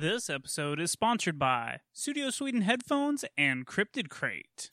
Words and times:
This 0.00 0.30
episode 0.30 0.80
is 0.80 0.90
sponsored 0.90 1.38
by 1.38 1.80
Studio 1.92 2.30
Sweden 2.30 2.62
headphones 2.62 3.22
and 3.36 3.66
Cryptid 3.66 4.08
Crate. 4.08 4.70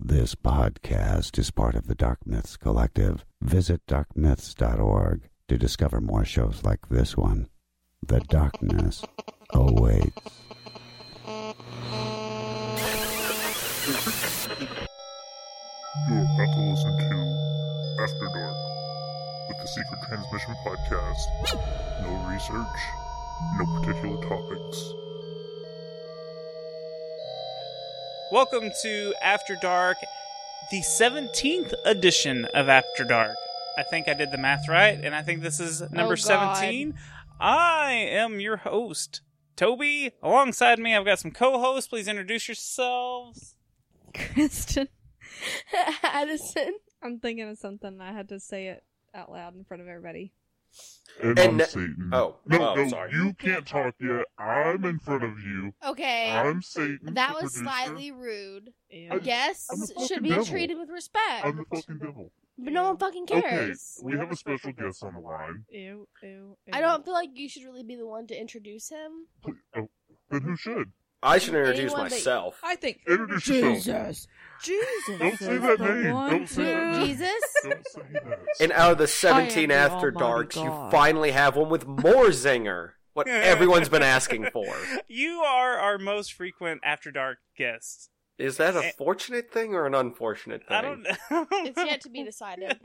This 0.00 0.34
podcast 0.34 1.38
is 1.38 1.50
part 1.50 1.74
of 1.74 1.86
the 1.86 1.94
Dark 1.94 2.26
Myths 2.26 2.56
Collective. 2.56 3.26
Visit 3.42 3.84
darkmyths.org 3.86 5.28
to 5.48 5.58
discover 5.58 6.00
more 6.00 6.24
shows 6.24 6.64
like 6.64 6.88
this 6.88 7.14
one. 7.14 7.50
The 8.00 8.20
darkness 8.20 9.04
awaits. 9.52 10.16
You're 16.08 16.24
about 16.24 16.54
to 16.54 16.60
listen 16.70 16.96
to 16.96 17.18
After 18.00 18.28
Dark 18.32 18.56
with 19.50 19.58
the 19.60 19.68
Secret 19.68 20.00
Transmission 20.08 20.54
Podcast. 20.64 21.26
No 22.00 22.32
research, 22.32 22.80
no 23.58 23.66
particular 23.80 24.22
topics. 24.28 24.92
Welcome 28.32 28.70
to 28.82 29.14
After 29.22 29.56
Dark, 29.60 29.96
the 30.70 30.80
17th 30.80 31.72
edition 31.84 32.44
of 32.54 32.68
After 32.68 33.04
Dark. 33.04 33.36
I 33.78 33.82
think 33.82 34.08
I 34.08 34.14
did 34.14 34.30
the 34.30 34.38
math 34.38 34.68
right, 34.68 34.98
and 35.02 35.14
I 35.14 35.22
think 35.22 35.42
this 35.42 35.58
is 35.58 35.80
number 35.90 36.12
Oh, 36.12 36.16
17. 36.16 36.94
I 37.40 37.92
am 37.92 38.40
your 38.40 38.58
host, 38.58 39.22
Toby. 39.56 40.12
Alongside 40.22 40.78
me, 40.78 40.94
I've 40.94 41.06
got 41.06 41.18
some 41.18 41.30
co 41.30 41.58
hosts. 41.58 41.88
Please 41.88 42.08
introduce 42.08 42.46
yourselves. 42.48 43.54
Kristen. 44.14 44.88
Addison. 46.02 46.74
I'm 47.02 47.18
thinking 47.18 47.48
of 47.48 47.58
something. 47.58 48.00
I 48.00 48.12
had 48.12 48.28
to 48.28 48.38
say 48.38 48.66
it 48.68 48.84
out 49.14 49.32
loud 49.32 49.54
in 49.56 49.64
front 49.64 49.82
of 49.82 49.88
everybody. 49.88 50.32
And, 51.22 51.38
And 51.38 51.50
I'm 51.50 51.56
ne- 51.58 51.64
Satan. 51.64 52.10
oh, 52.14 52.36
no, 52.46 52.70
oh, 52.70 52.74
no, 52.76 52.88
sorry. 52.88 53.12
you 53.12 53.34
can't 53.34 53.66
talk 53.66 53.94
yet. 54.00 54.24
I'm 54.38 54.84
in 54.86 54.98
front 54.98 55.22
of 55.22 55.38
you. 55.40 55.72
Okay. 55.86 56.30
I'm 56.30 56.62
Satan. 56.62 57.12
that 57.14 57.34
was 57.34 57.52
producer. 57.52 57.64
slightly 57.64 58.10
rude. 58.10 58.70
Ew. 58.88 59.20
Guests 59.20 59.92
I'm 59.98 60.06
should 60.06 60.22
be 60.22 60.30
devil. 60.30 60.46
treated 60.46 60.78
with 60.78 60.88
respect. 60.88 61.44
I'm 61.44 61.56
the 61.58 61.64
fucking 61.76 61.98
devil. 61.98 62.32
But 62.56 62.72
no 62.72 62.84
one 62.84 62.96
fucking 62.98 63.26
cares. 63.26 63.42
Okay, 63.44 63.56
cares. 63.56 64.00
we 64.02 64.16
have 64.18 64.30
a 64.30 64.36
special 64.36 64.72
guest 64.72 65.02
on 65.02 65.14
the 65.14 65.20
line. 65.20 65.64
Ew, 65.70 66.06
ew, 66.22 66.56
I 66.72 66.80
don't 66.82 67.04
feel 67.04 67.14
like 67.14 67.30
you 67.34 67.48
should 67.48 67.64
really 67.64 67.82
be 67.82 67.96
the 67.96 68.06
one 68.06 68.26
to 68.26 68.38
introduce 68.38 68.88
him. 68.90 69.26
Please, 69.42 69.54
oh, 69.76 69.88
then 70.30 70.42
who 70.42 70.56
should? 70.56 70.90
I 71.22 71.38
should 71.38 71.54
introduce 71.54 71.92
Anyone 71.92 72.04
that- 72.04 72.10
myself. 72.12 72.58
I 72.62 72.76
think 72.76 73.00
Introduce 73.06 73.46
yourself. 73.48 74.06
Jesus. 74.08 74.28
Jesus. 74.62 75.18
Don't 75.18 75.38
say 75.38 75.54
is 75.54 75.62
that 75.62 75.78
the 75.78 75.94
name. 75.94 76.12
one 76.14 76.30
Don't 76.30 76.48
say 76.48 76.64
that 76.64 76.80
to- 76.92 76.98
name. 76.98 77.06
Jesus? 77.06 77.42
Don't 77.64 77.88
say 77.88 78.02
that. 78.12 78.38
And 78.60 78.72
out 78.72 78.92
of 78.92 78.98
the 78.98 79.06
17 79.06 79.68
the 79.68 79.74
After 79.74 80.08
Almighty 80.08 80.18
Darks, 80.18 80.56
you 80.56 80.64
God. 80.64 80.90
finally 80.90 81.30
have 81.32 81.56
one 81.56 81.68
with 81.68 81.86
more 81.86 82.26
zinger. 82.28 82.92
What 83.12 83.26
everyone's 83.28 83.88
been 83.88 84.02
asking 84.02 84.46
for. 84.52 84.66
You 85.08 85.40
are 85.40 85.76
our 85.78 85.98
most 85.98 86.32
frequent 86.32 86.80
After 86.84 87.10
Dark 87.10 87.38
guest. 87.56 88.08
Is 88.38 88.56
that 88.56 88.74
Eh. 88.76 88.78
a 88.88 88.92
fortunate 88.92 89.50
thing 89.52 89.74
or 89.74 89.84
an 89.86 89.94
unfortunate 89.94 90.66
thing? 90.66 90.76
I 90.76 90.80
don't 90.80 91.02
know. 91.02 91.46
It's 91.52 91.76
yet 91.84 92.00
to 92.02 92.08
be 92.08 92.22
decided. 92.24 92.78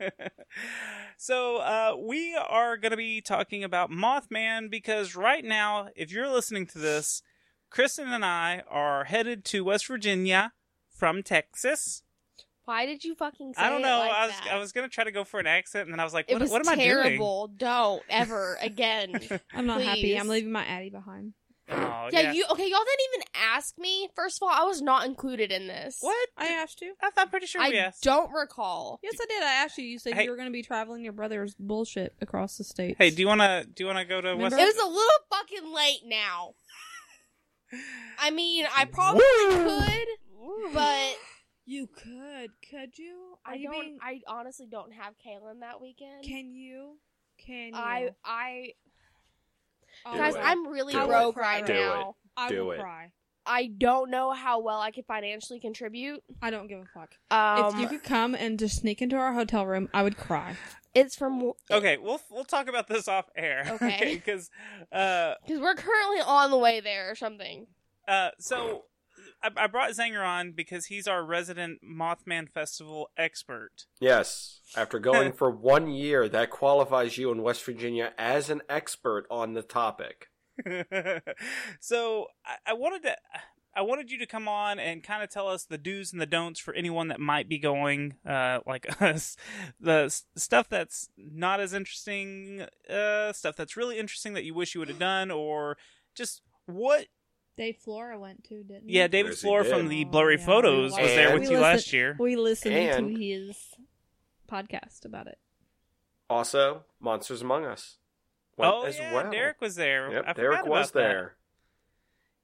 so 1.17 1.57
uh, 1.57 1.93
we 1.97 2.35
are 2.35 2.75
going 2.77 2.91
to 2.91 2.97
be 2.97 3.21
talking 3.21 3.63
about 3.63 3.89
Mothman 3.91 4.69
because 4.69 5.15
right 5.15 5.43
now, 5.45 5.87
if 5.95 6.11
you're 6.11 6.27
listening 6.29 6.65
to 6.67 6.79
this, 6.79 7.21
Kristen 7.69 8.11
and 8.11 8.23
I 8.25 8.63
are 8.69 9.03
headed 9.05 9.43
to 9.45 9.63
West 9.63 9.87
Virginia 9.87 10.53
from 10.89 11.23
Texas. 11.23 12.03
Why 12.65 12.85
did 12.87 13.03
you 13.03 13.13
fucking 13.15 13.53
say 13.53 13.61
I 13.61 13.69
don't 13.69 13.81
it 13.81 13.83
know. 13.83 13.99
like 13.99 14.11
I 14.11 14.25
was 14.27 14.35
that? 14.39 14.53
I 14.53 14.57
was 14.57 14.71
going 14.71 14.89
to 14.89 14.93
try 14.93 15.03
to 15.03 15.11
go 15.11 15.23
for 15.23 15.39
an 15.39 15.45
accent, 15.45 15.83
and 15.85 15.93
then 15.93 15.99
I 15.99 16.03
was 16.03 16.13
like, 16.15 16.25
It 16.29 16.33
"What, 16.33 16.41
was 16.41 16.51
what 16.51 16.67
am 16.67 16.77
terrible. 16.79 17.47
Don't 17.55 18.01
ever 18.09 18.57
again. 18.61 19.11
I 19.13 19.17
doing?" 19.19 19.39
I'm 19.53 19.65
not 19.67 19.81
happy. 19.81 20.17
I'm 20.17 20.27
leaving 20.27 20.51
my 20.51 20.65
Addie 20.65 20.89
behind. 20.89 21.33
oh, 21.69 22.09
yeah, 22.11 22.31
you 22.31 22.45
okay? 22.51 22.69
Y'all 22.69 22.79
didn't 22.79 23.07
even 23.15 23.27
ask 23.35 23.75
me. 23.79 24.07
First 24.15 24.37
of 24.41 24.47
all, 24.47 24.53
I 24.53 24.63
was 24.65 24.81
not 24.83 25.05
included 25.07 25.51
in 25.51 25.65
this. 25.67 25.97
What? 25.99 26.29
I 26.37 26.47
asked 26.47 26.79
you. 26.81 26.93
I- 27.01 27.09
I'm 27.17 27.29
pretty 27.29 27.47
sure 27.47 27.61
we 27.67 27.79
I 27.79 27.85
asked. 27.85 28.03
don't 28.03 28.31
recall. 28.31 28.99
Yes, 29.03 29.15
I 29.19 29.25
did. 29.25 29.43
I 29.43 29.53
asked 29.63 29.77
you. 29.79 29.85
You 29.85 29.97
said 29.99 30.13
Hey. 30.13 30.23
you 30.25 30.29
were 30.31 30.35
going 30.35 30.47
to 30.47 30.53
be 30.53 30.61
traveling 30.63 31.03
your 31.03 31.13
brother's 31.13 31.55
bullshit 31.55 32.13
across 32.21 32.57
the 32.57 32.63
state. 32.63 32.95
Hey, 32.99 33.09
do 33.09 33.19
you 33.21 33.27
want 33.27 33.41
to 33.41 33.65
do 33.71 33.83
you 33.83 33.87
want 33.87 33.97
to 33.99 34.05
go 34.05 34.21
to 34.21 34.29
West? 34.35 34.53
Remember? 34.53 34.57
It 34.59 34.65
was 34.75 34.77
a 34.77 34.87
little 34.87 35.19
fucking 35.31 35.73
late 35.73 36.01
now. 36.05 36.53
I 38.19 38.31
mean, 38.31 38.65
I 38.75 38.85
probably 38.85 39.23
could, 39.49 40.73
but 40.73 41.15
you 41.65 41.87
could. 41.87 42.51
Could 42.69 42.97
you? 42.97 43.37
I 43.45 43.51
Are 43.51 43.55
you 43.55 43.69
don't. 43.71 43.81
being- 43.81 43.97
I 44.01 44.21
honestly 44.27 44.67
don't 44.69 44.91
have 44.93 45.13
Kaylin 45.17 45.59
that 45.61 45.81
weekend. 45.81 46.23
Can 46.23 46.53
you? 46.53 46.97
Can 47.37 47.69
you? 47.69 47.73
I? 47.75 48.09
I 48.23 48.73
I 50.05 50.17
guys, 50.17 50.35
it. 50.35 50.41
I'm 50.43 50.67
really 50.67 50.93
Do 50.93 51.03
it. 51.03 51.07
broke 51.07 51.35
Do 51.35 51.41
right 51.41 51.67
it. 51.69 51.73
now. 51.73 52.15
I 52.37 52.49
Do 52.49 52.65
will 52.65 52.71
it. 52.73 52.79
cry. 52.79 53.11
I 53.47 53.67
don't 53.67 54.09
know 54.09 54.31
how 54.31 54.59
well 54.59 54.79
I 54.81 54.89
can 54.91 55.03
financially 55.03 55.59
contribute. 55.59 56.23
I 56.41 56.49
don't 56.49 56.67
give 56.67 56.79
a 56.79 56.85
fuck. 56.93 57.13
Um, 57.29 57.75
if 57.75 57.79
you 57.79 57.87
could 57.87 58.03
come 58.03 58.33
and 58.33 58.57
just 58.57 58.77
sneak 58.77 59.01
into 59.03 59.15
our 59.17 59.33
hotel 59.33 59.65
room, 59.67 59.87
I 59.93 60.01
would 60.03 60.17
cry. 60.17 60.55
It's 60.95 61.15
from 61.15 61.51
Okay, 61.69 61.97
we'll 61.97 62.21
we'll 62.31 62.45
talk 62.45 62.67
about 62.69 62.87
this 62.87 63.07
off 63.07 63.25
air. 63.35 63.63
Okay. 63.75 64.15
because 64.15 64.49
uh, 64.91 65.33
because 65.45 65.61
we're 65.61 65.75
currently 65.75 66.21
on 66.25 66.49
the 66.49 66.57
way 66.57 66.79
there 66.79 67.11
or 67.11 67.15
something. 67.15 67.67
Uh, 68.07 68.29
so 68.39 68.85
I, 69.43 69.49
I 69.57 69.67
brought 69.67 69.91
Zinger 69.91 70.25
on 70.25 70.53
because 70.53 70.85
he's 70.85 71.07
our 71.07 71.23
resident 71.25 71.79
Mothman 71.83 72.49
Festival 72.49 73.09
expert. 73.17 73.85
Yes. 73.99 74.61
After 74.75 74.99
going 74.99 75.31
for 75.37 75.51
one 75.51 75.89
year, 75.91 76.29
that 76.29 76.49
qualifies 76.49 77.17
you 77.17 77.31
in 77.31 77.41
West 77.41 77.63
Virginia 77.63 78.13
as 78.17 78.49
an 78.49 78.61
expert 78.69 79.25
on 79.29 79.53
the 79.53 79.61
topic. 79.61 80.29
so 81.79 82.27
I, 82.45 82.71
I 82.71 82.73
wanted 82.73 83.03
to. 83.03 83.15
I 83.75 83.81
wanted 83.81 84.09
you 84.09 84.17
to 84.19 84.25
come 84.25 84.47
on 84.47 84.79
and 84.79 85.03
kind 85.03 85.21
of 85.21 85.29
tell 85.29 85.47
us 85.49 85.65
the 85.65 85.77
do's 85.77 86.13
and 86.13 86.21
the 86.21 86.25
don'ts 86.25 86.59
for 86.61 86.73
anyone 86.73 87.09
that 87.09 87.19
might 87.19 87.49
be 87.49 87.57
going, 87.57 88.15
uh, 88.25 88.59
like 88.65 88.87
us. 89.01 89.35
The 89.79 90.09
stuff 90.37 90.69
that's 90.69 91.09
not 91.17 91.59
as 91.59 91.73
interesting, 91.73 92.65
uh, 92.89 93.33
stuff 93.33 93.55
that's 93.57 93.75
really 93.75 93.97
interesting 93.99 94.33
that 94.33 94.45
you 94.45 94.53
wish 94.53 94.75
you 94.75 94.79
would 94.79 94.87
have 94.89 94.99
done, 94.99 95.29
or 95.29 95.77
just 96.15 96.41
what 96.67 97.07
Dave 97.57 97.75
Flora 97.77 98.17
went 98.19 98.43
to, 98.45 98.63
didn't 98.63 98.87
he? 98.89 98.95
Yeah, 98.97 99.07
David 99.07 99.31
Yes, 99.31 99.41
he 99.41 99.47
Flora 99.47 99.63
did. 99.63 99.73
from 99.73 99.87
the 99.89 100.05
Oh, 100.05 100.09
Blurry 100.09 100.37
yeah. 100.39 100.45
Photos 100.45 100.91
was 100.91 100.99
there 101.09 101.33
with 101.37 101.49
We 101.49 101.55
you 101.55 101.59
last 101.61 101.91
year. 101.91 102.15
We 102.19 102.35
listened 102.37 102.75
And- 102.75 103.15
to 103.17 103.21
his 103.21 103.57
podcast 104.49 105.05
about 105.05 105.27
it. 105.27 105.37
Also, 106.29 106.83
Monsters 106.99 107.41
Among 107.41 107.65
Us. 107.65 107.97
went 108.57 108.73
oh 108.73 108.83
as 108.83 108.97
yeah, 108.97 109.13
well. 109.13 109.31
Derek 109.31 109.61
was 109.61 109.75
there. 109.75 110.11
Yep, 110.11 110.23
I 110.27 110.33
Derek 110.33 110.65
was 110.65 110.89
about 110.91 110.93
that. 111.01 111.31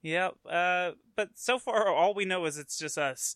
There. 0.04 0.12
Yep. 0.12 0.36
Uh, 0.50 0.92
but 1.16 1.30
so 1.36 1.60
far, 1.60 1.88
all 1.90 2.14
we 2.14 2.26
know 2.26 2.46
is 2.46 2.58
it's 2.58 2.78
just 2.78 2.98
us 2.98 3.36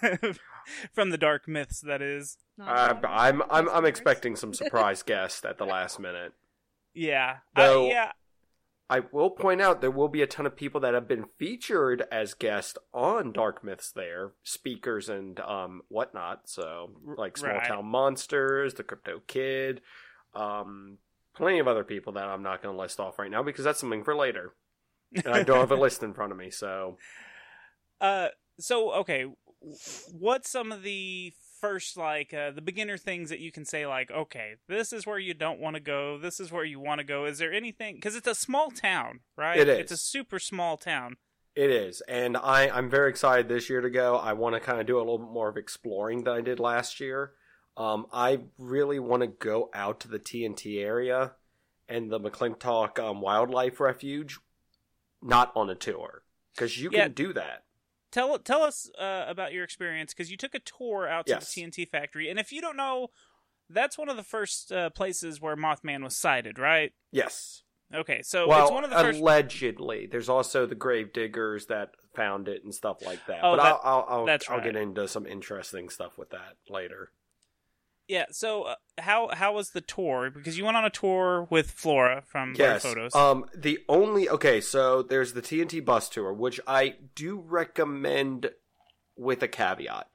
from 0.92 1.10
the 1.10 1.18
dark 1.18 1.46
myths. 1.48 1.80
That 1.80 2.02
is. 2.02 2.38
Uh. 2.60 2.94
I'm 3.06 3.42
I'm 3.50 3.68
I'm 3.68 3.84
expecting 3.84 4.36
some 4.36 4.54
surprise 4.62 5.02
guests 5.02 5.44
at 5.44 5.58
the 5.58 5.66
last 5.66 5.98
minute. 6.00 6.32
Yeah. 6.94 7.38
Though- 7.54 7.86
uh, 7.86 7.88
yeah. 7.90 8.12
I 8.88 9.00
will 9.10 9.30
point 9.30 9.60
out 9.60 9.80
there 9.80 9.90
will 9.90 10.06
be 10.06 10.22
a 10.22 10.28
ton 10.28 10.46
of 10.46 10.54
people 10.54 10.80
that 10.82 10.94
have 10.94 11.08
been 11.08 11.24
featured 11.40 12.04
as 12.12 12.34
guests 12.34 12.78
on 12.94 13.32
Dark 13.32 13.64
Myths 13.64 13.90
there, 13.90 14.30
speakers 14.44 15.08
and 15.08 15.40
um 15.40 15.82
whatnot. 15.88 16.42
So 16.48 16.92
like 17.16 17.36
Small 17.36 17.54
Right. 17.54 17.66
Town 17.66 17.86
Monsters, 17.86 18.74
the 18.74 18.84
Crypto 18.84 19.22
Kid, 19.26 19.80
um, 20.34 20.98
plenty 21.34 21.58
of 21.58 21.66
other 21.66 21.82
people 21.82 22.12
that 22.12 22.28
I'm 22.28 22.44
not 22.44 22.62
going 22.62 22.74
to 22.76 22.80
list 22.80 23.00
off 23.00 23.18
right 23.18 23.30
now 23.30 23.42
because 23.42 23.64
that's 23.64 23.80
something 23.80 24.04
for 24.04 24.14
later. 24.14 24.52
And 25.14 25.28
I 25.28 25.42
don't 25.42 25.60
have 25.60 25.70
a 25.72 25.76
list 25.76 26.02
in 26.02 26.12
front 26.12 26.32
of 26.32 26.38
me, 26.38 26.50
so 26.50 26.98
Uh. 28.00 28.28
So 28.58 28.92
okay, 28.92 29.26
what's 30.12 30.50
some 30.50 30.72
of 30.72 30.82
the 30.82 31.32
first 31.60 31.96
like 31.96 32.32
uh, 32.34 32.50
the 32.50 32.60
beginner 32.62 32.96
things 32.98 33.30
that 33.30 33.40
you 33.40 33.50
can 33.50 33.64
say 33.64 33.86
like 33.86 34.10
okay 34.10 34.54
this 34.68 34.92
is 34.92 35.06
where 35.06 35.18
you 35.18 35.32
don't 35.32 35.58
want 35.58 35.74
to 35.74 35.80
go 35.80 36.18
this 36.18 36.38
is 36.38 36.52
where 36.52 36.64
you 36.64 36.78
want 36.78 36.98
to 36.98 37.04
go 37.04 37.24
is 37.24 37.38
there 37.38 37.52
anything 37.52 37.94
because 37.94 38.14
it's 38.14 38.28
a 38.28 38.34
small 38.34 38.70
town 38.70 39.20
right 39.36 39.58
It 39.58 39.66
is. 39.68 39.78
it's 39.78 39.92
a 39.92 39.96
super 39.96 40.38
small 40.38 40.76
town 40.76 41.16
It 41.54 41.70
is, 41.70 42.02
and 42.06 42.36
I 42.36 42.68
I'm 42.68 42.90
very 42.90 43.08
excited 43.08 43.48
this 43.48 43.70
year 43.70 43.80
to 43.80 43.88
go. 43.90 44.16
I 44.16 44.34
want 44.34 44.54
to 44.54 44.60
kind 44.60 44.78
of 44.80 44.86
do 44.86 44.98
a 44.98 45.00
little 45.00 45.18
bit 45.18 45.32
more 45.32 45.48
of 45.48 45.56
exploring 45.56 46.24
than 46.24 46.34
I 46.34 46.42
did 46.42 46.60
last 46.60 47.00
year. 47.00 47.32
Um, 47.78 48.06
I 48.12 48.40
really 48.58 48.98
want 48.98 49.22
to 49.22 49.26
go 49.26 49.70
out 49.72 50.00
to 50.00 50.08
the 50.08 50.18
TNT 50.18 50.82
area 50.84 51.32
and 51.88 52.10
the 52.10 52.20
McClintic 52.20 52.98
um, 52.98 53.22
Wildlife 53.22 53.80
Refuge, 53.80 54.38
not 55.22 55.52
on 55.56 55.70
a 55.70 55.74
tour, 55.74 56.22
because 56.54 56.80
you 56.80 56.90
Yeah. 56.92 57.04
can 57.04 57.12
do 57.12 57.32
that. 57.32 57.64
tell 58.12 58.38
tell 58.38 58.62
us 58.62 58.88
uh, 58.98 59.24
about 59.26 59.52
your 59.52 59.64
experience 59.64 60.14
because 60.14 60.30
you 60.30 60.36
took 60.36 60.54
a 60.54 60.58
tour 60.60 61.06
out 61.08 61.26
to 61.26 61.32
Yes. 61.32 61.52
the 61.54 61.60
TNT 61.62 61.84
factory, 61.88 62.30
and 62.30 62.38
if 62.38 62.52
you 62.52 62.60
don't 62.60 62.76
know, 62.76 63.08
that's 63.68 63.98
one 63.98 64.08
of 64.08 64.16
the 64.16 64.22
first 64.22 64.70
uh, 64.72 64.90
places 64.90 65.40
where 65.40 65.56
Mothman 65.56 66.02
was 66.04 66.16
sighted, 66.16 66.58
right? 66.58 66.92
Yes. 67.10 67.62
Okay, 67.94 68.22
so 68.22 68.48
well, 68.48 68.62
it's 68.62 68.72
one 68.72 68.84
of 68.84 68.90
the 68.90 68.96
first. 68.96 69.20
allegedly, 69.20 70.06
there's 70.06 70.28
also 70.28 70.66
the 70.66 70.74
grave 70.74 71.12
diggers 71.12 71.66
that 71.66 71.90
found 72.14 72.48
it 72.48 72.64
and 72.64 72.74
stuff 72.74 73.04
like 73.04 73.24
that. 73.26 73.40
Oh, 73.42 73.56
but 73.56 73.62
that- 73.62 73.64
I'll 73.64 73.80
I'll, 73.84 74.06
I'll, 74.08 74.38
I'll 74.48 74.56
right. 74.56 74.64
get 74.64 74.76
into 74.76 75.06
some 75.08 75.26
interesting 75.26 75.88
stuff 75.88 76.16
with 76.16 76.30
that 76.30 76.56
later. 76.68 77.10
Yeah. 78.08 78.26
So 78.30 78.62
uh, 78.64 78.74
how 78.98 79.28
how 79.32 79.54
was 79.54 79.70
the 79.70 79.80
tour? 79.80 80.30
Because 80.30 80.56
you 80.56 80.64
went 80.64 80.76
on 80.76 80.84
a 80.84 80.90
tour 80.90 81.46
with 81.50 81.70
Flora 81.70 82.22
from 82.26 82.54
Yes. 82.56 82.82
Photos. 82.82 83.14
Um, 83.14 83.46
the 83.54 83.78
only 83.88 84.28
okay, 84.28 84.60
so 84.60 85.02
there's 85.02 85.32
the 85.32 85.42
TNT 85.42 85.84
bus 85.84 86.08
tour, 86.08 86.32
which 86.32 86.60
I 86.66 86.96
do 87.14 87.40
recommend 87.40 88.50
with 89.16 89.42
a 89.42 89.48
caveat. 89.48 90.08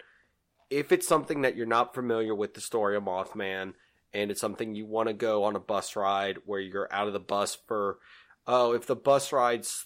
If 0.69 0.91
it's 0.91 1.07
something 1.07 1.41
that 1.41 1.55
you're 1.55 1.65
not 1.65 1.93
familiar 1.93 2.33
with 2.33 2.53
the 2.53 2.61
story 2.61 2.95
of 2.95 3.03
Mothman, 3.03 3.73
and 4.13 4.31
it's 4.31 4.41
something 4.41 4.75
you 4.75 4.85
want 4.85 5.07
to 5.07 5.13
go 5.13 5.43
on 5.43 5.55
a 5.55 5.59
bus 5.59 5.95
ride 5.95 6.38
where 6.45 6.59
you're 6.59 6.91
out 6.93 7.07
of 7.07 7.13
the 7.13 7.19
bus 7.19 7.57
for, 7.67 7.97
oh, 8.47 8.73
if 8.73 8.85
the 8.88 8.95
bus 8.95 9.33
ride's 9.33 9.85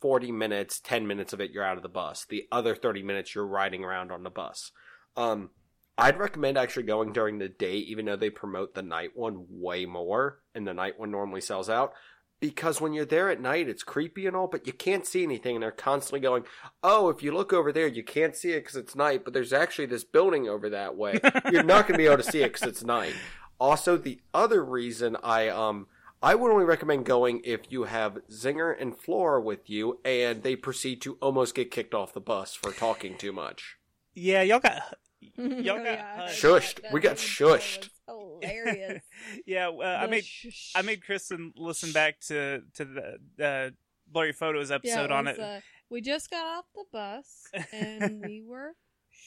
40 0.00 0.32
minutes, 0.32 0.80
10 0.80 1.06
minutes 1.06 1.32
of 1.32 1.40
it 1.40 1.50
you're 1.50 1.64
out 1.64 1.76
of 1.76 1.82
the 1.82 1.88
bus. 1.88 2.26
The 2.28 2.46
other 2.52 2.74
30 2.74 3.02
minutes 3.02 3.34
you're 3.34 3.46
riding 3.46 3.84
around 3.84 4.12
on 4.12 4.22
the 4.22 4.30
bus. 4.30 4.72
Um, 5.16 5.50
I'd 5.98 6.18
recommend 6.18 6.56
actually 6.56 6.84
going 6.84 7.12
during 7.12 7.38
the 7.38 7.48
day, 7.48 7.76
even 7.76 8.06
though 8.06 8.16
they 8.16 8.30
promote 8.30 8.74
the 8.74 8.82
night 8.82 9.10
one 9.14 9.46
way 9.48 9.84
more, 9.84 10.40
and 10.54 10.66
the 10.66 10.74
night 10.74 10.98
one 10.98 11.10
normally 11.10 11.40
sells 11.40 11.68
out. 11.68 11.92
Because 12.40 12.80
when 12.80 12.92
you're 12.92 13.04
there 13.04 13.30
at 13.30 13.40
night, 13.40 13.68
it's 13.68 13.84
creepy 13.84 14.26
and 14.26 14.34
all, 14.34 14.48
but 14.48 14.66
you 14.66 14.72
can't 14.72 15.06
see 15.06 15.22
anything, 15.22 15.54
and 15.54 15.62
they're 15.62 15.70
constantly 15.70 16.18
going, 16.18 16.42
"Oh, 16.82 17.08
if 17.08 17.22
you 17.22 17.30
look 17.32 17.52
over 17.52 17.70
there, 17.72 17.86
you 17.86 18.02
can't 18.02 18.34
see 18.34 18.50
it 18.50 18.60
because 18.60 18.74
it's 18.74 18.96
night, 18.96 19.22
but 19.24 19.32
there's 19.32 19.52
actually 19.52 19.86
this 19.86 20.02
building 20.02 20.48
over 20.48 20.68
that 20.70 20.96
way. 20.96 21.20
You're 21.52 21.62
not 21.62 21.86
going 21.86 21.94
to 21.94 21.98
be 21.98 22.06
able 22.06 22.16
to 22.16 22.24
see 22.24 22.42
it 22.42 22.52
because 22.52 22.68
it's 22.68 22.82
night." 22.82 23.14
Also, 23.60 23.96
the 23.96 24.20
other 24.34 24.64
reason 24.64 25.16
I 25.22 25.48
um 25.48 25.86
I 26.20 26.34
would 26.34 26.50
only 26.50 26.64
recommend 26.64 27.04
going 27.04 27.42
if 27.44 27.70
you 27.70 27.84
have 27.84 28.18
Zinger 28.28 28.74
and 28.80 28.96
Flora 28.96 29.40
with 29.40 29.70
you, 29.70 30.00
and 30.04 30.42
they 30.42 30.56
proceed 30.56 31.00
to 31.02 31.18
almost 31.20 31.54
get 31.54 31.70
kicked 31.70 31.94
off 31.94 32.12
the 32.12 32.20
bus 32.20 32.54
for 32.54 32.72
talking 32.72 33.16
too 33.16 33.32
much. 33.32 33.76
yeah, 34.14 34.42
y'all 34.42 34.58
got 34.58 34.82
Y'all 35.36 35.82
got 35.82 35.98
hugged. 35.98 36.32
Shushed. 36.34 36.92
We 36.92 37.00
got 37.00 37.16
shushed. 37.16 37.88
Hilarious. 38.06 39.02
yeah. 39.46 39.68
Uh, 39.68 39.98
I 40.02 40.06
made 40.06 40.24
shush. 40.24 40.72
I 40.74 40.82
made 40.82 41.04
Kristen 41.04 41.52
listen 41.56 41.92
back 41.92 42.20
to 42.28 42.62
to 42.74 42.84
the 42.84 43.44
uh, 43.44 43.70
blurry 44.06 44.32
photos 44.32 44.70
Yeah, 44.70 44.76
episode 44.76 45.10
on 45.10 45.26
it. 45.28 45.38
Uh, 45.38 45.60
we 45.90 46.00
just 46.00 46.30
got 46.30 46.44
off 46.46 46.64
the 46.74 46.84
bus 46.92 47.46
and 47.72 48.22
we 48.26 48.42
were 48.46 48.72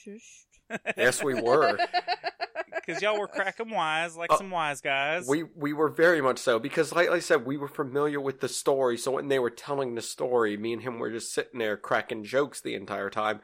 shushed. 0.06 0.80
Yes, 0.98 1.24
we 1.24 1.34
were. 1.36 1.78
because 2.76 3.02
y'all 3.02 3.20
were 3.20 3.28
cracking 3.28 3.70
wise 3.70 4.16
like 4.18 4.32
Uh, 4.32 4.38
some 4.38 4.50
wise 4.52 4.82
guys. 4.82 5.28
We 5.28 5.44
we 5.56 5.74
were 5.74 5.90
very 5.90 6.22
much 6.22 6.40
so 6.40 6.60
because, 6.60 6.92
like 6.92 7.10
I 7.10 7.20
said, 7.20 7.46
we 7.46 7.58
were 7.58 7.68
familiar 7.68 8.20
with 8.20 8.40
the 8.42 8.50
story. 8.50 8.98
So 8.98 9.12
when 9.12 9.28
they 9.28 9.40
were 9.40 9.50
telling 9.50 9.96
the 9.96 10.02
story, 10.02 10.58
me 10.58 10.74
and 10.74 10.82
him 10.82 11.00
were 11.00 11.12
just 11.12 11.34
sitting 11.34 11.60
there 11.60 11.78
cracking 11.78 12.24
jokes 12.24 12.62
the 12.62 12.76
entire 12.76 13.10
time. 13.10 13.42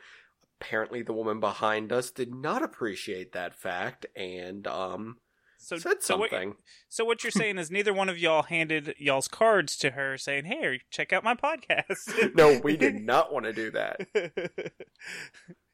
Apparently, 0.61 1.01
the 1.01 1.13
woman 1.13 1.39
behind 1.39 1.91
us 1.91 2.11
did 2.11 2.35
not 2.35 2.61
appreciate 2.61 3.31
that 3.31 3.55
fact 3.55 4.05
and 4.15 4.67
um 4.67 5.17
so 5.57 5.77
said 5.77 6.01
something. 6.01 6.55
so 6.87 7.03
what 7.03 7.23
you're 7.23 7.31
saying 7.31 7.57
is 7.57 7.69
neither 7.69 7.93
one 7.93 8.09
of 8.09 8.17
y'all 8.17 8.43
handed 8.43 8.93
y'all's 8.97 9.27
cards 9.27 9.75
to 9.77 9.91
her 9.91 10.17
saying, 10.17 10.45
"Hey, 10.45 10.81
check 10.91 11.11
out 11.11 11.23
my 11.23 11.35
podcast." 11.35 12.35
no, 12.35 12.59
we 12.63 12.77
did 12.77 12.95
not 12.95 13.33
want 13.33 13.45
to 13.45 13.53
do 13.53 13.71
that. 13.71 14.01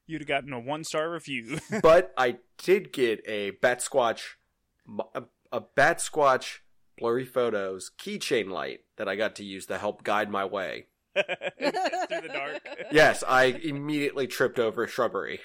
You'd 0.07 0.21
have 0.21 0.27
gotten 0.27 0.53
a 0.53 0.59
one 0.59 0.83
star 0.85 1.11
review. 1.11 1.59
But 1.81 2.13
I 2.17 2.37
did 2.57 2.93
get 2.93 3.21
a 3.27 3.51
Bat 3.51 3.79
Squatch, 3.79 4.21
a, 5.13 5.23
a 5.51 5.61
Bat 5.61 5.97
Squatch 5.99 6.59
blurry 6.97 7.25
photos 7.25 7.91
keychain 7.97 8.49
light 8.49 8.81
that 8.95 9.09
I 9.09 9.15
got 9.17 9.35
to 9.35 9.43
use 9.43 9.65
to 9.67 9.77
help 9.77 10.03
guide 10.03 10.29
my 10.29 10.45
way. 10.45 10.87
Through 11.59 12.21
the 12.21 12.29
dark. 12.33 12.61
Yes, 12.91 13.23
I 13.27 13.45
immediately 13.45 14.27
tripped 14.27 14.59
over 14.59 14.87
shrubbery. 14.87 15.39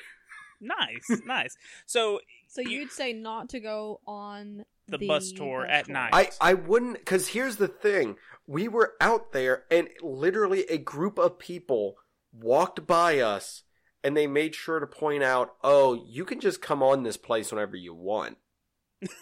nice, 0.61 1.21
nice. 1.27 1.57
So 1.87 2.21
So 2.49 2.61
You- 2.61 2.81
you'd 2.81 2.93
say 2.93 3.13
not 3.13 3.49
to 3.51 3.61
go 3.61 4.01
on 4.07 4.65
The 4.89 4.99
bus 4.99 5.33
tour 5.33 5.65
at 5.67 5.89
night. 5.89 6.11
I, 6.13 6.31
I 6.41 6.55
wouldn't, 6.55 6.99
because 6.99 7.29
here's 7.29 7.57
the 7.57 7.69
thing. 7.69 8.17
We 8.47 8.69
were 8.69 8.95
out 9.01 9.33
there, 9.33 9.65
and 9.71 9.89
literally 10.03 10.65
a 10.69 10.77
group 10.79 11.19
of 11.19 11.39
people 11.39 11.97
walked 12.33 12.87
by 12.87 13.19
us, 13.21 13.63
and 14.05 14.17
they 14.17 14.27
made 14.27 14.55
sure 14.55 14.81
to 14.81 14.87
point 14.87 15.23
out, 15.23 15.55
oh, 15.63 15.95
you 15.95 16.25
can 16.25 16.41
just 16.41 16.61
come 16.61 16.83
on 16.83 17.03
this 17.03 17.17
place 17.17 17.51
whenever 17.53 17.77
you 17.77 17.95
want. 17.95 18.37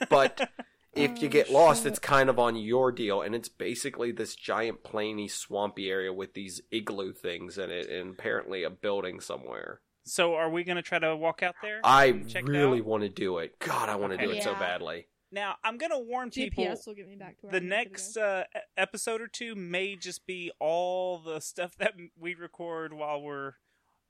But 0.09 0.51
if 0.95 1.23
you 1.23 1.29
Oh, 1.29 1.31
get 1.31 1.51
lost, 1.51 1.87
it's 1.87 1.99
kind 1.99 2.29
of 2.29 2.39
on 2.39 2.57
your 2.57 2.93
deal, 2.93 3.23
and 3.23 3.35
it's 3.35 3.49
basically 3.49 4.13
this 4.13 4.35
giant, 4.35 4.83
plainy, 4.83 5.29
swampy 5.29 5.91
area 5.91 6.13
with 6.13 6.35
these 6.35 6.61
igloo 6.71 7.13
things 7.13 7.59
in 7.59 7.71
it, 7.71 7.89
and 7.89 8.11
apparently 8.13 8.63
a 8.65 8.71
building 8.71 9.21
somewhere. 9.21 9.81
so 10.05 10.35
are 10.35 10.51
we 10.51 10.65
gonna 10.65 10.83
try 10.83 10.99
to 10.99 11.17
walk 11.17 11.43
out 11.43 11.57
there? 11.63 11.81
I 11.85 12.07
and 12.07 12.49
really 12.49 12.81
want 12.81 13.03
to 13.03 13.09
do 13.09 13.39
it. 13.39 13.59
God, 13.59 13.89
I 13.89 13.97
want 13.97 14.13
to 14.13 14.17
Okay. 14.17 14.27
do 14.27 14.33
it 14.33 14.43
so 14.43 14.55
badly. 14.55 15.07
Now 15.33 15.57
I'm 15.63 15.79
gonna 15.79 15.99
warn 15.99 16.31
people. 16.31 16.65
GPS 16.65 16.87
will 16.87 16.95
get 16.95 17.07
me 17.09 17.17
back 17.17 17.39
to 17.41 17.47
where 17.47 17.53
the 17.53 17.59
I 17.59 17.61
need 17.61 17.69
next 17.69 18.17
uh, 18.17 18.45
episode 18.77 19.21
or 19.21 19.29
two 19.29 19.55
may 19.55 19.95
just 19.97 20.27
be 20.27 20.51
all 20.59 21.19
the 21.19 21.41
stuff 21.41 21.77
that 21.79 21.95
we 22.19 22.35
record 22.35 22.93
while 22.93 23.21
we're 23.23 23.55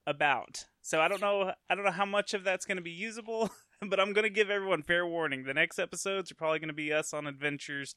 about. 0.07 0.67
So 0.81 1.01
I 1.01 1.09
don't 1.09 1.21
know. 1.21 1.53
I 1.69 1.75
don't 1.75 1.85
know 1.85 1.91
how 1.91 2.07
much 2.07 2.33
of 2.35 2.43
that's 2.45 2.65
going 2.67 2.79
to 2.79 2.83
be 2.83 2.91
usable, 2.91 3.51
but 3.89 4.01
I'm 4.01 4.13
going 4.13 4.25
to 4.25 4.31
give 4.31 4.51
everyone 4.51 4.83
fair 4.83 5.07
warning. 5.07 5.45
The 5.45 5.55
next 5.55 5.79
episodes 5.79 6.31
are 6.31 6.35
probably 6.35 6.59
going 6.59 6.69
to 6.69 6.75
be 6.75 6.93
us 6.93 7.15
on 7.15 7.27
adventures 7.27 7.95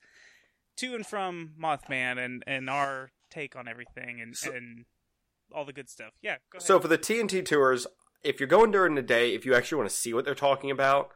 to 0.78 0.96
and 0.96 1.06
from 1.06 1.52
Mothman 1.62 2.24
and 2.24 2.44
and 2.48 2.70
our 2.70 3.12
take 3.30 3.56
on 3.56 3.68
everything 3.68 4.22
and 4.22 4.36
So- 4.36 4.52
and 4.52 4.86
all 5.54 5.66
the 5.66 5.74
good 5.74 5.90
stuff. 5.90 6.14
Yeah. 6.22 6.38
So 6.58 6.80
for 6.80 6.88
the 6.88 6.98
TNT 6.98 7.46
tours, 7.46 7.86
if 8.24 8.40
you're 8.40 8.48
going 8.48 8.72
during 8.72 8.96
the 8.96 9.02
day, 9.04 9.36
if 9.36 9.46
you 9.46 9.54
actually 9.54 9.78
want 9.78 9.90
to 9.90 9.96
see 9.96 10.14
what 10.14 10.26
they're 10.26 10.34
talking 10.34 10.72
about, 10.72 11.10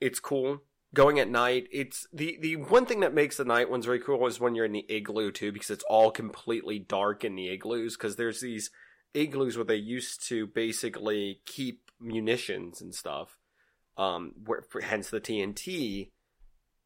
it's 0.00 0.18
cool. 0.18 0.62
Going 0.92 1.20
at 1.20 1.28
night, 1.28 1.68
it's 1.70 2.04
the 2.12 2.36
the 2.40 2.56
one 2.56 2.84
thing 2.84 2.98
that 3.00 3.14
makes 3.14 3.36
the 3.36 3.44
night 3.44 3.70
ones 3.70 3.86
very 3.86 4.00
cool 4.00 4.26
is 4.26 4.40
when 4.40 4.56
you're 4.56 4.64
in 4.64 4.72
the 4.72 4.86
igloo 4.88 5.30
too, 5.30 5.52
because 5.52 5.70
it's 5.70 5.84
all 5.88 6.10
completely 6.10 6.80
dark 6.80 7.24
in 7.24 7.36
the 7.36 7.48
igloos. 7.48 7.96
Because 7.96 8.16
there's 8.16 8.40
these 8.40 8.70
igloos 9.14 9.56
where 9.56 9.64
they 9.64 9.76
used 9.76 10.26
to 10.28 10.48
basically 10.48 11.42
keep 11.46 11.90
munitions 12.00 12.80
and 12.80 12.92
stuff. 12.92 13.38
Um, 13.96 14.32
where, 14.46 14.64
hence 14.82 15.10
the 15.10 15.20
TNT 15.20 16.10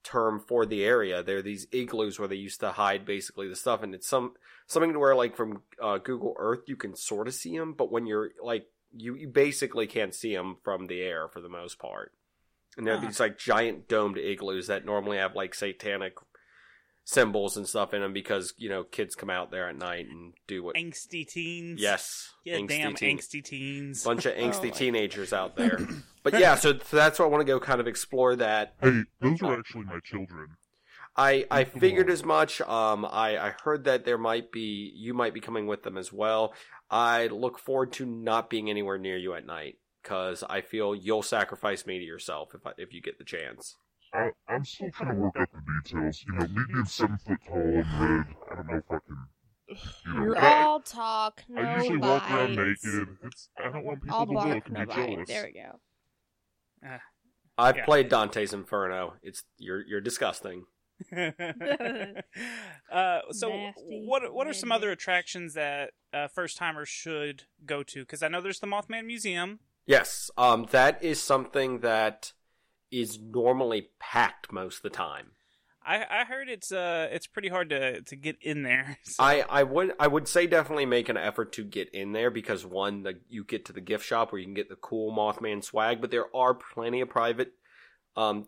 term 0.02 0.40
for 0.40 0.66
the 0.66 0.84
area. 0.84 1.22
There 1.22 1.38
are 1.38 1.42
these 1.42 1.66
igloos 1.72 2.18
where 2.18 2.28
they 2.28 2.34
used 2.36 2.60
to 2.60 2.72
hide 2.72 3.04
basically 3.06 3.48
the 3.48 3.56
stuff, 3.56 3.82
and 3.82 3.94
it's 3.94 4.08
some 4.08 4.34
something 4.66 4.92
to 4.92 4.98
where 4.98 5.14
like 5.14 5.36
from 5.36 5.62
uh, 5.82 5.98
Google 5.98 6.34
Earth 6.38 6.60
you 6.66 6.76
can 6.76 6.94
sort 6.96 7.28
of 7.28 7.34
see 7.34 7.56
them, 7.56 7.72
but 7.72 7.90
when 7.92 8.06
you're 8.06 8.30
like 8.42 8.66
you 8.96 9.14
you 9.14 9.28
basically 9.28 9.86
can't 9.86 10.14
see 10.14 10.34
them 10.34 10.56
from 10.64 10.86
the 10.88 11.00
air 11.00 11.28
for 11.28 11.40
the 11.40 11.48
most 11.48 11.78
part. 11.78 12.12
And 12.76 12.86
they're 12.86 12.96
Huh. 12.98 13.06
these 13.06 13.20
like 13.20 13.38
giant 13.38 13.86
domed 13.88 14.18
igloos 14.18 14.66
that 14.66 14.84
normally 14.84 15.16
have 15.18 15.34
like 15.36 15.54
satanic 15.54 16.14
symbols 17.04 17.56
and 17.56 17.68
stuff 17.68 17.92
in 17.94 18.00
them 18.00 18.12
because 18.12 18.54
you 18.56 18.68
know 18.68 18.82
kids 18.82 19.14
come 19.14 19.30
out 19.30 19.50
there 19.50 19.68
at 19.68 19.76
night 19.76 20.06
and 20.10 20.32
do 20.46 20.62
what. 20.64 20.75
angsty 20.76 21.26
teens. 21.26 21.80
Yes, 21.80 22.32
Yeah. 22.44 22.56
angsty 22.56 22.68
damn 22.68 22.94
teen- 22.94 23.18
angsty 23.18 23.44
teens. 23.44 24.02
bunch 24.04 24.26
of 24.26 24.34
angsty 24.37 24.64
my 24.64 24.70
teenagers 24.70 25.32
out 25.32 25.56
there. 25.56 25.78
But 26.25 26.40
yeah, 26.40 26.57
so, 26.57 26.73
so 26.78 26.97
that's 26.97 27.19
why 27.19 27.26
I 27.26 27.28
want 27.28 27.43
to 27.43 27.45
go 27.45 27.61
kind 27.61 27.81
of 27.81 27.87
explore 27.87 28.35
that. 28.37 28.75
Hey, 28.81 29.02
those 29.21 29.40
are 29.43 29.59
actually 29.59 29.85
my 29.85 30.00
children. 30.02 30.57
I 31.16 31.45
I 31.50 31.64
figured 31.64 32.11
as 32.11 32.25
much. 32.25 32.61
Um, 32.62 33.04
I 33.04 33.38
I 33.38 33.54
heard 33.62 33.85
that 33.85 34.04
there 34.04 34.19
might 34.19 34.50
be 34.50 34.90
you 34.97 35.14
might 35.14 35.35
be 35.35 35.40
coming 35.40 35.66
with 35.66 35.85
them 35.85 35.97
as 35.97 36.12
well. 36.12 36.54
I 36.90 37.26
look 37.28 37.59
forward 37.59 37.93
to 37.95 38.07
not 38.07 38.50
being 38.50 38.69
anywhere 38.71 38.99
near 38.99 39.16
you 39.16 39.35
at 39.35 39.47
night 39.47 39.76
because 40.02 40.43
I 40.49 40.61
feel 40.62 40.95
you'll 40.95 41.23
sacrifice 41.23 41.87
me 41.87 41.99
to 41.99 42.04
yourself 42.04 42.54
if 42.54 42.66
I, 42.66 42.73
if 42.78 42.93
you 42.93 43.00
get 43.00 43.19
the 43.19 43.25
chance. 43.25 43.76
I, 44.12 44.31
I'm 44.49 44.64
still 44.64 44.90
trying 44.90 45.14
to 45.14 45.21
work 45.21 45.37
out 45.38 45.49
the 45.52 45.90
details. 45.90 46.25
You 46.26 46.35
know, 46.35 46.47
me 46.49 46.62
being 46.73 46.85
seven 46.85 47.19
foot 47.19 47.38
tall 47.47 47.57
and 47.59 47.76
red, 48.00 48.26
I 48.50 48.54
don't 48.57 48.66
know 48.69 48.76
if 48.78 48.85
I 48.90 48.99
can. 49.07 49.26
You 50.07 50.21
know, 50.21 50.35
but 50.35 50.38
I, 50.43 50.62
All 50.62 50.81
talk, 50.81 51.43
no 51.49 51.61
I 51.61 51.76
usually 51.78 51.99
walk 51.99 52.31
around 52.31 52.57
naked. 52.57 53.09
It's 53.25 53.49
I 53.59 53.71
don't 53.71 53.85
want 53.85 54.02
people 54.02 54.16
All 54.16 54.26
to 54.26 54.33
look 54.33 54.45
bark, 54.45 54.66
and 54.66 54.75
no 54.75 54.81
be 54.81 54.87
bite. 54.87 55.09
jealous. 55.11 55.28
There 55.28 55.45
we 55.45 55.52
go. 55.61 55.81
I've 57.57 57.76
Yeah. 57.76 57.85
played 57.85 58.09
Dante's 58.09 58.53
Inferno. 58.53 59.14
It's 59.23 59.45
you're 59.59 59.85
you're 59.87 60.00
disgusting. 60.00 60.64
uh, 61.17 61.31
so 63.31 63.49
Nasty 63.49 64.05
what 64.07 64.33
what 64.33 64.47
are 64.47 64.53
some 64.53 64.73
other 64.73 64.91
attractions 64.91 65.55
that 65.55 65.91
uh, 66.12 66.29
first 66.29 66.57
timers 66.57 66.88
should 66.88 67.45
go 67.64 67.83
to? 67.83 68.00
Because 68.00 68.23
I 68.23 68.29
know 68.29 68.41
there's 68.41 68.61
the 68.61 68.67
Mothman 68.67 69.07
Museum. 69.07 69.61
Yes, 69.87 70.31
um, 70.37 70.67
that 70.71 71.03
is 71.03 71.21
something 71.21 71.81
that 71.81 72.33
is 72.91 73.19
normally 73.19 73.91
packed 73.99 74.53
most 74.53 74.76
of 74.76 74.83
the 74.83 74.91
time. 74.91 75.33
I, 75.87 76.05
I 76.11 76.25
heard 76.25 76.49
it's 76.49 76.73
uh 76.73 77.09
it's 77.11 77.26
pretty 77.26 77.49
hard 77.49 77.71
to 77.71 78.00
to 78.03 78.17
get 78.17 78.37
in 78.41 78.62
there. 78.62 78.99
So- 79.05 79.23
I, 79.23 79.45
I 79.49 79.62
would 79.62 79.93
I 80.00 80.07
would 80.07 80.26
say 80.29 80.47
definitely 80.47 80.87
make 80.87 81.09
an 81.09 81.17
effort 81.17 81.53
to 81.55 81.64
get 81.64 81.91
in 81.95 82.12
there 82.12 82.31
because 82.31 82.64
one 82.64 83.03
the, 83.03 83.21
you 83.29 83.45
get 83.45 83.64
to 83.67 83.73
the 83.73 83.81
gift 83.81 84.05
shop 84.07 84.33
where 84.33 84.38
you 84.38 84.47
can 84.47 84.55
get 84.55 84.69
the 84.69 84.76
cool 84.76 85.14
Mothman 85.14 85.62
swag, 85.62 86.00
but 86.00 86.11
there 86.11 86.35
are 86.35 86.55
plenty 86.55 87.00
of 87.00 87.09
private 87.09 87.53
um 88.17 88.47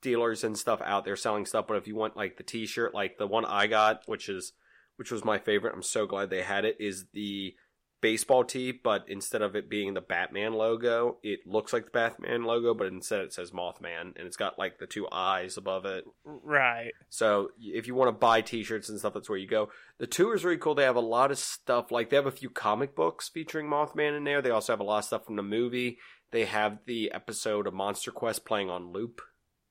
dealers 0.00 0.44
and 0.44 0.56
stuff 0.56 0.80
out 0.84 1.04
there 1.04 1.16
selling 1.16 1.44
stuff. 1.44 1.66
But 1.66 1.76
if 1.76 1.86
you 1.88 1.96
want 1.96 2.16
like 2.16 2.36
the 2.36 2.42
T-shirt, 2.44 2.94
like 2.94 3.18
the 3.18 3.26
one 3.26 3.44
I 3.44 3.66
got, 3.66 4.02
which 4.06 4.28
is 4.28 4.52
which 4.96 5.10
was 5.10 5.24
my 5.24 5.38
favorite, 5.38 5.74
I'm 5.74 5.82
so 5.82 6.06
glad 6.06 6.30
they 6.30 6.42
had 6.42 6.64
it. 6.64 6.76
Is 6.80 7.06
the 7.12 7.54
baseball 8.00 8.44
tee, 8.44 8.72
but 8.72 9.04
instead 9.08 9.42
of 9.42 9.56
it 9.56 9.68
being 9.68 9.94
the 9.94 10.00
Batman 10.00 10.52
logo, 10.52 11.18
it 11.22 11.40
looks 11.46 11.72
like 11.72 11.86
the 11.86 11.90
Batman 11.90 12.44
logo, 12.44 12.74
but 12.74 12.86
instead 12.86 13.20
it 13.20 13.32
says 13.32 13.50
Mothman, 13.50 14.16
and 14.16 14.26
it's 14.26 14.36
got 14.36 14.58
like 14.58 14.78
the 14.78 14.86
two 14.86 15.08
eyes 15.10 15.56
above 15.56 15.84
it. 15.84 16.04
Right. 16.24 16.92
So 17.08 17.50
if 17.60 17.86
you 17.86 17.94
want 17.94 18.08
to 18.08 18.18
buy 18.18 18.40
T-shirts 18.40 18.88
and 18.88 18.98
stuff, 18.98 19.14
that's 19.14 19.28
where 19.28 19.38
you 19.38 19.48
go. 19.48 19.70
The 19.98 20.06
tour 20.06 20.34
is 20.34 20.44
really 20.44 20.58
cool. 20.58 20.74
They 20.74 20.84
have 20.84 20.96
a 20.96 21.00
lot 21.00 21.30
of 21.30 21.38
stuff. 21.38 21.90
Like 21.90 22.10
they 22.10 22.16
have 22.16 22.26
a 22.26 22.30
few 22.30 22.50
comic 22.50 22.94
books 22.94 23.28
featuring 23.28 23.66
Mothman 23.66 24.16
in 24.16 24.24
there. 24.24 24.42
They 24.42 24.50
also 24.50 24.72
have 24.72 24.80
a 24.80 24.84
lot 24.84 24.98
of 24.98 25.04
stuff 25.04 25.26
from 25.26 25.36
the 25.36 25.42
movie. 25.42 25.98
They 26.30 26.44
have 26.44 26.78
the 26.86 27.10
episode 27.12 27.66
of 27.66 27.74
Monster 27.74 28.10
Quest 28.10 28.44
playing 28.44 28.70
on 28.70 28.92
loop 28.92 29.22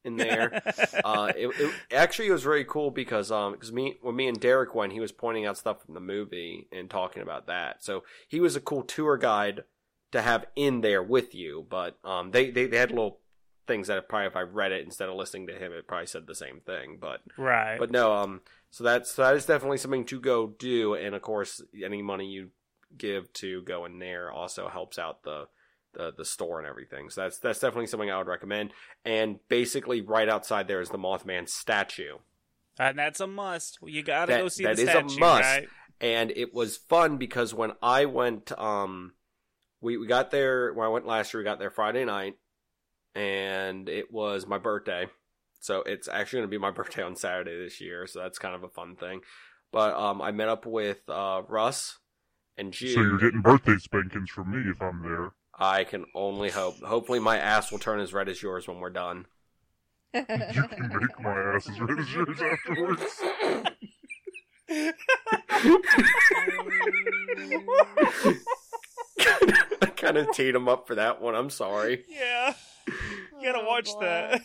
in 0.03 0.17
there. 0.17 0.61
uh, 1.03 1.31
it, 1.35 1.47
it 1.59 1.73
actually 1.91 2.27
it 2.27 2.31
was 2.31 2.45
really 2.45 2.65
cool 2.65 2.91
because 2.91 3.31
um 3.31 3.53
because 3.53 3.71
me 3.71 3.97
when 4.01 4.15
me 4.15 4.27
and 4.27 4.39
Derek 4.39 4.73
went, 4.73 4.93
he 4.93 4.99
was 4.99 5.11
pointing 5.11 5.45
out 5.45 5.57
stuff 5.57 5.83
from 5.83 5.93
the 5.93 5.99
movie 5.99 6.67
and 6.71 6.89
talking 6.89 7.21
about 7.21 7.47
that. 7.47 7.83
So 7.83 8.03
he 8.27 8.39
was 8.39 8.55
a 8.55 8.61
cool 8.61 8.83
tour 8.83 9.17
guide 9.17 9.63
to 10.11 10.21
have 10.21 10.45
in 10.55 10.81
there 10.81 11.03
with 11.03 11.35
you. 11.35 11.65
But 11.69 11.97
um 12.03 12.31
they 12.31 12.49
they, 12.49 12.67
they 12.67 12.77
had 12.77 12.91
little 12.91 13.19
things 13.67 13.87
that 13.87 14.07
probably 14.07 14.27
if 14.27 14.35
I 14.35 14.41
read 14.41 14.71
it 14.71 14.85
instead 14.85 15.09
of 15.09 15.15
listening 15.15 15.47
to 15.47 15.53
him, 15.53 15.73
it 15.73 15.87
probably 15.87 16.07
said 16.07 16.25
the 16.25 16.35
same 16.35 16.61
thing. 16.65 16.97
But 16.99 17.21
right. 17.37 17.77
but 17.77 17.91
no 17.91 18.13
um 18.13 18.41
so 18.69 18.83
that's 18.83 19.11
so 19.11 19.23
that 19.23 19.35
is 19.35 19.45
definitely 19.45 19.77
something 19.77 20.05
to 20.05 20.19
go 20.19 20.47
do, 20.47 20.93
and 20.93 21.15
of 21.15 21.21
course 21.21 21.61
any 21.83 22.01
money 22.01 22.27
you 22.27 22.49
give 22.97 23.31
to 23.33 23.61
go 23.63 23.85
in 23.85 23.99
there 23.99 24.31
also 24.31 24.69
helps 24.69 24.97
out 24.97 25.23
the 25.23 25.47
the, 25.97 26.13
the 26.15 26.23
store 26.25 26.59
and 26.59 26.67
everything. 26.67 27.09
So 27.09 27.21
that's 27.23 27.39
that's 27.39 27.59
definitely 27.59 27.87
something 27.87 28.09
I 28.11 28.17
would 28.19 28.27
recommend. 28.27 28.71
And 29.03 29.39
basically, 29.49 30.01
right 30.01 30.29
outside 30.29 30.67
there 30.67 30.79
is 30.81 30.89
the 30.89 30.97
Mothman 30.97 31.49
statue, 31.49 32.17
and 32.79 32.97
that's 32.97 33.19
a 33.19 33.27
must. 33.27 33.79
You 33.83 34.03
gotta 34.03 34.31
That- 34.33 34.41
go 34.41 34.47
see 34.47 34.63
that 34.63 34.75
the 34.77 34.83
is 34.83 34.87
a 34.87 34.91
statue, 34.91 35.19
must. 35.19 35.41
right? 35.43 35.67
and 35.99 36.31
it 36.35 36.53
was 36.53 36.77
fun 36.77 37.17
because 37.17 37.53
when 37.55 37.71
I 37.81 38.05
went, 38.05 38.51
um, 38.59 39.13
we 39.81 39.97
we 39.97 40.05
got 40.07 40.29
there 40.31 40.71
when 40.73 40.85
I 40.85 40.89
went 40.89 41.07
last 41.07 41.33
year. 41.33 41.41
We 41.41 41.43
got 41.45 41.57
there 41.59 41.71
Friday 41.71 42.05
night, 42.05 42.35
and 43.15 43.89
it 43.89 44.11
was 44.11 44.45
my 44.47 44.57
birthday. 44.57 45.07
So 45.59 45.81
it's 45.81 46.07
actually 46.07 46.37
going 46.39 46.49
to 46.49 46.55
be 46.55 46.57
my 46.59 46.71
birthday 46.79 47.03
on 47.03 47.15
Saturday 47.15 47.57
this 47.57 47.81
year. 47.81 48.05
So 48.07 48.19
that's 48.19 48.39
kind 48.39 48.55
of 48.55 48.63
a 48.63 48.69
fun 48.69 48.95
thing. 48.95 49.21
But 49.71 49.95
um, 49.95 50.21
I 50.21 50.31
met 50.31 50.49
up 50.49 50.65
with 50.65 50.99
uh, 51.09 51.41
Russ 51.47 51.97
and 52.57 52.71
Jude. 52.71 52.93
So 52.93 53.01
you're 53.01 53.17
getting 53.17 53.41
birthday 53.41 53.77
spankings 53.77 54.29
from 54.29 54.51
me 54.51 54.69
if 54.71 54.81
I'm 54.81 55.01
there. 55.03 55.31
I 55.57 55.83
can 55.85 56.05
only 56.13 56.49
hope. 56.49 56.81
Hopefully, 56.83 57.19
my 57.19 57.37
ass 57.37 57.71
will 57.71 57.79
turn 57.79 57.99
as 57.99 58.13
red 58.13 58.29
as 58.29 58.41
yours 58.41 58.67
when 58.67 58.79
we're 58.79 58.89
done. 58.91 59.25
You 60.13 60.23
can 60.25 60.89
make 60.99 61.19
my 61.19 61.31
ass 61.55 61.67
as 61.69 61.79
red 61.79 61.99
as 61.99 62.13
yours 62.13 62.39
afterwards. 62.41 63.03
I 69.81 69.85
kind 69.95 70.17
of 70.17 70.31
teed 70.33 70.55
him 70.55 70.67
up 70.67 70.87
for 70.87 70.95
that 70.95 71.21
one. 71.21 71.35
I'm 71.35 71.49
sorry. 71.49 72.05
Yeah. 72.07 72.53
You 73.39 73.51
gotta 73.53 73.59
Oh, 73.63 73.67
watch 73.67 73.89
that. 73.99 74.41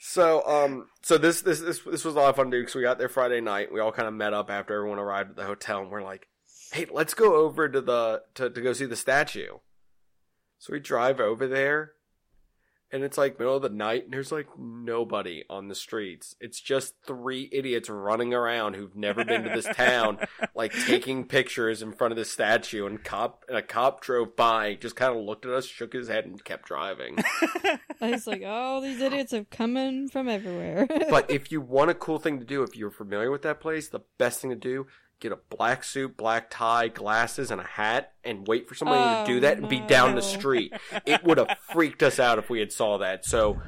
So, 0.00 0.46
um, 0.46 0.86
so 1.02 1.18
this 1.18 1.42
this 1.42 1.60
this 1.60 1.80
this 1.80 2.04
was 2.04 2.14
a 2.14 2.18
lot 2.18 2.30
of 2.30 2.36
fun, 2.36 2.50
dude. 2.50 2.62
Because 2.62 2.74
we 2.74 2.82
got 2.82 2.98
there 2.98 3.08
Friday 3.08 3.40
night. 3.40 3.72
We 3.72 3.80
all 3.80 3.92
kind 3.92 4.06
of 4.08 4.14
met 4.14 4.32
up 4.32 4.50
after 4.50 4.74
everyone 4.74 4.98
arrived 4.98 5.30
at 5.30 5.36
the 5.36 5.44
hotel, 5.44 5.80
and 5.82 5.90
we're 5.90 6.02
like, 6.02 6.28
"Hey, 6.72 6.86
let's 6.90 7.14
go 7.14 7.34
over 7.36 7.68
to 7.68 7.80
the 7.80 8.22
to 8.34 8.48
to 8.50 8.60
go 8.60 8.72
see 8.72 8.86
the 8.86 8.96
statue." 8.96 9.58
So 10.58 10.72
we 10.72 10.80
drive 10.80 11.20
over 11.20 11.46
there, 11.46 11.92
and 12.90 13.04
it's 13.04 13.18
like 13.18 13.38
middle 13.38 13.56
of 13.56 13.62
the 13.62 13.68
night, 13.68 14.04
and 14.04 14.12
there's 14.12 14.32
like 14.32 14.46
nobody 14.58 15.44
on 15.50 15.68
the 15.68 15.74
streets. 15.74 16.34
It's 16.40 16.60
just 16.60 16.94
three 17.06 17.48
idiots 17.52 17.90
running 17.90 18.32
around 18.32 18.74
who've 18.74 18.96
never 18.96 19.24
been 19.24 19.44
to 19.44 19.50
this 19.50 19.66
town, 19.76 20.18
like 20.54 20.72
taking 20.86 21.24
pictures 21.24 21.82
in 21.82 21.92
front 21.92 22.12
of 22.12 22.16
the 22.16 22.24
statue. 22.24 22.86
And 22.86 23.02
cop 23.04 23.44
and 23.48 23.58
a 23.58 23.62
cop 23.62 24.00
drove 24.00 24.36
by, 24.36 24.74
just 24.74 24.96
kind 24.96 25.14
of 25.16 25.22
looked 25.22 25.44
at 25.44 25.52
us, 25.52 25.66
shook 25.66 25.92
his 25.92 26.08
head, 26.08 26.24
and 26.24 26.42
kept 26.42 26.66
driving. 26.66 27.18
I 28.00 28.10
was 28.10 28.26
like, 28.26 28.42
oh, 28.44 28.80
these 28.80 29.00
idiots 29.00 29.32
have 29.32 29.50
come 29.50 29.76
in 29.76 30.08
from 30.08 30.28
everywhere. 30.28 30.86
but 31.10 31.30
if 31.30 31.52
you 31.52 31.60
want 31.60 31.90
a 31.90 31.94
cool 31.94 32.18
thing 32.18 32.38
to 32.38 32.44
do, 32.44 32.62
if 32.62 32.74
you're 32.74 32.90
familiar 32.90 33.30
with 33.30 33.42
that 33.42 33.60
place, 33.60 33.88
the 33.88 34.00
best 34.16 34.40
thing 34.40 34.50
to 34.50 34.56
do, 34.56 34.86
get 35.20 35.32
a 35.32 35.38
black 35.50 35.84
suit, 35.84 36.16
black 36.16 36.48
tie, 36.50 36.88
glasses, 36.88 37.50
and 37.50 37.60
a 37.60 37.64
hat, 37.64 38.12
and 38.24 38.46
wait 38.46 38.68
for 38.68 38.74
somebody 38.74 39.00
Oh, 39.00 39.26
to 39.26 39.32
do 39.34 39.40
that 39.40 39.58
and 39.58 39.68
be 39.68 39.80
down 39.80 40.14
the 40.14 40.22
street. 40.22 40.72
It 41.06 41.24
would 41.24 41.38
have 41.38 41.56
freaked 41.72 42.02
us 42.02 42.18
out 42.18 42.38
if 42.38 42.48
we 42.50 42.60
had 42.60 42.72
saw 42.72 42.98
that. 42.98 43.24
So, 43.24 43.60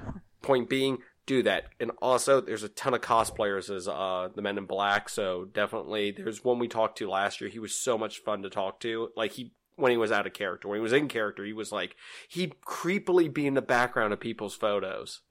point 0.42 0.68
being, 0.68 0.98
do 1.26 1.42
that. 1.42 1.64
And 1.78 1.90
also, 2.00 2.40
there's 2.40 2.62
a 2.62 2.68
ton 2.68 2.94
of 2.94 3.00
cosplayers 3.00 3.74
as 3.74 3.86
uh, 3.88 4.28
the 4.34 4.42
Men 4.42 4.58
in 4.58 4.66
Black. 4.66 5.08
So 5.08 5.44
definitely, 5.44 6.10
there's 6.12 6.42
one 6.44 6.58
we 6.58 6.68
talked 6.68 6.98
to 6.98 7.08
last 7.08 7.40
year. 7.40 7.50
He 7.50 7.58
was 7.58 7.74
so 7.74 7.96
much 7.98 8.18
fun 8.20 8.42
to 8.42 8.50
talk 8.50 8.80
to. 8.80 9.10
Like 9.16 9.32
he. 9.32 9.52
When 9.76 9.92
he 9.92 9.96
was 9.96 10.12
out 10.12 10.26
of 10.26 10.34
character, 10.34 10.68
when 10.68 10.76
he 10.76 10.82
was 10.82 10.92
in 10.92 11.08
character, 11.08 11.42
he 11.42 11.54
was 11.54 11.72
like 11.72 11.96
he'd 12.28 12.60
creepily 12.60 13.32
be 13.32 13.46
in 13.46 13.54
the 13.54 13.62
background 13.62 14.12
of 14.12 14.20
people's 14.20 14.54
photos. 14.54 15.20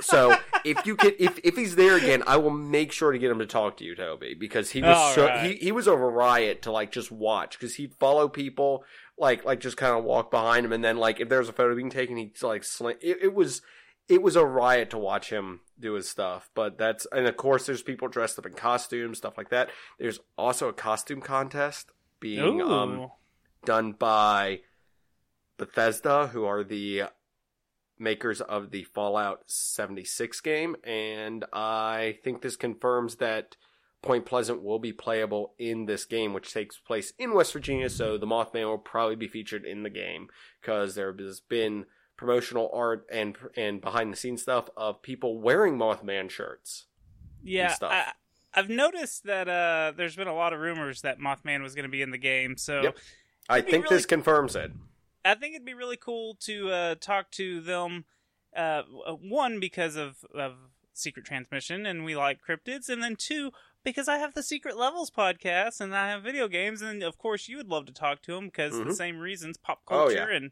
So 0.00 0.36
if 0.64 0.86
you 0.86 0.96
can, 0.96 1.12
if 1.18 1.38
if 1.42 1.56
he's 1.56 1.76
there 1.76 1.96
again, 1.96 2.22
I 2.26 2.36
will 2.36 2.50
make 2.50 2.92
sure 2.92 3.12
to 3.12 3.18
get 3.18 3.30
him 3.30 3.38
to 3.38 3.46
talk 3.46 3.76
to 3.78 3.84
you, 3.84 3.94
Toby, 3.94 4.34
because 4.34 4.70
he 4.70 4.82
was 4.82 4.96
All 4.96 5.12
so, 5.12 5.26
right. 5.26 5.50
he 5.50 5.56
he 5.56 5.72
was 5.72 5.86
a 5.86 5.96
riot 5.96 6.62
to 6.62 6.72
like 6.72 6.92
just 6.92 7.10
watch 7.10 7.58
because 7.58 7.74
he'd 7.76 7.94
follow 7.94 8.28
people 8.28 8.84
like 9.16 9.44
like 9.44 9.60
just 9.60 9.76
kind 9.76 9.96
of 9.96 10.04
walk 10.04 10.30
behind 10.30 10.64
him, 10.66 10.72
and 10.72 10.84
then 10.84 10.96
like 10.96 11.20
if 11.20 11.28
there 11.28 11.38
was 11.40 11.48
a 11.48 11.52
photo 11.52 11.74
being 11.74 11.90
taken, 11.90 12.16
he'd 12.16 12.40
like 12.42 12.64
sling. 12.64 12.96
It, 13.00 13.18
it 13.22 13.34
was 13.34 13.62
it 14.08 14.22
was 14.22 14.36
a 14.36 14.44
riot 14.44 14.90
to 14.90 14.98
watch 14.98 15.30
him 15.30 15.60
do 15.78 15.94
his 15.94 16.08
stuff. 16.08 16.50
But 16.54 16.78
that's 16.78 17.06
and 17.12 17.26
of 17.26 17.36
course 17.36 17.66
there's 17.66 17.82
people 17.82 18.08
dressed 18.08 18.38
up 18.38 18.46
in 18.46 18.54
costumes, 18.54 19.18
stuff 19.18 19.36
like 19.36 19.50
that. 19.50 19.70
There's 19.98 20.20
also 20.36 20.68
a 20.68 20.72
costume 20.72 21.20
contest 21.20 21.90
being 22.20 22.60
um 22.62 23.10
done 23.64 23.92
by 23.92 24.60
Bethesda, 25.56 26.28
who 26.28 26.44
are 26.44 26.64
the 26.64 27.04
makers 27.98 28.40
of 28.40 28.70
the 28.70 28.84
Fallout 28.84 29.42
76 29.46 30.40
game, 30.40 30.76
and 30.84 31.44
I 31.52 32.18
think 32.24 32.42
this 32.42 32.56
confirms 32.56 33.16
that 33.16 33.56
Point 34.02 34.26
Pleasant 34.26 34.62
will 34.62 34.78
be 34.78 34.92
playable 34.92 35.54
in 35.58 35.86
this 35.86 36.04
game, 36.04 36.32
which 36.32 36.52
takes 36.52 36.78
place 36.78 37.12
in 37.18 37.34
West 37.34 37.52
Virginia. 37.52 37.90
So 37.90 38.16
the 38.16 38.26
Mothman 38.26 38.64
will 38.66 38.78
probably 38.78 39.16
be 39.16 39.26
featured 39.28 39.64
in 39.64 39.82
the 39.82 39.90
game 39.90 40.28
because 40.60 40.94
there 40.94 41.12
has 41.18 41.40
been 41.40 41.86
promotional 42.16 42.70
art 42.72 43.06
and 43.12 43.36
and 43.56 43.80
behind 43.80 44.12
the 44.12 44.16
scenes 44.16 44.42
stuff 44.42 44.68
of 44.76 45.02
people 45.02 45.40
wearing 45.40 45.76
Mothman 45.76 46.30
shirts. 46.30 46.86
yeah, 47.42 47.72
stuff. 47.72 47.90
I, 47.92 48.12
I've 48.54 48.68
noticed 48.68 49.24
that 49.24 49.48
uh, 49.48 49.92
there's 49.96 50.16
been 50.16 50.26
a 50.28 50.34
lot 50.34 50.52
of 50.52 50.60
rumors 50.60 51.02
that 51.02 51.18
Mothman 51.18 51.62
was 51.62 51.74
going 51.74 51.84
to 51.84 51.88
be 51.90 52.02
in 52.02 52.10
the 52.10 52.18
game. 52.18 52.56
So 52.56 52.82
Yep. 52.82 52.96
I 53.48 53.60
think 53.60 53.84
really- 53.84 53.96
this 53.96 54.06
confirms 54.06 54.54
it. 54.56 54.70
I 55.28 55.34
think 55.34 55.54
it'd 55.54 55.66
be 55.66 55.74
really 55.74 55.96
cool 55.96 56.36
to 56.40 56.70
uh, 56.70 56.94
talk 57.00 57.30
to 57.32 57.60
them. 57.60 58.04
Uh, 58.56 58.82
one 59.20 59.60
because 59.60 59.94
of 59.96 60.24
of 60.34 60.54
secret 60.94 61.26
transmission, 61.26 61.84
and 61.86 62.04
we 62.04 62.16
like 62.16 62.38
cryptids, 62.46 62.88
and 62.88 63.02
then 63.02 63.14
two 63.16 63.52
because 63.84 64.08
I 64.08 64.18
have 64.18 64.34
the 64.34 64.42
Secret 64.42 64.76
Levels 64.76 65.10
podcast, 65.10 65.80
and 65.80 65.94
I 65.94 66.08
have 66.08 66.22
video 66.22 66.48
games, 66.48 66.82
and 66.82 67.02
of 67.02 67.18
course 67.18 67.46
you 67.48 67.56
would 67.58 67.68
love 67.68 67.86
to 67.86 67.92
talk 67.92 68.22
to 68.22 68.32
them 68.34 68.46
because 68.46 68.72
the 68.76 68.84
Mhm. 68.86 68.94
same 68.96 69.18
reasons, 69.18 69.56
pop 69.58 69.82
Oh, 69.86 70.06
culture, 70.06 70.30
yeah. 70.30 70.36
and 70.36 70.50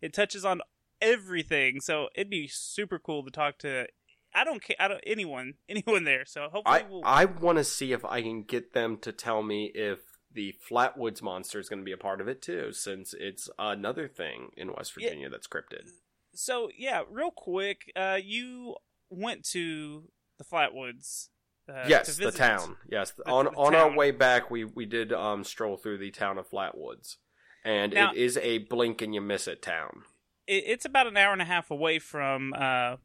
it 0.00 0.12
touches 0.12 0.44
on 0.44 0.60
everything. 1.00 1.80
So 1.80 2.08
it'd 2.14 2.30
be 2.30 2.46
super 2.48 2.98
cool 2.98 3.24
to 3.24 3.30
talk 3.30 3.58
to. 3.58 3.86
I 4.34 4.44
don't 4.44 4.62
care. 4.62 4.76
I 4.78 4.88
don't 4.88 5.02
anyone 5.06 5.54
anyone 5.68 6.04
there. 6.04 6.24
So 6.26 6.42
hopefully 6.52 6.80
I 6.80 6.82
we'll. 6.82 7.02
I 7.04 7.24
want 7.24 7.58
to 7.58 7.64
see 7.64 7.92
if 7.92 8.04
I 8.04 8.20
can 8.22 8.42
get 8.42 8.72
them 8.74 8.98
to 8.98 9.10
tell 9.12 9.42
me 9.42 9.72
if 9.74 10.00
the 10.32 10.54
Flatwoods 10.70 11.22
monster 11.22 11.58
is 11.58 11.68
going 11.68 11.80
to 11.80 11.84
be 11.84 11.92
a 11.92 11.96
part 11.96 12.20
of 12.20 12.28
it 12.28 12.42
too, 12.42 12.72
since 12.72 13.14
it's 13.18 13.48
another 13.58 14.08
thing 14.08 14.50
in 14.56 14.72
West 14.72 14.92
Yeah. 14.96 15.08
Virginia 15.08 15.30
that's 15.30 15.46
cryptid. 15.46 15.88
so 16.34 16.70
yeah, 16.76 17.02
real 17.10 17.30
quick, 17.30 17.90
uh, 17.96 18.18
you 18.22 18.76
went 19.10 19.44
to 19.50 20.08
the 20.38 20.44
Flatwoods. 20.44 21.28
Uh, 21.68 21.84
yes, 21.86 22.16
the 22.16 22.30
town. 22.32 22.76
Yes, 22.88 23.10
The- 23.10 23.28
on 23.28 23.46
the 23.46 23.50
on 23.52 23.74
our 23.74 23.94
way 23.94 24.10
back, 24.10 24.50
we 24.50 24.64
we 24.64 24.86
did 24.86 25.12
um 25.12 25.44
stroll 25.44 25.76
through 25.76 25.98
the 25.98 26.10
town 26.10 26.38
of 26.38 26.48
Flatwoods, 26.48 27.16
and 27.64 27.92
Now- 27.92 28.12
it 28.12 28.16
is 28.18 28.36
a 28.38 28.58
blink 28.58 29.02
and 29.02 29.14
you 29.14 29.20
miss 29.20 29.46
it 29.48 29.60
town. 29.62 30.04
It, 30.46 30.64
it's 30.66 30.84
about 30.86 31.06
an 31.06 31.16
hour 31.18 31.32
and 31.32 31.42
a 31.42 31.44
half 31.46 31.70
away 31.70 31.98
from 31.98 32.54
uh, 32.54 32.96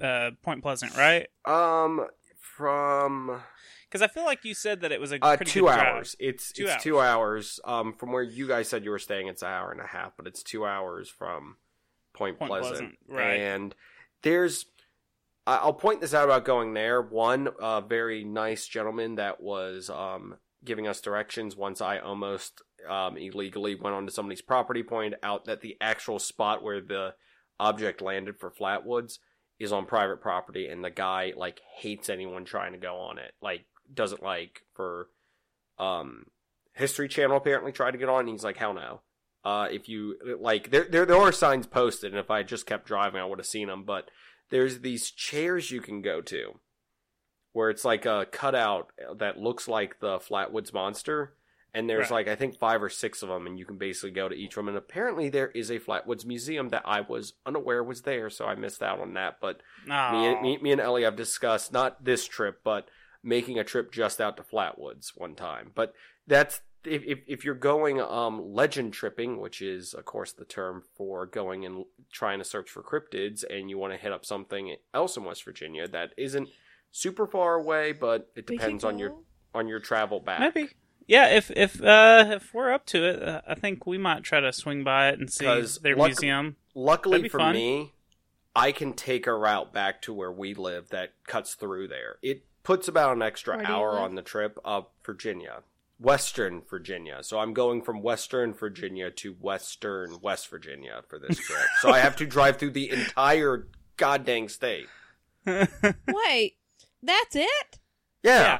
uh, 0.00 0.30
Point 0.42 0.62
Pleasant, 0.62 0.96
right? 0.96 1.26
Um, 1.44 2.06
from 2.38 3.42
Because 3.92 4.00
I 4.02 4.08
feel 4.08 4.24
like 4.24 4.42
you 4.42 4.54
said 4.54 4.80
that 4.80 4.90
it 4.90 4.98
was 4.98 5.12
a 5.12 5.22
uh 5.22 5.36
pretty 5.36 5.50
two 5.50 5.60
good 5.60 5.74
drive. 5.74 5.86
hours. 5.86 6.16
It's 6.18 6.50
Two 6.50 6.64
it's 6.64 6.82
two 6.82 6.98
hours. 6.98 7.60
Um, 7.66 7.92
from 7.92 8.10
where 8.10 8.22
you 8.22 8.48
guys 8.48 8.66
said 8.68 8.84
you 8.84 8.90
were 8.90 8.98
staying, 8.98 9.26
it's 9.26 9.42
an 9.42 9.48
hour 9.48 9.70
and 9.70 9.82
a 9.82 9.86
half, 9.86 10.12
but 10.16 10.26
it's 10.26 10.42
two 10.42 10.64
hours 10.64 11.10
from 11.10 11.56
Point, 12.14 12.38
Point 12.38 12.48
Pleasant. 12.48 12.78
Pleasant, 12.78 12.98
right. 13.06 13.38
And 13.38 13.74
there's, 14.22 14.64
I'll 15.46 15.74
point 15.74 16.00
this 16.00 16.14
out 16.14 16.24
about 16.24 16.46
going 16.46 16.72
there. 16.72 17.02
One, 17.02 17.48
uh, 17.60 17.82
very 17.82 18.24
nice 18.24 18.66
gentleman 18.66 19.16
that 19.16 19.42
was 19.42 19.90
um 19.90 20.36
giving 20.64 20.88
us 20.88 21.00
directions 21.02 21.54
once 21.54 21.82
I 21.82 21.98
almost 21.98 22.62
um 22.88 23.18
illegally 23.18 23.74
went 23.74 23.94
onto 23.94 24.10
somebody's 24.10 24.40
property, 24.40 24.82
pointed 24.82 25.18
out 25.22 25.44
that 25.44 25.60
the 25.60 25.76
actual 25.82 26.18
spot 26.18 26.62
where 26.62 26.80
the 26.80 27.14
object 27.60 28.00
landed 28.00 28.38
for 28.38 28.50
Flatwoods 28.50 29.18
is 29.58 29.70
on 29.70 29.84
private 29.84 30.20
property, 30.22 30.66
and 30.66 30.82
the 30.82 30.90
guy 30.90 31.34
like 31.36 31.60
hates 31.76 32.08
anyone 32.08 32.44
trying 32.44 32.72
to 32.72 32.78
go 32.78 32.96
on 32.96 33.18
it. 33.18 33.32
Like 33.42 33.66
doesn't 33.94 34.22
like 34.22 34.62
for 34.74 35.08
um 35.78 36.26
History 36.74 37.08
Channel 37.08 37.36
apparently 37.36 37.72
tried 37.72 37.90
to 37.90 37.98
get 37.98 38.08
on, 38.08 38.20
and 38.20 38.28
he's 38.30 38.44
like, 38.44 38.56
hell 38.56 38.72
no. 38.74 39.00
Uh, 39.44 39.66
if 39.70 39.88
you 39.88 40.16
like, 40.40 40.70
there 40.70 40.84
there 40.84 41.04
there 41.04 41.16
are 41.18 41.32
signs 41.32 41.66
posted, 41.66 42.12
and 42.12 42.18
if 42.20 42.30
I 42.30 42.42
just 42.42 42.64
kept 42.66 42.86
driving, 42.86 43.20
I 43.20 43.24
would 43.26 43.38
have 43.38 43.46
seen 43.46 43.68
them. 43.68 43.84
But 43.84 44.08
there's 44.50 44.80
these 44.80 45.10
chairs 45.10 45.70
you 45.70 45.80
can 45.80 46.00
go 46.00 46.20
to, 46.22 46.60
where 47.52 47.68
it's 47.70 47.84
like 47.84 48.06
a 48.06 48.26
cutout 48.30 48.90
that 49.18 49.38
looks 49.38 49.66
like 49.68 50.00
the 50.00 50.18
Flatwoods 50.18 50.72
monster, 50.72 51.34
and 51.74 51.90
there's 51.90 52.10
Right. 52.10 52.26
like 52.26 52.28
I 52.28 52.36
think 52.36 52.56
five 52.58 52.82
or 52.82 52.88
six 52.88 53.22
of 53.22 53.28
them, 53.28 53.46
and 53.46 53.58
you 53.58 53.66
can 53.66 53.76
basically 53.78 54.12
go 54.12 54.28
to 54.28 54.34
each 54.34 54.52
of 54.52 54.56
them. 54.56 54.68
And 54.68 54.76
apparently, 54.78 55.28
there 55.28 55.48
is 55.50 55.70
a 55.70 55.80
Flatwoods 55.80 56.24
museum 56.24 56.68
that 56.70 56.82
I 56.86 57.00
was 57.02 57.34
unaware 57.44 57.82
was 57.82 58.02
there, 58.02 58.30
so 58.30 58.46
I 58.46 58.54
missed 58.54 58.82
out 58.82 59.00
on 59.00 59.14
that. 59.14 59.38
But 59.40 59.60
me, 59.86 59.92
and- 59.94 60.40
me, 60.40 60.56
me 60.58 60.72
and 60.72 60.80
Ellie 60.80 61.02
have 61.02 61.16
discussed 61.16 61.72
not 61.72 62.04
this 62.04 62.26
trip, 62.28 62.60
but 62.62 62.88
making 63.22 63.58
a 63.58 63.64
trip 63.64 63.92
just 63.92 64.20
out 64.20 64.36
to 64.36 64.42
Flatwoods 64.42 65.12
one 65.14 65.34
time. 65.34 65.70
But 65.74 65.94
that's 66.26 66.60
if 66.84 67.04
if, 67.04 67.20
if 67.26 67.44
you're 67.44 67.54
going 67.54 68.00
um 68.00 68.52
legend 68.52 68.92
tripping, 68.92 69.40
which 69.40 69.62
is 69.62 69.94
of 69.94 70.04
course 70.04 70.32
the 70.32 70.44
term 70.44 70.82
for 70.96 71.26
going 71.26 71.64
and 71.64 71.84
trying 72.12 72.38
to 72.38 72.44
search 72.44 72.70
for 72.70 72.82
cryptids, 72.82 73.44
and 73.48 73.70
you 73.70 73.78
want 73.78 73.92
to 73.92 73.98
hit 73.98 74.12
up 74.12 74.24
something 74.24 74.76
else 74.92 75.16
in 75.16 75.24
West 75.24 75.44
Virginia 75.44 75.86
that 75.88 76.10
isn't 76.16 76.48
super 76.90 77.26
far 77.26 77.54
away, 77.54 77.92
but 77.92 78.30
it 78.36 78.46
depends 78.46 78.84
on 78.84 78.98
your 78.98 79.14
on 79.54 79.68
your 79.68 79.80
travel 79.80 80.20
back. 80.20 80.40
Maybe. 80.40 80.70
Yeah, 81.06 81.28
if 81.28 81.50
if 81.50 81.82
uh 81.82 82.24
if 82.36 82.54
we're 82.54 82.72
up 82.72 82.86
to 82.86 83.04
it, 83.04 83.22
uh, 83.22 83.40
I 83.46 83.54
think 83.54 83.86
we 83.86 83.98
might 83.98 84.22
try 84.22 84.40
to 84.40 84.52
swing 84.52 84.84
by 84.84 85.08
it 85.08 85.18
and 85.18 85.30
see 85.30 85.44
their 85.82 85.96
luck- 85.96 86.08
museum. 86.08 86.56
Luckily 86.74 87.28
for 87.28 87.38
fun. 87.38 87.54
me, 87.54 87.92
I 88.54 88.72
can 88.72 88.92
take 88.92 89.26
a 89.26 89.34
route 89.34 89.72
back 89.72 90.00
to 90.02 90.14
where 90.14 90.32
we 90.32 90.54
live 90.54 90.88
that 90.90 91.12
cuts 91.26 91.54
through 91.54 91.88
there. 91.88 92.16
It 92.22 92.44
puts 92.62 92.88
about 92.88 93.16
an 93.16 93.22
extra 93.22 93.56
Where 93.56 93.66
hour 93.66 93.98
on 93.98 94.14
the 94.14 94.22
trip 94.22 94.58
up 94.64 94.92
Virginia. 95.04 95.62
Western 95.98 96.62
Virginia. 96.68 97.18
So 97.22 97.38
I'm 97.38 97.54
going 97.54 97.80
from 97.82 98.02
Western 98.02 98.52
Virginia 98.54 99.10
to 99.12 99.34
Western 99.34 100.20
West 100.20 100.48
Virginia 100.48 101.02
for 101.08 101.18
this 101.18 101.38
trip. 101.46 101.62
so 101.80 101.90
I 101.90 102.00
have 102.00 102.16
to 102.16 102.26
drive 102.26 102.56
through 102.56 102.72
the 102.72 102.90
entire 102.90 103.68
goddamn 103.96 104.48
state. 104.48 104.86
Wait, 105.46 106.56
that's 107.02 107.36
it? 107.36 107.78
Yeah. 108.22 108.58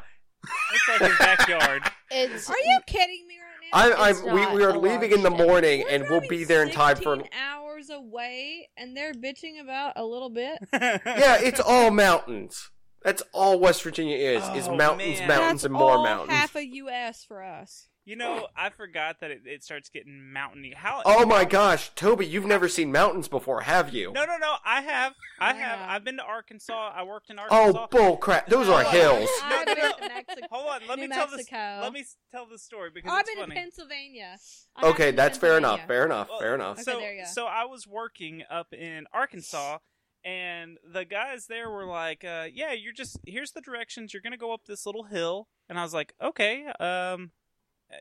It's 0.73 0.88
like 0.88 1.11
his 1.11 1.18
backyard. 1.18 1.82
It's 2.14 2.50
Are 2.50 2.59
you 2.59 2.78
kidding 2.87 3.26
me 3.26 3.37
right 3.73 3.88
now? 3.97 4.02
I, 4.02 4.11
I'm, 4.11 4.35
we, 4.35 4.59
we 4.59 4.64
are 4.64 4.76
leaving 4.76 5.12
in 5.12 5.23
the 5.23 5.30
morning 5.30 5.82
We're 5.87 5.94
and 5.94 6.04
we'll 6.11 6.28
be 6.28 6.44
there 6.44 6.62
in 6.62 6.71
time 6.71 6.97
for. 6.97 7.16
16 7.16 7.30
hours 7.42 7.88
away, 7.88 8.68
and 8.76 8.94
they're 8.94 9.14
bitching 9.14 9.59
about 9.62 9.94
a 9.97 10.04
little 10.04 10.28
bit. 10.28 10.59
Yeah, 10.75 11.38
it's 11.40 11.59
all 11.59 11.90
mountains. 11.90 12.71
That's 13.04 13.23
all 13.32 13.59
West 13.59 13.82
Virginia 13.82 14.16
is. 14.16 14.42
is 14.56 14.68
Oh, 14.68 14.76
mountains, 14.76 15.18
man. 15.21 15.28
mountains, 15.28 15.50
That's 15.62 15.64
and 15.64 15.75
more 15.75 15.92
all 15.99 16.02
mountains. 16.04 16.30
half 16.30 16.54
a 16.56 16.64
U.S. 16.66 17.25
for 17.25 17.42
us. 17.42 17.88
You 18.04 18.16
know, 18.16 18.49
I 18.56 18.71
forgot 18.71 19.21
that 19.21 19.30
it, 19.30 19.42
it 19.44 19.62
starts 19.62 19.88
getting 19.88 20.32
mountainy. 20.32 20.73
How? 20.76 21.02
Oh 21.04 21.25
my 21.25 21.44
gosh, 21.44 21.92
Toby, 21.94 22.26
you've 22.26 22.44
never 22.47 22.66
seen 22.68 22.90
mountains 22.90 23.28
before, 23.28 23.61
have 23.61 23.94
you? 23.94 24.11
No, 24.12 24.25
no, 24.25 24.37
no. 24.38 24.56
I 24.66 24.80
have. 24.82 25.12
I 25.38 25.52
have. 25.54 25.78
Yeah. 25.78 25.87
I've 25.88 26.02
been 26.02 26.16
to 26.16 26.25
Arkansas. 26.25 26.90
I 26.97 27.04
worked 27.04 27.30
in 27.30 27.38
oh, 27.38 27.42
Arkansas. 27.42 27.85
oh, 27.85 27.87
bull 27.97 28.16
crap. 28.16 28.49
Those 28.49 28.68
are 28.68 28.82
hills. 28.82 29.28
I've 29.44 29.66
No, 29.68 29.75
been 29.75 29.85
no, 29.85 29.92
to 29.92 30.09
Mexico. 30.09 30.47
Hold 30.50 30.66
on. 30.68 30.80
Let 30.88 30.99
New 30.99 31.02
me 31.09 31.14
tell 31.14 31.28
this. 31.28 31.47
Let 31.52 31.92
me 31.92 32.00
s- 32.00 32.16
tell 32.32 32.44
this 32.47 32.64
story 32.64 32.90
because 32.92 33.09
oh, 33.12 33.14
I've 33.14 33.21
it's 33.21 33.30
been 33.30 33.38
funny. 33.44 33.54
to 33.54 33.61
Pennsylvania. 33.61 34.37
I 34.75 34.80
have 34.87 34.94
Okay, 34.94 35.04
been 35.04 35.12
to 35.12 35.16
that's 35.18 35.38
fair 35.38 35.59
enough. 35.59 35.78
Pennsylvania. 35.78 35.87
Fair 35.87 36.04
enough. 36.06 36.28
Well, 36.28 36.40
Fair 36.40 36.54
enough. 36.56 36.73
Okay, 36.78 36.82
so, 36.82 36.99
there 36.99 37.14
you 37.14 37.23
go. 37.23 37.28
so 37.28 37.47
I 37.47 37.66
was 37.66 37.87
working 37.87 38.42
up 38.50 38.73
in 38.73 39.04
Arkansas, 39.12 39.78
and 40.24 40.78
the 40.84 41.04
guys 41.04 41.46
there 41.46 41.70
were 41.70 41.84
like, 41.84 42.24
uh, 42.24 42.46
"Yeah, 42.52 42.72
you're 42.72 42.92
just 42.92 43.18
here's 43.26 43.52
the 43.52 43.60
directions. 43.60 44.12
You're 44.12 44.22
gonna 44.22 44.36
go 44.36 44.52
up 44.52 44.66
this 44.66 44.86
little 44.86 45.04
hill." 45.04 45.48
And 45.68 45.78
I 45.78 45.82
was 45.82 45.94
like, 45.94 46.14
"Okay." 46.20 46.66
Um, 46.80 47.32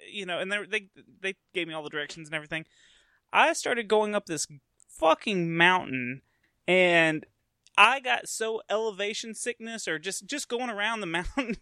you 0.10 0.26
know, 0.26 0.40
and 0.40 0.52
they 0.52 0.66
they 0.66 0.88
they 1.22 1.36
gave 1.54 1.68
me 1.68 1.74
all 1.74 1.84
the 1.84 1.90
directions 1.90 2.28
and 2.28 2.36
everything. 2.36 2.66
I 3.34 3.54
started 3.54 3.88
going 3.88 4.16
up 4.16 4.26
this 4.26 4.48
fucking 4.90 5.56
mountain, 5.56 6.22
and 6.68 7.26
I 7.78 8.00
got 8.00 8.28
so 8.28 8.62
elevation 8.70 9.34
sickness, 9.34 9.88
or 9.88 10.00
just 10.00 10.26
just 10.26 10.48
going 10.48 10.70
around 10.70 11.00
the 11.02 11.06
mountain, 11.08 11.58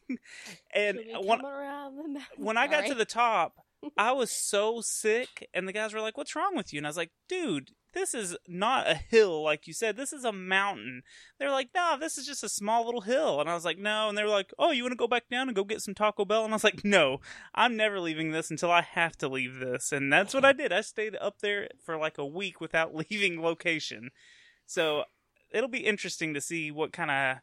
and 0.73 0.99
when 1.21 1.43
around 1.45 1.97
the 1.97 2.07
mountain? 2.07 2.21
when 2.43 2.57
I 2.57 2.67
got 2.67 2.79
Sorry. 2.79 2.89
to 2.89 2.95
the 2.95 3.05
top, 3.05 3.57
I 3.97 4.11
was 4.11 4.31
so 4.31 4.81
sick, 4.81 5.47
and 5.53 5.67
the 5.67 5.73
guys 5.73 5.93
were 5.93 6.01
like, 6.01 6.17
"What's 6.17 6.35
wrong 6.35 6.55
with 6.55 6.73
you?" 6.73 6.79
And 6.79 6.87
I 6.87 6.89
was 6.89 6.97
like, 6.97 7.11
"Dude, 7.27 7.71
this 7.93 8.13
is 8.13 8.37
not 8.47 8.87
a 8.87 8.95
hill 8.95 9.43
like 9.43 9.67
you 9.67 9.73
said. 9.73 9.97
This 9.97 10.13
is 10.13 10.23
a 10.23 10.31
mountain." 10.31 11.03
They're 11.37 11.51
like, 11.51 11.69
"No, 11.73 11.97
this 11.99 12.17
is 12.17 12.25
just 12.25 12.43
a 12.43 12.49
small 12.49 12.85
little 12.85 13.01
hill." 13.01 13.39
And 13.39 13.49
I 13.49 13.53
was 13.53 13.65
like, 13.65 13.77
"No." 13.77 14.09
And 14.09 14.17
they 14.17 14.23
were 14.23 14.29
like, 14.29 14.53
"Oh, 14.59 14.71
you 14.71 14.83
want 14.83 14.93
to 14.93 14.97
go 14.97 15.07
back 15.07 15.29
down 15.29 15.47
and 15.47 15.55
go 15.55 15.63
get 15.63 15.81
some 15.81 15.95
Taco 15.95 16.25
Bell?" 16.25 16.43
And 16.43 16.53
I 16.53 16.55
was 16.55 16.63
like, 16.63 16.83
"No, 16.83 17.19
I'm 17.53 17.75
never 17.75 17.99
leaving 17.99 18.31
this 18.31 18.51
until 18.51 18.71
I 18.71 18.81
have 18.81 19.17
to 19.19 19.27
leave 19.27 19.59
this." 19.59 19.91
And 19.91 20.11
that's 20.11 20.33
what 20.33 20.45
I 20.45 20.53
did. 20.53 20.71
I 20.71 20.81
stayed 20.81 21.15
up 21.17 21.39
there 21.39 21.69
for 21.83 21.97
like 21.97 22.17
a 22.17 22.25
week 22.25 22.61
without 22.61 22.95
leaving 23.09 23.41
location. 23.41 24.11
So 24.65 25.05
it'll 25.51 25.69
be 25.69 25.85
interesting 25.85 26.33
to 26.33 26.41
see 26.41 26.71
what 26.71 26.93
kind 26.93 27.11
of 27.11 27.37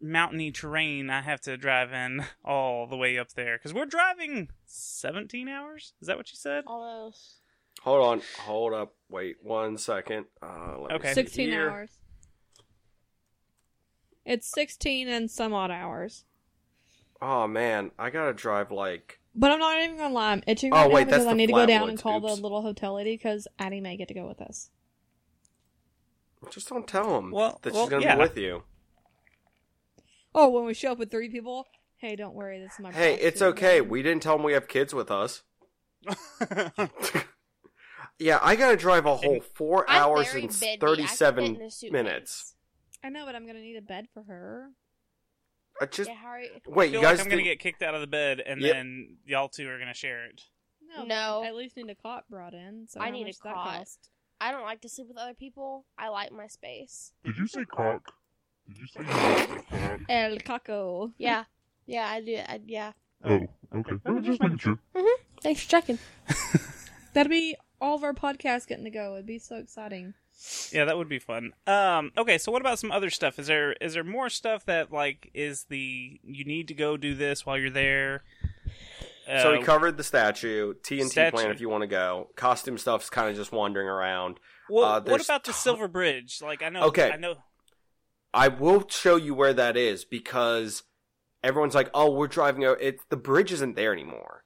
mountainy 0.00 0.50
terrain 0.50 1.10
I 1.10 1.22
have 1.22 1.40
to 1.42 1.56
drive 1.56 1.92
in 1.92 2.24
all 2.44 2.86
the 2.86 2.96
way 2.96 3.18
up 3.18 3.32
there 3.32 3.56
because 3.56 3.74
we're 3.74 3.86
driving 3.86 4.50
17 4.66 5.48
hours. 5.48 5.94
Is 6.00 6.08
that 6.08 6.16
what 6.16 6.30
you 6.30 6.36
said? 6.36 6.64
Almost. 6.66 7.40
Hold 7.86 8.04
on. 8.04 8.22
Hold 8.40 8.72
up. 8.74 8.94
Wait 9.08 9.36
one 9.42 9.78
second. 9.78 10.26
Uh, 10.42 10.76
let 10.80 10.90
me 10.90 10.96
Okay. 10.96 11.08
see 11.10 11.14
16 11.14 11.48
here. 11.48 11.70
hours. 11.70 11.90
It's 14.24 14.50
16 14.50 15.06
and 15.06 15.30
some 15.30 15.54
odd 15.54 15.70
hours. 15.70 16.24
Oh 17.22 17.46
man, 17.46 17.92
I 17.96 18.10
gotta 18.10 18.34
drive 18.34 18.72
like. 18.72 19.20
But 19.36 19.52
I'm 19.52 19.60
not 19.60 19.80
even 19.80 19.96
gonna 19.98 20.12
lie, 20.12 20.32
I'm 20.32 20.42
itching 20.48 20.72
Oh, 20.72 20.76
right 20.78 20.90
wait, 20.92 21.00
now 21.06 21.12
because 21.12 21.26
I 21.26 21.32
need 21.34 21.46
to 21.46 21.52
go 21.52 21.64
down 21.64 21.88
and 21.88 21.96
call 21.96 22.18
Oops. 22.24 22.34
the 22.36 22.42
little 22.42 22.60
hotel 22.60 22.94
lady 22.94 23.14
because 23.14 23.46
Addie 23.56 23.80
may 23.80 23.96
get 23.96 24.08
to 24.08 24.14
go 24.14 24.26
with 24.26 24.40
us. 24.40 24.70
Just 26.50 26.68
don't 26.68 26.88
tell 26.88 27.16
him 27.18 27.30
Well- 27.30 27.60
that 27.62 27.72
well, 27.72 27.84
she's 27.84 27.90
gonna 27.90 28.02
yeah. 28.04 28.16
be 28.16 28.20
with 28.22 28.36
you. 28.36 28.64
Oh, 30.34 30.48
when 30.48 30.64
we 30.64 30.74
show 30.74 30.90
up 30.92 30.98
with 30.98 31.10
three 31.12 31.28
people, 31.30 31.66
hey, 31.98 32.16
don't 32.16 32.34
worry, 32.34 32.58
this 32.58 32.72
is 32.74 32.80
my. 32.80 32.90
Hey, 32.90 33.14
it's 33.14 33.40
okay. 33.40 33.78
going. 33.78 33.90
We 33.90 34.02
didn't 34.02 34.22
tell 34.24 34.34
him 34.34 34.42
we 34.42 34.54
have 34.54 34.66
kids 34.66 34.92
with 34.92 35.12
us. 35.12 35.44
Yeah, 38.18 38.38
I 38.42 38.56
gotta 38.56 38.76
drive 38.76 39.04
a 39.06 39.16
whole 39.16 39.40
four 39.54 39.88
I'm 39.88 40.02
hours 40.02 40.28
very 40.28 40.42
and 40.44 40.50
bendy. 40.50 40.66
I 40.66 40.70
fit 40.72 40.80
thirty-seven 40.80 41.44
in 41.44 41.70
suitcase. 41.70 41.92
minutes. 41.92 42.54
I 43.04 43.08
know, 43.10 43.26
but 43.26 43.34
I'm 43.34 43.46
gonna 43.46 43.60
need 43.60 43.76
a 43.76 43.82
bed 43.82 44.06
for 44.14 44.22
her. 44.24 44.70
I 45.80 45.86
just 45.86 46.08
Yeah, 46.08 46.16
how 46.16 46.28
are 46.28 46.40
you? 46.40 46.48
wait. 46.66 46.88
I 46.88 46.92
feel 46.92 47.00
You 47.00 47.06
guys 47.06 47.18
like 47.18 47.26
I'm 47.26 47.30
gonna 47.30 47.42
think- 47.42 47.60
get 47.60 47.60
kicked 47.60 47.82
out 47.82 47.94
of 47.94 48.00
the 48.00 48.06
bed, 48.06 48.40
and 48.40 48.60
Yep. 48.62 48.72
then 48.72 49.16
y'all 49.26 49.48
two 49.48 49.68
are 49.68 49.78
gonna 49.78 49.92
share 49.94 50.24
it. 50.24 50.42
No, 50.80 50.98
but 51.00 51.08
No. 51.08 51.42
I 51.42 51.48
at 51.48 51.54
least 51.54 51.76
need 51.76 51.90
a 51.90 51.94
cot 51.94 52.24
brought 52.30 52.54
in. 52.54 52.86
So 52.88 53.00
I 53.00 53.06
how 53.06 53.10
need 53.10 53.22
a 53.22 53.26
much 53.26 53.38
that 53.44 53.52
cot. 53.54 53.78
cost? 53.78 54.10
I 54.40 54.50
don't 54.52 54.62
like 54.64 54.80
to 54.82 54.88
sleep 54.88 55.08
with 55.08 55.18
other 55.18 55.34
people. 55.34 55.84
I 55.98 56.08
like 56.08 56.32
my 56.32 56.46
space. 56.46 57.12
Did 57.24 57.36
you 57.36 57.46
say 57.46 57.64
cock? 57.70 58.12
Did 58.66 58.78
you 58.78 58.86
say 58.86 59.04
cock? 59.04 60.00
El 60.08 60.36
caco. 60.38 61.12
Yeah, 61.18 61.44
yeah, 61.84 62.08
I 62.08 62.20
do. 62.22 62.36
I, 62.36 62.60
yeah. 62.66 62.92
Oh, 63.24 63.46
okay. 63.74 63.92
Well, 64.04 64.20
just 64.20 64.40
making 64.40 64.58
sure. 64.58 64.78
Mm-hmm. 64.94 65.22
Thanks 65.42 65.62
for 65.64 65.70
checking. 65.70 65.98
That'd 67.12 67.30
be 67.30 67.56
all 67.80 67.94
of 67.96 68.04
our 68.04 68.12
podcasts 68.14 68.66
getting 68.66 68.84
to 68.84 68.90
go. 68.90 69.14
It'd 69.14 69.26
be 69.26 69.38
so 69.38 69.56
exciting. 69.56 70.14
Yeah, 70.70 70.84
that 70.84 70.98
would 70.98 71.08
be 71.08 71.18
fun. 71.18 71.52
Um, 71.66 72.12
okay, 72.18 72.36
so 72.38 72.52
what 72.52 72.60
about 72.60 72.78
some 72.78 72.92
other 72.92 73.08
stuff? 73.10 73.38
Is 73.38 73.46
there 73.46 73.72
is 73.74 73.94
there 73.94 74.04
more 74.04 74.28
stuff 74.28 74.66
that 74.66 74.92
like 74.92 75.30
is 75.32 75.64
the 75.70 76.20
you 76.22 76.44
need 76.44 76.68
to 76.68 76.74
go 76.74 76.96
do 76.96 77.14
this 77.14 77.46
while 77.46 77.56
you're 77.58 77.70
there? 77.70 78.22
So 79.26 79.54
Uh, 79.54 79.58
we 79.58 79.64
covered 79.64 79.96
the 79.96 80.04
statue, 80.04 80.74
TNT 80.74 81.08
statue. 81.10 81.36
plan 81.36 81.50
if 81.50 81.60
you 81.60 81.68
want 81.68 81.82
to 81.82 81.88
go. 81.88 82.28
Costume 82.36 82.78
stuff's 82.78 83.10
kind 83.10 83.28
of 83.28 83.34
just 83.36 83.50
wandering 83.50 83.88
around. 83.88 84.38
What, 84.68 84.84
uh, 85.08 85.10
what 85.10 85.24
about 85.24 85.44
the 85.44 85.52
Silver 85.52 85.88
Bridge? 85.88 86.40
Like 86.42 86.62
I 86.62 86.68
know, 86.68 86.82
Okay. 86.84 87.10
I 87.10 87.16
know. 87.16 87.36
I 88.34 88.48
will 88.48 88.86
show 88.88 89.16
you 89.16 89.34
where 89.34 89.54
that 89.54 89.76
is 89.76 90.04
because 90.04 90.82
everyone's 91.42 91.74
like, 91.74 91.88
"Oh, 91.94 92.12
we're 92.12 92.26
driving 92.28 92.64
over." 92.64 92.78
It 92.78 92.98
the 93.08 93.16
bridge 93.16 93.50
isn't 93.52 93.74
there 93.76 93.92
anymore. 93.92 94.44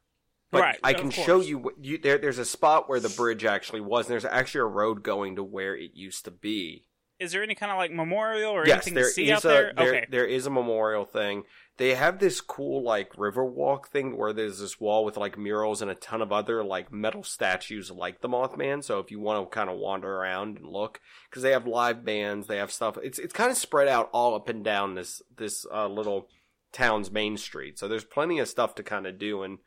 But 0.50 0.62
Right, 0.62 0.78
I 0.82 0.94
can 0.94 1.10
show 1.10 1.40
you, 1.40 1.72
you 1.80 1.98
there. 1.98 2.18
There's 2.18 2.38
a 2.38 2.44
spot 2.44 2.88
where 2.88 2.98
the 2.98 3.08
bridge 3.08 3.44
actually 3.44 3.80
was, 3.80 4.06
and 4.06 4.12
there's 4.12 4.24
actually 4.24 4.62
a 4.62 4.64
road 4.64 5.04
going 5.04 5.36
to 5.36 5.44
where 5.44 5.76
it 5.76 5.92
used 5.94 6.24
to 6.24 6.32
be. 6.32 6.86
Is 7.20 7.32
there 7.32 7.42
any 7.42 7.54
kind 7.54 7.70
of 7.70 7.76
like 7.76 7.92
memorial 7.92 8.52
or 8.52 8.66
yes, 8.66 8.76
anything 8.76 8.94
there 8.94 9.04
to 9.04 9.10
see 9.10 9.30
is 9.30 9.30
out 9.30 9.44
a 9.44 9.48
there? 9.48 9.72
there, 9.76 9.88
okay, 9.88 10.06
there 10.10 10.26
is 10.26 10.46
a 10.46 10.50
memorial 10.50 11.04
thing. 11.04 11.44
They 11.76 11.94
have 11.94 12.18
this 12.18 12.40
cool 12.40 12.82
like 12.82 13.16
river 13.16 13.44
walk 13.44 13.90
thing 13.90 14.16
where 14.16 14.32
there's 14.32 14.58
this 14.58 14.80
wall 14.80 15.04
with 15.04 15.18
like 15.18 15.36
murals 15.36 15.82
and 15.82 15.90
a 15.90 15.94
ton 15.94 16.22
of 16.22 16.32
other 16.32 16.64
like 16.64 16.90
metal 16.90 17.22
statues 17.22 17.90
like 17.90 18.22
the 18.22 18.28
Mothman. 18.28 18.82
So 18.82 19.00
if 19.00 19.10
you 19.10 19.20
want 19.20 19.44
to 19.44 19.54
kind 19.54 19.68
of 19.68 19.76
wander 19.76 20.10
around 20.10 20.56
and 20.56 20.66
look, 20.66 21.00
because 21.28 21.42
they 21.42 21.52
have 21.52 21.66
live 21.66 22.04
bands, 22.04 22.46
they 22.46 22.56
have 22.56 22.72
stuff. 22.72 22.96
It's 23.02 23.18
it's 23.18 23.34
kind 23.34 23.50
of 23.50 23.58
spread 23.58 23.86
out 23.86 24.08
all 24.12 24.34
up 24.34 24.48
and 24.48 24.64
down 24.64 24.94
this 24.94 25.20
this 25.36 25.66
uh, 25.72 25.88
little 25.88 26.26
town's 26.72 27.10
main 27.10 27.36
street. 27.36 27.78
So 27.78 27.86
there's 27.86 28.04
plenty 28.04 28.38
of 28.38 28.48
stuff 28.48 28.74
to 28.76 28.82
kind 28.82 29.06
of 29.06 29.18
do 29.18 29.42
and 29.42 29.58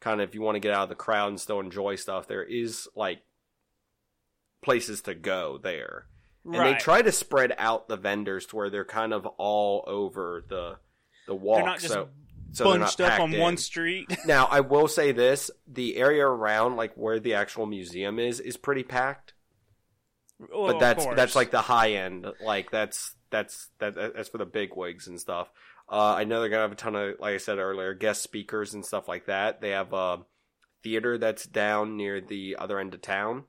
kind 0.00 0.20
of 0.20 0.28
if 0.28 0.34
you 0.34 0.42
want 0.42 0.56
to 0.56 0.60
get 0.60 0.72
out 0.72 0.84
of 0.84 0.88
the 0.88 0.94
crowd 0.94 1.28
and 1.28 1.40
still 1.40 1.60
enjoy 1.60 1.96
stuff, 1.96 2.26
there 2.26 2.42
is 2.42 2.88
like 2.94 3.22
places 4.62 5.02
to 5.02 5.14
go 5.14 5.58
there. 5.58 6.06
And 6.44 6.54
right. 6.54 6.72
they 6.72 6.80
try 6.80 7.02
to 7.02 7.12
spread 7.12 7.54
out 7.58 7.88
the 7.88 7.96
vendors 7.96 8.46
to 8.46 8.56
where 8.56 8.70
they're 8.70 8.84
kind 8.84 9.12
of 9.12 9.26
all 9.26 9.84
over 9.86 10.44
the 10.48 10.76
the 11.26 11.34
walk. 11.34 11.58
They're 11.58 11.66
not 11.66 11.80
just 11.80 11.92
so 11.92 12.08
so 12.52 12.64
bunched 12.64 13.00
up 13.00 13.20
on 13.20 13.32
in. 13.34 13.40
one 13.40 13.56
street. 13.56 14.06
Now, 14.26 14.46
I 14.46 14.60
will 14.60 14.88
say 14.88 15.12
this: 15.12 15.50
the 15.66 15.96
area 15.96 16.26
around, 16.26 16.76
like 16.76 16.94
where 16.94 17.20
the 17.20 17.34
actual 17.34 17.66
museum 17.66 18.18
is, 18.18 18.40
is 18.40 18.56
pretty 18.56 18.82
packed. 18.82 19.34
Well, 20.38 20.72
but 20.72 20.80
that's 20.80 21.06
that's 21.14 21.36
like 21.36 21.50
the 21.50 21.60
high 21.60 21.92
end. 21.92 22.26
Like 22.42 22.70
that's 22.70 23.14
that's 23.30 23.68
that 23.78 23.94
that's 23.94 24.28
for 24.30 24.38
the 24.38 24.46
big 24.46 24.74
wigs 24.74 25.06
and 25.06 25.20
stuff. 25.20 25.50
Uh, 25.90 26.14
I 26.18 26.24
know 26.24 26.40
they're 26.40 26.48
gonna 26.48 26.62
have 26.62 26.72
a 26.72 26.76
ton 26.76 26.94
of, 26.94 27.16
like 27.18 27.34
I 27.34 27.38
said 27.38 27.58
earlier, 27.58 27.94
guest 27.94 28.22
speakers 28.22 28.74
and 28.74 28.84
stuff 28.84 29.08
like 29.08 29.26
that. 29.26 29.60
They 29.60 29.70
have 29.70 29.92
a 29.92 30.20
theater 30.84 31.18
that's 31.18 31.46
down 31.46 31.96
near 31.96 32.20
the 32.20 32.56
other 32.58 32.78
end 32.78 32.94
of 32.94 33.02
town, 33.02 33.44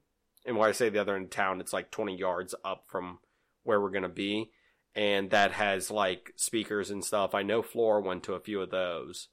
and 0.46 0.58
when 0.58 0.68
I 0.68 0.72
say 0.72 0.90
the 0.90 1.00
other 1.00 1.16
end 1.16 1.26
of 1.26 1.32
town, 1.32 1.62
it's 1.62 1.74
like 1.74 1.92
twenty 1.92 2.18
yards 2.18 2.56
up 2.66 2.86
from 2.88 3.20
where 3.64 3.80
we're 3.80 3.92
gonna 3.92 4.10
be, 4.10 4.52
and 4.96 5.30
that 5.30 5.52
has 5.52 5.92
like 5.92 6.34
speakers 6.36 6.90
and 6.90 7.06
stuff. 7.06 7.36
I 7.36 7.44
know 7.44 7.62
Flora 7.62 8.02
went 8.02 8.24
to 8.24 8.34
a 8.34 8.40
few 8.40 8.60
of 8.60 8.72
those. 8.72 9.28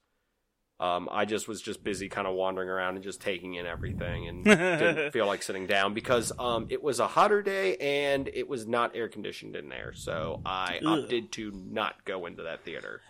Um, 0.80 1.08
I 1.10 1.24
just 1.24 1.48
was 1.48 1.60
just 1.60 1.82
busy 1.82 2.08
kind 2.08 2.28
of 2.28 2.34
wandering 2.34 2.68
around 2.68 2.94
and 2.94 3.02
just 3.02 3.20
taking 3.20 3.54
in 3.54 3.66
everything 3.66 4.28
and 4.28 4.44
didn't 4.44 5.10
feel 5.12 5.26
like 5.26 5.42
sitting 5.42 5.66
down 5.66 5.92
because 5.92 6.30
um, 6.38 6.66
it 6.70 6.82
was 6.82 7.00
a 7.00 7.08
hotter 7.08 7.42
day 7.42 7.76
and 7.78 8.28
it 8.32 8.48
was 8.48 8.66
not 8.66 8.94
air 8.94 9.08
conditioned 9.08 9.56
in 9.56 9.68
there. 9.68 9.92
So 9.94 10.40
I 10.46 10.78
Ugh. 10.86 11.00
opted 11.04 11.32
to 11.32 11.50
not 11.70 12.04
go 12.04 12.26
into 12.26 12.42
that 12.44 12.64
theater. 12.64 13.00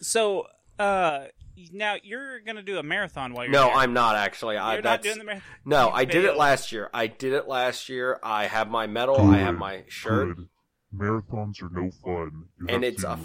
so. 0.00 0.46
Uh, 0.78 1.24
now 1.72 1.96
you're 2.02 2.40
gonna 2.40 2.60
do 2.62 2.76
a 2.76 2.82
marathon 2.82 3.32
while 3.32 3.44
you're 3.46 3.52
No, 3.52 3.64
there. 3.68 3.76
I'm 3.76 3.94
not 3.94 4.14
actually. 4.14 4.58
I, 4.58 4.74
You're 4.74 4.82
that's, 4.82 5.02
not 5.06 5.14
doing 5.14 5.18
the 5.20 5.24
marathon. 5.24 5.48
no, 5.64 5.88
I 5.88 6.04
did 6.04 6.26
it 6.26 6.36
last 6.36 6.70
year. 6.70 6.90
I 6.92 7.06
did 7.06 7.32
it 7.32 7.48
last 7.48 7.88
year. 7.88 8.20
I 8.22 8.44
have 8.46 8.68
my 8.68 8.86
medal. 8.86 9.18
I 9.18 9.38
have 9.38 9.54
my 9.54 9.84
shirt, 9.88 10.36
Good. 10.36 10.48
Marathons 10.94 11.62
are 11.62 11.70
no 11.70 11.90
fun. 12.04 12.44
You 12.60 12.66
and 12.68 12.84
have 12.84 12.92
it's 12.92 13.00
to, 13.04 13.06
to 13.08 13.12
a 13.12 13.18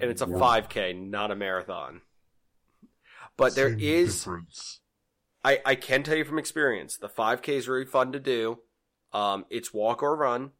and 0.00 0.10
it's 0.10 0.20
a 0.20 0.26
work. 0.26 0.68
5K, 0.68 1.08
not 1.08 1.30
a 1.30 1.36
marathon. 1.36 2.00
But 3.36 3.54
there 3.54 3.70
Same 3.70 3.80
is 3.80 4.18
difference. 4.18 4.80
I, 5.44 5.60
I 5.64 5.74
can 5.74 6.02
tell 6.02 6.16
you 6.16 6.24
from 6.24 6.38
experience, 6.38 6.96
the 6.96 7.08
5K 7.08 7.48
is 7.50 7.68
really 7.68 7.84
fun 7.84 8.12
to 8.12 8.18
do. 8.18 8.60
Um, 9.12 9.44
it's 9.50 9.72
walk 9.72 10.02
or 10.02 10.16
run, 10.16 10.50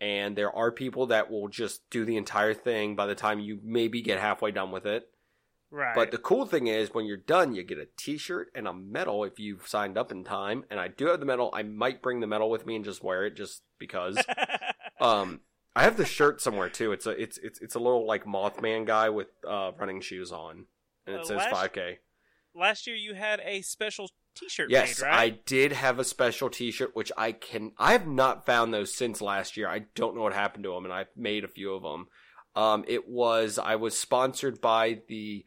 and 0.00 0.36
there 0.36 0.50
are 0.54 0.72
people 0.72 1.06
that 1.06 1.30
will 1.30 1.48
just 1.48 1.88
do 1.90 2.04
the 2.04 2.16
entire 2.16 2.52
thing 2.54 2.96
by 2.96 3.06
the 3.06 3.14
time 3.14 3.38
you 3.40 3.60
maybe 3.62 4.02
get 4.02 4.18
halfway 4.20 4.50
done 4.50 4.70
with 4.72 4.84
it. 4.86 5.08
Right. 5.70 5.94
But 5.94 6.10
the 6.10 6.18
cool 6.18 6.46
thing 6.46 6.66
is, 6.68 6.94
when 6.94 7.06
you're 7.06 7.16
done, 7.16 7.54
you 7.54 7.62
get 7.62 7.78
a 7.78 7.88
T-shirt 7.98 8.48
and 8.54 8.66
a 8.68 8.72
medal 8.72 9.24
if 9.24 9.38
you've 9.38 9.66
signed 9.66 9.98
up 9.98 10.10
in 10.12 10.24
time. 10.24 10.64
And 10.70 10.78
I 10.80 10.88
do 10.88 11.06
have 11.06 11.20
the 11.20 11.26
medal. 11.26 11.50
I 11.52 11.64
might 11.64 12.02
bring 12.02 12.20
the 12.20 12.26
medal 12.26 12.48
with 12.50 12.66
me 12.66 12.76
and 12.76 12.84
just 12.84 13.02
wear 13.02 13.26
it 13.26 13.36
just 13.36 13.62
because. 13.78 14.16
um, 15.00 15.40
I 15.74 15.82
have 15.82 15.96
the 15.96 16.04
shirt 16.06 16.40
somewhere 16.40 16.68
too. 16.70 16.92
It's 16.92 17.06
a 17.06 17.10
it's 17.20 17.36
it's 17.38 17.60
it's 17.60 17.74
a 17.74 17.80
little 17.80 18.06
like 18.06 18.24
Mothman 18.24 18.86
guy 18.86 19.10
with 19.10 19.26
uh, 19.46 19.72
running 19.78 20.00
shoes 20.00 20.30
on, 20.32 20.66
and 21.06 21.16
it 21.16 21.20
Uh, 21.22 21.24
says 21.24 21.36
last- 21.38 21.72
5K. 21.74 21.96
Last 22.56 22.86
year 22.86 22.96
you 22.96 23.14
had 23.14 23.40
a 23.44 23.62
special 23.62 24.08
T-shirt 24.34 24.66
right? 24.66 24.86
Yes, 24.88 25.00
made, 25.02 25.08
I 25.08 25.28
did 25.30 25.72
have 25.72 25.98
a 25.98 26.04
special 26.04 26.50
T-shirt, 26.50 26.90
which 26.94 27.10
I 27.16 27.32
can. 27.32 27.72
I 27.78 27.92
have 27.92 28.06
not 28.06 28.44
found 28.44 28.72
those 28.74 28.94
since 28.94 29.20
last 29.22 29.56
year. 29.56 29.68
I 29.68 29.86
don't 29.94 30.14
know 30.16 30.22
what 30.22 30.34
happened 30.34 30.64
to 30.64 30.70
them, 30.72 30.84
and 30.84 30.92
I've 30.92 31.08
made 31.16 31.44
a 31.44 31.48
few 31.48 31.74
of 31.74 31.82
them. 31.82 32.08
Um, 32.54 32.84
it 32.88 33.08
was 33.08 33.58
I 33.58 33.76
was 33.76 33.98
sponsored 33.98 34.60
by 34.60 35.00
the 35.08 35.44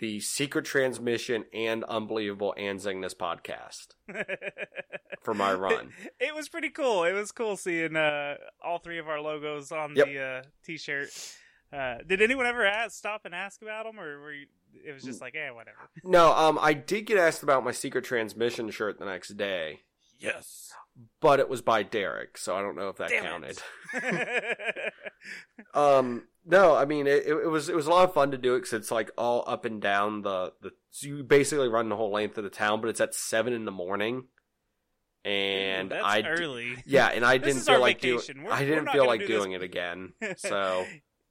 the 0.00 0.20
Secret 0.20 0.64
Transmission 0.64 1.44
and 1.54 1.84
Unbelievable 1.84 2.54
Anzingness 2.58 3.14
podcast 3.14 3.94
for 5.22 5.34
my 5.34 5.54
run. 5.54 5.90
It 6.20 6.34
was 6.34 6.48
pretty 6.48 6.70
cool. 6.70 7.04
It 7.04 7.12
was 7.12 7.30
cool 7.32 7.56
seeing 7.56 7.94
uh, 7.96 8.34
all 8.62 8.78
three 8.78 8.98
of 8.98 9.08
our 9.08 9.20
logos 9.20 9.70
on 9.72 9.94
Yep. 9.94 10.06
the 10.06 10.20
uh, 10.20 10.42
T-shirt. 10.64 11.08
Uh, 11.72 11.96
did 12.06 12.20
anyone 12.22 12.46
ever 12.46 12.64
ask, 12.66 12.96
stop 12.96 13.22
and 13.24 13.34
ask 13.34 13.62
about 13.62 13.84
them, 13.86 13.98
or 13.98 14.20
were 14.20 14.32
you? 14.32 14.46
It 14.86 14.92
was 14.92 15.02
just 15.02 15.20
like, 15.20 15.34
eh, 15.34 15.50
whatever. 15.50 15.76
No, 16.04 16.32
um, 16.34 16.58
I 16.60 16.72
did 16.74 17.02
get 17.06 17.18
asked 17.18 17.42
about 17.42 17.64
my 17.64 17.72
Secret 17.72 18.04
Transmission 18.04 18.70
shirt 18.70 18.98
the 18.98 19.04
next 19.06 19.36
day, 19.36 19.80
Yes. 20.18 20.72
but 21.20 21.40
it 21.40 21.48
was 21.48 21.62
by 21.62 21.82
Derek, 21.82 22.36
so 22.38 22.56
I 22.56 22.62
don't 22.62 22.76
know 22.76 22.88
if 22.88 22.96
that 22.96 23.10
Damn 23.10 23.24
counted. 23.24 23.58
Um, 25.74 26.24
no, 26.44 26.74
I 26.74 26.84
mean 26.84 27.06
it, 27.06 27.26
it 27.26 27.48
was 27.48 27.68
it 27.68 27.74
was 27.76 27.86
a 27.86 27.90
lot 27.90 28.06
of 28.08 28.12
fun 28.14 28.30
to 28.32 28.38
do 28.38 28.54
it 28.54 28.58
because 28.60 28.74
it's 28.74 28.90
like 28.90 29.10
all 29.16 29.42
up 29.46 29.64
and 29.64 29.80
down 29.80 30.22
the 30.22 30.52
the. 30.60 30.70
So 30.90 31.06
you 31.08 31.22
basically 31.24 31.68
run 31.68 31.88
the 31.88 31.96
whole 31.96 32.12
length 32.12 32.36
of 32.38 32.44
the 32.44 32.50
town, 32.50 32.80
but 32.80 32.90
it's 32.90 33.00
at 33.00 33.14
seven 33.14 33.52
in 33.54 33.64
the 33.64 33.70
morning, 33.72 34.24
and 35.24 35.90
Ooh, 35.90 35.96
that's 36.02 36.26
early. 36.40 36.76
yeah, 36.84 37.06
and 37.08 37.24
I 37.24 37.38
didn't 37.38 37.62
feel 37.62 37.80
like 37.80 38.00
doing. 38.00 38.20
I 38.50 38.64
didn't 38.64 38.90
feel 38.90 39.06
like 39.06 39.20
do 39.20 39.26
this- 39.26 39.36
doing 39.38 39.52
it 39.52 39.62
again. 39.62 40.12
So 40.36 40.84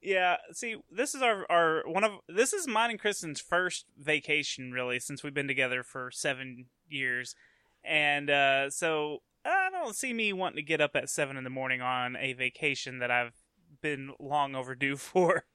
yeah, 0.04 0.38
see, 0.52 0.76
this 0.92 1.16
is 1.16 1.22
our 1.22 1.46
our 1.50 1.84
one 1.86 2.04
of 2.04 2.12
this 2.28 2.54
is 2.54 2.68
mine 2.68 2.92
and 2.92 3.00
Kristen's 3.00 3.40
first 3.40 3.86
vacation 3.98 4.72
really 4.72 5.00
since 5.00 5.24
we've 5.24 5.34
been 5.34 5.48
together 5.48 5.84
for 5.84 6.12
seven 6.12 6.66
years, 6.90 7.36
and 7.84 8.30
uh, 8.30 8.70
so 8.70 9.20
I 9.46 9.70
don't 9.72 9.96
see 9.96 10.14
me 10.14 10.34
wanting 10.34 10.58
to 10.58 10.64
get 10.64 10.82
up 10.82 10.96
at 10.96 11.10
seven 11.10 11.38
in 11.38 11.44
the 11.44 11.50
morning 11.50 11.82
on 11.82 12.16
a 12.16 12.34
vacation 12.34 13.00
that 13.00 13.12
I've 13.12 13.34
been 13.82 14.12
long 14.20 14.56
overdue 14.56 14.96
for. 14.98 15.46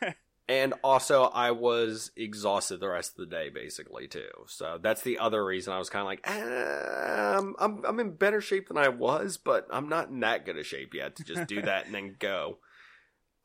and 0.48 0.74
also 0.82 1.24
I 1.24 1.50
was 1.50 2.10
exhausted 2.16 2.80
the 2.80 2.88
rest 2.88 3.12
of 3.12 3.16
the 3.16 3.36
day 3.36 3.50
basically 3.50 4.08
too. 4.08 4.28
So 4.46 4.78
that's 4.80 5.02
the 5.02 5.18
other 5.18 5.44
reason 5.44 5.72
I 5.72 5.78
was 5.78 5.90
kind 5.90 6.02
of 6.02 6.06
like, 6.06 6.30
um, 6.30 7.54
I'm 7.58 7.84
I'm 7.84 8.00
in 8.00 8.14
better 8.14 8.40
shape 8.40 8.68
than 8.68 8.78
I 8.78 8.88
was, 8.88 9.36
but 9.36 9.66
I'm 9.70 9.88
not 9.88 10.08
in 10.08 10.20
that 10.20 10.46
good 10.46 10.56
a 10.56 10.64
shape 10.64 10.94
yet 10.94 11.16
to 11.16 11.24
just 11.24 11.46
do 11.46 11.60
that 11.62 11.86
and 11.86 11.94
then 11.94 12.16
go. 12.18 12.58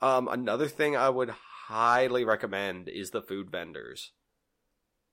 Um, 0.04 0.28
another 0.28 0.68
thing 0.68 0.96
I 0.96 1.10
would 1.10 1.30
highly 1.30 2.26
recommend 2.26 2.90
is 2.90 3.12
the 3.12 3.22
food 3.22 3.50
vendors. 3.50 4.12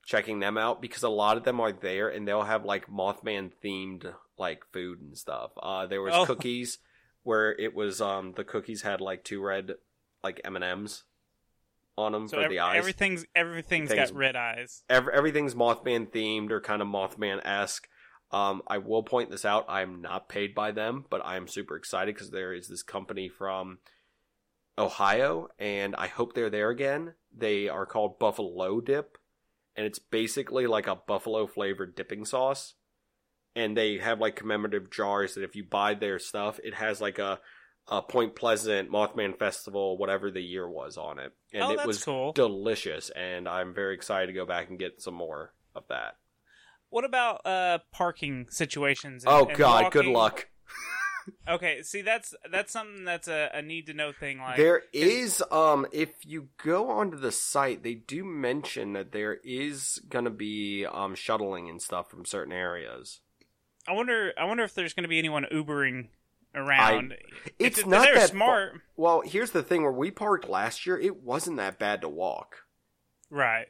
Checking 0.07 0.41
them 0.41 0.59
out 0.59 0.81
because 0.83 1.03
a 1.03 1.09
lot 1.09 1.37
of 1.37 1.45
them 1.45 1.61
are 1.61 1.73
there 1.73 2.09
and 2.09 2.27
they'll 2.27 2.43
have 2.43 2.65
like 2.65 2.89
Mothman 2.91 3.53
themed 3.65 4.13
like 4.39 4.65
food 4.73 5.01
and 5.01 5.17
stuff. 5.17 5.53
Uh, 5.63 5.87
there 5.87 6.03
was 6.03 6.15
Oh. 6.15 6.27
cookies 6.27 6.79
where 7.23 7.53
it 7.53 7.75
was 7.75 8.01
um 8.01 8.33
the 8.35 8.43
cookies 8.45 8.83
had 8.83 9.01
like 9.01 9.23
two 9.23 9.43
red 9.43 9.73
like 10.25 10.41
M 10.45 10.57
and 10.57 10.65
M's 10.65 11.05
on 11.99 12.13
them 12.13 12.27
so 12.29 12.39
for 12.39 12.45
ev- 12.45 12.51
the 12.51 12.59
eyes. 12.61 12.79
everything's 12.79 13.27
everything's 13.37 13.91
Things- 13.91 14.11
got 14.11 14.19
red 14.19 14.35
eyes. 14.37 14.83
Ev- 14.89 15.09
everything's 15.09 15.55
Mothman 15.55 16.11
themed 16.11 16.51
or 16.51 16.61
kind 16.61 16.81
of 16.83 16.89
Mothman 16.89 17.41
esque. 17.45 17.87
Um, 18.33 18.63
I 18.67 18.79
will 18.79 19.03
point 19.03 19.31
this 19.31 19.45
out. 19.45 19.67
I 19.69 19.83
am 19.83 20.01
not 20.01 20.29
paid 20.29 20.55
by 20.55 20.71
them, 20.73 21.05
but 21.11 21.25
I 21.25 21.37
am 21.37 21.47
super 21.47 21.77
excited 21.77 22.15
because 22.15 22.31
there 22.31 22.53
is 22.55 22.69
this 22.69 22.83
company 22.83 23.29
from 23.29 23.79
Ohio, 24.81 25.49
and 25.59 25.95
I 25.97 26.09
hope 26.09 26.35
they're 26.35 26.51
there 26.51 26.71
again. 26.71 27.15
They 27.37 27.69
are 27.69 27.87
called 27.87 28.19
Buffalo 28.19 28.81
Dip, 28.81 29.19
and 29.77 29.87
it's 29.87 29.99
basically 29.99 30.67
like 30.67 30.87
a 30.87 30.97
buffalo 30.97 31.47
flavored 31.47 31.95
dipping 31.95 32.25
sauce. 32.25 32.75
And 33.55 33.77
they 33.77 33.99
have 33.99 34.21
like 34.21 34.37
commemorative 34.37 34.91
jars 34.91 35.35
that 35.35 35.43
if 35.45 35.57
you 35.57 35.65
buy 35.65 35.95
their 35.95 36.19
stuff, 36.19 36.61
it 36.63 36.75
has 36.75 37.01
like 37.01 37.19
a, 37.19 37.41
a 37.89 38.01
Point 38.01 38.37
Pleasant 38.37 38.91
Mothman 38.91 39.37
Festival, 39.39 39.99
whatever 39.99 40.31
the 40.31 40.41
year 40.41 40.69
was 40.69 40.97
on 40.97 41.19
it. 41.19 41.33
And 41.53 41.65
oh, 41.65 41.71
it 41.73 41.77
that's 41.79 41.87
was 41.87 42.05
cool. 42.05 42.33
delicious, 42.33 43.11
and 43.11 43.49
I'm 43.49 43.75
very 43.75 43.95
excited 43.95 44.29
to 44.29 44.33
go 44.33 44.47
back 44.47 44.71
and 44.71 44.79
get 44.79 45.03
some 45.03 45.15
more 45.15 45.53
of 45.75 45.85
that. 45.89 46.17
What 46.91 47.05
about 47.05 47.45
uh 47.47 47.79
parking 47.93 48.47
situations? 48.51 49.25
and- 49.25 49.33
Oh 49.33 49.47
and 49.47 49.57
God, 49.57 49.93
good 49.93 50.07
luck. 50.07 50.49
Okay, 51.49 51.83
see 51.83 52.03
that's 52.03 52.35
that's 52.51 52.73
something 52.73 53.05
that's 53.05 53.29
a, 53.29 53.51
a 53.55 53.63
need 53.63 53.87
to 53.87 53.95
know 53.95 54.13
thing. 54.13 54.39
Like 54.39 54.57
there 54.57 54.83
is, 54.93 55.43
um, 55.51 55.87
if 55.93 56.11
you 56.25 56.49
go 56.63 56.91
onto 56.91 57.17
the 57.17 57.33
site, 57.33 57.83
they 57.83 57.95
do 57.95 58.25
mention 58.25 58.93
that 58.95 59.13
there 59.13 59.39
is 59.45 60.01
gonna 60.09 60.31
be 60.31 60.87
um 60.87 61.15
shuttling 61.15 61.69
and 61.69 61.81
stuff 61.81 62.11
from 62.11 62.25
certain 62.25 62.53
areas. 62.53 63.21
I 63.89 63.93
wonder. 63.93 64.33
I 64.39 64.45
wonder 64.45 64.63
if 64.63 64.75
there's 64.75 64.93
going 64.93 65.05
to 65.05 65.09
be 65.09 65.19
anyone 65.19 65.47
Ubering 65.51 66.09
around. 66.55 67.15
It's 67.59 67.79
if, 67.79 67.87
not 67.87 68.09
if 68.09 68.15
that 68.15 68.31
smart. 68.31 68.81
Well, 68.97 69.23
here's 69.25 69.53
the 69.53 69.63
thing: 69.63 69.83
where 69.83 69.93
we 69.93 70.11
parked 70.11 70.49
last 70.49 70.87
year, 70.87 70.99
it 70.99 71.23
wasn't 71.23 71.57
that 71.57 71.79
bad 71.79 72.03
to 72.03 72.09
walk. 72.09 72.57
right? 73.31 73.67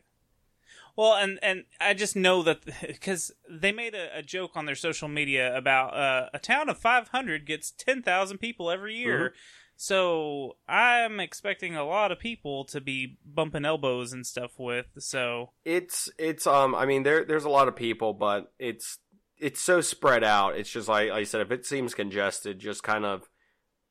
Well, 0.97 1.15
and 1.15 1.39
and 1.43 1.65
I 1.81 1.95
just 1.95 2.17
know 2.17 2.43
that 2.43 2.65
because 2.87 3.33
they 3.49 3.73
made 3.73 3.95
a, 3.95 4.19
a 4.19 4.23
joke 4.23 4.53
on 4.55 4.67
their 4.67 4.75
social 4.75 5.09
media 5.09 5.57
about 5.57 5.95
uh, 5.95 6.29
a 6.33 6.39
town 6.39 6.69
of 6.69 6.79
500 6.79 7.47
gets 7.47 7.71
10,000 7.71 8.39
people 8.39 8.71
every 8.71 8.97
year. 8.97 9.31
Mm-hmm. 9.31 9.37
So 9.77 10.57
I'm 10.69 11.21
expecting 11.21 11.75
a 11.75 11.87
lot 11.87 12.13
of 12.13 12.19
people 12.19 12.67
to 12.67 12.83
be 12.83 13.17
bumping 13.25 13.65
elbows 13.65 14.13
and 14.13 14.27
stuff 14.27 14.59
with. 14.59 14.89
So 14.99 15.53
It's 15.65 16.11
it's 16.19 16.47
um, 16.47 16.75
I 16.75 16.85
mean 16.85 17.03
there 17.03 17.25
there's 17.25 17.45
a 17.45 17.49
lot 17.49 17.67
of 17.67 17.77
people, 17.77 18.13
but 18.13 18.53
it's 18.59 18.99
it's 19.39 19.61
so 19.61 19.81
spread 19.81 20.23
out. 20.23 20.57
It's 20.57 20.71
just 20.71 20.87
like, 20.87 21.09
like 21.09 21.21
I 21.21 21.25
said, 21.25 21.41
if 21.41 21.51
it 21.51 21.65
seems 21.65 21.95
congested, 21.95 22.59
just 22.59 22.83
kind 22.83 23.07
of 23.07 23.29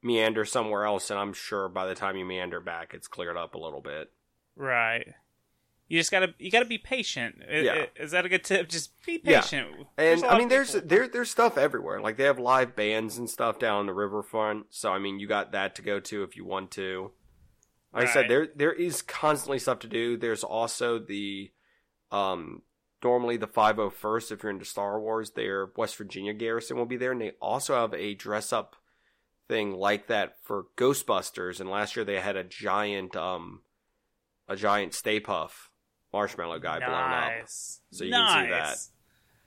meander 0.04 0.46
somewhere 0.46 0.86
else, 0.86 1.10
and 1.10 1.20
I'm 1.20 1.34
sure 1.34 1.68
by 1.68 1.88
the 1.88 1.96
time 1.96 2.16
you 2.16 2.26
meander 2.26 2.62
back, 2.62 2.94
it's 2.94 3.08
cleared 3.08 3.36
up 3.36 3.56
a 3.56 3.60
little 3.60 3.82
bit. 3.82 4.12
right, 4.56 5.08
you 5.90 6.00
just 6.00 6.12
gotta 6.12 6.34
you 6.40 6.50
gotta 6.52 6.66
be 6.66 6.78
patient. 6.78 7.42
I- 7.50 7.58
Yeah. 7.58 7.86
Is 7.98 8.12
that 8.12 8.26
a 8.26 8.30
good 8.30 8.44
tip? 8.46 8.70
Just 8.70 8.92
be 9.06 9.18
patient. 9.18 9.68
Yeah. 9.98 10.04
And 10.06 10.24
I 10.24 10.38
mean, 10.38 10.48
there's 10.48 10.72
there 10.74 11.08
there's 11.10 11.30
stuff 11.30 11.58
everywhere. 11.58 12.00
Like 12.00 12.16
they 12.16 12.24
have 12.24 12.40
live 12.40 12.76
bands 12.76 13.18
and 13.18 13.30
stuff 13.30 13.60
down 13.60 13.86
the 13.88 13.94
riverfront. 13.94 14.68
So 14.70 14.92
I 14.94 15.00
mean, 15.00 15.20
you 15.20 15.28
got 15.28 15.52
that 15.52 15.76
to 15.76 15.82
go 15.82 16.00
to 16.00 16.24
if 16.24 16.38
you 16.38 16.46
want 16.46 16.72
to. 16.72 17.12
Like 17.92 18.04
I 18.08 18.14
said, 18.14 18.30
there 18.30 18.48
there 18.56 18.72
is 18.74 19.02
constantly 19.02 19.60
stuff 19.60 19.80
to 19.80 19.88
do. 19.88 20.16
There's 20.16 20.44
also 20.44 21.00
the 21.00 21.52
um 22.12 22.62
normally 23.04 23.38
the 23.38 23.48
501st 23.48 24.32
if 24.32 24.44
you're 24.44 24.52
into 24.52 24.66
Star 24.66 25.00
Wars, 25.00 25.32
their 25.32 25.70
West 25.78 25.96
Virginia 25.96 26.34
garrison 26.34 26.78
will 26.78 26.86
be 26.86 26.98
there 26.98 27.12
and 27.14 27.22
they 27.22 27.32
also 27.42 27.74
have 27.76 27.94
a 27.94 28.14
dress 28.14 28.52
up 28.54 28.76
thing 29.48 29.72
like 29.72 30.06
that 30.08 30.36
for 30.44 30.66
Ghostbusters 30.78 31.60
and 31.60 31.70
last 31.70 31.96
year 31.96 32.04
they 32.06 32.20
had 32.20 32.36
a 32.36 32.44
giant 32.44 33.16
um 33.16 33.62
a 34.48 34.56
giant 34.56 34.94
Stay 34.94 35.20
Puft 35.20 35.69
marshmallow 36.14 36.60
guy 36.60 36.80
blown 36.80 36.90
up. 36.92 37.32
So 37.48 38.04
you 38.04 38.12
can 38.12 38.46
see 38.46 38.52
that. 38.52 38.78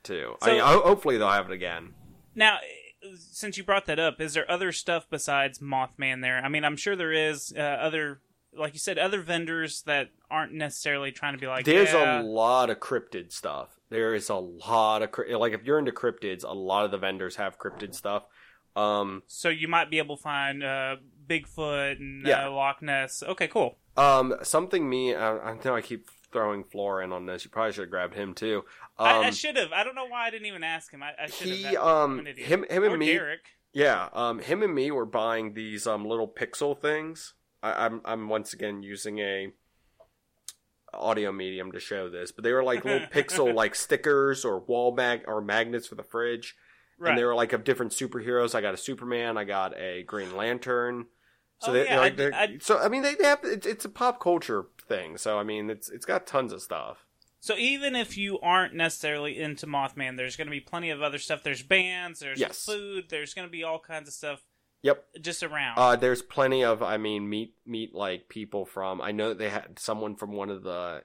Too. 0.03 0.35
So- 0.43 0.51
I 0.51 0.53
mean, 0.55 0.61
ho- 0.63 0.83
hopefully 0.83 1.19
they'll 1.19 1.29
have 1.31 1.51
it 1.51 1.53
again. 1.55 1.95
Now, 2.35 2.59
since 3.17 3.57
you 3.59 3.65
brought 3.65 3.87
that 3.87 3.99
up, 3.99 4.21
is 4.21 4.35
there 4.35 4.51
other 4.51 4.73
stuff 4.73 5.07
besides 5.11 5.59
Mothman 5.59 6.23
there? 6.23 6.39
I 6.39 6.49
mean, 6.49 6.65
I'm 6.65 6.77
sure 6.77 6.97
there 6.97 7.13
is 7.13 7.53
uh, 7.57 7.61
other, 7.61 8.21
like 8.57 8.73
you 8.73 8.79
said, 8.79 8.99
other 8.99 9.21
vendors 9.23 9.83
that 9.83 10.11
aren't 10.31 10.53
necessarily 10.53 11.13
trying 11.13 11.35
to 11.35 11.39
be 11.39 11.47
like. 11.47 11.65
There's 11.65 11.93
yeah, 11.93 12.21
a 12.21 12.23
lot 12.23 12.71
of 12.71 12.79
cryptid 12.81 13.33
stuff. 13.33 13.79
There 13.91 14.15
is 14.15 14.29
a 14.31 14.37
lot 14.37 15.03
of 15.03 15.11
like 15.39 15.53
if 15.53 15.65
you're 15.65 15.79
into 15.79 15.93
cryptids, 15.93 16.43
a 16.45 16.53
lot 16.55 16.85
of 16.85 16.91
the 16.91 16.97
vendors 16.99 17.37
have 17.37 17.59
cryptid 17.59 17.95
stuff. 17.95 18.25
Um, 18.75 19.23
So 19.27 19.51
you 19.51 19.69
might 19.69 19.91
be 19.91 19.99
able 19.99 20.17
to 20.17 20.23
find 20.23 20.65
uh, 20.65 20.97
Bigfoot 21.29 21.99
and 22.01 22.27
Yeah. 22.27 22.47
uh, 22.47 22.51
Loch 22.53 22.81
Ness. 22.81 23.23
Okay, 23.23 23.49
cool. 23.49 23.77
um, 23.99 24.35
something 24.43 24.89
me. 24.89 25.15
I, 25.15 25.37
I 25.51 25.59
know 25.63 25.77
I 25.77 25.83
keep 25.83 26.09
throwing 26.33 26.65
Flora 26.65 27.05
in 27.05 27.13
on 27.13 27.27
this. 27.27 27.45
You 27.45 27.51
probably 27.51 27.73
should 27.73 27.83
have 27.83 27.91
grabbed 27.91 28.15
him 28.15 28.35
too. 28.35 28.65
Um, 28.99 29.07
I, 29.07 29.19
I 29.25 29.31
should 29.31 29.57
have. 29.57 29.73
I 29.73 29.85
don't 29.85 29.95
know 29.95 30.07
why 30.07 30.27
I 30.27 30.31
didn't 30.31 30.47
even 30.47 30.65
ask 30.65 30.93
him. 30.93 31.03
I, 31.03 31.13
I 31.23 31.27
should 31.27 31.47
he 31.49 31.63
have. 31.65 31.77
um 31.77 32.13
I'm 32.13 32.19
an 32.21 32.27
idiot. 32.29 32.49
him 32.49 32.65
him 32.69 32.83
or 32.85 32.87
and 32.91 32.99
me. 32.99 33.13
Derek. 33.13 33.41
Yeah, 33.75 34.09
um, 34.13 34.39
him 34.41 34.63
and 34.63 34.75
me 34.75 34.91
were 34.91 35.07
buying 35.07 35.55
these 35.55 35.87
um 35.87 36.05
little 36.05 36.29
pixel 36.29 36.79
things. 36.79 37.35
I, 37.63 37.87
I'm 37.87 38.01
I'm 38.05 38.29
once 38.29 38.53
again 38.53 38.83
using 38.83 39.19
a 39.19 39.49
audio 40.95 41.33
medium 41.33 41.73
to 41.73 41.81
show 41.81 42.11
this, 42.11 42.33
but 42.33 42.45
they 42.45 42.53
were 42.53 42.63
like 42.63 42.85
little 42.85 43.07
pixel 43.13 43.55
like 43.55 43.75
stickers 43.75 44.45
or 44.45 44.61
wall 44.61 44.95
mag 44.95 45.23
or 45.27 45.41
magnets 45.41 45.87
for 45.87 45.95
the 45.95 46.03
fridge, 46.03 46.55
Right. 46.99 47.11
and 47.11 47.19
they 47.19 47.25
were 47.25 47.35
like 47.35 47.53
of 47.53 47.65
different 47.65 47.93
superheroes. 47.93 48.55
I 48.55 48.61
got 48.61 48.75
a 48.75 48.79
Superman, 48.79 49.39
I 49.39 49.45
got 49.45 49.77
a 49.79 50.03
Green 50.03 50.37
Lantern. 50.37 51.07
So 51.61 51.71
Oh, 51.71 51.75
they, 51.75 51.85
yeah, 51.85 51.95
they're 51.97 52.03
I- 52.03 52.11
they're- 52.11 52.35
I- 52.35 52.59
so 52.61 52.79
I 52.79 52.89
mean 52.89 53.03
they, 53.03 53.15
they 53.15 53.25
have 53.25 53.41
it's, 53.45 53.67
it's 53.67 53.85
a 53.85 53.89
pop 53.89 54.21
culture 54.21 54.67
thing. 54.97 55.17
So 55.17 55.39
I 55.39 55.43
mean 55.43 55.71
it's 55.71 55.89
it's 55.91 56.07
got 56.07 56.27
tons 56.27 56.53
of 56.53 56.63
stuff. 56.63 57.07
So 57.41 57.57
even 57.57 57.97
if 57.97 58.17
you 58.17 58.39
aren't 58.41 58.75
necessarily 58.75 59.41
into 59.41 59.67
Mothman, 59.67 60.17
there's 60.17 60.37
going 60.37 60.47
to 60.47 60.53
be 60.53 60.61
plenty 60.61 60.91
of 60.91 61.03
other 61.03 61.19
stuff. 61.19 61.43
There's 61.43 61.63
bands. 61.63 62.21
There's 62.21 62.39
Yes. 62.39 62.65
food. 62.65 63.07
There's 63.09 63.35
going 63.35 63.49
to 63.49 63.51
be 63.51 63.65
all 63.65 63.81
kinds 63.81 64.07
of 64.09 64.15
stuff 64.15 64.45
Yep. 64.83 65.05
just 65.21 65.43
around. 65.43 65.77
Uh, 65.79 65.97
there's 65.97 66.23
plenty 66.23 66.63
of, 66.65 66.83
I 66.83 66.99
mean, 66.99 67.29
meet 67.29 67.55
meet 67.67 67.95
like 67.95 68.29
people 68.29 68.65
from. 68.65 69.01
I 69.01 69.11
know 69.13 69.35
they 69.35 69.49
had 69.49 69.79
someone 69.79 70.15
from 70.17 70.33
one 70.33 70.51
of 70.51 70.63
the 70.63 71.03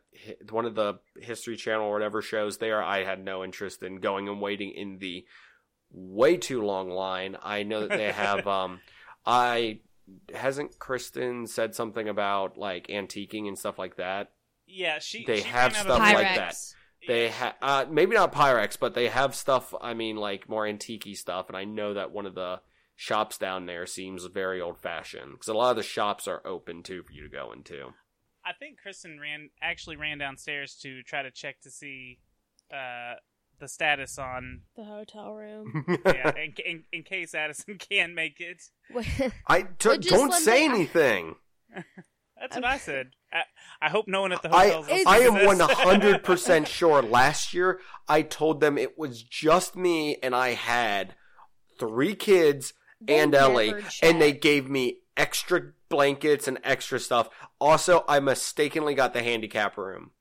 one 0.52 0.66
of 0.66 0.76
the 0.76 1.00
History 1.20 1.56
Channel 1.58 1.88
or 1.88 1.94
whatever 1.94 2.22
shows 2.22 2.58
there. 2.60 2.84
I 2.84 3.04
had 3.04 3.24
no 3.24 3.44
interest 3.44 3.82
in 3.84 4.00
going 4.00 4.28
and 4.28 4.40
waiting 4.42 4.72
in 4.72 4.98
the 5.00 5.26
way 5.92 6.38
too 6.38 6.62
long 6.62 6.90
line. 6.90 7.36
I 7.42 7.64
know 7.64 7.88
that 7.88 7.98
they 7.98 8.12
have. 8.12 8.46
um, 8.60 8.80
I 9.26 9.80
hasn't 10.34 10.80
Kristen 10.80 11.48
said 11.48 11.76
something 11.76 12.08
about 12.08 12.58
like 12.58 12.88
antiquing 12.88 13.48
and 13.48 13.58
stuff 13.58 13.78
like 13.78 13.98
that. 13.98 14.32
yeah, 14.66 15.00
she. 15.00 15.26
they 15.26 15.42
she 15.42 15.48
have 15.50 15.74
stuff 15.76 15.88
of- 15.88 16.00
like 16.00 16.36
that. 16.36 16.56
They 17.08 17.30
have 17.30 17.56
uh, 17.62 17.86
maybe 17.90 18.16
not 18.16 18.34
Pyrex, 18.34 18.78
but 18.80 18.94
they 18.94 19.08
have 19.08 19.36
stuff. 19.36 19.74
I 19.80 19.94
mean, 19.94 20.18
like 20.18 20.50
more 20.50 20.66
antique 20.66 21.16
stuff. 21.16 21.48
And 21.48 21.56
I 21.56 21.64
know 21.64 21.94
that 21.94 22.12
one 22.12 22.26
of 22.26 22.36
the 22.36 22.60
shops 22.96 23.38
down 23.38 23.66
there 23.66 23.86
seems 23.86 24.26
very 24.26 24.60
old 24.60 24.80
fashioned 24.80 25.32
because 25.32 25.48
a 25.48 25.54
lot 25.54 25.70
of 25.72 25.78
the 25.78 25.84
shops 25.84 26.28
are 26.28 26.46
open 26.46 26.84
too 26.84 27.04
for 27.04 27.14
you 27.14 27.24
to 27.24 27.30
go 27.30 27.52
into. 27.54 27.94
I 28.44 28.54
think 28.60 28.80
Kristen 28.80 29.20
ran 29.20 29.50
actually 29.62 29.96
ran 29.96 30.18
downstairs 30.18 30.76
to 30.82 31.04
try 31.04 31.22
to 31.22 31.32
check 31.32 31.62
to 31.62 31.70
see 31.70 32.20
uh, 32.74 33.16
the 33.60 33.68
status 33.68 34.18
on 34.18 34.62
The 34.76 34.84
hotel 34.86 35.34
room. 35.34 35.86
yeah 36.06 36.32
in, 36.36 36.54
in, 36.66 36.84
in 36.92 37.04
case 37.04 37.34
Addison 37.36 37.78
can 37.80 38.14
make 38.16 38.40
it. 38.40 38.62
I 39.48 39.62
d- 39.64 39.68
Well, 39.90 39.98
don't 40.00 40.34
say 40.34 40.68
me- 40.68 40.76
anything. 40.76 41.36
That's 42.40 42.56
what 42.56 42.66
I 42.66 42.78
said. 42.78 43.12
I, 43.34 43.42
I 43.82 43.90
hope 43.90 44.08
no 44.08 44.22
one 44.22 44.32
at 44.32 44.42
the 44.44 44.50
hotel. 44.50 44.84
is 44.90 45.06
I 45.08 45.20
am 45.20 45.34
listening 45.34 45.46
one 45.48 45.58
to 45.58 45.66
this. 45.68 45.78
hundred 45.80 46.24
percent 46.24 46.68
sure. 46.68 47.02
Last 47.02 47.54
year, 47.54 47.80
I 48.08 48.22
told 48.22 48.62
them 48.62 48.78
it 48.78 48.98
was 48.98 49.24
just 49.24 49.76
me, 49.76 50.18
and 50.22 50.36
I 50.36 50.50
had 50.50 51.16
three 51.80 52.14
kids 52.16 52.74
They 53.02 53.20
and 53.20 53.34
Ellie, 53.34 53.72
check. 53.72 53.94
and 54.04 54.22
they 54.22 54.34
gave 54.34 54.70
me 54.70 55.00
extra 55.18 55.72
blankets 55.90 56.48
and 56.48 56.60
extra 56.64 57.00
stuff. 57.00 57.28
Also, 57.60 58.06
I 58.08 58.20
mistakenly 58.20 58.94
got 58.94 59.14
the 59.14 59.24
handicap 59.24 59.76
room. 59.76 60.12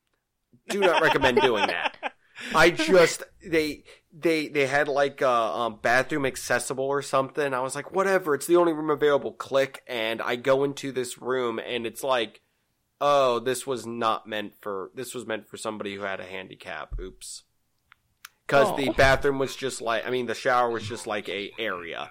Do 0.70 0.80
not 0.80 1.02
recommend 1.02 1.40
doing 1.42 1.66
that. 1.66 2.14
I 2.54 2.70
just 2.70 3.22
they 3.44 3.84
they 4.12 4.48
they 4.48 4.66
had 4.66 4.88
like 4.88 5.20
a 5.20 5.28
um, 5.28 5.78
bathroom 5.82 6.26
accessible 6.26 6.84
or 6.84 7.02
something. 7.02 7.54
I 7.54 7.60
was 7.60 7.74
like, 7.74 7.92
whatever. 7.92 8.34
It's 8.34 8.46
the 8.46 8.56
only 8.56 8.72
room 8.72 8.90
available. 8.90 9.32
Click, 9.32 9.82
and 9.86 10.20
I 10.22 10.36
go 10.36 10.64
into 10.64 10.92
this 10.92 11.18
room, 11.20 11.58
and 11.58 11.86
it's 11.86 12.02
like, 12.02 12.40
oh, 13.00 13.38
this 13.38 13.66
was 13.66 13.86
not 13.86 14.26
meant 14.26 14.54
for. 14.60 14.90
This 14.94 15.14
was 15.14 15.26
meant 15.26 15.48
for 15.48 15.56
somebody 15.56 15.94
who 15.94 16.02
had 16.02 16.20
a 16.20 16.24
handicap. 16.24 16.98
Oops. 17.00 17.44
Because 18.46 18.76
the 18.76 18.90
Oh. 18.90 18.92
bathroom 18.92 19.38
was 19.40 19.56
just 19.56 19.80
like, 19.80 20.06
I 20.06 20.10
mean, 20.10 20.26
the 20.26 20.34
shower 20.34 20.70
was 20.70 20.86
just 20.86 21.06
like 21.06 21.28
a 21.28 21.50
area. 21.58 22.10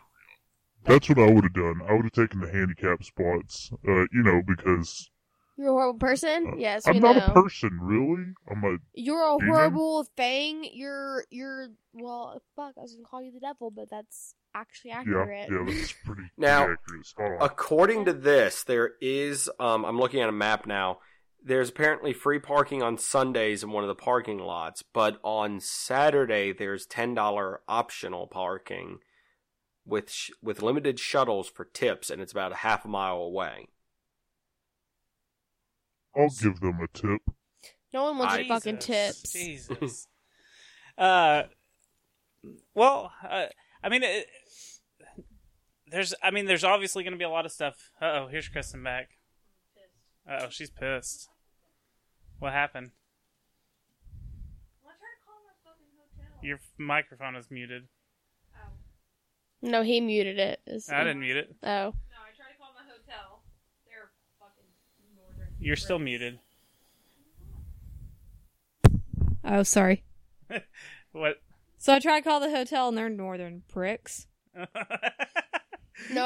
That's 0.84 1.08
what 1.08 1.18
I 1.18 1.32
would 1.32 1.46
have 1.46 1.54
done. 1.54 1.82
I 1.88 1.94
would 1.94 2.04
have 2.04 2.12
taken 2.12 2.42
the 2.42 2.52
handicap 2.52 3.04
spots, 3.04 3.72
uh, 3.88 4.02
you 4.12 4.22
know, 4.22 4.42
because 4.46 5.10
You're 5.58 5.70
a 5.70 5.72
horrible 5.72 6.00
person. 6.00 6.48
uh, 6.54 6.56
yes, 6.58 6.86
we 6.86 6.96
I'm 6.96 7.00
know. 7.02 7.14
not 7.14 7.30
a 7.30 7.32
person, 7.34 7.78
really. 7.82 8.26
I'm 8.50 8.64
a 8.64 8.78
You're 8.94 9.24
a 9.36 9.38
Demon? 9.40 9.48
horrible 9.56 10.04
thing. 10.18 10.68
You're 10.74 11.24
you're 11.30 11.68
well. 11.94 12.42
Fuck, 12.56 12.74
I 12.78 12.82
was 12.82 12.94
gonna 12.94 13.08
call 13.08 13.22
you 13.22 13.32
the 13.32 13.40
devil, 13.40 13.72
but 13.72 13.90
that's 13.90 14.36
actually 14.54 14.92
accurate. 14.92 15.50
yeah. 15.50 15.58
yeah 15.60 15.66
That's 15.66 15.92
pretty, 15.94 15.94
pretty 16.06 16.22
Now, 16.38 16.64
accurate. 16.72 17.06
Spot. 17.06 17.32
According 17.40 18.06
to 18.06 18.14
this, 18.14 18.64
there 18.64 18.92
is. 19.02 19.50
Um, 19.60 19.86
I'm 19.86 19.98
looking 20.00 20.22
at 20.22 20.30
a 20.30 20.34
map 20.34 20.66
now. 20.66 21.00
There's 21.42 21.70
apparently 21.70 22.12
free 22.12 22.40
parking 22.40 22.82
on 22.82 22.98
Sundays 22.98 23.64
in 23.64 23.70
one 23.72 23.84
of 23.84 23.88
the 23.88 23.96
parking 23.96 24.40
lots, 24.40 24.82
but 24.82 25.20
on 25.24 25.60
Saturday 25.62 26.52
there's 26.52 26.86
ten 26.86 27.14
dollar 27.14 27.62
optional 27.68 28.28
parking 28.28 28.98
with 29.86 30.12
sh- 30.12 30.32
with 30.42 30.62
limited 30.64 31.00
shuttles 31.00 31.48
for 31.48 31.64
tips, 31.64 32.10
and 32.10 32.22
it's 32.22 32.32
about 32.32 32.52
a 32.52 32.56
half 32.56 32.84
a 32.84 32.88
mile 32.88 33.18
away. 33.18 33.68
I'll 36.18 36.30
give 36.30 36.60
them 36.60 36.80
a 36.82 36.88
tip. 36.88 37.22
No 37.94 38.04
one 38.04 38.18
wants 38.18 38.34
I- 38.36 38.40
your 38.40 38.48
fucking 38.48 38.78
tips. 38.80 39.32
Jesus. 39.32 40.08
uh, 40.98 41.44
well, 42.74 43.12
uh, 43.28 43.48
I 43.84 43.90
mean, 43.90 44.04
it, 44.04 44.28
there's, 45.88 46.14
I 46.22 46.32
mean, 46.32 46.46
there's 46.46 46.64
obviously 46.64 47.04
going 47.04 47.14
to 47.14 47.18
be 47.18 47.24
a 47.26 47.30
lot 47.30 47.46
of 47.46 47.52
stuff. 47.52 47.92
Uh 48.02 48.06
oh, 48.06 48.28
here's 48.28 48.48
Kristen 48.50 48.84
back. 48.84 49.10
Uh 50.30 50.42
oh, 50.44 50.48
she's 50.50 50.70
pissed. 50.70 51.30
What 52.40 52.52
happened? 52.54 52.92
Your 56.42 56.60
microphone 56.78 57.36
is 57.36 57.50
muted. 57.50 57.88
No, 59.64 59.82
he 59.82 60.00
muted 60.00 60.38
it. 60.38 60.62
It's- 60.68 60.92
I 60.92 61.00
didn't 61.04 61.22
mute 61.22 61.38
it. 61.38 61.56
Oh, 61.64 61.68
No, 61.68 62.22
I 62.22 62.30
tried 62.38 62.52
to 62.54 62.58
call 62.60 62.70
my 62.76 62.84
hotel. 62.86 63.42
They're 63.88 64.12
fucking 64.38 64.70
northern. 65.16 65.55
You're 65.66 65.76
still 65.76 65.98
muted. 65.98 66.38
Oh, 69.44 69.64
sorry. 69.64 70.04
What? 71.12 71.38
So 71.78 71.94
I 71.94 72.00
tried 72.00 72.20
to 72.20 72.30
call 72.30 72.42
the 72.42 72.50
hotel 72.50 72.90
and 72.90 72.98
they're 72.98 73.08
northern 73.08 73.64
pricks. 73.70 74.28
no 74.54 74.68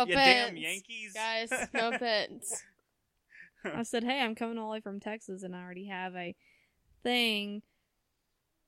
you 0.06 0.16
damn 0.16 0.56
offense, 0.56 0.60
Yankees, 0.60 1.14
guys. 1.14 1.52
No 1.76 1.90
offense. 1.94 2.64
I 3.64 3.84
said, 3.84 4.04
hey, 4.04 4.20
I'm 4.20 4.34
coming 4.34 4.58
all 4.58 4.70
the 4.70 4.72
way 4.72 4.80
from 4.80 5.00
Texas 5.00 5.44
and 5.44 5.56
I 5.56 5.62
already 5.62 5.86
have 5.86 6.16
a 6.16 6.36
thing 7.04 7.62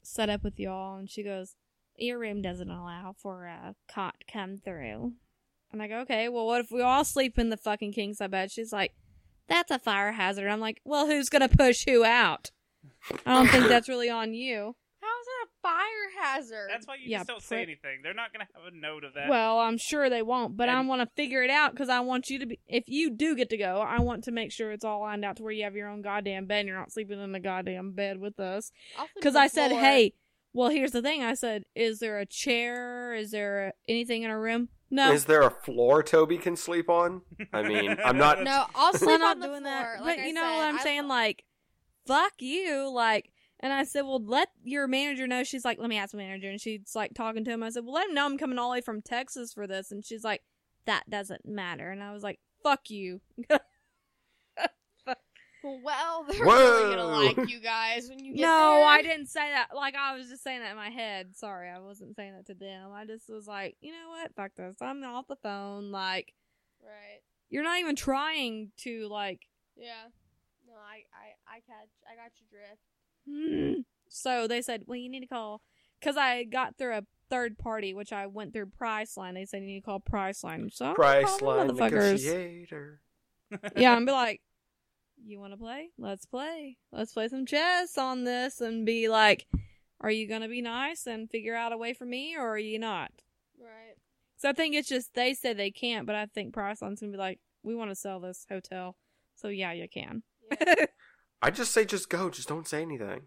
set 0.03 0.29
up 0.29 0.43
with 0.43 0.59
y'all. 0.59 0.99
And 0.99 1.09
she 1.09 1.23
goes, 1.23 1.55
your 1.97 2.19
room 2.19 2.43
doesn't 2.43 2.69
allow 2.69 3.15
for 3.17 3.45
a 3.45 3.73
cot 3.91 4.13
to 4.19 4.31
come 4.31 4.57
through. 4.57 5.13
And 5.73 5.81
I 5.81 5.87
go, 5.87 6.01
okay, 6.01 6.29
well, 6.29 6.45
what 6.45 6.61
if 6.61 6.69
we 6.69 6.83
all 6.83 7.03
sleep 7.03 7.39
in 7.39 7.49
the 7.49 7.57
fucking 7.57 7.93
king 7.93 8.13
size 8.13 8.29
bed? 8.29 8.51
She's 8.51 8.71
like, 8.71 8.93
that's 9.51 9.71
a 9.71 9.79
fire 9.79 10.11
hazard. 10.13 10.47
I'm 10.49 10.59
like, 10.59 10.81
well, 10.85 11.05
who's 11.07 11.29
going 11.29 11.47
to 11.47 11.55
push 11.55 11.83
who 11.85 12.03
out? 12.05 12.51
I 13.25 13.33
don't 13.35 13.47
think 13.49 13.67
that's 13.67 13.89
really 13.89 14.09
on 14.09 14.33
you. 14.33 14.75
How 15.01 15.07
is 15.19 15.25
that 15.25 15.47
a 15.47 15.49
fire 15.61 16.23
hazard? 16.23 16.67
That's 16.69 16.87
why 16.87 16.95
you 16.95 17.09
Yeah, 17.09 17.17
just 17.19 17.27
don't 17.29 17.41
say 17.43 17.61
anything. 17.63 17.99
They're 18.03 18.13
not 18.13 18.31
going 18.31 18.45
to 18.45 18.53
have 18.55 18.71
a 18.71 18.75
note 18.75 19.03
of 19.03 19.15
that. 19.15 19.27
Well, 19.29 19.59
I'm 19.59 19.77
sure 19.77 20.09
they 20.09 20.21
won't, 20.21 20.55
but 20.55 20.69
I 20.69 20.79
want 20.81 21.01
to 21.01 21.09
figure 21.15 21.43
it 21.43 21.49
out 21.49 21.71
because 21.71 21.89
I 21.89 21.99
want 22.01 22.29
you 22.29 22.39
to 22.39 22.45
be. 22.45 22.59
If 22.67 22.83
you 22.87 23.09
do 23.09 23.35
get 23.35 23.49
to 23.49 23.57
go, 23.57 23.81
I 23.81 23.99
want 23.99 24.23
to 24.25 24.31
make 24.31 24.51
sure 24.51 24.71
it's 24.71 24.85
all 24.85 25.01
lined 25.01 25.25
out 25.25 25.37
to 25.37 25.43
where 25.43 25.51
you 25.51 25.63
have 25.63 25.75
your 25.75 25.89
own 25.89 26.01
goddamn 26.01 26.45
bed. 26.45 26.59
and 26.59 26.67
You're 26.69 26.77
not 26.77 26.91
sleeping 26.91 27.19
in 27.21 27.31
the 27.31 27.39
goddamn 27.39 27.91
bed 27.93 28.19
with 28.19 28.39
us. 28.39 28.71
Because 29.15 29.35
I 29.35 29.47
said, 29.47 29.69
floor. 29.71 29.81
hey, 29.81 30.13
well, 30.53 30.69
here's 30.69 30.91
the 30.91 31.01
thing. 31.01 31.23
I 31.23 31.33
said, 31.33 31.63
is 31.75 31.99
there 31.99 32.19
a 32.19 32.25
chair? 32.25 33.13
Is 33.15 33.31
there 33.31 33.73
anything 33.87 34.23
in 34.23 34.29
our 34.29 34.39
room? 34.39 34.69
No, 34.91 35.11
Is 35.13 35.25
there 35.25 35.41
a 35.41 35.49
floor 35.49 36.03
Toby 36.03 36.37
can 36.37 36.55
sleep 36.57 36.89
on? 36.89 37.21
I 37.53 37.63
mean, 37.63 37.95
I'm 38.03 38.17
not. 38.17 38.43
No, 38.43 38.65
I'll 38.75 38.91
we're 38.93 38.99
sleep 38.99 39.19
not 39.21 39.37
on 39.37 39.39
the 39.39 39.47
doing 39.47 39.61
floor. 39.61 39.73
that. 39.73 40.03
Like 40.03 40.17
but 40.17 40.23
I 40.23 40.27
you 40.27 40.33
know 40.33 40.41
said, 40.41 40.57
what 40.57 40.67
I'm 40.67 40.79
I 40.79 40.83
saying? 40.83 41.01
will- 41.03 41.09
Like, 41.09 41.43
fuck 42.05 42.33
you. 42.39 42.89
Like, 42.93 43.31
and 43.61 43.71
I 43.71 43.83
said, 43.85 44.01
well, 44.01 44.21
let 44.23 44.49
your 44.63 44.87
manager 44.87 45.27
know. 45.27 45.43
She's 45.43 45.63
like, 45.63 45.79
let 45.79 45.89
me 45.89 45.97
ask 45.97 46.11
the 46.11 46.17
manager. 46.17 46.49
And 46.49 46.59
she's 46.59 46.93
like 46.95 47.13
talking 47.13 47.45
to 47.45 47.51
him. 47.51 47.63
I 47.63 47.69
said, 47.69 47.85
well, 47.85 47.93
let 47.93 48.09
him 48.09 48.15
know 48.15 48.25
I'm 48.25 48.37
coming 48.37 48.57
all 48.59 48.69
the 48.69 48.73
way 48.73 48.81
from 48.81 49.01
Texas 49.01 49.53
for 49.53 49.65
this. 49.67 49.91
And 49.91 50.03
she's 50.03 50.23
like, 50.23 50.41
that 50.85 51.09
doesn't 51.09 51.45
matter. 51.45 51.89
And 51.91 52.03
I 52.03 52.11
was 52.11 52.23
like, 52.23 52.39
fuck 52.63 52.89
you. 52.89 53.21
Well, 55.63 56.23
they're 56.29 56.45
Whoa. 56.45 56.53
really 56.55 56.95
gonna 56.95 57.07
like 57.07 57.49
you 57.49 57.59
guys 57.59 58.09
when 58.09 58.19
you 58.23 58.33
get 58.35 58.41
no, 58.41 58.75
there. 58.77 58.85
I 58.85 59.01
didn't 59.01 59.27
say 59.27 59.49
that. 59.51 59.75
Like, 59.75 59.95
I 59.95 60.15
was 60.17 60.27
just 60.29 60.43
saying 60.43 60.61
that 60.61 60.71
in 60.71 60.77
my 60.77 60.89
head. 60.89 61.35
Sorry, 61.35 61.69
I 61.69 61.79
wasn't 61.79 62.15
saying 62.15 62.33
that 62.35 62.47
to 62.47 62.53
them. 62.53 62.91
I 62.93 63.05
just 63.05 63.29
was 63.29 63.47
like, 63.47 63.77
you 63.81 63.91
know 63.91 64.09
what? 64.09 64.33
Fuck 64.35 64.55
this. 64.55 64.75
I'm 64.81 65.03
off 65.03 65.27
the 65.27 65.35
phone. 65.37 65.91
Like, 65.91 66.33
Right. 66.83 67.21
you're 67.49 67.63
not 67.63 67.79
even 67.79 67.95
trying 67.95 68.71
to, 68.79 69.07
like, 69.07 69.41
Yeah. 69.77 70.07
No, 70.67 70.73
I, 70.73 71.03
I, 71.13 71.57
I 71.57 71.59
catch. 71.59 71.89
I 72.09 72.15
got 72.15 72.31
your 72.39 72.49
drift. 72.49 72.81
Hmm. 73.77 73.81
So 74.09 74.47
they 74.47 74.61
said, 74.61 74.83
well, 74.87 74.97
you 74.97 75.09
need 75.09 75.19
to 75.21 75.27
call 75.27 75.61
because 75.99 76.17
I 76.17 76.43
got 76.45 76.77
through 76.77 76.93
a 76.95 77.01
third 77.29 77.57
party, 77.57 77.93
which 77.93 78.11
I 78.11 78.27
went 78.27 78.53
through 78.53 78.71
Priceline. 78.79 79.33
They 79.35 79.45
said 79.45 79.61
you 79.61 79.67
need 79.67 79.79
to 79.81 79.85
call 79.85 79.99
Priceline. 79.99 80.71
So 80.73 80.85
I'm 80.87 80.95
gonna 80.95 81.23
call 81.25 81.37
them 81.39 81.69
Priceline 81.69 81.69
motherfuckers. 81.71 81.91
negotiator. 82.13 83.01
Yeah, 83.75 83.97
and 83.97 84.05
be 84.05 84.11
like, 84.11 84.41
you 85.25 85.39
want 85.39 85.53
to 85.53 85.57
play? 85.57 85.89
Let's 85.97 86.25
play. 86.25 86.77
Let's 86.91 87.13
play 87.13 87.27
some 87.27 87.45
chess 87.45 87.97
on 87.97 88.23
this, 88.23 88.61
and 88.61 88.85
be 88.85 89.07
like, 89.09 89.45
are 89.99 90.11
you 90.11 90.27
gonna 90.27 90.47
be 90.49 90.61
nice 90.61 91.05
and 91.07 91.29
figure 91.29 91.55
out 91.55 91.73
a 91.73 91.77
way 91.77 91.93
for 91.93 92.05
me, 92.05 92.35
or 92.37 92.49
are 92.49 92.57
you 92.57 92.79
not? 92.79 93.11
Right. 93.59 93.95
So 94.37 94.49
I 94.49 94.53
think 94.53 94.73
it's 94.75 94.89
just 94.89 95.13
they 95.13 95.33
said 95.33 95.57
they 95.57 95.71
can't, 95.71 96.05
but 96.07 96.15
I 96.15 96.25
think 96.25 96.53
Priceline's 96.53 96.99
gonna 97.01 97.11
be 97.11 97.17
like, 97.17 97.39
we 97.63 97.75
want 97.75 97.91
to 97.91 97.95
sell 97.95 98.19
this 98.19 98.45
hotel, 98.49 98.95
so 99.35 99.47
yeah, 99.49 99.71
you 99.71 99.87
can. 99.87 100.23
Yeah. 100.51 100.85
I 101.43 101.51
just 101.51 101.71
say 101.71 101.85
just 101.85 102.09
go. 102.09 102.29
Just 102.29 102.47
don't 102.47 102.67
say 102.67 102.81
anything. 102.81 103.21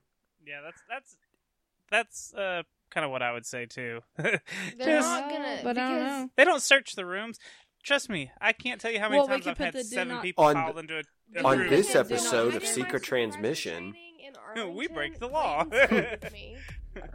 Yeah, 0.46 0.60
that's 0.64 0.82
that's 0.88 1.16
that's 1.90 2.34
uh 2.34 2.62
kind 2.90 3.04
of 3.04 3.10
what 3.10 3.22
I 3.22 3.32
would 3.32 3.46
say 3.46 3.66
too. 3.66 4.00
They're 4.16 4.40
Just- 4.78 5.08
not 5.08 5.30
gonna. 5.30 5.60
but 5.64 5.78
I 5.78 5.88
don't 5.88 5.98
know. 6.04 6.28
they 6.36 6.44
don't 6.44 6.62
search 6.62 6.94
the 6.94 7.06
rooms. 7.06 7.38
Trust 7.84 8.08
me, 8.08 8.30
I 8.40 8.52
can't 8.52 8.80
tell 8.80 8.90
you 8.90 8.98
how 8.98 9.08
many 9.08 9.18
Well, 9.20 9.28
times 9.28 9.46
I've 9.46 9.56
put 9.58 9.74
had 9.74 9.84
seven 9.86 10.18
people 10.20 10.44
On 10.44 10.54
piled 10.54 10.78
into 10.78 10.98
a, 10.98 11.02
Because 11.28 11.44
a 11.44 11.46
On 11.46 11.58
room. 11.58 11.70
this 11.70 11.90
I 11.90 12.02
did 12.02 12.10
not- 12.10 12.10
episode 12.12 12.54
of 12.54 12.66
Secret 12.66 13.02
Transmission- 13.02 13.94
We 14.74 14.86
break 14.88 15.18
the 15.18 15.26
law. 15.28 15.64
Clayton 15.64 16.18
spoke. 16.92 17.10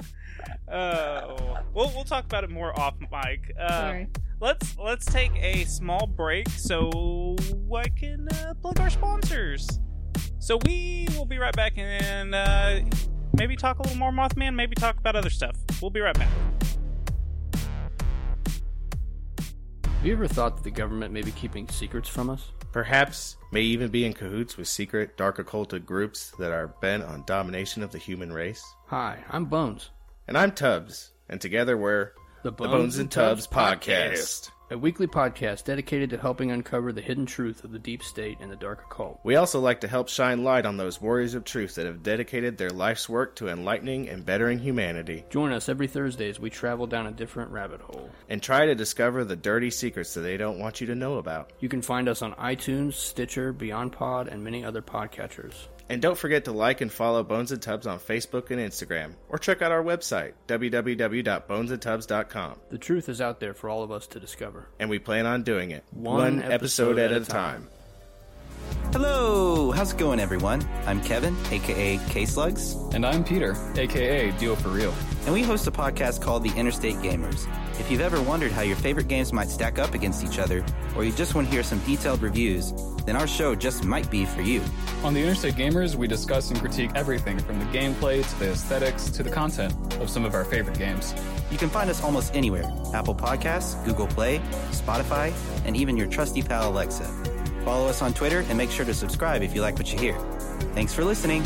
Uh, 0.69 1.61
we'll 1.73 1.89
we'll 1.95 2.03
talk 2.03 2.25
about 2.25 2.43
it 2.43 2.49
more 2.49 2.77
off 2.79 2.95
mic. 2.99 3.53
Uh, 3.59 3.69
Sorry. 3.79 4.07
let's 4.41 4.77
let's 4.77 5.05
take 5.05 5.31
a 5.37 5.63
small 5.65 6.05
break 6.05 6.47
so 6.49 7.35
I 7.73 7.87
can 7.89 8.27
uh, 8.29 8.53
plug 8.61 8.79
our 8.79 8.89
sponsors. 8.89 9.67
So 10.39 10.59
we 10.65 11.07
will 11.17 11.25
be 11.25 11.37
right 11.37 11.55
back 11.55 11.73
and 11.77 12.35
uh, 12.35 12.81
maybe 13.37 13.55
talk 13.55 13.79
a 13.79 13.83
little 13.83 13.97
more 13.97 14.11
Mothman, 14.11 14.53
maybe 14.55 14.75
talk 14.75 14.97
about 14.97 15.15
other 15.15 15.29
stuff. 15.29 15.55
We'll 15.81 15.91
be 15.91 16.01
right 16.01 16.17
back. 16.17 16.29
Have 19.99 20.07
you 20.07 20.13
ever 20.13 20.29
thought 20.29 20.55
that 20.55 20.63
the 20.63 20.71
government 20.71 21.13
may 21.13 21.21
be 21.21 21.31
keeping 21.31 21.67
secrets 21.67 22.07
from 22.07 22.29
us? 22.29 22.53
Perhaps 22.71 23.35
may 23.51 23.59
even 23.59 23.91
be 23.91 24.05
in 24.05 24.13
cahoots 24.13 24.55
with 24.55 24.69
secret, 24.69 25.17
dark 25.17 25.39
occulted 25.39 25.85
groups 25.85 26.31
that 26.39 26.53
are 26.53 26.69
bent 26.79 27.03
on 27.03 27.25
domination 27.25 27.83
of 27.83 27.91
the 27.91 27.97
human 27.97 28.31
race. 28.31 28.63
Hi, 28.85 29.21
I'm 29.29 29.43
Bones. 29.43 29.89
And 30.25 30.37
I'm 30.37 30.53
Tubbs, 30.53 31.11
and 31.27 31.41
together 31.41 31.75
we're 31.75 32.13
The 32.43 32.51
the 32.51 32.63
Bones 32.63 32.97
and 32.97 33.11
Tubbs 33.11 33.45
podcast. 33.45 34.51
A 34.71 34.77
weekly 34.77 35.07
podcast 35.07 35.63
dedicated 35.63 36.11
to 36.11 36.17
helping 36.19 36.51
uncover 36.51 36.93
the 36.93 37.01
hidden 37.01 37.25
truth 37.25 37.63
of 37.63 37.71
the 37.71 37.79
deep 37.79 38.03
state 38.03 38.37
and 38.39 38.51
the 38.51 38.55
dark 38.55 38.83
occult. 38.85 39.19
We 39.23 39.35
also 39.35 39.59
like 39.59 39.81
to 39.81 39.87
help 39.87 40.09
shine 40.09 40.43
light 40.43 40.63
on 40.67 40.77
those 40.77 41.01
warriors 41.01 41.33
of 41.33 41.43
truth 41.43 41.73
that 41.73 41.87
have 41.87 42.03
dedicated 42.03 42.55
their 42.59 42.69
life's 42.69 43.09
work 43.09 43.35
to 43.37 43.47
enlightening 43.47 44.07
and 44.09 44.23
bettering 44.23 44.59
humanity, 44.59 45.25
Join 45.31 45.51
us 45.53 45.69
every 45.69 45.87
Thursday 45.87 46.29
as 46.29 46.39
we 46.39 46.51
travel 46.51 46.85
down 46.85 47.07
a 47.07 47.11
different 47.11 47.49
rabbit 47.49 47.81
hole. 47.81 48.11
and 48.29 48.43
try 48.43 48.67
to 48.67 48.75
discover 48.75 49.25
the 49.25 49.35
dirty 49.35 49.71
secrets 49.71 50.13
that 50.13 50.21
they 50.21 50.37
don't 50.37 50.59
want 50.59 50.79
you 50.81 50.85
to 50.85 50.93
know 50.95 51.17
about. 51.17 51.51
You 51.59 51.67
can 51.67 51.81
find 51.81 52.07
us 52.07 52.21
on 52.21 52.33
iTunes, 52.35 52.93
Stitcher, 52.93 53.51
BeyondPod, 53.51 54.31
and 54.31 54.43
many 54.43 54.63
other 54.63 54.83
podcatchers. 54.83 55.55
And 55.89 56.01
don't 56.01 56.17
forget 56.17 56.45
to 56.45 56.51
like 56.51 56.81
and 56.81 56.91
follow 56.91 57.23
Bones 57.23 57.51
and 57.51 57.61
Tubbs 57.61 57.85
on 57.87 57.99
Facebook 57.99 58.51
and 58.51 58.59
Instagram, 58.59 59.13
or 59.27 59.39
check 59.39 59.63
out 59.63 59.71
our 59.71 59.83
website, 59.83 60.33
www.bonesandtubs.com. 60.47 62.59
The 62.69 62.77
truth 62.77 63.09
is 63.09 63.19
out 63.19 63.39
there 63.39 63.55
for 63.55 63.69
all 63.69 63.81
of 63.83 63.91
us 63.91 64.05
to 64.07 64.19
discover. 64.19 64.67
And 64.79 64.89
we 64.89 64.99
plan 64.99 65.25
on 65.25 65.43
doing 65.43 65.71
it, 65.71 65.83
One 65.91 66.41
episode 66.43 66.99
at 66.99 67.11
a 67.11 67.25
time. 67.25 67.67
Hello, 68.91 69.71
how's 69.71 69.93
it 69.93 69.99
going, 69.99 70.19
everyone? 70.19 70.67
I'm 70.87 70.99
Kevin, 71.01 71.35
aka 71.51 71.99
K 72.09 72.25
Slugs, 72.25 72.73
And 72.93 73.05
I'm 73.05 73.23
Peter, 73.23 73.55
aka 73.75 74.31
Deal 74.31 74.55
for 74.55 74.69
Real. 74.69 74.93
and 75.25 75.33
we 75.33 75.43
host 75.43 75.67
a 75.67 75.71
podcast 75.71 76.21
called 76.21 76.43
The 76.43 76.51
Interstate 76.57 76.95
Gamers. 76.95 77.47
If 77.79 77.91
you've 77.91 78.01
ever 78.01 78.19
wondered 78.21 78.51
how 78.51 78.61
your 78.63 78.75
favorite 78.75 79.07
games 79.07 79.31
might 79.31 79.49
stack 79.49 79.77
up 79.77 79.93
against 79.93 80.23
each 80.23 80.39
other, 80.39 80.65
or 80.95 81.03
you 81.03 81.11
just 81.11 81.35
want 81.35 81.47
to 81.47 81.53
hear 81.53 81.61
some 81.61 81.77
detailed 81.79 82.21
reviews, 82.23 82.73
then 83.05 83.15
our 83.15 83.27
show 83.27 83.53
just 83.53 83.83
might 83.83 84.09
be 84.09 84.25
for 84.25 84.41
you. 84.41 84.61
On 85.03 85.13
the 85.13 85.21
Interstate 85.21 85.53
Gamers, 85.55 85.95
we 85.95 86.07
discuss 86.07 86.49
and 86.49 86.59
critique 86.59 86.89
everything 86.95 87.37
from 87.39 87.59
the 87.59 87.65
gameplay 87.65 88.27
to 88.27 88.39
the 88.39 88.51
aesthetics 88.51 89.09
to 89.11 89.21
the 89.23 89.29
content 89.29 89.73
of 90.01 90.09
some 90.09 90.25
of 90.25 90.33
our 90.33 90.43
favorite 90.45 90.77
games. 90.79 91.13
You 91.51 91.57
can 91.59 91.69
find 91.69 91.89
us 91.91 92.03
almost 92.03 92.35
anywhere 92.35 92.63
Apple 92.93 93.15
Podcasts, 93.15 93.83
Google 93.85 94.07
Play, 94.07 94.39
Spotify, 94.71 95.31
and 95.65 95.77
even 95.77 95.95
your 95.95 96.07
trusty 96.07 96.41
pal 96.41 96.69
Alexa. 96.71 97.07
Follow 97.69 97.85
us 97.85 98.01
on 98.01 98.15
Twitter 98.15 98.39
and 98.49 98.57
make 98.57 98.71
sure 98.71 98.83
to 98.83 98.95
subscribe 98.95 99.43
if 99.43 99.53
you 99.53 99.61
like 99.61 99.77
what 99.77 99.93
you 99.93 99.99
hear. 99.99 100.17
Thanks 100.73 100.91
for 100.91 101.03
listening. 101.03 101.43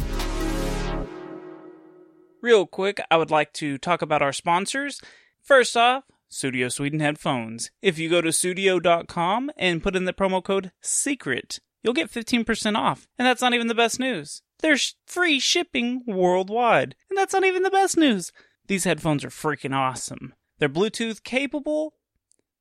Real 2.42 2.66
quick, 2.66 3.02
I 3.12 3.18
would 3.18 3.30
like 3.30 3.52
to 3.56 3.78
talk 3.78 4.02
about 4.02 4.22
our 4.22 4.32
sponsors. 4.32 5.02
First 5.42 5.76
off, 5.76 6.06
Studio 6.30 6.70
Sweden 6.70 7.02
headphones. 7.02 7.72
If 7.82 8.00
you 8.00 8.10
go 8.10 8.22
to 8.22 8.32
studio.com 8.32 9.52
and 9.58 9.84
put 9.84 9.98
in 9.98 10.06
the 10.06 10.14
promo 10.14 10.42
code 10.42 10.72
SECRET, 10.82 11.60
you'll 11.84 11.92
get 11.92 12.10
15% 12.10 12.78
off. 12.78 13.06
And 13.20 13.28
that's 13.28 13.42
not 13.42 13.54
even 13.54 13.68
the 13.68 13.76
best 13.76 14.00
news. 14.00 14.42
There's 14.60 14.96
free 15.06 15.42
shipping 15.42 16.04
worldwide. 16.08 16.96
And 17.10 17.18
that's 17.18 17.34
not 17.34 17.44
even 17.44 17.64
the 17.64 17.70
best 17.70 17.98
news. 17.98 18.32
These 18.68 18.86
headphones 18.86 19.26
are 19.26 19.30
freaking 19.30 19.76
awesome. 19.76 20.34
They're 20.60 20.70
Bluetooth 20.70 21.22
capable. 21.26 21.96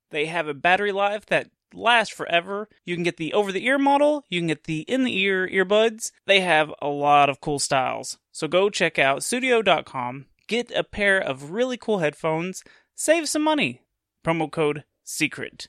They 0.09 0.25
have 0.25 0.49
a 0.49 0.53
battery 0.53 0.91
life 0.91 1.25
that 1.27 1.49
lasts 1.73 2.13
forever. 2.13 2.69
You 2.85 2.95
can 2.95 3.03
get 3.03 3.17
the 3.17 3.33
over 3.33 3.51
the 3.51 3.65
ear 3.65 3.77
model, 3.77 4.25
you 4.29 4.39
can 4.39 4.47
get 4.47 4.65
the 4.65 4.81
in 4.81 5.03
the 5.03 5.17
ear 5.17 5.47
earbuds. 5.47 6.11
They 6.25 6.41
have 6.41 6.73
a 6.81 6.87
lot 6.87 7.29
of 7.29 7.41
cool 7.41 7.59
styles. 7.59 8.17
So 8.31 8.47
go 8.47 8.69
check 8.69 8.97
out 8.97 9.23
studio.com, 9.23 10.25
get 10.47 10.71
a 10.71 10.83
pair 10.83 11.19
of 11.19 11.51
really 11.51 11.77
cool 11.77 11.99
headphones, 11.99 12.63
save 12.95 13.29
some 13.29 13.43
money. 13.43 13.81
Promo 14.25 14.51
code 14.51 14.85
SECRET. 15.03 15.67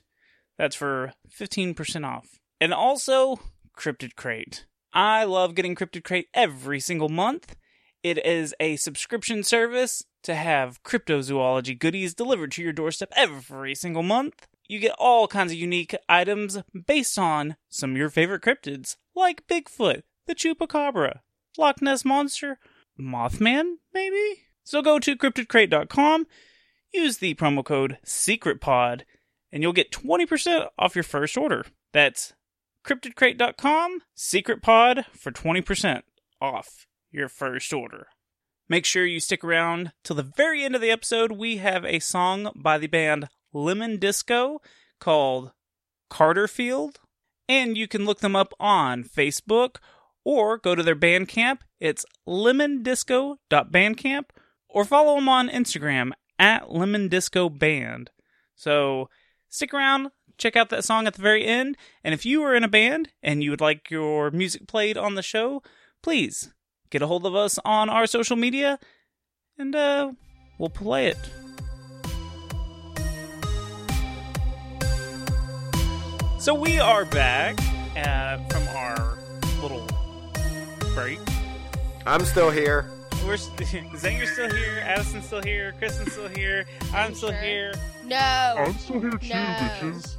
That's 0.57 0.75
for 0.75 1.13
15% 1.37 2.05
off. 2.05 2.39
And 2.61 2.73
also, 2.73 3.39
Cryptid 3.77 4.15
Crate. 4.15 4.65
I 4.93 5.25
love 5.25 5.55
getting 5.55 5.75
Cryptid 5.75 6.05
Crate 6.05 6.27
every 6.33 6.79
single 6.79 7.09
month. 7.09 7.55
It 8.01 8.23
is 8.25 8.55
a 8.59 8.77
subscription 8.77 9.43
service 9.43 10.03
to 10.23 10.35
have 10.35 10.81
cryptozoology 10.83 11.77
goodies 11.77 12.13
delivered 12.13 12.51
to 12.53 12.63
your 12.63 12.71
doorstep 12.71 13.11
every 13.15 13.75
single 13.75 14.03
month. 14.03 14.47
You 14.67 14.79
get 14.79 14.95
all 14.97 15.27
kinds 15.27 15.51
of 15.51 15.57
unique 15.57 15.95
items 16.09 16.59
based 16.87 17.19
on 17.19 17.55
some 17.69 17.91
of 17.91 17.97
your 17.97 18.09
favorite 18.09 18.41
cryptids, 18.41 18.95
like 19.15 19.47
Bigfoot, 19.47 20.01
the 20.25 20.35
Chupacabra, 20.35 21.19
Loch 21.57 21.81
Ness 21.81 22.03
Monster, 22.03 22.57
Mothman, 22.99 23.75
maybe? 23.93 24.41
So 24.63 24.81
go 24.81 24.97
to 24.99 25.15
cryptidcrate.com, 25.15 26.25
use 26.91 27.17
the 27.17 27.35
promo 27.35 27.63
code 27.63 27.99
SECRETPOD, 28.05 29.01
and 29.51 29.61
you'll 29.61 29.73
get 29.73 29.91
20% 29.91 30.67
off 30.79 30.95
your 30.95 31.03
first 31.03 31.37
order. 31.37 31.65
That's 31.93 32.33
cryptidcrate.com, 32.83 34.01
SECRETPOD 34.17 35.05
for 35.11 35.31
20% 35.31 36.01
off 36.41 36.87
your 37.11 37.29
first 37.29 37.71
order. 37.71 38.07
Make 38.67 38.85
sure 38.85 39.05
you 39.05 39.19
stick 39.19 39.43
around 39.43 39.91
till 40.03 40.15
the 40.15 40.23
very 40.23 40.63
end 40.63 40.73
of 40.73 40.81
the 40.81 40.89
episode. 40.89 41.33
We 41.33 41.57
have 41.57 41.85
a 41.85 41.99
song 41.99 42.49
by 42.55 42.79
the 42.79 42.87
band 42.87 43.27
Lemon 43.55 43.97
Disco 43.97 44.61
called 44.99 45.51
Carterfield, 46.11 46.97
and 47.47 47.77
you 47.77 47.87
can 47.87 48.05
look 48.05 48.19
them 48.19 48.35
up 48.35 48.53
on 48.59 49.03
Facebook 49.03 49.77
or 50.25 50.57
go 50.57 50.75
to 50.75 50.83
their 50.83 50.95
Bandcamp. 50.95 51.59
It's 51.79 52.05
lemondisco.bandcamp 52.27 54.25
or 54.67 54.83
follow 54.83 55.15
them 55.15 55.29
on 55.29 55.47
Instagram 55.49 56.11
at 56.37 56.69
Lemon 56.71 57.07
Disco 57.07 57.47
Band. 57.49 58.11
So 58.55 59.09
stick 59.47 59.73
around, 59.73 60.11
check 60.37 60.57
out 60.57 60.69
that 60.69 60.83
song 60.83 61.07
at 61.07 61.13
the 61.13 61.21
very 61.21 61.45
end, 61.45 61.77
and 62.03 62.13
if 62.13 62.25
you 62.25 62.43
are 62.43 62.53
in 62.53 62.63
a 62.65 62.67
band 62.67 63.13
and 63.23 63.41
you 63.41 63.51
would 63.51 63.61
like 63.61 63.89
your 63.89 64.31
music 64.31 64.67
played 64.67 64.97
on 64.97 65.15
the 65.15 65.23
show, 65.23 65.63
please 66.03 66.51
get 66.89 67.01
a 67.01 67.07
hold 67.07 67.25
of 67.25 67.35
us 67.35 67.57
on 67.63 67.89
our 67.89 68.05
social 68.05 68.35
media 68.35 68.79
and 69.57 69.75
uh, 69.75 70.11
we'll 70.57 70.69
play 70.69 71.07
it. 71.07 71.44
So 76.45 76.53
we 76.53 76.79
are 76.79 77.05
back 77.05 77.57
uh, 77.97 78.37
from 78.49 78.67
our 78.67 79.17
little 79.63 79.83
break. 80.93 81.17
I'm 82.05 82.23
still 82.23 82.51
here. 82.51 82.91
We're 83.25 83.37
st- 83.37 83.67
Zinger's 83.95 84.29
still 84.33 84.51
here, 84.51 84.83
Addison's 84.85 85.25
still 85.25 85.41
here, 85.41 85.73
Kristen's 85.79 86.11
still 86.11 86.27
here, 86.27 86.67
I'm 86.93 87.15
still 87.15 87.29
sure? 87.29 87.39
here. 87.39 87.73
No. 88.05 88.17
I'm 88.59 88.73
still 88.75 88.99
here 88.99 89.09
too, 89.09 89.27
No. 89.29 89.35
bitches. 89.35 90.17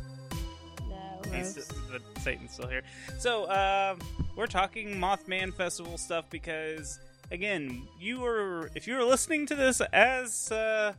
No. 0.89 1.33
He's 1.33 1.55
the 1.55 2.01
Satan's 2.19 2.55
still 2.55 2.67
here. 2.67 2.83
So 3.21 3.49
um, 3.49 4.01
we're 4.35 4.49
talking 4.49 4.97
Mothman 4.97 5.55
Festival 5.55 5.97
stuff 5.97 6.25
because 6.29 6.99
again, 7.31 7.87
you 8.01 8.19
were 8.19 8.73
if 8.75 8.89
you 8.89 8.97
were 8.97 9.05
listening 9.05 9.47
to 9.47 9.55
this 9.55 9.81
as 9.93 10.51
uh, 10.51 10.95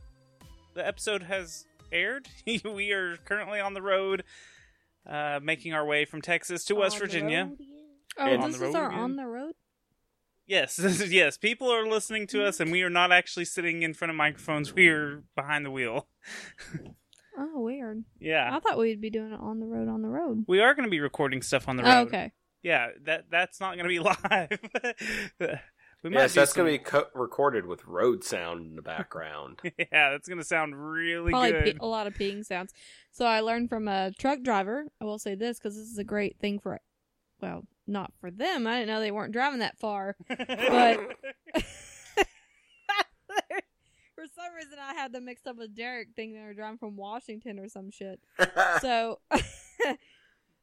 the 0.72 0.86
episode 0.86 1.24
has 1.24 1.66
aired, 1.92 2.26
we 2.64 2.92
are 2.92 3.18
currently 3.26 3.60
on 3.60 3.74
the 3.74 3.82
road, 3.82 4.24
uh, 5.08 5.40
making 5.42 5.72
our 5.74 5.84
way 5.86 6.04
from 6.04 6.20
Texas 6.22 6.64
to 6.66 6.74
West 6.74 6.94
On 6.96 7.00
the 7.00 7.06
Virginia. 7.06 7.44
road? 7.50 7.58
Oh, 8.18 8.26
And- 8.26 8.42
this 8.44 8.60
is 8.60 8.74
our 8.74 8.88
again. 8.88 8.98
on 9.00 9.16
the 9.16 9.26
road. 9.26 9.54
Yes, 10.46 10.78
yes, 11.10 11.36
people 11.36 11.70
are 11.70 11.86
listening 11.86 12.26
to 12.28 12.44
us, 12.44 12.58
and 12.58 12.72
we 12.72 12.82
are 12.82 12.88
not 12.90 13.12
actually 13.12 13.44
sitting 13.44 13.82
in 13.82 13.92
front 13.92 14.10
of 14.10 14.16
microphones. 14.16 14.72
We 14.74 14.88
are 14.88 15.22
behind 15.36 15.64
the 15.66 15.70
wheel. 15.70 16.08
Oh, 17.40 17.60
weird. 17.62 18.02
Yeah, 18.18 18.50
I 18.52 18.58
thought 18.58 18.78
we'd 18.78 19.00
be 19.00 19.10
doing 19.10 19.30
it 19.32 19.38
on 19.38 19.60
the 19.60 19.66
road. 19.66 19.86
On 19.88 20.02
the 20.02 20.08
road. 20.08 20.44
we 20.48 20.58
are 20.60 20.74
going 20.74 20.86
to 20.86 20.90
be 20.90 20.98
recording 20.98 21.40
stuff 21.40 21.68
on 21.68 21.76
the 21.76 21.84
road. 21.84 21.90
Oh, 21.92 22.00
okay. 22.00 22.32
Yeah, 22.64 22.88
that 23.04 23.26
that's 23.30 23.60
not 23.60 23.76
going 23.76 23.84
to 23.84 23.88
be 23.88 24.00
live. 24.00 25.58
We 26.02 26.10
might 26.10 26.20
Yes, 26.20 26.34
that's 26.34 26.52
some- 26.54 26.64
going 26.64 26.78
to 26.78 26.84
be 26.84 26.84
co- 26.84 27.06
recorded 27.14 27.66
with 27.66 27.84
road 27.86 28.22
sound 28.24 28.66
in 28.66 28.76
the 28.76 28.82
background. 28.82 29.60
Yeah, 29.78 30.10
that's 30.10 30.28
going 30.28 30.38
to 30.38 30.44
sound 30.44 30.74
really 30.76 31.30
Probably 31.32 31.52
good. 31.52 31.64
pe- 31.64 31.74
a 31.80 31.86
lot 31.86 32.06
of 32.06 32.14
peeing 32.14 32.44
sounds. 32.44 32.72
So 33.12 33.24
I 33.26 33.40
learned 33.40 33.68
from 33.68 33.88
a 33.88 34.12
truck 34.18 34.42
driver. 34.42 34.84
I 35.00 35.04
will 35.04 35.18
say 35.18 35.34
this 35.34 35.58
because 35.58 35.76
this 35.76 35.86
is 35.88 35.98
a 35.98 36.04
great 36.04 36.38
thing 36.38 36.58
for, 36.60 36.80
well, 37.40 37.64
not 37.86 38.12
for 38.20 38.30
them. 38.30 38.66
I 38.66 38.80
didn't 38.80 38.88
know 38.88 39.00
they 39.00 39.10
weren't 39.10 39.32
driving 39.32 39.60
that 39.60 39.78
far. 39.78 40.14
But 40.28 40.38
for 44.14 44.24
some 44.34 44.54
reason, 44.56 44.78
I 44.80 44.94
had 44.94 45.12
them 45.12 45.24
mixed 45.24 45.46
up 45.46 45.56
with 45.56 45.74
Derek, 45.76 46.08
thinking 46.16 46.34
they 46.40 46.44
were 46.46 46.54
driving 46.54 46.78
from 46.78 46.96
Washington 46.96 47.58
or 47.58 47.68
some 47.68 47.90
shit. 47.90 48.20
So 48.80 49.20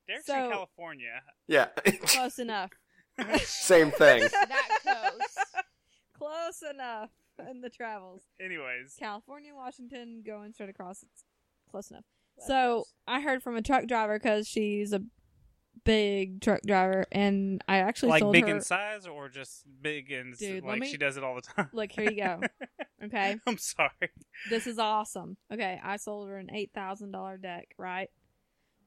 Derek's 0.07 0.25
so- 0.25 0.45
in 0.45 0.51
California. 0.51 1.21
yeah, 1.47 1.67
close 2.03 2.39
enough. 2.39 2.71
same 3.43 3.91
thing. 3.91 4.21
That 4.31 4.79
close. 4.83 5.45
Close 6.17 6.63
enough 6.69 7.09
in 7.49 7.61
the 7.61 7.69
travels. 7.69 8.23
Anyways, 8.39 8.95
California, 8.99 9.53
Washington, 9.55 10.23
going 10.25 10.53
straight 10.53 10.69
across. 10.69 11.03
It's 11.03 11.23
close 11.69 11.91
enough. 11.91 12.05
West 12.37 12.47
so 12.47 12.77
Coast. 12.79 12.93
I 13.07 13.21
heard 13.21 13.43
from 13.43 13.55
a 13.55 13.61
truck 13.61 13.85
driver 13.87 14.17
because 14.17 14.47
she's 14.47 14.93
a 14.93 15.01
big 15.83 16.41
truck 16.41 16.61
driver, 16.65 17.05
and 17.11 17.61
I 17.67 17.77
actually 17.77 18.09
like 18.09 18.21
sold 18.21 18.33
big 18.33 18.47
her. 18.47 18.55
in 18.55 18.61
size 18.61 19.05
or 19.05 19.29
just 19.29 19.63
big 19.81 20.11
in 20.11 20.31
s- 20.31 20.39
Dude, 20.39 20.63
let 20.63 20.71
like 20.71 20.79
me- 20.81 20.89
she 20.89 20.97
does 20.97 21.17
it 21.17 21.23
all 21.23 21.35
the 21.35 21.41
time. 21.41 21.69
Look, 21.73 21.91
here 21.91 22.09
you 22.09 22.17
go. 22.17 22.41
Okay, 23.03 23.37
I'm 23.45 23.57
sorry. 23.59 23.91
this 24.49 24.65
is 24.65 24.79
awesome. 24.79 25.37
Okay, 25.53 25.79
I 25.83 25.97
sold 25.97 26.27
her 26.27 26.37
an 26.37 26.49
eight 26.51 26.71
thousand 26.73 27.11
dollar 27.11 27.37
deck, 27.37 27.67
right? 27.77 28.09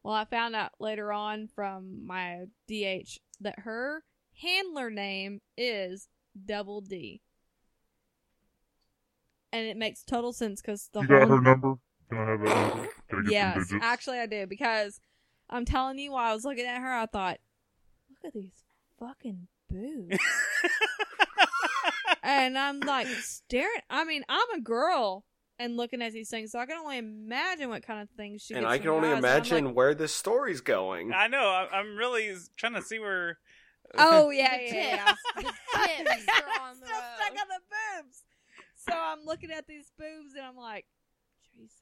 Well, 0.02 0.14
I 0.14 0.24
found 0.24 0.56
out 0.56 0.72
later 0.80 1.12
on 1.12 1.46
from 1.46 2.04
my 2.04 2.46
DH 2.66 3.18
that 3.42 3.60
her 3.60 4.02
handler 4.40 4.90
name 4.90 5.40
is 5.56 6.08
Double 6.46 6.80
D, 6.80 7.20
and 9.52 9.66
it 9.66 9.76
makes 9.76 10.02
total 10.02 10.32
sense 10.32 10.60
because 10.60 10.88
the 10.92 11.00
You 11.00 11.06
whole 11.06 11.18
got 11.18 11.28
her 11.28 11.40
number? 11.40 11.74
Can 12.10 12.18
I 12.18 12.30
have 12.30 12.40
that 12.40 12.70
number? 12.70 12.88
Can 13.08 13.18
I 13.18 13.22
get 13.22 13.30
yes, 13.32 13.68
some 13.68 13.80
actually 13.82 14.18
I 14.18 14.26
do 14.26 14.46
because 14.46 15.00
I'm 15.50 15.64
telling 15.64 15.98
you, 15.98 16.12
while 16.12 16.30
I 16.30 16.34
was 16.34 16.44
looking 16.44 16.66
at 16.66 16.80
her, 16.80 16.92
I 16.92 17.06
thought, 17.06 17.38
look 18.10 18.28
at 18.28 18.34
these 18.34 18.64
fucking 18.98 19.48
boobs, 19.70 20.18
and 22.22 22.58
I'm 22.58 22.80
like 22.80 23.06
staring. 23.06 23.80
I 23.90 24.04
mean, 24.04 24.24
I'm 24.28 24.50
a 24.56 24.60
girl 24.60 25.24
and 25.58 25.76
looking 25.76 26.02
at 26.02 26.12
these 26.12 26.30
things, 26.30 26.52
so 26.52 26.58
I 26.58 26.66
can 26.66 26.78
only 26.78 26.98
imagine 26.98 27.68
what 27.68 27.82
kind 27.82 28.00
of 28.00 28.08
things 28.10 28.42
she. 28.42 28.54
and 28.54 28.62
gets 28.62 28.74
I 28.74 28.78
can 28.78 28.88
only 28.90 29.08
guys, 29.08 29.18
imagine 29.18 29.64
like, 29.66 29.74
where 29.74 29.94
this 29.94 30.14
story's 30.14 30.60
going. 30.60 31.12
I 31.12 31.26
know. 31.26 31.66
I'm 31.72 31.96
really 31.96 32.34
trying 32.56 32.74
to 32.74 32.82
see 32.82 32.98
where. 32.98 33.38
Oh 33.96 34.30
yeah, 34.30 34.56
The 34.56 34.64
yeah, 34.64 34.72
yeah. 34.72 35.04
tits. 35.04 35.18
The 35.72 36.04
tits 36.04 36.26
are 36.28 36.62
on 36.68 36.80
the 36.80 36.86
Still 36.86 37.02
stuck 37.16 37.30
on 37.30 37.48
the 37.48 38.02
boobs. 38.02 38.22
So 38.76 38.92
I'm 38.94 39.24
looking 39.24 39.50
at 39.50 39.66
these 39.66 39.90
boobs 39.98 40.34
and 40.36 40.44
I'm 40.44 40.56
like, 40.56 40.86
Jesus 41.54 41.76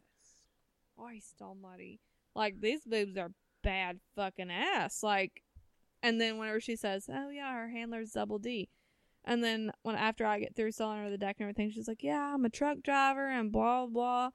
Christ 0.96 1.34
almighty. 1.40 2.00
Like, 2.34 2.60
these 2.60 2.80
boobs 2.84 3.16
are 3.16 3.32
bad 3.62 4.00
fucking 4.14 4.50
ass. 4.50 5.02
Like, 5.02 5.42
and 6.02 6.20
then 6.20 6.38
whenever 6.38 6.60
she 6.60 6.76
says, 6.76 7.08
oh 7.12 7.30
yeah, 7.30 7.52
her 7.52 7.68
handler's 7.68 8.12
double 8.12 8.38
D. 8.38 8.68
And 9.24 9.42
then 9.42 9.72
when 9.82 9.96
after 9.96 10.24
I 10.24 10.38
get 10.38 10.54
through 10.54 10.72
selling 10.72 11.02
her 11.02 11.10
the 11.10 11.18
deck 11.18 11.36
and 11.38 11.44
everything, 11.44 11.70
she's 11.70 11.88
like, 11.88 12.02
yeah, 12.02 12.32
I'm 12.34 12.44
a 12.44 12.50
truck 12.50 12.78
driver 12.82 13.28
and 13.28 13.50
blah, 13.50 13.86
blah. 13.86 14.30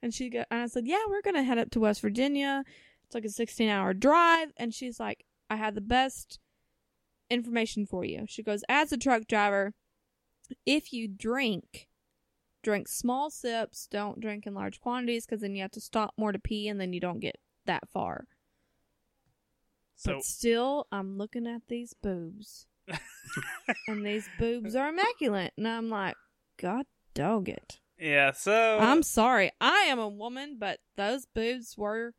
And 0.00 0.14
she 0.14 0.30
go, 0.30 0.44
and 0.50 0.60
I 0.62 0.66
said, 0.66 0.86
yeah, 0.86 1.02
we're 1.08 1.22
going 1.22 1.34
to 1.34 1.42
head 1.42 1.58
up 1.58 1.70
to 1.72 1.80
West 1.80 2.00
Virginia. 2.00 2.64
It's 3.04 3.14
like 3.14 3.24
a 3.24 3.30
16 3.30 3.68
hour 3.68 3.94
drive. 3.94 4.52
And 4.56 4.72
she's 4.72 5.00
like, 5.00 5.24
I 5.50 5.56
had 5.56 5.74
the 5.74 5.80
best 5.80 6.38
information 7.32 7.86
for 7.86 8.04
you. 8.04 8.24
She 8.28 8.42
goes, 8.42 8.62
as 8.68 8.92
a 8.92 8.96
truck 8.96 9.26
driver, 9.26 9.74
if 10.66 10.92
you 10.92 11.08
drink, 11.08 11.88
drink 12.62 12.88
small 12.88 13.30
sips, 13.30 13.88
don't 13.90 14.20
drink 14.20 14.46
in 14.46 14.54
large 14.54 14.80
quantities 14.80 15.26
because 15.26 15.40
then 15.40 15.54
you 15.54 15.62
have 15.62 15.70
to 15.72 15.80
stop 15.80 16.14
more 16.16 16.32
to 16.32 16.38
pee 16.38 16.68
and 16.68 16.80
then 16.80 16.92
you 16.92 17.00
don't 17.00 17.20
get 17.20 17.38
that 17.66 17.88
far. 17.88 18.26
So 19.96 20.14
but 20.14 20.24
still, 20.24 20.86
I'm 20.90 21.16
looking 21.16 21.46
at 21.46 21.62
these 21.68 21.94
boobs. 21.94 22.66
and 23.88 24.04
these 24.04 24.28
boobs 24.38 24.74
are 24.74 24.88
immaculate. 24.88 25.52
And 25.56 25.68
I'm 25.68 25.88
like, 25.88 26.16
God 26.56 26.86
dog 27.14 27.48
it. 27.48 27.78
yeah, 27.98 28.32
so 28.32 28.78
I'm 28.80 29.02
sorry. 29.02 29.52
I 29.60 29.86
am 29.88 29.98
a 29.98 30.08
woman, 30.08 30.56
but 30.58 30.80
those 30.96 31.26
boobs 31.26 31.76
were. 31.76 32.14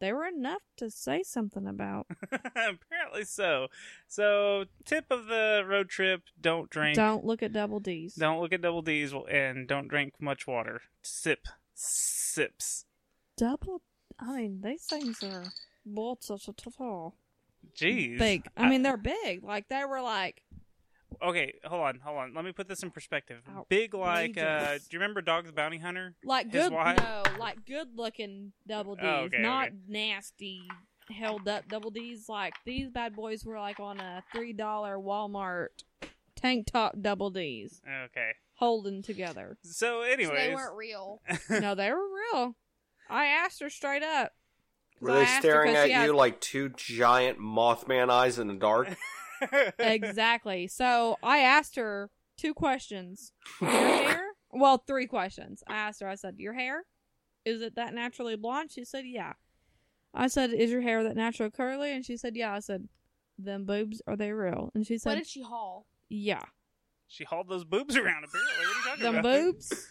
They 0.00 0.12
were 0.12 0.26
enough 0.26 0.62
to 0.76 0.90
say 0.90 1.22
something 1.22 1.66
about. 1.66 2.06
apparently 2.32 3.24
so. 3.24 3.68
So 4.06 4.66
tip 4.84 5.06
of 5.10 5.26
the 5.26 5.64
road 5.66 5.88
trip: 5.88 6.22
don't 6.40 6.70
drink. 6.70 6.96
Don't 6.96 7.24
look 7.24 7.42
at 7.42 7.52
double 7.52 7.80
D's. 7.80 8.14
Don't 8.14 8.40
look 8.40 8.52
at 8.52 8.62
double 8.62 8.82
D's 8.82 9.12
and 9.30 9.66
don't 9.66 9.88
drink 9.88 10.14
much 10.20 10.46
water. 10.46 10.82
Sip, 11.02 11.46
sips. 11.74 12.84
Double. 13.36 13.82
I 14.18 14.36
mean, 14.36 14.60
these 14.62 14.84
things 14.84 15.22
are 15.22 15.44
Jeez, 17.76 18.18
big. 18.18 18.46
I 18.56 18.68
mean, 18.68 18.82
they're 18.82 18.96
big. 18.96 19.42
Like 19.42 19.68
they 19.68 19.84
were 19.84 20.00
like 20.00 20.42
Okay, 21.22 21.54
hold 21.64 21.82
on, 21.82 22.00
hold 22.04 22.18
on. 22.18 22.34
Let 22.34 22.44
me 22.44 22.52
put 22.52 22.68
this 22.68 22.82
in 22.82 22.90
perspective. 22.90 23.42
Big 23.68 23.94
like 23.94 24.36
uh 24.38 24.74
do 24.74 24.80
you 24.90 24.98
remember 24.98 25.20
Dog 25.22 25.46
the 25.46 25.52
Bounty 25.52 25.78
Hunter? 25.78 26.14
like 26.24 26.50
good. 26.52 26.70
No, 26.70 27.22
like 27.38 27.64
good 27.66 27.88
looking 27.96 28.52
double 28.66 28.94
D's, 28.94 29.04
Oh, 29.04 29.14
okay, 29.24 29.38
not 29.42 29.68
okay. 29.68 29.76
nasty 29.88 30.62
held 31.10 31.48
up 31.48 31.66
double 31.68 31.90
D's. 31.90 32.28
Like 32.28 32.54
these 32.64 32.90
bad 32.90 33.14
boys 33.16 33.44
were 33.44 33.58
like 33.58 33.80
on 33.80 33.98
a 34.00 34.22
three 34.32 34.52
dollar 34.52 34.96
Walmart 34.98 35.68
tank 36.36 36.66
top 36.70 36.94
double 37.00 37.30
D's 37.30 37.80
Okay. 38.04 38.32
holding 38.56 39.02
together. 39.02 39.56
So 39.62 39.70
So 39.72 40.00
anyways, 40.02 40.36
they 40.38 40.54
weren't 40.54 40.76
real. 40.76 41.22
no, 41.50 41.74
they 41.74 41.90
were 41.90 42.06
real. 42.32 42.54
I 43.10 43.24
asked 43.26 43.60
her 43.60 43.70
straight 43.70 44.02
up. 44.02 44.32
Were 45.00 45.12
they 45.12 45.22
asked 45.22 45.34
her 45.36 45.40
staring 45.40 45.74
'cause 45.74 45.84
at 45.84 45.88
you 45.90 45.94
has- 45.96 46.10
like 46.12 46.40
two 46.40 46.68
giant 46.70 47.38
Mothman 47.38 48.10
eyes 48.10 48.38
in 48.38 48.46
the 48.48 48.54
dark? 48.54 48.88
exactly. 49.78 50.66
So 50.68 51.16
I 51.22 51.38
asked 51.38 51.76
her 51.76 52.10
two 52.36 52.54
questions. 52.54 53.32
Your 53.60 53.70
hair? 53.70 54.22
Well, 54.50 54.78
three 54.86 55.06
questions. 55.06 55.62
I 55.66 55.76
asked 55.76 56.00
her, 56.00 56.08
I 56.08 56.14
said, 56.14 56.36
Your 56.38 56.54
hair? 56.54 56.84
Is 57.44 57.62
it 57.62 57.76
that 57.76 57.94
naturally 57.94 58.36
blonde? 58.36 58.70
She 58.70 58.84
said, 58.84 59.04
Yeah. 59.06 59.34
I 60.14 60.26
said, 60.28 60.52
Is 60.52 60.70
your 60.70 60.80
hair 60.82 61.02
that 61.04 61.16
natural 61.16 61.50
curly? 61.50 61.92
And 61.92 62.04
she 62.04 62.16
said, 62.16 62.36
Yeah. 62.36 62.52
I 62.54 62.60
said, 62.60 62.88
Them 63.38 63.64
boobs, 63.64 64.00
are 64.06 64.16
they 64.16 64.32
real? 64.32 64.70
And 64.74 64.86
she 64.86 64.98
said, 64.98 65.10
What 65.10 65.18
did 65.18 65.26
she 65.26 65.42
haul? 65.42 65.86
Yeah. 66.08 66.42
she 67.06 67.24
hauled 67.24 67.48
those 67.48 67.64
boobs 67.64 67.96
around 67.96 68.24
apparently. 68.24 68.54
What 68.58 68.64
are 68.66 68.68
you 68.68 68.84
talking 68.84 69.02
Them 69.04 69.14
about? 69.16 69.22
boobs. 69.52 69.88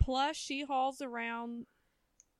Plus, 0.00 0.36
she 0.36 0.64
hauls 0.64 1.00
around 1.02 1.66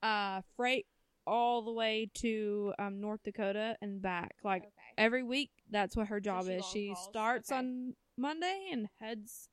uh, 0.02 0.40
freight 0.56 0.86
all 1.26 1.62
the 1.62 1.72
way 1.72 2.10
to 2.14 2.72
um, 2.78 3.00
North 3.00 3.20
Dakota 3.24 3.76
and 3.80 4.00
back. 4.02 4.34
Like, 4.44 4.62
Okay. 4.62 4.72
Every 4.98 5.22
week 5.22 5.50
that's 5.70 5.96
what 5.96 6.08
her 6.08 6.20
job 6.20 6.44
she 6.46 6.52
is 6.52 6.64
she 6.66 6.88
hauls? 6.88 7.04
starts 7.04 7.50
Okay. 7.52 7.58
on 7.58 7.94
monday 8.16 8.68
and 8.72 8.88
heads 9.00 9.48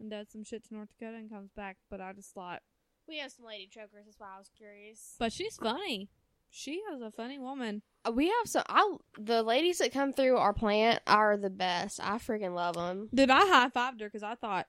and 0.00 0.10
does 0.10 0.28
some 0.30 0.44
shit 0.44 0.64
to 0.66 0.74
north 0.74 0.88
dakota 0.98 1.16
and 1.16 1.30
comes 1.30 1.50
back 1.52 1.76
but 1.90 2.00
i 2.00 2.12
just 2.12 2.32
thought 2.34 2.62
We 3.08 3.18
have 3.18 3.32
some 3.32 3.46
lady 3.46 3.68
truckers. 3.72 4.04
That's 4.06 4.18
why 4.18 4.34
I 4.34 4.38
was 4.38 4.50
curious. 4.56 5.14
but 5.18 5.32
she's 5.32 5.56
funny 5.56 6.10
she 6.50 6.74
is 6.92 7.02
a 7.02 7.10
funny 7.10 7.38
woman 7.38 7.82
Uh, 8.06 8.12
We 8.12 8.26
have 8.28 8.46
some. 8.46 8.62
I 8.68 8.96
the 9.18 9.42
ladies 9.42 9.78
that 9.78 9.92
come 9.92 10.12
through 10.12 10.36
our 10.38 10.52
plant 10.54 11.02
are 11.06 11.36
the 11.36 11.50
best. 11.50 11.98
I 12.02 12.18
freaking 12.18 12.54
love 12.54 12.74
them. 12.76 13.08
Did 13.14 13.30
i 13.30 13.40
high-fived 13.46 14.00
her 14.00 14.06
because 14.06 14.22
i 14.22 14.34
thought 14.36 14.66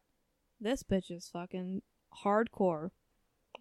this 0.60 0.82
bitch 0.84 1.12
is 1.12 1.30
fucking 1.32 1.82
hardcore 2.26 2.90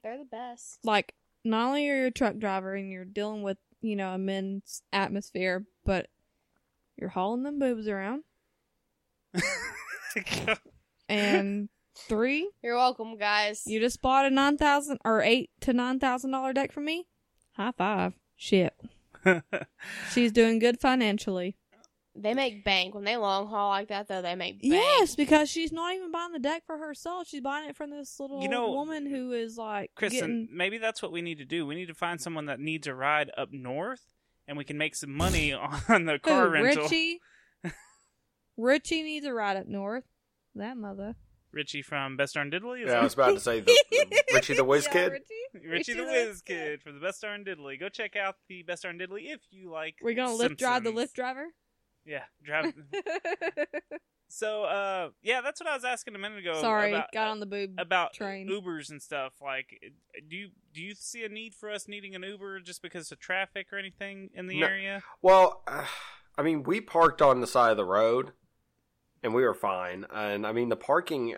They're 0.03 0.19
the 0.19 0.25
best. 0.25 0.79
like 0.85 1.15
not 1.45 1.69
only 1.69 1.89
are 1.91 2.01
you 2.03 2.07
a 2.07 2.11
truck 2.11 2.39
driver 2.39 2.75
and 2.75 2.91
you're 2.91 3.05
dealing 3.05 3.43
with 3.43 3.59
you 3.83 3.95
know, 3.95 4.15
a 4.15 4.19
men's 4.19 4.83
atmosphere, 4.93 5.65
but 5.85 6.09
you're 6.97 7.11
hauling 7.11 7.43
them 7.43 7.59
boobs 7.59 7.87
around. 7.89 8.23
and 11.09 11.69
three, 11.95 12.51
You're 12.63 12.77
welcome, 12.77 13.17
guys. 13.17 13.63
you 13.67 13.81
just 13.81 14.01
bought 14.03 14.25
a 14.27 14.31
nine 14.31 14.57
thousand 14.57 14.99
or 15.05 15.23
eight 15.23 15.51
to 15.61 15.73
nine 15.73 15.99
thousand 16.01 16.31
dollar 16.31 16.53
deck 16.53 16.73
from 16.73 16.85
me. 16.85 17.07
High 17.57 17.73
five. 17.77 18.15
Shit. 18.37 18.75
She's 20.13 20.33
doing 20.33 20.59
good 20.59 20.81
financially. 20.81 21.57
They 22.19 22.33
make 22.33 22.65
bank 22.65 22.95
when 22.95 23.05
they 23.05 23.19
long 23.19 23.47
haul 23.49 23.69
like 23.69 23.89
that, 23.89 24.09
though. 24.09 24.23
They 24.23 24.35
make 24.37 24.63
bank. 24.63 24.73
Yes, 24.73 25.15
because 25.15 25.51
she's 25.51 25.71
not 25.71 25.95
even 25.95 26.11
buying 26.11 26.33
the 26.33 26.39
deck 26.39 26.63
for 26.67 26.79
herself. 26.79 27.29
She's 27.29 27.43
buying 27.43 27.69
it 27.69 27.77
from 27.77 27.91
this 27.91 28.19
little 28.19 28.41
You 28.43 28.49
know, 28.49 28.71
woman 28.71 29.05
who 29.05 29.33
is 29.33 29.59
like 29.59 29.91
Kristen, 29.95 30.45
getting. 30.45 30.57
maybe 30.57 30.79
that's 30.79 31.03
what 31.03 31.13
we 31.13 31.21
need 31.21 31.37
to 31.39 31.45
do. 31.45 31.67
We 31.67 31.75
need 31.75 31.89
to 31.89 31.95
find 31.95 32.19
someone 32.19 32.47
that 32.47 32.59
needs 32.59 32.87
a 32.87 32.95
ride 32.95 33.31
up 33.37 33.51
north, 33.53 34.15
and 34.49 34.57
we 34.59 34.65
can 34.65 34.79
make 34.79 34.95
some 34.95 35.13
money 35.13 35.53
on 35.89 36.05
the 36.07 36.19
car 36.19 36.47
Who, 36.47 36.53
rental. 36.53 36.85
Richie. 36.85 37.21
Richie 38.57 39.03
needs 39.03 39.27
a 39.27 39.33
ride 39.33 39.57
up 39.57 39.67
north. 39.67 40.05
That 40.55 40.77
mother. 40.77 41.17
Richie 41.53 41.83
from 41.83 42.17
Best 42.17 42.35
Darn 42.35 42.51
Diddly. 42.51 42.83
Is 42.85 42.89
Yeah, 42.91 43.01
I 43.01 43.03
was 43.03 43.15
about 43.15 43.33
to 43.33 43.41
say 43.41 43.61
the, 43.61 43.73
the 43.91 44.23
Richie 44.35 44.55
the 44.55 44.65
Whiz 44.65 44.85
Yeah, 44.87 44.93
Kid. 44.93 45.13
Richie. 45.13 45.69
Richie 45.69 45.93
the 45.95 46.03
Richie 46.05 46.27
Whiz 46.29 46.43
Kid 46.43 46.83
from 46.83 46.95
the 46.95 47.01
Best 47.01 47.23
Darn 47.23 47.45
Diddly. 47.45 47.79
Go 47.81 47.89
check 47.89 48.15
out 48.17 48.35
the 48.49 48.63
Best 48.63 48.83
Darn 48.83 48.99
Diddly 48.99 49.33
if 49.33 49.41
you 49.51 49.71
like. 49.71 49.97
We're 50.03 50.15
gonna 50.15 50.35
lift 50.35 50.59
drive 50.59 50.85
the 50.85 50.93
Lyft 50.93 51.15
driver. 51.15 51.47
Yeah, 52.05 52.23
drive. 52.45 52.75
So, 54.29 54.65
uh, 54.65 55.11
yeah, 55.23 55.41
that's 55.41 55.61
what 55.61 55.69
I 55.69 55.75
was 55.75 55.85
asking 55.85 56.15
a 56.15 56.19
minute 56.19 56.39
ago. 56.39 56.61
Sorry, 56.61 56.93
about, 56.93 57.13
got 57.13 57.29
on 57.29 57.41
the 57.41 57.47
boob 57.47 57.75
about 57.79 58.13
train. 58.15 58.49
Ubers 58.49 58.91
and 58.91 59.01
stuff. 59.01 59.35
Like, 59.43 59.81
do 60.29 60.37
you 60.37 60.49
do 60.75 60.83
you 60.83 60.95
see 60.95 61.25
a 61.25 61.29
need 61.29 61.55
for 61.55 61.71
us 61.71 61.87
needing 61.89 62.15
an 62.15 62.23
Uber 62.23 62.61
just 62.61 62.83
because 62.83 63.11
of 63.13 63.19
traffic 63.19 63.69
or 63.73 63.79
anything 63.79 64.31
in 64.35 64.47
the 64.47 64.61
No. 64.61 64.67
area? 64.67 65.03
Well, 65.23 65.63
uh, 65.67 65.87
I 66.39 66.43
mean, 66.43 66.65
we 66.65 66.81
parked 66.81 67.23
on 67.23 67.41
the 67.41 67.47
side 67.47 67.71
of 67.71 67.77
the 67.79 67.85
road, 67.85 68.33
and 69.23 69.33
we 69.35 69.43
were 69.43 69.55
fine. 69.55 70.05
And 70.13 70.47
I 70.47 70.53
mean, 70.53 70.69
the 70.69 70.77
parking, 70.77 71.35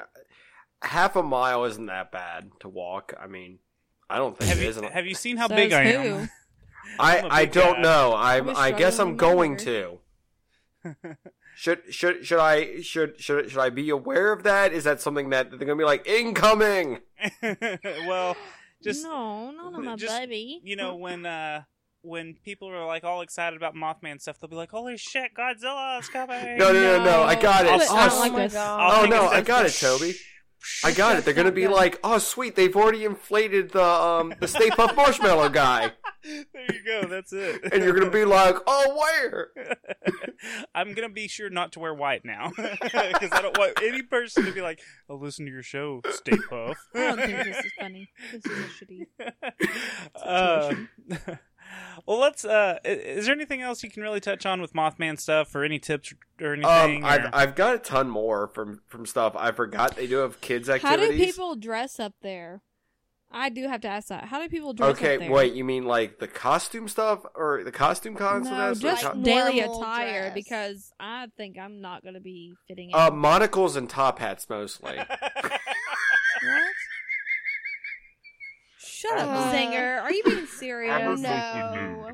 half 0.82 1.14
a 1.14 1.22
mile 1.22 1.64
isn't 1.64 1.86
that 1.86 2.10
bad 2.10 2.50
to 2.60 2.68
walk. 2.68 3.12
I 3.20 3.26
mean, 3.28 3.60
I 4.10 4.16
don't 4.18 4.36
think 4.36 4.48
Have 4.48 4.58
it 4.58 4.62
you 4.64 4.68
is. 4.70 4.80
have 4.92 5.06
you 5.06 5.14
seen 5.14 5.36
how 5.36 5.46
Says 5.48 5.56
big 5.56 5.72
I 5.72 5.92
who? 5.92 5.98
am? 6.14 6.30
I 6.98 7.18
I'm 7.18 7.24
a 7.26 7.28
I 7.28 7.44
big 7.44 7.52
don't 7.52 7.76
guy. 7.76 7.82
know. 7.82 8.14
I'm. 8.16 8.46
wish 8.46 8.56
I 8.56 8.66
I 8.68 8.72
guess 8.72 8.98
I'm 8.98 9.16
going 9.16 9.56
to. 9.58 9.98
Should 11.60 11.92
should 11.92 12.24
should 12.24 12.38
I 12.38 12.82
should 12.82 13.20
should 13.20 13.50
should 13.50 13.58
I 13.58 13.68
be 13.70 13.90
aware 13.90 14.30
of 14.32 14.44
that? 14.44 14.72
Is 14.72 14.84
that 14.84 15.00
something 15.00 15.30
that 15.30 15.50
they're 15.50 15.58
gonna 15.58 15.74
be 15.74 15.82
like 15.82 16.06
incoming? 16.06 17.00
well, 17.42 18.36
just 18.80 19.02
no, 19.02 19.50
not 19.50 19.74
on 19.74 19.84
my 19.84 19.96
just, 19.96 20.16
baby. 20.16 20.60
you 20.62 20.76
know 20.76 20.94
when 20.94 21.26
uh 21.26 21.62
when 22.02 22.36
people 22.44 22.68
are 22.68 22.86
like 22.86 23.02
all 23.02 23.22
excited 23.22 23.56
about 23.56 23.74
Mothman 23.74 24.20
stuff, 24.20 24.38
they'll 24.38 24.48
be 24.48 24.54
like, 24.54 24.70
"Holy 24.70 24.96
shit, 24.96 25.32
Godzilla's 25.36 26.08
coming!" 26.08 26.58
No, 26.58 26.72
no, 26.72 26.98
no, 26.98 27.04
no. 27.04 27.22
I 27.24 27.34
got 27.34 27.64
it. 27.66 27.72
I 27.72 27.74
Oh, 27.74 28.08
don't 28.08 28.18
like 28.20 28.32
my. 28.34 28.46
God. 28.46 28.80
I'll 28.80 29.00
Oh 29.00 29.02
take 29.06 29.12
a 29.12 29.16
no, 29.16 29.26
I 29.26 29.40
got 29.40 29.66
it, 29.66 29.72
for- 29.72 29.98
Toby. 29.98 30.14
I 30.84 30.92
got 30.92 31.16
it. 31.16 31.24
They're 31.24 31.34
gonna 31.34 31.52
be 31.52 31.68
like, 31.68 31.98
oh 32.04 32.18
sweet, 32.18 32.56
they've 32.56 32.74
already 32.74 33.04
inflated 33.04 33.70
the 33.70 33.84
um 33.84 34.34
the 34.40 34.48
Stay 34.48 34.70
Puft 34.70 34.96
Marshmallow 34.96 35.48
guy, 35.50 35.92
there 36.24 36.66
you 36.72 36.84
go. 36.84 37.08
That's 37.08 37.32
it. 37.32 37.62
and 37.72 37.82
you're 37.82 37.94
gonna 37.94 38.10
be 38.10 38.24
like, 38.24 38.56
oh 38.66 38.96
where? 38.98 39.48
I'm 40.74 40.94
gonna 40.94 41.08
be 41.08 41.28
sure 41.28 41.50
not 41.50 41.72
to 41.72 41.80
wear 41.80 41.94
white 41.94 42.24
now 42.24 42.50
because 42.56 43.30
I 43.32 43.42
don't 43.42 43.56
want 43.58 43.80
any 43.82 44.02
person 44.02 44.44
to 44.44 44.52
be 44.52 44.60
like, 44.60 44.80
"I'll 45.08 45.18
listen 45.18 45.46
to 45.46 45.50
your 45.50 45.62
show, 45.62 46.00
Stay 46.10 46.32
Puft." 46.32 46.76
I 46.94 46.98
don't 46.98 47.16
think 47.18 47.44
this 47.44 47.64
is 47.64 47.72
funny. 47.78 48.10
This 48.32 48.44
is 48.44 48.64
a 48.64 48.84
shitty. 48.84 49.06
Uh, 50.14 50.74
well, 52.06 52.18
let's. 52.18 52.44
Uh, 52.44 52.78
is 52.84 53.26
there 53.26 53.34
anything 53.34 53.60
else 53.62 53.82
you 53.82 53.90
can 53.90 54.02
really 54.02 54.20
touch 54.20 54.46
on 54.46 54.60
with 54.60 54.72
Mothman 54.72 55.18
stuff, 55.20 55.54
or 55.54 55.64
any 55.64 55.78
tips 55.78 56.14
or 56.40 56.54
anything? 56.54 57.04
Um, 57.04 57.04
I've 57.04 57.24
or- 57.24 57.30
I've 57.32 57.54
got 57.54 57.74
a 57.74 57.78
ton 57.78 58.08
more 58.08 58.48
from 58.48 58.80
from 58.86 59.06
stuff 59.06 59.34
I 59.36 59.52
forgot. 59.52 59.96
They 59.96 60.06
do 60.06 60.16
have 60.18 60.40
kids 60.40 60.68
activities. 60.68 60.88
How 60.88 60.94
activities. 61.02 61.20
do 61.20 61.32
people 61.32 61.56
dress 61.56 61.98
up 62.00 62.14
there? 62.22 62.62
I 63.30 63.50
do 63.50 63.68
have 63.68 63.82
to 63.82 63.88
ask 63.88 64.08
that. 64.08 64.24
How 64.24 64.40
do 64.40 64.48
people 64.48 64.72
dress 64.72 64.92
Okay, 64.96 65.16
up 65.16 65.20
there? 65.20 65.28
Okay, 65.28 65.34
wait. 65.34 65.52
You 65.52 65.62
mean 65.62 65.84
like 65.84 66.18
the 66.18 66.26
costume 66.26 66.88
stuff 66.88 67.26
or 67.34 67.62
the 67.62 67.70
costume 67.70 68.14
cons? 68.14 68.48
No, 68.48 68.56
that's 68.56 68.80
just 68.80 69.02
co- 69.04 69.20
daily 69.20 69.60
attire 69.60 70.30
dress. 70.30 70.34
because 70.34 70.92
I 70.98 71.26
think 71.36 71.58
I'm 71.58 71.82
not 71.82 72.02
going 72.02 72.14
to 72.14 72.20
be 72.20 72.54
fitting 72.66 72.88
in. 72.88 72.94
uh, 72.96 73.10
monocles 73.10 73.76
and 73.76 73.86
top 73.90 74.18
hats 74.18 74.48
mostly. 74.48 74.96
what? 76.42 76.72
Shut 78.98 79.16
up, 79.16 79.28
Uh, 79.28 79.52
Zinger. 79.52 80.02
Are 80.02 80.12
you 80.12 80.22
being 80.24 80.46
serious? 80.46 80.92
I'm 80.92 81.12
a- 81.12 81.16
no. 81.18 82.10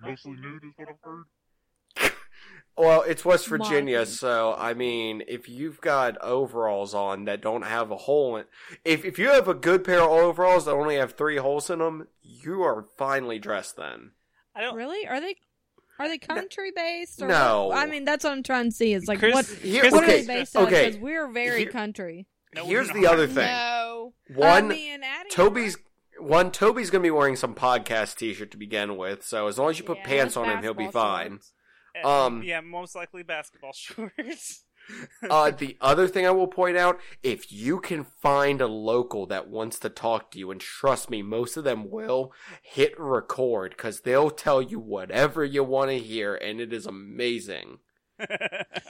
Mostly 0.00 0.32
nude 0.32 0.62
is 0.62 0.70
what 0.76 0.88
I've 0.88 0.94
heard. 1.02 1.24
Well, 2.76 3.02
it's 3.02 3.24
West 3.24 3.48
Virginia, 3.48 3.96
Monocles. 3.96 4.20
so 4.20 4.54
I 4.56 4.72
mean, 4.72 5.24
if 5.26 5.48
you've 5.48 5.80
got 5.80 6.16
overalls 6.22 6.94
on 6.94 7.24
that 7.24 7.40
don't 7.42 7.62
have 7.62 7.90
a 7.90 7.96
hole 7.96 8.36
in, 8.36 8.44
if 8.84 9.04
if 9.04 9.18
you 9.18 9.30
have 9.30 9.48
a 9.48 9.54
good 9.54 9.82
pair 9.82 10.00
of 10.00 10.10
overalls 10.10 10.66
that 10.66 10.74
only 10.74 10.94
have 10.94 11.14
three 11.14 11.38
holes 11.38 11.70
in 11.70 11.80
them, 11.80 12.06
you 12.22 12.62
are 12.62 12.86
finely 12.96 13.40
dressed. 13.40 13.74
Then 13.78 14.12
I 14.54 14.60
don't. 14.60 14.76
Really? 14.76 15.08
Are 15.08 15.20
they? 15.20 15.34
Are 15.98 16.06
they 16.08 16.18
country 16.18 16.70
based? 16.70 17.20
Or 17.20 17.26
No. 17.26 17.66
what? 17.66 17.78
I 17.78 17.86
mean, 17.90 18.04
that's 18.04 18.22
what 18.22 18.32
I'm 18.32 18.44
trying 18.44 18.66
to 18.66 18.70
see. 18.70 18.92
Is 18.94 19.08
like 19.08 19.18
Chris- 19.18 19.34
what? 19.34 19.46
Here- 19.46 19.90
what 19.90 20.04
okay, 20.04 20.20
are 20.20 20.22
they 20.22 20.26
based 20.38 20.56
on? 20.56 20.66
okay. 20.68 20.86
Because 20.86 21.00
we're 21.00 21.26
very 21.32 21.62
Here- 21.62 21.72
country. 21.72 22.28
No, 22.54 22.64
here's 22.64 22.88
the 22.92 23.08
other 23.08 23.26
thing. 23.26 23.44
No. 23.46 24.14
One, 24.36 24.66
I 24.66 24.68
mean, 24.68 25.00
Toby's 25.32 25.76
one. 26.20 26.50
Toby's 26.50 26.90
gonna 26.90 27.02
be 27.02 27.10
wearing 27.10 27.36
some 27.36 27.54
podcast 27.54 28.16
T-shirt 28.16 28.50
to 28.50 28.56
begin 28.56 28.96
with, 28.96 29.24
so 29.24 29.46
as 29.46 29.58
long 29.58 29.70
as 29.70 29.78
you 29.78 29.84
put 29.84 29.98
Yeah, 29.98 30.04
pants 30.06 30.36
on 30.36 30.48
him, 30.48 30.62
he'll 30.62 30.74
be 30.74 30.90
fine. 30.90 31.30
shorts. 31.32 31.52
Uh, 32.04 32.26
um, 32.26 32.42
yeah, 32.42 32.60
most 32.60 32.94
likely 32.94 33.22
basketball 33.22 33.72
shorts. 33.74 34.64
uh, 35.30 35.50
the 35.50 35.76
other 35.80 36.08
thing 36.08 36.26
I 36.26 36.30
will 36.30 36.46
point 36.46 36.76
out, 36.76 36.98
if 37.22 37.52
you 37.52 37.78
can 37.80 38.04
find 38.04 38.60
a 38.60 38.66
local 38.66 39.26
that 39.26 39.48
wants 39.48 39.78
to 39.80 39.88
talk 39.90 40.30
to 40.30 40.38
you, 40.38 40.50
and 40.50 40.60
trust 40.60 41.10
me, 41.10 41.22
most 41.22 41.56
of 41.56 41.64
them 41.64 41.90
will, 41.90 42.32
hit 42.62 42.98
record, 42.98 43.74
because 43.76 44.00
they'll 44.00 44.30
tell 44.30 44.62
you 44.62 44.78
whatever 44.78 45.44
you 45.44 45.62
want 45.62 45.90
to 45.90 45.98
hear, 45.98 46.34
and 46.34 46.60
it 46.60 46.72
is 46.72 46.86
amazing. 46.86 47.78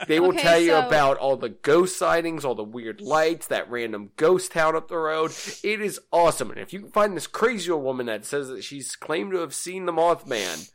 They 0.07 0.19
will 0.19 0.29
Okay, 0.29 0.41
tell 0.41 0.59
you 0.59 0.69
so- 0.71 0.87
about 0.87 1.17
all 1.17 1.37
the 1.37 1.49
ghost 1.49 1.97
sightings, 1.97 2.43
all 2.43 2.55
the 2.55 2.63
weird 2.63 2.99
lights, 3.01 3.47
that 3.47 3.69
random 3.69 4.11
ghost 4.15 4.51
town 4.51 4.75
up 4.75 4.87
the 4.87 4.97
road. 4.97 5.31
It 5.63 5.81
is 5.81 5.99
awesome. 6.11 6.49
And 6.51 6.59
if 6.59 6.73
you 6.73 6.79
can 6.81 6.91
find 6.91 7.15
this 7.15 7.27
crazy 7.27 7.69
old 7.71 7.83
woman 7.83 8.07
that 8.07 8.25
says 8.25 8.47
that 8.49 8.63
she's 8.63 8.95
claimed 8.95 9.31
to 9.33 9.37
have 9.39 9.53
seen 9.53 9.85
the 9.85 9.91
Mothman, 9.93 10.71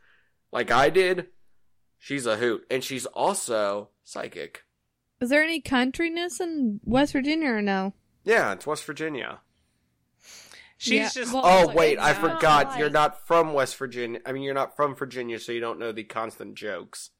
like 0.51 0.71
I 0.71 0.89
did, 0.89 1.27
she's 1.97 2.25
a 2.25 2.37
hoot. 2.37 2.65
And 2.71 2.83
she's 2.83 3.05
also 3.07 3.89
psychic. 4.03 4.63
Is 5.19 5.29
there 5.29 5.43
any 5.43 5.61
countryness 5.61 6.39
in 6.39 6.79
West 6.83 7.13
Virginia 7.13 7.49
or 7.49 7.61
no? 7.61 7.93
Yeah, 8.23 8.53
it's 8.53 8.65
West 8.67 8.85
Virginia. 8.85 9.39
She's 10.77 10.93
Yeah, 10.93 11.09
just. 11.09 11.33
well- 11.33 11.43
Oh, 11.45 11.73
wait, 11.73 11.97
I 11.99 12.13
forgot. 12.13 12.77
You're 12.77 12.89
not 12.89 13.25
from 13.25 13.53
West 13.53 13.77
Virginia. 13.77 14.19
I 14.25 14.33
mean, 14.33 14.43
you're 14.43 14.53
not 14.53 14.75
from 14.75 14.93
Virginia, 14.95 15.39
so 15.39 15.51
you 15.51 15.61
don't 15.61 15.79
know 15.79 15.91
the 15.91 16.03
constant 16.03 16.55
jokes 16.55 17.11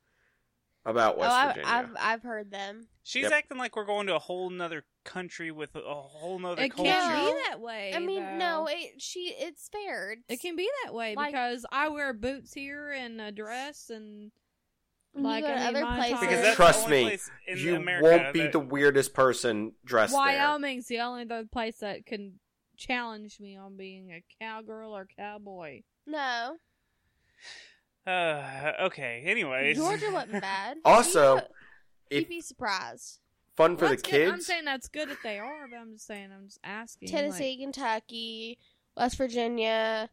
about 0.85 1.15
oh, 1.15 1.19
West 1.19 1.31
oh, 1.31 1.35
I've, 1.35 1.55
Virginia. 1.55 1.69
I've 1.73 1.89
I've 1.99 2.23
heard 2.23 2.51
them. 2.51 2.87
she's 3.03 3.23
Yep. 3.23 3.31
acting 3.31 3.57
like 3.57 3.75
we're 3.75 3.85
going 3.85 4.07
to 4.07 4.15
a 4.15 4.19
whole 4.19 4.49
nother 4.49 4.85
country 5.03 5.51
with 5.51 5.75
a, 5.75 5.79
a 5.79 5.93
whole 5.93 6.37
nother 6.39 6.61
It 6.63 6.69
culture. 6.69 6.91
can't 6.91 7.25
be 7.35 7.41
that 7.49 7.59
way. 7.59 7.93
I 7.95 7.99
mean, 7.99 8.23
though. 8.23 8.37
no, 8.37 8.67
it 8.69 9.01
she 9.01 9.35
it's 9.37 9.67
fair. 9.69 10.15
It 10.29 10.41
can 10.41 10.55
be 10.55 10.69
that 10.83 10.93
way 10.93 11.15
Like- 11.15 11.31
because 11.33 11.65
I 11.71 11.89
wear 11.89 12.13
boots 12.13 12.53
here 12.53 12.91
and 12.91 13.19
a 13.19 13.31
dress 13.31 13.89
and 13.89 14.31
like 15.17 15.43
go 15.45 15.49
I 15.51 15.71
mean, 15.71 15.83
other 15.83 15.95
places. 15.95 16.19
Because 16.19 16.41
that's 16.41 16.55
Trust 16.55 16.79
the 16.79 16.85
only 16.85 16.97
me, 16.97 17.09
place 17.09 17.31
in 17.47 17.57
you 17.57 17.75
America 17.77 18.07
won't 18.23 18.33
be 18.33 18.41
that- 18.41 18.51
the 18.51 18.59
weirdest 18.59 19.13
person 19.13 19.73
dressed 19.85 20.11
there. 20.13 20.19
Wyoming's 20.21 20.87
the 20.87 20.99
only 20.99 21.23
other 21.23 21.45
place 21.51 21.77
that 21.77 22.05
can 22.05 22.39
challenge 22.77 23.39
me 23.39 23.55
on 23.55 23.77
being 23.77 24.11
a 24.11 24.21
cowgirl 24.43 24.95
or 24.95 25.07
cowboy. 25.17 25.81
no, 26.05 26.57
Uh, 28.05 28.71
okay. 28.83 29.23
Anyways, 29.25 29.77
Georgia 29.77 30.09
wasn't 30.13 30.41
bad. 30.41 30.77
Also, 30.85 31.35
you'd, 31.35 31.43
if 32.23 32.29
be 32.29 32.41
surprised. 32.41 33.19
fun 33.55 33.77
for 33.77 33.87
That's 33.89 34.01
the 34.01 34.11
good. 34.11 34.29
I'm 34.29 34.41
saying 34.41 34.65
that's 34.65 34.87
good 34.87 35.09
if 35.09 35.21
they 35.23 35.39
are, 35.39 35.67
but 35.69 35.77
I'm 35.77 35.93
just 35.93 36.07
saying 36.07 36.29
I'm 36.35 36.47
just 36.47 36.59
asking. 36.63 37.09
Tennessee, 37.09 37.57
Kentucky, 37.57 38.59
West 38.95 39.17
Virginia. 39.17 40.01
like- 40.01 40.09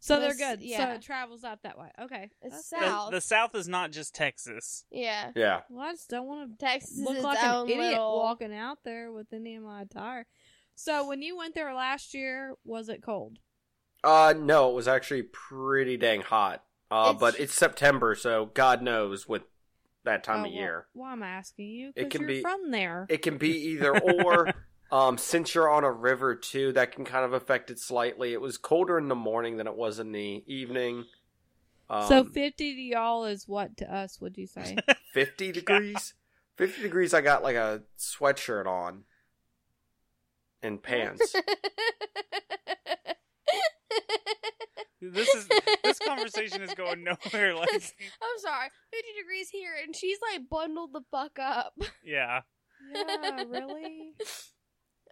so 0.00 0.20
they're 0.20 0.34
good. 0.34 0.60
Yeah. 0.62 0.78
So 0.78 0.90
it 0.94 1.02
travels 1.02 1.42
out 1.42 1.64
that 1.64 1.76
way. 1.76 1.90
Okay. 2.00 2.30
It's 2.42 2.54
That's 2.70 2.84
south. 2.84 3.10
the, 3.10 3.16
the 3.16 3.20
South 3.20 3.54
is 3.56 3.66
not 3.66 3.90
just 3.90 4.14
Texas. 4.14 4.84
Yeah, 4.92 5.32
Yeah. 5.34 5.62
Well, 5.68 5.88
I 5.88 5.92
just 5.92 6.08
don't 6.08 6.26
want 6.26 6.52
to 6.52 6.64
Texas 6.64 7.00
look 7.00 7.16
is 7.16 7.24
like 7.24 7.42
an 7.42 7.66
idiot 7.68 7.78
little. 7.94 8.16
walking 8.16 8.54
out 8.54 8.78
there 8.84 9.10
with 9.10 9.32
any 9.32 9.56
of 9.56 9.64
my 9.64 9.82
attire. 9.82 10.26
So 10.76 11.08
when 11.08 11.20
you 11.22 11.36
went 11.36 11.56
there 11.56 11.74
last 11.74 12.14
year, 12.14 12.54
was 12.64 12.88
it 12.88 13.02
cold? 13.02 13.40
Uh, 14.04 14.34
no, 14.38 14.70
it 14.70 14.74
was 14.76 14.86
actually 14.86 15.22
pretty 15.24 15.96
dang 15.96 16.20
hot. 16.20 16.62
Uh, 16.90 17.12
It's- 17.14 17.20
but 17.20 17.40
it's 17.40 17.54
September, 17.54 18.14
so 18.14 18.46
God 18.46 18.82
knows 18.82 19.28
with 19.28 19.42
that 20.04 20.24
time 20.24 20.36
Oh, 20.40 20.46
of 20.46 20.52
well, 20.52 20.60
year. 20.60 20.86
Why 20.94 21.12
am 21.12 21.22
I 21.22 21.28
asking 21.28 21.68
you? 21.68 21.92
It 21.94 22.10
can 22.10 22.22
you're 22.22 22.28
be- 22.28 22.40
from 22.40 22.70
there. 22.70 23.06
It 23.10 23.18
can 23.22 23.36
be 23.38 23.50
either 23.72 23.98
or. 23.98 24.54
um, 24.90 25.18
since 25.18 25.54
you're 25.54 25.68
on 25.68 25.84
a 25.84 25.92
river 25.92 26.34
too, 26.34 26.72
that 26.72 26.92
can 26.92 27.04
kind 27.04 27.24
of 27.26 27.34
affect 27.34 27.70
it 27.70 27.78
slightly. 27.78 28.32
It 28.32 28.40
was 28.40 28.56
colder 28.56 28.96
in 28.96 29.08
the 29.08 29.14
morning 29.14 29.58
than 29.58 29.66
it 29.66 29.74
was 29.76 29.98
in 29.98 30.12
the 30.12 30.42
evening. 30.46 31.04
Um, 31.90 32.08
so 32.08 32.24
50 32.24 32.74
to 32.74 32.80
y'all 32.80 33.24
is 33.26 33.46
what 33.46 33.76
to 33.78 33.94
us, 33.94 34.18
would 34.20 34.38
you 34.38 34.46
say? 34.46 34.76
50 35.12 35.52
degrees? 35.52 36.14
50 36.56 36.80
degrees, 36.82 37.12
I 37.12 37.20
got 37.20 37.42
like 37.42 37.56
a 37.56 37.82
sweatshirt 37.98 38.66
on 38.66 39.04
and 40.62 40.82
pants. 40.82 41.34
This 45.00 45.32
is 45.32 45.48
this 45.84 45.98
conversation 46.00 46.60
is 46.62 46.74
going 46.74 47.04
nowhere. 47.04 47.54
Like, 47.58 47.68
I'm 47.72 48.38
sorry, 48.38 48.68
50 48.92 49.06
degrees 49.20 49.48
here, 49.50 49.70
and 49.84 49.94
she's 49.94 50.18
like 50.32 50.42
bundled 50.50 50.92
the 50.92 51.02
fuck 51.12 51.38
up. 51.40 51.72
yeah, 52.04 52.40
yeah, 52.92 53.44
really? 53.48 54.12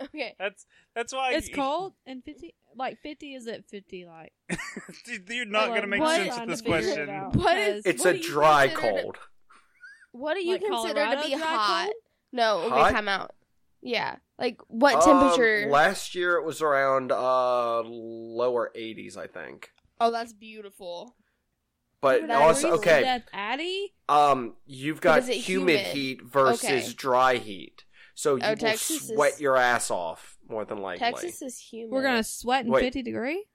Okay. 0.03 0.35
that's 0.39 0.67
that's 0.95 1.13
why 1.13 1.33
It's 1.35 1.49
cold 1.55 1.95
and 2.05 2.23
50 2.25 2.55
like 2.77 2.99
50 3.03 3.35
is 3.35 3.47
at 3.47 3.65
50 3.71 4.07
like 4.07 4.33
Dude, 5.07 5.29
You're 5.31 5.47
not 5.47 5.69
Like, 5.71 5.77
gonna 5.77 5.87
make 5.87 6.01
what- 6.01 6.17
sense 6.17 6.35
trying 6.35 6.49
with 6.49 6.59
to 6.59 6.65
this 6.65 6.75
figure 6.75 6.79
it 6.79 7.07
question. 7.07 7.09
out. 7.15 7.37
What 7.37 7.57
is- 7.59 7.87
It's 7.87 8.05
what 8.05 8.15
a 8.15 8.19
do 8.19 8.25
you 8.25 8.25
dry 8.33 8.67
consider 8.69 8.93
to- 8.93 9.01
cold. 9.03 9.17
What 10.13 10.35
do 10.35 10.45
you 10.45 10.53
Like 10.53 10.63
consider 10.63 10.95
to 11.17 11.23
be 11.23 11.37
dry 11.37 11.39
hot? 11.47 11.85
cold? 11.85 11.95
No, 12.33 12.59
okay, 12.63 12.69
Hot? 12.71 12.91
time 12.93 13.09
out. 13.09 13.35
Yeah, 13.83 14.17
like 14.39 14.61
what 14.69 14.95
Um, 14.97 15.03
temperature? 15.03 15.69
last 15.71 16.15
year 16.15 16.37
it 16.37 16.45
was 16.45 16.61
around 16.63 17.13
uh 17.13 17.81
lower 17.83 18.71
80s, 18.75 19.17
I 19.17 19.27
think. 19.27 19.73
oh, 20.01 20.11
that's 20.11 20.33
beautiful. 20.33 21.15
But 22.03 22.27
That 22.29 22.43
also, 22.43 22.75
is- 22.75 22.79
okay, 22.81 23.03
That's 23.03 23.29
Addie? 23.33 23.95
um, 24.09 24.57
you've 24.67 25.01
got 25.01 25.23
humid, 25.25 25.37
humid? 25.81 25.81
heat 25.87 26.23
versus 26.23 26.65
Okay. 26.65 26.93
dry 26.95 27.37
heat. 27.37 27.85
So 28.15 28.37
you 28.37 28.43
Oh, 28.45 28.51
will 28.51 28.57
Texas 28.57 29.09
sweat 29.09 29.33
is- 29.35 29.41
your 29.41 29.57
ass 29.57 29.91
off 29.91 30.37
more 30.47 30.65
than 30.67 30.79
likely. 30.79 30.99
Texas 31.01 31.41
is 31.43 31.59
humid. 31.59 31.91
We're 31.93 32.03
going 32.03 32.17
to 32.19 32.23
sweat 32.25 32.67
in 32.67 32.71
Wait. 32.71 32.83
50 32.83 33.03
degree? 33.03 33.47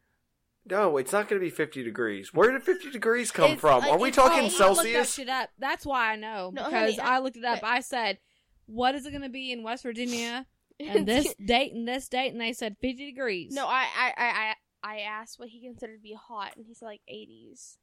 No, 0.65 0.97
it's 0.97 1.11
not 1.11 1.27
going 1.29 1.39
to 1.39 1.43
be 1.45 1.49
50 1.51 1.83
degrees. 1.83 2.33
Where 2.33 2.51
did 2.51 2.63
50 2.63 2.91
degrees 2.91 3.31
come 3.31 3.51
It's 3.51 3.61
from? 3.61 3.81
like- 3.81 3.91
Are 3.91 3.97
we 3.97 4.09
it's 4.09 4.17
talking 4.17 4.31
all- 4.31 4.39
I 4.39 4.41
looked 4.43 4.57
that 4.57 4.75
Celsius? 4.75 5.13
shit 5.15 5.29
up. 5.29 5.49
That's 5.57 5.85
why 5.85 6.11
I 6.11 6.15
know. 6.15 6.51
No, 6.53 6.65
because 6.65 6.73
honey, 6.73 6.99
I, 6.99 7.15
I- 7.15 7.19
looked 7.19 7.37
it 7.37 7.45
up. 7.45 7.61
but- 7.61 7.67
I 7.67 7.79
said, 7.79 8.19
what 8.65 8.93
is 8.95 9.05
it 9.05 9.11
going 9.11 9.23
to 9.23 9.29
be 9.29 9.51
in 9.51 9.63
West 9.63 9.83
Virginia? 9.83 10.45
And 10.89 11.07
this 11.07 11.33
date 11.35 11.73
and 11.73 11.87
this 11.87 12.07
date, 12.07 12.31
and 12.31 12.41
they 12.41 12.53
said 12.53 12.77
50 12.81 13.05
degrees. 13.05 13.53
no, 13.53 13.67
I, 13.67 13.85
I, 13.97 14.13
I, 14.17 14.55
I, 14.83 14.99
asked 15.01 15.39
what 15.39 15.49
he 15.49 15.61
considered 15.61 15.97
to 15.97 16.01
be 16.01 16.17
hot, 16.19 16.53
and 16.55 16.65
he 16.65 16.73
said 16.73 16.85
like 16.85 17.01
80s. 17.11 17.77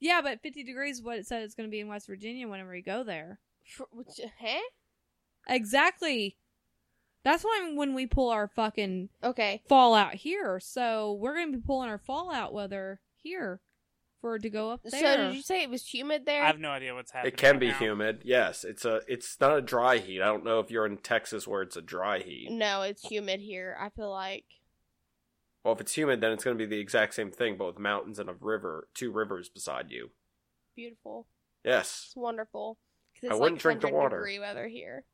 Yeah, 0.00 0.20
but 0.22 0.42
50 0.42 0.64
degrees 0.64 0.96
is 0.96 1.02
what 1.02 1.18
it 1.18 1.26
said 1.26 1.42
it's 1.42 1.54
going 1.54 1.68
to 1.68 1.70
be 1.70 1.80
in 1.80 1.88
West 1.88 2.06
Virginia 2.06 2.48
whenever 2.48 2.74
you 2.74 2.82
go 2.82 3.02
there. 3.02 3.40
For, 3.64 3.86
which, 3.92 4.20
huh? 4.40 4.60
Exactly. 5.48 6.36
That's 7.24 7.44
why 7.44 7.72
when 7.74 7.94
we 7.94 8.06
pull 8.06 8.30
our 8.30 8.48
fucking 8.48 9.08
Okay. 9.22 9.62
fallout 9.68 10.14
here, 10.14 10.60
so 10.60 11.12
we're 11.14 11.34
going 11.34 11.52
to 11.52 11.58
be 11.58 11.64
pulling 11.66 11.90
our 11.90 11.98
fallout 11.98 12.52
weather 12.52 13.00
here 13.16 13.60
for 14.20 14.38
to 14.38 14.50
go 14.50 14.70
up 14.70 14.80
there. 14.84 15.00
So 15.00 15.16
did 15.16 15.34
you 15.34 15.42
say 15.42 15.62
it 15.62 15.70
was 15.70 15.86
humid 15.86 16.26
there? 16.26 16.42
I 16.42 16.46
have 16.46 16.58
no 16.58 16.70
idea 16.70 16.94
what's 16.94 17.12
happening. 17.12 17.32
It 17.32 17.36
can 17.36 17.52
right 17.52 17.60
be 17.60 17.68
now. 17.68 17.78
humid. 17.78 18.22
Yes, 18.24 18.64
it's 18.64 18.84
a. 18.84 19.00
It's 19.08 19.36
not 19.40 19.56
a 19.56 19.62
dry 19.62 19.98
heat. 19.98 20.20
I 20.22 20.26
don't 20.26 20.44
know 20.44 20.60
if 20.60 20.70
you're 20.70 20.86
in 20.86 20.98
Texas 20.98 21.46
where 21.46 21.62
it's 21.62 21.76
a 21.76 21.82
dry 21.82 22.18
heat. 22.20 22.48
No, 22.50 22.82
it's 22.82 23.02
humid 23.08 23.40
here. 23.40 23.76
I 23.80 23.90
feel 23.90 24.10
like. 24.10 24.44
Well, 25.64 25.74
if 25.74 25.80
it's 25.80 25.96
humid, 25.96 26.20
then 26.20 26.32
it's 26.32 26.44
going 26.44 26.56
to 26.56 26.62
be 26.64 26.68
the 26.68 26.80
exact 26.80 27.14
same 27.14 27.30
thing, 27.30 27.56
but 27.58 27.66
with 27.66 27.78
mountains 27.78 28.18
and 28.18 28.30
a 28.30 28.34
river, 28.40 28.88
two 28.94 29.10
rivers 29.10 29.48
beside 29.48 29.90
you. 29.90 30.10
Beautiful. 30.76 31.26
Yes. 31.64 32.04
It's 32.06 32.16
wonderful. 32.16 32.78
'Cause 33.20 33.30
I 33.32 33.34
wouldn't 33.34 33.56
like 33.56 33.62
drink 33.62 33.80
the 33.80 33.88
100 33.88 33.98
water. 33.98 34.16
degree 34.18 34.38
weather 34.38 34.68
here. 34.68 35.04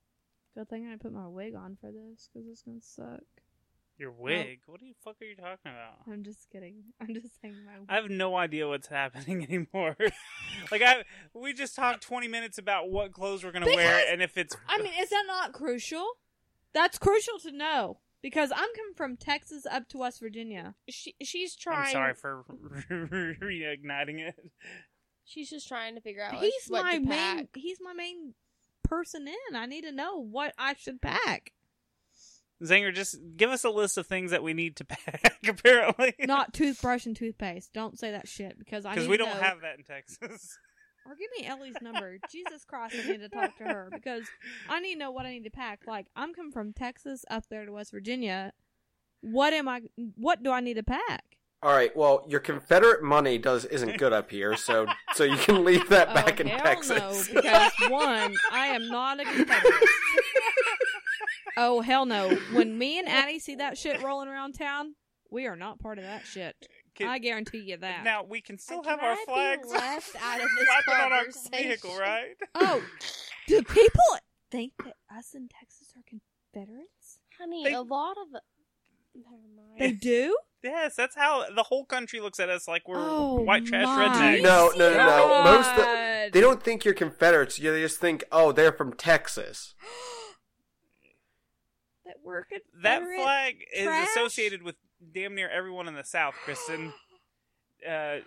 Good 0.55 0.69
thing 0.69 0.87
I 0.87 0.97
put 0.97 1.13
my 1.13 1.27
wig 1.27 1.55
on 1.55 1.79
for 1.81 1.91
this 1.91 2.29
because 2.33 2.47
it's 2.49 2.63
going 2.63 2.79
to 2.81 2.87
suck. 2.87 3.25
Your 3.97 4.11
wig? 4.11 4.61
What 4.67 4.81
the 4.81 4.93
fuck 5.05 5.17
are 5.23 5.25
you 5.25 5.37
talking 5.37 5.71
about? 5.71 6.13
I'm 6.13 6.25
just 6.25 6.51
kidding. 6.51 6.83
I'm 7.01 7.15
just 7.15 7.41
saying 7.41 7.57
my 7.65 7.73
I 7.89 8.01
have 8.01 8.11
no 8.11 8.37
idea 8.37 8.67
what's 8.67 8.89
happening 8.89 9.45
anymore. 9.45 9.97
like 10.71 10.83
I, 10.83 11.05
we 11.33 11.53
just 11.53 11.77
talked 11.77 12.03
twenty 12.03 12.29
minutes 12.29 12.59
about 12.59 12.91
what 12.91 13.13
clothes 13.13 13.45
we're 13.45 13.53
gonna 13.53 13.67
wear, 13.67 14.05
and 14.11 14.21
if 14.21 14.37
it's 14.37 14.57
I 14.69 14.79
mean, 14.79 14.93
is 15.01 15.11
that 15.11 15.25
not 15.27 15.53
crucial? 15.53 16.05
That's 16.73 16.99
crucial 16.99 17.39
to 17.41 17.53
know 17.53 18.01
because 18.21 18.51
I'm 18.51 18.69
coming 18.75 18.95
from 18.97 19.17
Texas 19.17 19.65
up 19.71 19.89
to 19.91 19.99
West 19.99 20.19
Virginia. 20.21 20.75
She 20.89 21.15
she's 21.23 21.55
trying. 21.55 21.87
I'm 21.87 21.93
sorry 21.93 22.15
for 22.15 22.45
reigniting 22.91 24.19
it. 24.19 24.35
She's 25.25 25.49
just 25.49 25.69
trying 25.69 25.95
to 25.95 26.01
figure 26.01 26.23
out 26.23 26.35
He's 26.35 26.67
what 26.69 26.85
my 26.85 26.99
to 26.99 27.01
main. 27.01 27.49
He's 27.55 27.79
my 27.81 27.93
main 27.93 28.35
person 28.83 29.27
in. 29.29 29.57
I 29.57 29.67
need 29.67 29.83
to 29.83 29.93
know 29.93 30.19
what 30.19 30.53
I 30.59 30.75
should 30.75 31.01
pack. 31.01 31.53
Zinger, 32.63 32.95
just 32.95 33.17
give 33.37 33.51
us 33.51 33.65
a 33.65 33.71
list 33.71 33.99
of 33.99 34.07
things 34.07 34.31
that 34.31 34.43
we 34.43 34.55
need 34.55 34.77
to 34.77 34.85
pack. 34.85 35.37
Apparently, 35.47 36.15
Not 36.21 36.55
toothbrush 36.55 37.07
and 37.07 37.17
toothpaste. 37.17 37.73
Don't 37.73 37.99
say 37.99 38.13
that 38.13 38.29
shit 38.29 38.59
because 38.59 38.85
I 38.87 38.95
because 38.95 39.09
we 39.09 39.17
don't 39.17 39.29
know- 39.29 39.41
have 39.43 39.61
that 39.63 39.79
in 39.79 39.85
Texas. 39.85 40.59
Or 41.07 41.15
give 41.17 41.29
me 41.39 41.47
Ellie's 41.47 41.77
number. 41.83 42.17
Jesus 42.33 42.65
Christ, 42.65 42.97
I 42.99 43.07
need 43.07 43.21
to 43.21 43.29
talk 43.29 43.59
to 43.59 43.65
her 43.65 43.91
because 43.93 44.23
I 44.71 44.81
need 44.81 44.95
to 44.95 44.99
know 45.01 45.11
what 45.11 45.27
I 45.27 45.33
need 45.33 45.45
to 45.45 45.51
pack. 45.51 45.81
Like 45.87 46.07
I'm 46.17 46.33
coming 46.33 46.51
from 46.51 46.73
Texas 46.73 47.27
up 47.31 47.45
there 47.51 47.67
to 47.67 47.73
West 47.73 47.91
Virginia. 47.91 48.55
What 49.21 49.53
am 49.53 49.69
I? 49.69 49.83
What 50.17 50.43
do 50.43 50.51
I 50.51 50.61
need 50.61 50.75
to 50.75 50.83
pack? 50.83 51.35
All 51.63 51.73
right. 51.73 51.95
Well, 51.97 52.25
your 52.29 52.41
Confederate 52.41 53.03
money 53.03 53.39
does 53.39 53.65
isn't 53.65 53.99
good 53.99 54.13
up 54.13 54.31
here, 54.31 54.57
so 54.57 54.87
so 55.15 55.25
you 55.25 55.37
can 55.37 55.65
leave 55.65 55.89
that 55.89 56.11
oh, 56.11 56.15
back 56.15 56.39
oh, 56.39 56.41
in 56.43 56.47
hell 56.47 56.61
Texas. 56.63 56.99
no! 57.33 57.41
Because 57.41 57.73
one, 57.89 58.35
I 58.53 58.67
am 58.69 58.89
not 58.89 59.21
a 59.21 59.25
Confederate. 59.25 59.89
Oh 61.57 61.81
hell 61.83 62.07
no! 62.07 62.35
When 62.53 62.77
me 62.79 62.99
and 62.99 63.09
Addie 63.09 63.39
see 63.39 63.57
that 63.57 63.77
shit 63.79 64.03
rolling 64.03 64.29
around 64.29 64.53
town, 64.55 64.95
we 65.31 65.47
are 65.47 65.57
not 65.57 65.79
part 65.81 65.99
of 65.99 66.05
that 66.05 66.25
shit. 66.27 66.55
Can- 66.95 67.09
I 67.09 67.19
guarantee 67.19 67.59
you 67.59 67.77
that. 67.79 68.05
Now 68.05 68.23
we 68.23 68.41
can 68.41 68.57
still 68.59 68.81
Can 68.83 68.91
have 68.91 69.01
our 69.01 69.13
I 69.15 69.25
flags 69.27 69.69
left 69.71 70.17
out 70.23 70.41
of 70.41 70.47
this 70.59 70.69
flapping 70.85 71.05
on 71.05 71.13
our 71.13 71.19
conversation? 71.25 71.69
vehicle, 71.69 71.99
right? 71.99 72.35
oh, 72.55 72.83
do 73.49 73.63
people 73.63 74.01
think 74.51 74.73
that 74.85 74.95
us 75.17 75.35
in 75.35 75.49
Texas 75.49 75.89
are 75.97 76.03
Confederates? 76.09 77.19
Honey, 77.39 77.65
They- 77.65 77.73
a 77.73 77.83
lot 77.83 78.13
of. 78.19 78.41
Never 79.17 79.43
mind. 79.57 79.79
They 79.81 79.93
do. 79.93 80.37
Yes, 80.63 80.97
that's 80.97 81.15
how 81.15 81.45
the 81.55 81.63
whole 81.65 81.85
country 81.85 82.21
looks 82.21 82.41
at 82.41 82.49
us 82.49 82.67
like 82.67 82.89
we're 82.89 82.97
Oh, 82.99 83.35
white 83.43 83.65
trash 83.67 83.85
my. 83.85 84.09
rednecks. 84.09 84.43
No, 84.43 84.73
no, 84.77 84.91
no, 84.93 84.97
no. 84.97 85.43
Most 85.45 85.77
the, 85.77 86.31
they 86.33 86.41
don't 86.41 86.63
think 86.63 86.85
you're 86.85 86.95
Confederates. 86.95 87.59
You- 87.59 87.71
They 87.73 87.81
just 87.83 88.01
think, 88.01 88.25
oh, 88.33 88.51
they're 88.53 88.73
from 88.73 88.93
Texas. 88.95 89.75
that 92.07 92.17
we're 92.23 92.45
That 92.83 93.01
Confederate 93.01 93.23
flag 93.23 93.55
is 93.75 94.09
associated 94.11 94.63
with 94.63 94.77
damn 95.13 95.35
near 95.35 95.49
everyone 95.49 95.89
in 95.89 95.95
the 95.95 96.05
South, 96.05 96.35
Kristen. 96.45 96.93
Uh, 97.87 98.21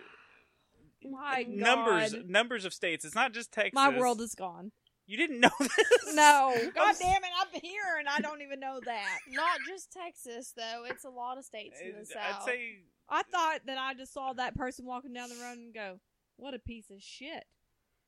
My 1.02 1.44
numbers, 1.48 2.12
God. 2.12 2.12
numbers 2.12 2.14
numbers 2.30 2.64
of 2.64 2.72
states. 2.72 3.04
It's 3.04 3.14
not 3.16 3.32
just 3.32 3.50
Texas. 3.52 3.74
My 3.74 3.88
world 3.88 4.20
is 4.20 4.36
gone. 4.36 4.70
You 5.06 5.16
didn't 5.16 5.40
know 5.40 5.50
this? 5.60 6.14
No. 6.14 6.52
I'm 6.54 6.70
God 6.70 6.94
damn 7.00 7.24
it, 7.24 7.30
I'm 7.40 7.60
here 7.60 7.96
and 7.98 8.08
I 8.08 8.20
don't 8.20 8.40
even 8.42 8.60
know 8.60 8.78
that. 8.84 9.18
Not 9.30 9.58
just 9.66 9.90
Texas, 9.90 10.52
though. 10.56 10.84
It's 10.88 11.04
a 11.04 11.08
lot 11.08 11.38
of 11.38 11.44
states 11.44 11.80
in 11.84 11.98
the 11.98 12.06
South. 12.06 12.42
I'd 12.42 12.44
say 12.44 12.78
I 13.08 13.22
thought 13.22 13.60
that 13.66 13.78
I 13.78 13.94
just 13.94 14.12
saw 14.12 14.32
that 14.34 14.54
person 14.54 14.84
walking 14.86 15.12
down 15.12 15.28
the 15.30 15.36
road 15.42 15.58
and 15.58 15.74
go, 15.74 15.98
"What 16.36 16.54
a 16.54 16.58
piece 16.58 16.90
of 16.90 17.02
shit." 17.02 17.44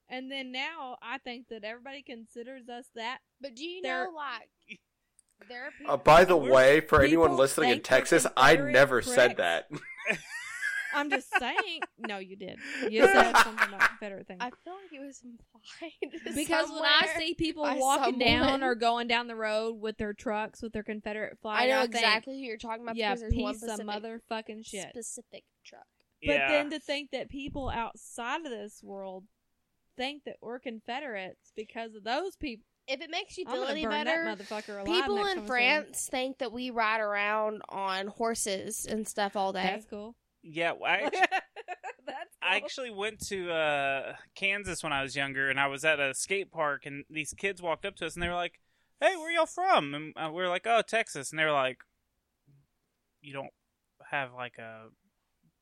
And 0.09 0.31
then 0.31 0.53
now 0.53 0.99
I 1.03 1.18
think 1.18 1.49
that 1.49 1.64
everybody 1.64 2.03
considers 2.03 2.68
us 2.68 2.85
that. 2.97 3.18
But 3.41 3.57
do 3.57 3.64
you 3.64 3.81
They're- 3.83 4.05
know, 4.05 4.11
like, 4.14 4.29
there 4.29 4.37
are 4.37 4.68
people. 4.68 4.85
Uh, 5.86 5.97
by 5.97 6.24
the 6.24 6.36
way, 6.36 6.80
for 6.80 7.03
anyone 7.03 7.36
listening 7.36 7.70
in 7.70 7.80
Texas, 7.80 8.26
I 8.36 8.57
Confederate 8.57 8.72
never 8.72 9.03
said 9.03 9.36
that. 9.38 9.70
I'm 10.95 11.11
just 11.11 11.28
saying. 11.38 11.80
no, 11.99 12.18
you 12.18 12.36
did. 12.36 12.59
You 12.88 13.07
said 13.07 13.32
something 13.36 13.68
about 13.68 13.88
Confederate 13.88 14.26
thing. 14.26 14.38
I 14.41 14.51
feel 14.64 14.74
like 14.74 14.93
it 14.93 15.05
was 15.05 15.22
implied. 15.22 16.34
Because 16.34 16.70
when 16.70 16.84
I 16.84 17.09
see 17.18 17.34
people 17.34 17.62
by 17.62 17.76
walking 17.76 18.18
down 18.18 18.62
or 18.62 18.74
going 18.74 19.07
down 19.07 19.26
the 19.26 19.36
road 19.36 19.80
with 19.80 19.99
their 19.99 20.12
trucks 20.12 20.62
with 20.62 20.72
their 20.72 20.82
Confederate 20.82 21.38
flag, 21.41 21.62
I 21.62 21.66
know 21.66 21.82
think, 21.82 21.95
exactly 21.95 22.41
who 22.41 22.47
you're 22.47 22.57
talking 22.57 22.82
about. 22.82 22.97
Yeah, 22.97 23.14
because 23.14 23.20
there's 23.20 23.34
one 23.34 23.55
piece 23.55 23.62
of 23.62 23.70
specific, 23.70 23.86
motherfucking 23.86 24.66
shit. 24.66 24.88
specific 24.91 25.45
truck. 25.64 25.86
But 26.24 26.32
yeah. 26.32 26.49
then 26.49 26.70
to 26.70 26.78
think 26.80 27.11
that 27.12 27.28
people 27.28 27.68
outside 27.68 28.45
of 28.45 28.51
this 28.51 28.82
world 28.82 29.24
think 29.97 30.24
that 30.24 30.36
we're 30.41 30.59
Confederates 30.59 31.53
because 31.57 31.95
of 31.95 32.05
those 32.05 32.36
people. 32.36 32.64
If 32.91 33.01
it 33.01 33.11
makes 33.11 33.38
you 33.38 33.45
feel 33.45 33.64
any 33.64 33.86
better, 33.86 34.24
that 34.24 34.38
motherfucker 34.38 34.80
alive. 34.80 34.86
people 34.86 35.18
in 35.18 35.36
time 35.36 35.45
I. 35.45 35.47
France 35.47 36.09
think 36.11 36.38
that 36.38 36.51
we 36.51 36.70
ride 36.70 37.01
around 37.01 37.62
on 37.68 38.09
horses 38.09 38.84
and 38.84 39.07
stuff 39.07 39.36
all 39.36 39.53
day. 39.53 39.62
That's 39.62 39.86
cool. 39.86 40.16
yeah, 40.43 40.72
well, 40.72 40.91
I 40.91 40.97
actually, 41.05 41.20
That's 42.07 42.36
I 42.43 42.57
actually 42.57 42.91
went 42.91 43.24
to 43.28 43.53
uh, 43.53 44.14
Kansas 44.34 44.82
when 44.82 44.93
I 44.93 45.03
was 45.03 45.14
younger, 45.14 45.51
and 45.51 45.61
I 45.61 45.68
was 45.68 45.84
at 45.84 46.01
a 46.01 46.14
skate 46.14 46.51
park, 46.51 46.84
and 46.84 47.05
these 47.09 47.32
kids 47.32 47.62
walked 47.62 47.84
up 47.84 47.95
to 47.97 48.07
us, 48.07 48.14
and 48.14 48.22
they 48.22 48.28
were 48.28 48.34
like, 48.34 48.61
"Hey, 49.01 49.14
where 49.16 49.30
y'all 49.30 49.47
from?" 49.47 49.95
And 49.95 50.12
uh, 50.16 50.30
we 50.30 50.43
were 50.43 50.49
like, 50.49 50.66
"Oh, 50.66 50.82
Texas," 50.82 51.30
and 51.30 51.38
they 51.38 51.45
were 51.45 51.53
like, 51.53 51.78
"You 53.20 53.32
don't 53.32 53.53
have 54.11 54.34
like 54.34 54.59
a 54.59 54.86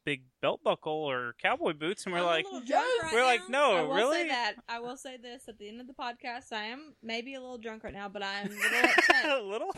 big 0.09 0.23
belt 0.41 0.61
buckle 0.65 0.93
or 0.93 1.35
cowboy 1.43 1.73
boots, 1.75 2.05
and 2.05 2.13
we're 2.15 2.21
I'm 2.21 2.27
like, 2.27 2.45
little 2.47 2.61
drunk 2.61 2.87
right 3.03 3.13
we're 3.13 3.25
like, 3.25 3.49
now. 3.51 3.73
no, 3.73 3.77
I 3.77 3.83
will 3.83 3.95
really? 3.95 4.23
say 4.23 4.29
that. 4.29 4.55
I 4.69 4.81
will 4.81 4.97
say 4.97 5.17
this 5.19 5.43
at 5.49 5.59
the 5.59 5.69
end 5.69 5.81
of 5.81 5.87
the 5.87 5.93
podcast. 5.93 6.53
I 6.53 6.65
am 6.65 6.95
maybe 7.03 7.35
a 7.35 7.41
little 7.41 7.59
drunk 7.59 7.85
right 7.85 7.93
now, 7.93 8.09
but 8.09 8.23
I'm 8.23 8.47
a 8.47 8.55
little 8.55 8.91
upset. 8.97 9.25
a 9.31 9.43
little. 9.43 9.71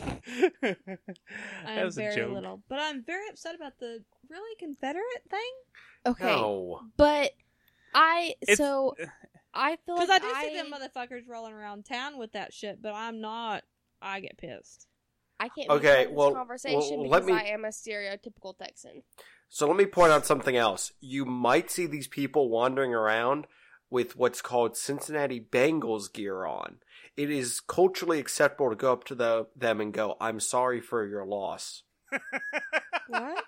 I 1.65 1.71
am 1.73 1.85
was 1.85 1.97
a 1.97 2.01
very 2.01 2.15
joke. 2.15 2.33
little, 2.33 2.63
but 2.69 2.79
I'm 2.79 3.03
very 3.03 3.27
upset 3.29 3.55
about 3.55 3.73
the 3.79 4.03
really 4.29 4.55
Confederate 4.59 5.03
thing 5.29 5.51
Okay, 6.05 6.25
No. 6.25 6.79
but 6.97 7.31
I 7.93 8.35
It's- 8.41 8.57
so 8.57 8.95
I 9.53 9.75
feel 9.85 9.95
because 9.95 10.09
like 10.09 10.23
I 10.23 10.43
do 10.45 10.49
see 10.49 10.55
them 10.55 10.71
motherfuckers 10.71 11.27
rolling 11.27 11.53
around 11.53 11.83
town 11.85 12.17
with 12.17 12.31
that 12.31 12.53
shit, 12.53 12.81
but 12.81 12.93
I'm 12.93 13.19
not. 13.19 13.63
I 14.01 14.21
get 14.21 14.37
pissed. 14.37 14.87
I 15.39 15.49
can't. 15.49 15.69
Okay, 15.69 15.79
be 15.79 15.87
part 15.95 16.07
this 16.07 16.15
well- 16.15 16.33
conversation 16.33 16.99
well, 17.01 17.19
because 17.19 17.25
me- 17.25 17.33
I 17.33 17.43
am 17.47 17.65
a 17.65 17.69
stereotypical 17.69 18.57
Texan. 18.57 19.03
So 19.53 19.67
let 19.67 19.75
me 19.75 19.85
point 19.85 20.13
out 20.13 20.25
something 20.25 20.55
else. 20.55 20.93
You 21.01 21.25
might 21.25 21.69
see 21.69 21.85
these 21.85 22.07
people 22.07 22.47
wandering 22.49 22.93
around 22.93 23.47
with 23.89 24.15
what's 24.15 24.41
called 24.41 24.77
Cincinnati 24.77 25.41
Bengals 25.41 26.11
gear 26.11 26.45
on. 26.45 26.77
It 27.17 27.29
is 27.29 27.59
culturally 27.59 28.17
acceptable 28.17 28.69
to 28.69 28.77
go 28.77 28.93
up 28.93 29.03
to 29.05 29.15
the, 29.15 29.47
them 29.53 29.81
and 29.81 29.91
go, 29.93 30.15
"I'm 30.21 30.39
sorry 30.39 30.79
for 30.79 31.05
your 31.05 31.25
loss." 31.25 31.83
What? 33.07 33.43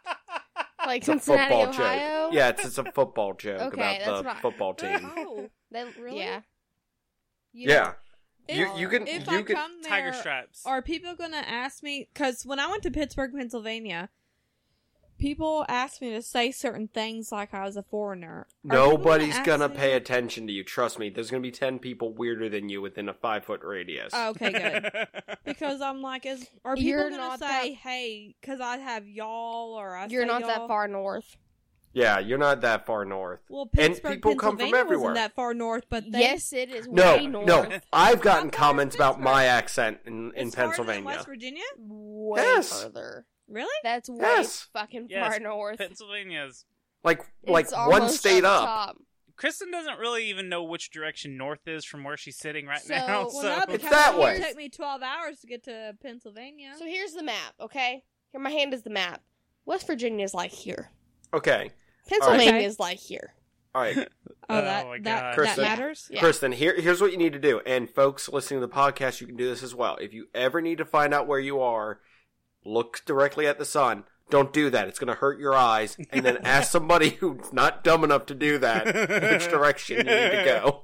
Like 0.86 0.97
It's 1.04 1.08
a 1.08 1.12
Cincinnati, 1.14 1.41
football 1.56 1.70
Ohio. 1.70 2.26
joke. 2.26 2.34
Yeah, 2.34 2.49
it's, 2.49 2.66
it's 2.66 2.78
a 2.78 2.91
football 2.91 3.34
joke 3.38 3.62
Okay, 3.74 3.97
about 4.01 4.06
the 4.06 4.12
what 4.28 4.36
I- 4.38 4.41
football 4.41 4.74
team. 4.74 5.12
oh, 5.16 5.49
They, 5.72 5.86
Really? 6.01 6.18
Yeah. 6.20 6.41
You 7.54 7.70
yeah, 7.70 7.93
If- 8.49 8.58
you 8.58 8.70
you 8.78 8.89
can 8.89 9.08
if 9.08 9.26
you 9.32 9.38
I 9.39 9.41
can 9.43 9.56
come 9.56 9.82
there, 9.82 9.89
Tiger 9.89 10.12
stripes. 10.14 10.64
Are 10.66 10.82
people 10.82 11.16
gonna 11.16 11.38
ask 11.38 11.82
me? 11.82 12.10
Because 12.14 12.45
when 12.45 12.60
I 12.60 12.68
went 12.68 12.84
to 12.84 12.91
Pittsburgh, 12.91 13.32
Pennsylvania, 13.34 14.10
people 15.24 15.66
ask 15.70 16.02
me 16.02 16.12
to 16.12 16.22
say 16.22 16.52
certain 16.52 16.88
things 16.88 17.32
like 17.32 17.54
I 17.54 17.64
was 17.64 17.78
a 17.78 17.84
foreigner. 17.84 18.30
Are 18.30 18.48
people 18.62 18.78
nobody's 18.78 19.36
ask 19.36 19.46
gonna 19.46 19.70
me- 19.70 19.76
pay 19.76 19.94
attention 19.94 20.46
to 20.48 20.54
you. 20.54 20.64
Trust 20.64 21.00
me. 21.00 21.10
There's 21.10 21.32
gonna 21.32 21.42
be 21.42 21.52
ten 21.52 21.80
people 21.80 22.14
weirder 22.14 22.50
than 22.50 22.68
you 22.70 22.82
within 22.82 23.08
a 23.10 23.14
five 23.14 23.46
foot 23.46 23.62
radius. 23.64 24.12
Oh, 24.14 24.30
okay, 24.32 24.52
good. 24.52 25.08
Because 25.46 25.82
I'm 25.82 26.02
like, 26.02 26.26
is 26.26 26.48
are 26.66 26.76
people 26.76 26.90
You're 26.90 27.10
gonna 27.10 27.18
not 27.18 27.40
say, 27.40 27.46
that- 27.48 27.74
"Hey," 27.90 28.36
because 28.42 28.60
I 28.60 28.78
have 28.78 29.08
y'all 29.08 29.74
or 29.74 29.96
I 29.96 30.08
You're 30.08 30.24
say 30.24 30.28
not 30.28 30.42
y'all? 30.42 30.50
that 30.50 30.68
far 30.68 30.88
north. 30.88 31.38
Yeah, 31.96 32.18
you're 32.20 32.40
not 32.40 32.62
that 32.62 32.88
far 32.88 33.06
north. 33.06 33.42
Well, 33.50 33.70
And 33.78 34.02
people 34.02 34.36
come 34.36 34.58
from 34.58 34.74
everywhere. 34.74 34.98
Wasn't 35.12 35.16
that 35.16 35.36
far 35.36 35.54
north? 35.54 35.84
But 35.90 36.12
they, 36.12 36.22
Yes, 36.22 36.52
it 36.52 36.72
is 36.72 36.88
No, 36.88 37.18
way 37.18 37.28
north. 37.28 37.46
no. 37.46 37.70
I've 37.94 38.20
gotten 38.20 38.50
How 38.50 38.50
far 38.50 38.50
is 38.50 38.56
comments 38.56 38.96
about 38.96 39.22
my 39.22 39.46
accent 39.46 40.00
in, 40.06 40.32
in 40.36 40.48
it's 40.48 40.56
farther 40.56 40.70
than 40.72 40.86
Pennsylvania. 41.04 41.06
West 41.06 41.26
Virginia. 41.28 41.64
Way 41.78 42.42
Yes. 42.42 42.82
further. 42.84 43.26
Really? 43.54 43.74
That's 43.84 44.10
way 44.10 44.18
Yes. 44.22 44.68
fucking 44.74 45.08
Yes, 45.10 45.28
far 45.28 45.39
north. 45.39 45.78
Pennsylvania's. 45.78 46.66
Like 47.04 47.22
like 47.45 47.66
It's 47.66 47.74
one 47.74 48.01
almost 48.01 48.18
state 48.20 48.43
up 48.45 48.62
up. 48.64 48.66
top. 48.88 48.97
Kristen 49.36 49.72
doesn't 49.72 49.97
really 49.99 50.26
even 50.30 50.47
know 50.47 50.64
which 50.64 50.91
direction 50.91 51.38
north 51.38 51.68
is 51.68 51.84
from 51.86 52.04
where 52.04 52.16
she's 52.18 52.38
sitting 52.38 52.66
right 52.68 52.80
So- 52.82 52.95
now. 52.95 53.08
Well, 53.08 53.30
So 53.32 53.43
Well, 53.43 53.58
It's 53.64 53.72
because 53.72 53.89
that 53.89 54.16
it 54.41 54.47
took 54.47 54.56
me 54.58 54.70
12 54.70 55.01
hours 55.01 55.39
to 55.41 55.47
get 55.47 55.64
to 55.64 55.97
Pennsylvania. 56.01 56.74
So 56.78 56.86
here's 56.86 57.14
the 57.14 57.24
map, 57.24 57.54
okay? 57.60 58.04
Here, 58.32 58.39
my 58.41 58.51
hand 58.51 58.74
is 58.74 58.84
the 58.84 58.89
map. 58.89 59.22
West 59.66 59.88
Virginia 59.88 60.24
is 60.24 60.34
like 60.34 60.51
here. 60.51 60.91
Okay. 61.34 61.72
Pennsylvania 62.08 62.49
Okay. 62.49 62.66
is 62.66 62.80
like 62.80 62.99
here. 62.99 63.34
All 63.76 63.82
right. 63.82 63.97
oh, 64.49 64.62
that 64.62 64.86
Oh 64.86 64.89
my 64.89 64.97
that, 64.99 65.04
God. 65.04 65.04
that 65.04 65.36
Kristen. 65.36 65.64
matters. 65.64 66.08
Yeah. 66.12 66.20
Kristen, 66.20 66.51
here 66.51 66.80
here's 66.80 67.01
what 67.01 67.12
you 67.12 67.18
need 67.18 67.34
to 67.34 67.39
do. 67.39 67.60
And 67.66 67.89
folks 67.89 68.30
listening 68.30 68.62
to 68.62 68.68
the 68.68 68.74
podcast, 68.74 69.20
you 69.20 69.26
can 69.28 69.36
do 69.36 69.49
this 69.49 69.64
as 69.64 69.74
well. 69.74 69.97
If 69.97 70.14
you 70.14 70.28
ever 70.36 70.62
need 70.62 70.78
to 70.78 70.86
find 70.86 71.14
out 71.14 71.28
where 71.28 71.39
you 71.39 71.60
are, 71.60 71.99
look 72.66 73.01
directly 73.05 73.45
at 73.47 73.57
the 73.59 73.66
sun. 73.66 74.03
Don't 74.30 74.53
do 74.53 74.70
that. 74.72 74.88
It's 74.88 74.97
going 74.99 75.09
to 75.09 75.20
hurt 75.20 75.38
your 75.39 75.53
eyes. 75.53 75.97
And 76.11 76.26
then 76.26 76.38
ask 76.43 76.72
somebody 76.72 77.09
who's 77.11 77.51
not 77.53 77.84
dumb 77.84 78.03
enough 78.03 78.26
to 78.28 78.34
do 78.36 78.57
that 78.59 78.86
which 78.86 79.47
direction 79.49 79.97
you 79.97 80.03
need 80.03 80.32
to 80.32 80.43
go. 80.45 80.84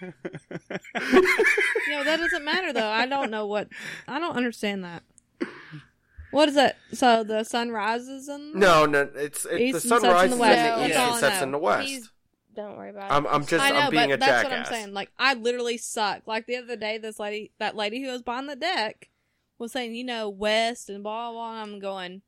You 1.88 1.92
know, 1.92 2.04
that 2.04 2.18
doesn't 2.18 2.44
matter 2.44 2.72
though. 2.72 2.88
I 2.88 3.06
don't 3.06 3.30
know 3.30 3.46
what. 3.46 3.68
I 4.08 4.18
don't 4.18 4.36
understand 4.36 4.84
that. 4.84 5.02
What 6.32 6.48
is 6.48 6.54
that? 6.56 6.76
So 6.92 7.22
the 7.22 7.44
sun 7.44 7.70
rises 7.70 8.28
and 8.28 8.54
No, 8.54 8.84
no, 8.86 9.08
it's 9.14 9.44
it, 9.46 9.60
East 9.60 9.88
the 9.88 9.94
and 9.94 10.02
sun 10.02 10.02
sets 10.02 10.04
in 10.04 10.08
the 10.10 10.14
rises 10.14 10.32
in 10.32 10.38
west. 10.40 10.56
the 10.58 10.62
That's 10.80 10.88
east 10.90 10.98
all 10.98 11.06
and 11.06 11.16
I 11.16 11.20
sets 11.20 11.36
know. 11.36 11.42
in 11.44 11.52
the 11.52 11.58
west. 11.58 11.88
He's- 11.88 12.10
Don't 12.54 12.76
worry 12.76 12.90
about 12.90 13.10
it. 13.10 13.14
I'm 13.14 13.26
I'm 13.26 13.46
just 13.46 13.64
I 13.64 13.70
know, 13.70 13.76
I'm 13.76 13.90
being 13.90 14.08
but 14.08 14.14
a 14.14 14.16
that's 14.16 14.30
jackass. 14.42 14.50
what 14.50 14.58
I'm 14.58 14.64
saying. 14.66 14.94
Like 14.94 15.10
I 15.18 15.34
literally 15.34 15.78
suck. 15.78 16.22
Like 16.26 16.46
the 16.46 16.56
other 16.56 16.76
day, 16.76 16.98
this 16.98 17.18
lady, 17.20 17.52
that 17.58 17.76
lady 17.76 18.02
who 18.02 18.10
was 18.10 18.22
behind 18.22 18.48
the 18.48 18.56
deck, 18.56 19.08
was 19.58 19.72
saying, 19.72 19.94
you 19.94 20.04
know, 20.04 20.28
west 20.28 20.88
and 20.90 21.02
blah 21.02 21.30
blah. 21.30 21.32
blah 21.32 21.62
and 21.62 21.72
I'm 21.74 21.78
going. 21.80 22.22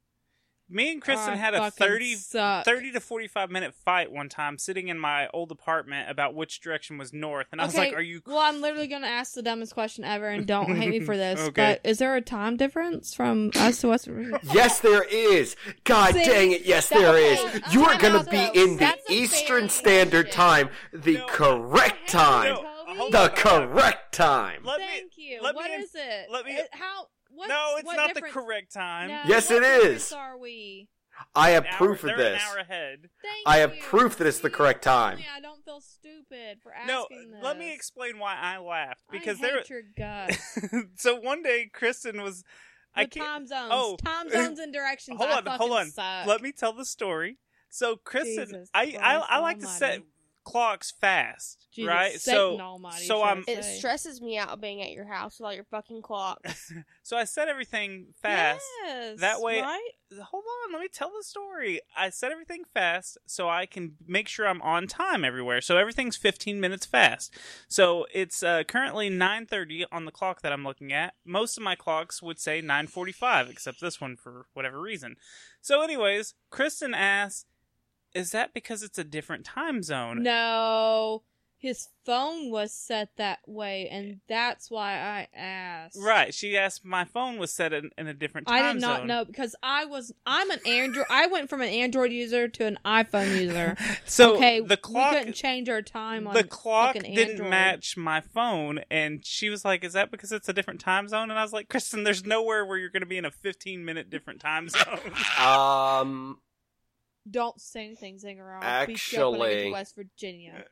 Me 0.70 0.92
and 0.92 1.00
Kristen 1.00 1.32
I 1.32 1.36
had 1.36 1.54
a 1.54 1.60
fucking 1.70 1.86
30, 1.86 2.14
suck. 2.16 2.64
30 2.66 2.92
to 2.92 3.00
45 3.00 3.50
minute 3.50 3.74
fight 3.74 4.12
one 4.12 4.28
time 4.28 4.58
sitting 4.58 4.88
in 4.88 4.98
my 4.98 5.26
old 5.32 5.50
apartment 5.50 6.10
about 6.10 6.34
which 6.34 6.60
direction 6.60 6.98
was 6.98 7.10
north. 7.10 7.46
And 7.52 7.58
I 7.58 7.64
was 7.64 7.74
like, 7.74 7.94
Are 7.94 8.02
you. 8.02 8.20
Well, 8.26 8.36
I'm 8.36 8.60
literally 8.60 8.86
going 8.86 9.00
to 9.00 9.08
ask 9.08 9.32
the 9.32 9.40
dumbest 9.40 9.72
question 9.72 10.04
ever, 10.04 10.28
and 10.28 10.46
don't 10.46 10.76
hate 10.76 10.90
me 10.90 11.00
for 11.00 11.16
this. 11.16 11.40
Okay. 11.40 11.78
But 11.82 11.88
is 11.88 11.96
there 12.00 12.14
a 12.16 12.20
time 12.20 12.58
difference 12.58 13.14
from 13.14 13.50
us 13.56 13.80
to 13.80 13.88
West 13.88 14.08
Virginia? 14.08 14.40
Yes, 14.52 14.80
there 14.80 15.04
is. 15.04 15.56
God 15.84 16.12
See, 16.12 16.22
dang 16.24 16.52
it! 16.52 16.66
Yes, 16.66 16.90
that- 16.90 16.98
there 16.98 17.14
okay, 17.14 17.32
is. 17.32 17.62
uh, 17.62 17.68
You 17.70 17.84
are 17.86 17.98
going 17.98 18.22
to 18.22 18.30
be 18.30 18.60
in 18.60 18.76
the 18.76 18.94
Eastern 19.08 19.70
Standard 19.70 20.26
question. 20.30 20.68
Time, 20.68 20.68
the 20.92 21.14
No. 21.14 21.26
correct 21.28 22.10
time, 22.10 22.54
No, 22.94 23.08
the 23.10 23.22
on. 23.22 23.30
correct 23.30 24.12
time. 24.12 24.64
Let 24.64 24.80
Thank 24.80 25.16
me, 25.16 25.30
you. 25.32 25.40
let 25.42 25.54
What 25.54 25.70
me- 25.70 25.76
is 25.78 25.94
it? 25.94 26.26
let 26.30 26.44
me- 26.44 26.52
It- 26.52 26.68
how? 26.72 27.06
What, 27.38 27.48
no, 27.48 27.74
it's 27.76 27.86
what 27.86 27.96
not 27.96 28.08
difference- 28.14 28.34
the 28.34 28.40
correct 28.40 28.72
time. 28.72 29.08
No, 29.08 29.22
Yes, 29.26 29.48
what 29.50 29.62
it. 29.62 30.12
Are 30.12 30.36
we? 30.38 30.88
I 31.34 31.50
have 31.50 31.64
An 31.64 31.70
hour- 31.70 31.76
proof 31.78 32.04
of 32.04 32.16
this. 32.16 32.40
An 32.42 32.48
hour 32.48 32.58
ahead. 32.58 33.10
Thank 33.22 33.42
I 33.46 33.56
have 33.58 33.74
you. 33.74 33.82
proof 33.82 34.16
that 34.18 34.26
it's 34.26 34.38
the 34.38 34.50
correct 34.50 34.82
time. 34.84 35.18
I 35.34 35.40
don't 35.40 35.64
feel 35.64 35.80
stupid 35.80 36.60
for 36.62 36.72
No, 36.86 37.02
asking 37.02 37.30
this. 37.32 37.40
No, 37.42 37.46
let 37.48 37.58
me 37.58 37.72
explain 37.74 38.18
why 38.18 38.36
I 38.36 38.58
laughed 38.58 39.02
because 39.10 39.38
I 39.38 39.42
there. 39.42 39.56
hate 39.58 39.70
your 39.70 39.82
guts. 39.96 40.58
so 41.02 41.16
one 41.20 41.42
day, 41.42 41.68
Kristen 41.72 42.22
was. 42.22 42.44
I 42.94 43.04
The 43.04 43.10
can't. 43.10 43.26
time 43.26 43.46
zones. 43.46 43.70
oh. 43.72 43.96
time 44.04 44.28
zones 44.30 44.58
and 44.58 44.72
directions. 44.72 45.18
hold 45.18 45.30
on, 45.30 45.44
fucking 45.44 45.58
hold 45.58 45.72
on. 45.72 45.90
Suck. 45.90 46.26
Let 46.26 46.40
me 46.40 46.52
tell 46.52 46.72
the 46.72 46.84
story. 46.84 47.38
So 47.68 47.96
Kristen, 47.96 48.46
Jesus 48.46 48.70
I, 48.72 48.82
I 48.82 48.90
Christ 48.92 49.26
I 49.28 49.38
like 49.40 49.58
to 49.60 49.66
set 49.66 49.90
almighty. 49.90 50.06
Clocks 50.48 50.90
fast, 50.90 51.66
Jesus, 51.72 51.88
right? 51.88 52.12
Satan 52.20 52.56
so 52.58 52.60
almighty, 52.60 53.04
so 53.04 53.20
I 53.22 53.30
I'm 53.32 53.44
say. 53.44 53.52
It 53.54 53.64
stresses 53.64 54.20
me 54.22 54.38
out 54.38 54.60
being 54.60 54.82
at 54.82 54.90
your 54.92 55.04
house 55.04 55.38
with 55.38 55.46
all 55.46 55.52
your 55.54 55.64
fucking 55.64 56.02
clocks. 56.02 56.72
so 57.02 57.16
I 57.16 57.24
set 57.24 57.48
everything 57.48 58.14
fast. 58.22 58.64
Yes, 58.84 59.20
That 59.20 59.40
way- 59.40 59.60
right? 59.60 59.90
Hold 60.22 60.44
on, 60.64 60.72
let 60.72 60.80
me 60.80 60.88
tell 60.90 61.10
the 61.14 61.22
story. 61.22 61.80
I 61.94 62.08
set 62.08 62.32
everything 62.32 62.62
fast 62.72 63.18
so 63.26 63.46
I 63.50 63.66
can 63.66 63.96
make 64.06 64.26
sure 64.26 64.48
I'm 64.48 64.62
on 64.62 64.86
time 64.86 65.22
everywhere. 65.22 65.60
So 65.60 65.76
everything's 65.76 66.16
15 66.16 66.58
minutes 66.58 66.86
fast. 66.86 67.34
So 67.68 68.06
it's 68.14 68.42
uh, 68.42 68.62
currently 68.64 69.10
9:30 69.10 69.84
on 69.92 70.06
the 70.06 70.10
clock 70.10 70.40
that 70.40 70.50
I'm 70.52 70.64
looking 70.64 70.94
at. 70.94 71.12
Most 71.26 71.58
of 71.58 71.62
my 71.62 71.74
clocks 71.74 72.22
would 72.22 72.38
say 72.40 72.62
9:45, 72.62 73.50
except 73.50 73.82
this 73.82 74.00
one 74.00 74.16
for 74.16 74.46
whatever 74.54 74.80
reason. 74.80 75.16
So, 75.60 75.82
anyways, 75.82 76.32
Kristen 76.48 76.94
asks, 76.94 77.44
"Is 78.14 78.30
that 78.32 78.52
because 78.54 78.82
it's 78.82 78.98
a 78.98 79.04
different 79.04 79.44
time 79.44 79.82
zone?" 79.82 80.22
No, 80.22 81.22
his 81.60 81.88
phone 82.06 82.50
was 82.52 82.72
set 82.72 83.16
that 83.16 83.40
way, 83.46 83.88
and 83.90 84.20
that's 84.28 84.70
why 84.70 84.92
I 84.92 85.26
asked. 85.36 85.98
Right. 86.00 86.32
She 86.32 86.56
asked. 86.56 86.84
My 86.84 87.04
phone 87.04 87.36
was 87.36 87.52
set 87.52 87.72
in, 87.72 87.90
in 87.98 88.06
a 88.06 88.14
different 88.14 88.46
time 88.46 88.58
zone. 88.58 88.64
I 88.64 88.72
did 88.74 88.80
not 88.80 88.98
zone. 89.00 89.06
know 89.08 89.24
because 89.24 89.56
I 89.60 89.84
was 89.84 90.12
I'm 90.24 90.50
an 90.50 90.60
Android. 90.64 91.06
I 91.10 91.26
went 91.26 91.50
from 91.50 91.60
an 91.60 91.68
Android 91.68 92.12
user 92.12 92.46
to 92.46 92.66
an 92.66 92.78
iPhone 92.84 93.40
user. 93.40 93.76
So 94.04 94.36
okay, 94.36 94.60
the 94.60 94.76
clock 94.76 95.12
we 95.12 95.18
couldn't 95.18 95.34
change 95.34 95.68
our 95.68 95.82
time 95.82 96.26
on 96.26 96.34
the 96.34 96.42
clock 96.44 96.94
fucking 96.94 97.14
didn't 97.14 97.32
Android. 97.32 97.50
match 97.50 97.96
my 97.96 98.20
phone 98.20 98.80
and 98.90 99.24
she 99.24 99.50
was 99.50 99.64
like 99.64 99.84
is 99.84 99.92
that 99.92 100.10
because 100.10 100.32
it's 100.32 100.48
a 100.48 100.52
different 100.52 100.80
time 100.80 101.08
zone 101.08 101.30
and 101.30 101.38
i 101.38 101.42
was 101.42 101.52
like 101.52 101.68
kristen 101.68 102.04
there's 102.04 102.24
nowhere 102.24 102.64
where 102.64 102.78
you're 102.78 102.88
going 102.88 103.02
to 103.02 103.06
be 103.06 103.18
in 103.18 103.24
a 103.26 103.30
15 103.30 103.84
minute 103.84 104.08
different 104.08 104.40
time 104.40 104.68
zone 104.68 105.12
Um, 105.38 106.38
Don't 107.30 107.60
say 107.60 107.84
anything, 107.86 108.16
Zinger. 108.18 108.62
I'll 108.62 108.86
beat 108.86 109.12
you 109.12 109.22
up 109.26 109.32
when 109.32 109.42
I 109.42 109.44
get 109.44 109.52
Actually- 109.56 109.64
to 109.64 109.70
West 109.72 109.94
Virginia. 109.96 110.64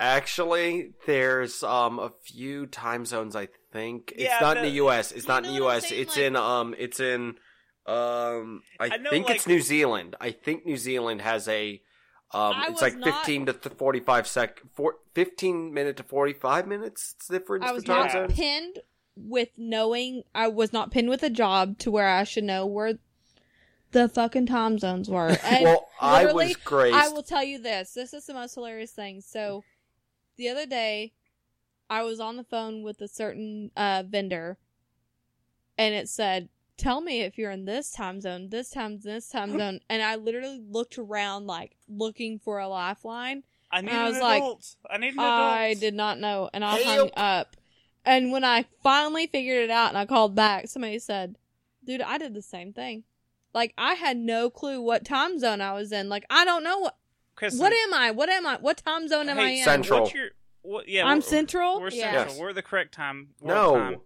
actually, 0.00 0.92
there's 1.06 1.62
um 1.62 1.98
a 1.98 2.10
few 2.24 2.66
time 2.66 3.04
zones. 3.04 3.34
I 3.36 3.48
think 3.72 4.12
it's 4.12 4.22
Yeah, 4.24 4.38
not 4.40 4.56
in 4.56 4.62
the- 4.64 4.68
the 4.70 4.74
U.S. 4.76 5.12
It's 5.12 5.28
not 5.28 5.44
in 5.44 5.50
the 5.50 5.56
U.S. 5.56 5.88
saying? 5.88 6.00
It's 6.02 6.16
Like- 6.16 6.24
in 6.26 6.36
um 6.36 6.74
it's 6.78 7.00
in 7.00 7.36
um 7.86 8.62
I, 8.78 8.90
I 8.92 8.96
know, 8.98 9.10
think 9.10 9.30
it's 9.30 9.46
New 9.46 9.60
Zealand. 9.60 10.16
I 10.20 10.30
think 10.30 10.66
New 10.66 10.76
Zealand 10.76 11.22
has 11.22 11.48
a 11.48 11.82
um 12.32 12.54
I 12.56 12.62
it's 12.64 12.72
was 12.72 12.82
like 12.82 12.96
not- 12.96 13.24
15 13.26 13.46
to 13.46 13.52
45 13.54 14.26
sec 14.26 14.60
four, 14.74 14.96
15 15.14 15.72
minute 15.72 15.96
to 15.96 16.02
45 16.02 16.66
minutes. 16.66 17.14
It's 17.16 17.28
difference 17.28 17.64
I 17.66 17.72
was 17.72 17.84
time 17.84 18.00
not 18.02 18.12
zones. 18.12 18.34
pinned 18.34 18.78
with 19.16 19.48
knowing. 19.56 20.22
I 20.34 20.48
was 20.48 20.72
not 20.72 20.90
pinned 20.90 21.08
with 21.08 21.22
a 21.22 21.30
job 21.30 21.78
to 21.78 21.90
where 21.90 22.08
I 22.08 22.24
should 22.24 22.44
know 22.44 22.66
where 22.66 22.98
the 23.92 24.08
fucking 24.08 24.46
time 24.46 24.78
zones 24.78 25.08
were. 25.08 25.36
And 25.44 25.64
Well, 25.64 25.88
I 26.00 26.32
was 26.32 26.56
graced. 26.56 26.94
I 26.96 27.08
will 27.08 27.22
tell 27.22 27.42
you 27.44 27.58
this. 27.58 27.92
This 27.94 28.12
is 28.12 28.26
the 28.26 28.34
most 28.34 28.54
hilarious 28.54 28.92
thing. 28.92 29.20
So, 29.20 29.64
the 30.36 30.48
other 30.48 30.66
day, 30.66 31.12
I 31.90 32.02
was 32.02 32.20
on 32.20 32.36
the 32.36 32.44
phone 32.44 32.82
with 32.82 33.00
a 33.00 33.08
certain 33.08 33.70
uh, 33.76 34.04
vendor, 34.06 34.58
and 35.76 35.94
it 35.94 36.08
said 36.08 36.48
tell 36.78 37.00
me 37.00 37.20
if 37.22 37.36
you're 37.36 37.50
in 37.50 37.66
this 37.66 37.90
time 37.90 38.20
zone, 38.22 38.48
this 38.48 38.70
time, 38.70 39.00
this 39.00 39.28
time 39.28 39.50
zone. 39.58 39.80
And 39.90 40.02
I 40.02 40.14
literally 40.16 40.62
looked 40.66 40.96
around, 40.96 41.46
like, 41.46 41.76
looking 41.88 42.38
for 42.38 42.58
a 42.60 42.68
lifeline. 42.68 43.42
I 43.70 43.82
need 43.82 43.90
And 43.90 43.98
I 43.98 44.06
an 44.06 44.12
was 44.12 44.22
like, 44.22 44.42
adult. 44.42 44.76
I 44.88 44.96
need 44.96 45.12
an 45.12 45.18
adult. 45.18 45.52
I 45.52 45.74
did 45.74 45.94
not 45.94 46.18
know. 46.18 46.48
And 46.54 46.64
I 46.64 46.82
hung 46.82 46.94
Help. 46.94 47.10
up. 47.16 47.56
And 48.06 48.32
when 48.32 48.44
I 48.44 48.64
finally 48.82 49.26
figured 49.26 49.64
it 49.64 49.70
out 49.70 49.88
and 49.90 49.98
I 49.98 50.06
called 50.06 50.34
back, 50.34 50.68
somebody 50.68 50.98
said, 50.98 51.36
dude, 51.84 52.00
I 52.00 52.16
did 52.16 52.32
the 52.32 52.40
same 52.40 52.72
thing. 52.72 53.02
Like, 53.58 53.74
I 53.76 53.94
had 53.94 54.16
no 54.16 54.50
clue 54.50 54.80
what 54.80 55.04
time 55.04 55.38
zone 55.38 55.60
I 55.60 55.72
was 55.72 55.90
in. 55.90 56.08
Like, 56.08 56.24
I 56.30 56.44
don't 56.44 56.62
know 56.62 56.78
what. 56.78 56.96
Kristen, 57.34 57.60
What 57.60 57.72
am 57.72 57.92
I? 57.92 58.10
What 58.12 58.28
am 58.28 58.46
I? 58.46 58.56
What 58.56 58.76
time 58.76 59.08
zone 59.08 59.28
am 59.28 59.38
I 59.38 59.50
in? 59.50 59.64
Central. 59.64 60.02
What's 60.02 60.14
your, 60.14 60.28
what, 60.62 60.88
yeah, 60.88 61.04
I'm 61.04 61.18
we're- 61.18 61.22
central. 61.22 61.80
We're 61.80 61.90
central. 61.90 62.24
Yes. 62.26 62.38
We're 62.38 62.52
the 62.52 62.62
correct 62.62 62.94
time. 62.94 63.30
world 63.40 63.76
No. 63.76 63.80
time. 63.80 64.00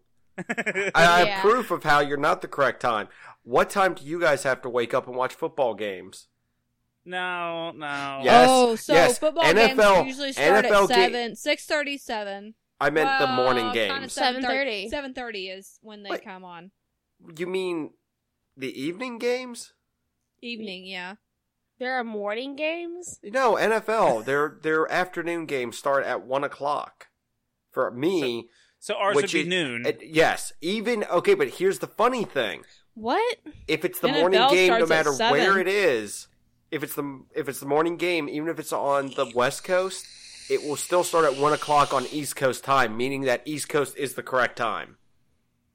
I 0.95 1.03
have 1.19 1.27
Yeah. 1.27 1.41
proof 1.43 1.71
of 1.71 1.83
how 1.85 2.01
you're 2.01 2.17
not 2.17 2.41
the 2.41 2.49
correct 2.49 2.81
time. 2.81 3.09
What 3.43 3.69
time 3.69 3.93
do 3.95 4.05
you 4.05 4.19
guys 4.19 4.43
have 4.45 4.63
to 4.63 4.71
wake 4.71 4.95
up 4.95 5.07
and 5.07 5.15
watch 5.17 5.35
football 5.35 5.75
games? 5.75 6.29
no, 7.05 7.73
no. 7.73 8.21
Yes, 8.23 8.47
oh, 8.51 8.77
so 8.77 8.93
yes. 8.95 9.19
football 9.19 9.45
NFL 9.45 9.97
games 9.97 10.07
usually 10.09 10.33
start 10.33 10.65
NFL 10.65 10.83
at 10.85 10.89
ga- 10.89 10.95
seven, 10.95 11.37
six 11.37 11.67
thirty, 11.67 11.99
seven. 11.99 12.55
I 12.81 12.91
meant 12.91 13.11
the 13.21 13.27
morning 13.29 13.73
Kinda 13.73 14.01
games. 14.01 14.15
7:30. 14.15 14.89
Seven 14.89 15.13
thirty 15.15 15.49
is 15.49 15.79
when 15.83 16.03
they 16.05 16.11
Wait. 16.11 16.25
come 16.25 16.45
on. 16.45 16.71
You 17.37 17.47
mean 17.47 17.91
the 18.57 18.81
evening 18.81 19.19
games? 19.19 19.73
Evening, 20.41 20.87
yeah. 20.87 21.15
There 21.79 21.95
are 21.95 22.05
morning 22.05 22.55
games. 22.57 23.19
No, 23.23 23.55
NFL. 23.55 24.25
their 24.27 24.59
their 24.63 24.91
afternoon 24.91 25.47
games 25.47 25.77
start 25.79 26.05
at 26.05 26.23
one 26.25 26.45
o'clock. 26.45 27.09
For 27.71 27.91
me, 27.91 28.49
So 28.79 28.95
ours 28.95 29.17
which 29.17 29.33
would 29.33 29.33
be 29.33 29.41
is- 29.43 29.47
noon. 29.49 29.87
it- 29.87 30.03
yes, 30.05 30.53
even 30.61 31.05
okay. 31.05 31.35
But 31.35 31.49
here's 31.49 31.79
the 31.79 31.87
funny 31.87 32.25
thing: 32.25 32.65
What? 32.95 33.39
if 33.67 33.85
it's 33.85 33.99
the 34.01 34.09
NFL 34.09 34.21
morning 34.21 34.49
game, 34.51 34.79
no 34.79 34.87
matter 34.87 35.13
where 35.13 35.59
it 35.59 35.69
is, 35.69 36.29
if 36.71 36.83
it's 36.83 36.95
the 36.95 37.25
if 37.35 37.49
it's 37.49 37.61
the 37.61 37.67
morning 37.67 37.97
game, 37.97 38.29
even 38.29 38.49
if 38.49 38.59
it's 38.59 38.73
on 38.75 39.09
the 39.17 39.31
West 39.35 39.65
Coast, 39.65 40.07
it 40.51 40.63
will 40.63 40.77
still 40.77 41.03
start 41.03 41.25
at 41.25 41.37
one 41.41 41.53
o'clock 41.55 41.95
on 41.95 42.05
East 42.13 42.37
Coast 42.37 42.63
time, 42.63 42.97
meaning 42.97 43.23
that 43.23 43.41
East 43.47 43.69
Coast 43.71 43.97
is 43.97 44.15
the 44.15 44.23
correct 44.23 44.57
time. 44.59 44.99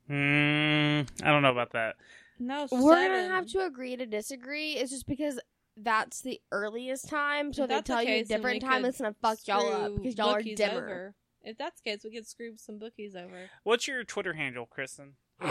Hmm, 0.08 1.02
I 1.24 1.32
don't 1.32 1.42
know 1.42 1.52
about 1.52 1.72
that. 1.74 1.96
No, 2.40 2.68
We're 2.72 2.96
seven. 2.96 3.22
gonna 3.24 3.34
have 3.36 3.48
to 3.48 3.66
agree 3.66 3.96
to 3.98 4.06
disagree. 4.06 4.74
It's 4.74 4.92
just 4.92 5.08
because 5.08 5.40
that's 5.76 6.22
the 6.22 6.40
earliest 6.52 7.08
time. 7.10 7.54
So 7.54 7.64
If 7.64 7.66
if 7.66 7.70
they 7.70 7.76
that's 7.76 7.88
the 7.88 7.94
tell 7.94 8.04
you 8.04 8.10
a 8.10 8.12
case, 8.20 8.28
then 8.28 8.38
different 8.40 8.64
we 8.64 8.68
time, 8.70 8.82
could 8.82 8.90
it's 8.90 8.98
gonna 9.00 9.16
fuck 9.22 9.38
y'all 9.48 9.68
up 9.74 9.82
screw 9.92 9.98
because 10.00 10.18
y'all 10.18 10.30
are 10.30 10.38
bookies 10.40 10.58
dimmer. 10.58 10.78
over. 10.86 11.16
If 11.44 11.58
that's 11.58 11.82
the 11.82 11.90
case, 11.92 12.02
we 12.04 12.12
could 12.12 12.28
screw 12.28 12.54
some 12.58 12.78
bookies 12.80 13.16
over. 13.16 13.50
What's 13.64 13.88
your 13.88 14.04
Twitter 14.04 14.34
handle, 14.34 14.66
Kristen? 14.66 15.14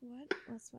What? 0.00 0.32
What's 0.46 0.72
my 0.72 0.78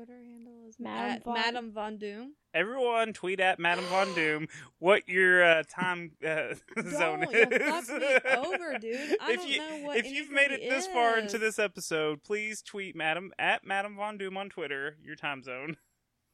Twitter 0.00 0.22
handle 0.22 0.64
is 0.66 0.76
Madam 0.78 1.10
at 1.12 1.24
Von- 1.24 1.34
Madam 1.34 1.72
Von 1.72 1.98
Doom. 1.98 2.32
Everyone 2.54 3.12
tweet 3.12 3.38
at 3.38 3.58
Madam 3.58 3.84
Von 3.84 4.14
Doom 4.14 4.48
what 4.78 5.06
your 5.06 5.44
uh, 5.44 5.62
time 5.68 6.12
uh, 6.26 6.54
zone 6.88 7.20
Don't, 7.20 7.34
is. 7.34 7.60
you'll 7.60 7.82
fuck 7.82 8.00
me 8.00 8.30
over, 8.34 8.78
dude. 8.78 9.16
I 9.20 9.32
if 9.32 9.40
don't 9.40 9.48
you, 9.48 9.58
know 9.58 9.86
what 9.86 9.96
if 9.98 10.06
you've 10.06 10.30
made 10.30 10.52
it 10.52 10.60
anybody 10.62 10.70
this 10.70 10.86
far 10.86 11.18
into 11.18 11.36
this 11.36 11.58
episode, 11.58 12.22
please 12.22 12.62
tweet 12.62 12.96
Madam 12.96 13.30
at 13.38 13.66
Madam 13.66 13.94
Von 13.94 14.16
Doom 14.16 14.38
on 14.38 14.48
Twitter 14.48 14.96
your 15.04 15.16
time 15.16 15.42
zone. 15.42 15.76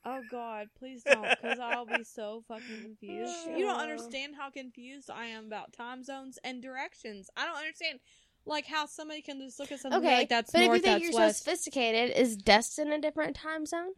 Oh 0.08 0.22
God, 0.30 0.68
please 0.78 1.02
don't, 1.02 1.28
because 1.28 1.58
I'll 1.58 1.84
be 1.84 2.04
so 2.04 2.44
fucking 2.46 2.80
confused. 2.80 3.34
You 3.48 3.64
don't 3.64 3.80
understand 3.80 4.34
how 4.38 4.50
confused 4.50 5.10
I 5.10 5.26
am 5.26 5.46
about 5.46 5.72
time 5.72 6.04
zones 6.04 6.38
and 6.44 6.62
directions. 6.62 7.28
I 7.36 7.44
don't 7.44 7.56
understand, 7.56 7.98
like 8.46 8.66
how 8.66 8.86
somebody 8.86 9.22
can 9.22 9.40
just 9.40 9.58
look 9.58 9.72
at 9.72 9.80
something 9.80 10.00
Okay, 10.00 10.18
like 10.18 10.28
that's 10.28 10.52
but 10.52 10.60
north, 10.60 10.78
if 10.78 10.86
you 10.86 10.92
think 10.92 11.02
you're 11.02 11.12
so 11.12 11.32
sophisticated, 11.32 12.16
is 12.16 12.36
Destin 12.36 12.92
a 12.92 13.00
different 13.00 13.36
time 13.36 13.66
zone? 13.66 13.92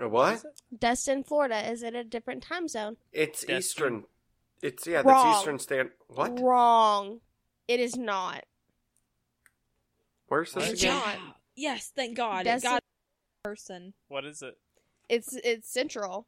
A 0.00 0.08
what? 0.08 0.44
Destin, 0.76 1.24
Florida, 1.24 1.70
is 1.70 1.82
it 1.82 1.94
a 1.94 2.04
different 2.04 2.42
time 2.42 2.68
zone? 2.68 2.96
It's 3.12 3.40
Destin. 3.40 3.56
Eastern. 3.56 4.04
It's 4.62 4.86
yeah, 4.86 5.02
Wrong. 5.04 5.24
that's 5.26 5.38
Eastern 5.40 5.58
Stand. 5.58 5.90
What? 6.08 6.40
Wrong. 6.40 7.20
It 7.68 7.80
is 7.80 7.96
not. 7.96 8.44
Where's 10.28 10.52
this 10.52 10.70
It's 10.70 10.82
again? 10.82 10.94
not. 10.94 11.16
yes, 11.56 11.92
thank 11.94 12.16
God, 12.16 12.44
Destin- 12.44 12.70
got 12.70 12.82
a 12.82 13.48
person. 13.48 13.94
What 14.08 14.24
is 14.24 14.42
it? 14.42 14.58
It's 15.08 15.34
it's 15.42 15.72
central. 15.72 16.26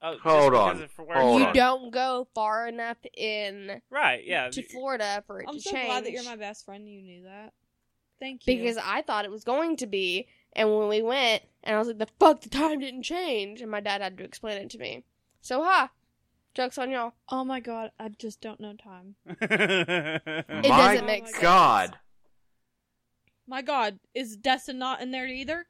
Oh, 0.00 0.16
Hold 0.22 0.54
on. 0.54 0.82
of 0.82 0.90
for 0.92 1.04
where 1.04 1.18
Hold 1.20 1.40
you 1.40 1.46
on. 1.48 1.54
don't 1.54 1.90
go 1.92 2.28
far 2.34 2.68
enough 2.68 2.98
in 3.16 3.82
Right? 3.90 4.24
Yeah. 4.24 4.48
to 4.50 4.62
Florida 4.62 5.24
for 5.26 5.40
it 5.40 5.46
I'm 5.48 5.56
to 5.56 5.60
so 5.60 5.70
change. 5.72 5.86
glad 5.88 6.04
that 6.04 6.12
you're 6.12 6.22
my 6.24 6.36
best 6.36 6.64
friend. 6.64 6.88
You 6.88 7.02
knew 7.02 7.22
that. 7.24 7.52
Thank 8.20 8.46
you. 8.46 8.56
because 8.56 8.76
I 8.76 9.02
thought 9.02 9.24
it 9.24 9.30
was 9.30 9.44
going 9.44 9.76
to 9.78 9.86
be, 9.86 10.26
and 10.54 10.68
when 10.76 10.88
we 10.88 11.02
went, 11.02 11.42
and 11.64 11.74
I 11.76 11.78
was 11.78 11.88
like, 11.88 11.98
"The 11.98 12.08
fuck, 12.18 12.40
the 12.40 12.48
time 12.48 12.80
didn't 12.80 13.02
change," 13.04 13.60
and 13.60 13.70
my 13.70 13.80
dad 13.80 14.00
had 14.00 14.18
to 14.18 14.24
explain 14.24 14.56
it 14.62 14.70
to 14.70 14.78
me. 14.78 15.04
So, 15.40 15.62
ha, 15.62 15.90
jokes 16.54 16.78
on 16.78 16.90
y'all. 16.90 17.12
oh 17.30 17.44
my 17.44 17.60
God, 17.60 17.92
I 17.98 18.08
just 18.08 18.40
don't 18.40 18.58
know 18.60 18.74
time. 18.74 19.14
It 19.40 20.46
My 20.48 20.60
doesn't 20.62 21.06
make 21.06 21.26
sense. 21.28 21.38
God. 21.40 21.98
My 23.46 23.62
God, 23.62 23.98
is 24.14 24.36
Destin 24.36 24.78
not 24.78 25.00
in 25.00 25.10
there 25.12 25.26
either? 25.26 25.66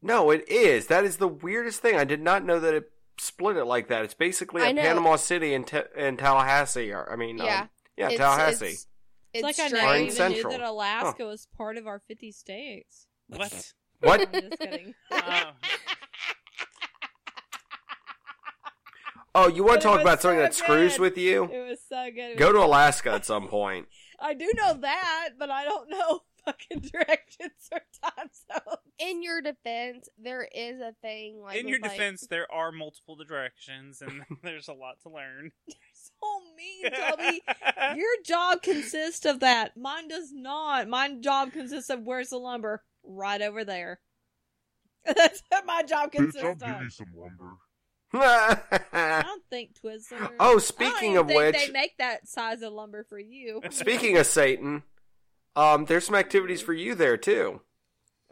No, 0.00 0.30
it 0.30 0.48
is. 0.48 0.86
That 0.86 1.04
is 1.04 1.16
the 1.18 1.28
weirdest 1.28 1.82
thing. 1.82 1.96
I 1.96 2.04
did 2.04 2.22
not 2.22 2.44
know 2.44 2.58
that 2.60 2.72
it 2.74 2.90
split 3.20 3.56
it 3.56 3.64
like 3.64 3.88
that. 3.88 4.04
It's 4.04 4.14
basically 4.14 4.62
I 4.62 4.68
a 4.68 4.72
know. 4.72 4.82
Panama 4.82 5.16
City 5.16 5.54
and, 5.54 5.66
Ta- 5.66 5.84
and 5.96 6.18
Tallahassee. 6.18 6.92
Or, 6.92 7.10
I 7.12 7.16
mean, 7.16 7.38
Yeah. 7.38 7.62
um, 7.62 7.70
yeah, 7.96 8.06
It's- 8.10 8.18
Tallahassee. 8.18 8.66
It's, 8.66 8.74
It's, 8.74 8.86
it's 9.34 9.42
like 9.44 9.58
I 9.60 9.68
strange. 9.68 9.84
never 9.84 9.96
even 9.98 10.10
Central. 10.12 10.52
knew 10.52 10.58
that 10.58 10.66
Alaska 10.66 11.24
was 11.26 11.46
part 11.56 11.76
of 11.76 11.86
our 11.86 12.00
50 12.00 12.32
states. 12.32 13.06
what? 13.28 13.72
what? 14.00 14.28
I'm 14.34 14.42
just 14.42 14.58
kidding. 14.58 14.94
Oh. 15.12 15.50
Oh, 19.32 19.46
you 19.48 19.62
want 19.62 19.80
to 19.80 19.86
talk 19.86 19.96
was 19.98 20.02
about 20.02 20.20
something 20.22 20.38
so 20.38 20.42
that 20.42 20.54
screws 20.54 20.98
with 20.98 21.16
you? 21.16 21.44
It 21.44 21.68
was 21.68 21.78
so 21.88 22.08
good. 22.12 22.36
Go 22.36 22.52
to 22.52 22.58
Alaska 22.58 23.12
at 23.12 23.24
some 23.24 23.46
point. 23.46 23.86
I 24.20 24.34
do 24.34 24.50
know 24.56 24.74
that, 24.80 25.30
but 25.38 25.50
I 25.50 25.64
don't 25.64 25.88
know 25.88 26.22
fucking 26.44 26.80
directions 26.92 27.68
or 27.72 27.80
time 28.02 28.28
zones. 28.50 28.78
In 28.98 29.22
your 29.22 29.40
defense, 29.40 30.08
there 30.18 30.46
is 30.54 30.80
a 30.80 30.94
thing 31.02 31.40
like 31.40 31.56
In 31.58 31.68
your 31.68 31.80
like- 31.80 31.92
defense, 31.92 32.26
there 32.28 32.50
are 32.52 32.70
multiple 32.72 33.16
directions, 33.16 34.02
and 34.02 34.22
there's 34.42 34.68
a 34.68 34.72
lot 34.72 35.00
to 35.02 35.08
learn. 35.10 35.52
You're 35.66 35.76
So 35.92 36.12
mean, 36.56 36.90
Toby. 36.92 37.42
Your 37.98 38.10
job 38.24 38.62
consists 38.62 39.24
of 39.26 39.40
that. 39.40 39.76
Mine 39.76 40.08
does 40.08 40.30
not. 40.32 40.88
My 40.88 41.14
job 41.20 41.52
consists 41.52 41.90
of 41.90 42.02
where's 42.02 42.28
the 42.30 42.38
lumber? 42.38 42.82
Right 43.04 43.40
over 43.40 43.64
there. 43.64 44.00
That's 45.06 45.42
what 45.48 45.64
my 45.64 45.82
job 45.82 46.12
Bitch, 46.12 46.18
I'll 46.20 46.26
consists 46.26 46.62
give 46.62 46.82
you 46.82 46.90
some 46.90 47.06
lumber. 47.16 47.56
I 48.12 49.22
don't 49.24 49.42
think 49.50 49.70
Twizzlers. 49.82 50.30
Oh, 50.40 50.56
I 50.56 50.58
speaking 50.58 51.14
don't 51.14 51.22
of 51.22 51.28
think 51.28 51.38
which- 51.54 51.66
they 51.66 51.72
make 51.72 51.96
that 51.98 52.28
size 52.28 52.60
of 52.62 52.72
lumber 52.72 53.04
for 53.08 53.18
you. 53.18 53.60
Speaking 53.70 54.16
of 54.18 54.26
Satan, 54.26 54.82
um, 55.60 55.84
there's 55.84 56.06
some 56.06 56.14
activities 56.14 56.62
for 56.62 56.72
you 56.72 56.94
there 56.94 57.16
too. 57.16 57.60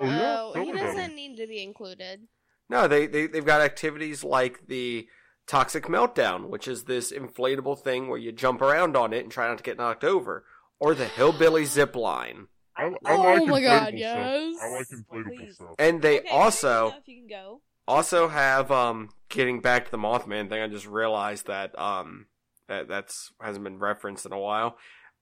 Oh, 0.01 0.05
yeah? 0.05 0.37
Oh, 0.39 0.65
he 0.65 0.73
doesn't 0.73 1.15
need 1.15 1.37
to 1.37 1.47
be 1.47 1.63
included. 1.63 2.29
No, 2.71 2.87
they, 2.87 3.07
they 3.07 3.27
they've 3.27 3.45
got 3.45 3.61
activities 3.61 4.23
like 4.23 4.67
the 4.67 5.09
toxic 5.47 5.85
meltdown, 5.87 6.49
which 6.49 6.69
is 6.69 6.85
this 6.85 7.11
inflatable 7.13 7.81
thing 7.81 8.09
where 8.09 8.19
you 8.19 8.31
jump 8.33 8.61
around 8.61 8.97
on 8.97 9.13
it 9.13 9.23
and 9.23 9.33
try 9.33 9.49
not 9.49 9.59
to 9.59 9.65
get 9.65 9.79
knocked 9.79 10.05
over, 10.05 10.45
or 10.79 10.95
the 10.95 11.07
hillbilly 11.07 11.65
zip 11.77 11.97
line. 11.97 12.47
I, 12.77 12.93
I 13.05 13.17
Oh 13.17 13.23
like 13.23 13.47
my 13.49 13.61
inflatable 13.61 13.65
God, 13.65 13.89
stuff. 13.89 13.99
yes. 13.99 14.57
I 14.63 14.69
like 14.71 14.87
inflatable 14.89 15.37
Please. 15.37 15.55
stuff. 15.55 15.75
And 15.79 16.03
they 16.03 16.21
Okay, 16.21 16.29
also 16.31 16.95
If 16.99 17.09
you 17.09 17.17
can 17.17 17.27
go. 17.29 17.61
also 17.89 18.29
have 18.29 18.71
um 18.71 19.11
getting 19.29 19.61
back 19.61 19.87
to 19.87 19.91
the 19.91 19.99
Mothman 19.99 20.49
thing. 20.49 20.63
I 20.63 20.69
just 20.69 20.87
realized 20.87 21.47
that 21.47 21.77
um 21.79 22.27
that 22.69 22.87
that's 22.87 23.33
hasn't 23.41 23.65
been 23.65 23.79
referenced 23.79 24.27
in 24.27 24.33
a 24.33 24.39
while. 24.39 24.77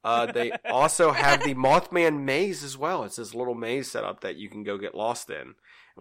Uh, 0.07 0.27
they 0.33 0.53
also 0.71 1.11
have 1.13 1.43
the 1.43 1.55
Mothman 1.55 2.21
maze 2.23 2.63
as 2.63 2.79
well. 2.79 3.05
It's 3.05 3.17
this 3.17 3.35
little 3.35 3.55
maze 3.55 3.91
setup 3.91 4.21
that 4.21 4.37
you 4.37 4.49
can 4.49 4.63
go 4.63 4.79
get 4.79 4.95
lost 4.95 5.29
in. 5.31 5.37
And 5.41 5.55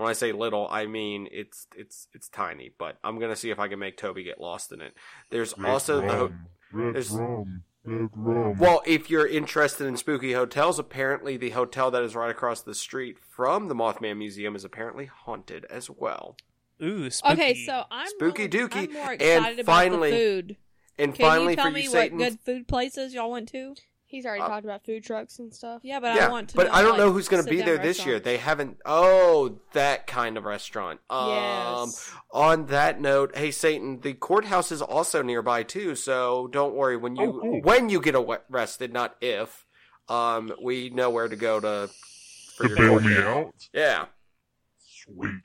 when 0.03 0.09
I 0.09 0.13
say 0.13 0.31
little, 0.31 0.67
I 0.69 0.85
mean 0.85 1.27
it's 1.31 1.67
it's 1.75 2.07
it's 2.13 2.29
tiny. 2.29 2.71
But 2.77 2.97
I'm 3.03 3.19
gonna 3.19 3.35
see 3.35 3.49
if 3.49 3.59
I 3.59 3.67
can 3.67 3.79
make 3.79 3.97
Toby 3.97 4.23
get 4.23 4.39
lost 4.39 4.71
in 4.71 4.81
it. 4.81 4.93
There's 5.29 5.57
Red 5.57 5.71
also 5.71 6.01
the 6.01 6.07
ho- 6.13 6.31
red 6.71 6.93
there's- 6.93 7.09
rum, 7.11 7.63
red 7.83 8.09
rum. 8.15 8.57
well, 8.59 8.81
if 8.85 9.09
you're 9.09 9.27
interested 9.27 9.87
in 9.87 9.95
spooky 9.97 10.33
hotels, 10.33 10.77
apparently 10.79 11.37
the 11.37 11.51
hotel 11.51 11.89
that 11.91 12.03
is 12.03 12.15
right 12.15 12.29
across 12.31 12.61
the 12.61 12.75
street 12.75 13.17
from 13.19 13.67
the 13.69 13.75
Mothman 13.75 14.17
Museum 14.17 14.55
is 14.55 14.63
apparently 14.65 15.05
haunted 15.05 15.65
as 15.69 15.89
well. 15.89 16.35
Ooh, 16.83 17.09
spooky. 17.09 17.33
Okay, 17.33 17.53
so 17.65 17.85
I'm 17.89 18.07
Spooky 18.09 18.47
really- 18.47 18.67
dooky, 18.69 18.87
I'm 18.89 18.93
more 18.93 19.11
and 19.13 19.21
excited 19.21 19.59
about 19.61 19.73
finally- 19.73 20.11
the 20.11 20.17
food. 20.17 20.57
And 20.97 21.13
Can 21.13 21.25
finally, 21.25 21.51
you 21.53 21.55
tell 21.57 21.65
for 21.65 21.71
me 21.71 21.81
you, 21.83 21.89
what 21.89 21.93
Satan, 22.03 22.17
good 22.17 22.39
food 22.39 22.67
places 22.69 23.13
y'all 23.13 23.31
went 23.31 23.49
to? 23.49 23.75
He's 24.15 24.25
already 24.25 24.43
Uh, 24.43 24.47
talked 24.47 24.63
about 24.63 24.85
food 24.85 25.03
trucks 25.03 25.39
and 25.39 25.53
stuff. 25.53 25.81
Yeah, 25.83 25.99
but 25.99 26.15
yeah, 26.15 26.27
I 26.27 26.29
want 26.29 26.49
to. 26.51 26.55
but 26.55 26.67
know, 26.67 26.73
I 26.73 26.81
don't 26.81 26.91
like, 26.91 26.99
know 26.99 27.11
who's 27.11 27.27
going 27.27 27.43
to 27.43 27.49
be 27.49 27.57
sit-down 27.57 27.75
there 27.75 27.83
this 27.83 28.05
year. 28.05 28.17
They 28.21 28.37
haven't. 28.37 28.77
Oh, 28.85 29.59
that 29.73 30.07
kind 30.07 30.37
of 30.37 30.45
restaurant. 30.45 31.01
Um, 31.09 31.29
Yes. 31.29 32.11
On 32.31 32.67
that 32.67 33.01
note, 33.01 33.35
hey 33.35 33.51
Satan, 33.51 33.99
the 33.99 34.13
courthouse 34.13 34.71
is 34.71 34.81
also 34.81 35.21
nearby 35.21 35.63
too. 35.63 35.95
So 35.95 36.47
don't 36.47 36.75
worry 36.75 36.95
when 36.95 37.17
you 37.17 37.23
Oh, 37.25 37.39
cool. 37.41 37.61
when 37.61 37.89
you 37.89 37.99
get 37.99 38.15
arrested, 38.15 38.93
not 38.93 39.17
if. 39.19 39.65
Um, 40.07 40.53
we 40.61 40.89
know 40.91 41.09
where 41.09 41.27
to 41.27 41.35
go 41.35 41.59
to 41.59 41.89
for 42.55 42.69
To 42.69 42.75
bail 42.75 42.99
me 43.01 43.17
out? 43.17 43.53
Yeah. 43.73 44.05
Sweet. 44.79 45.41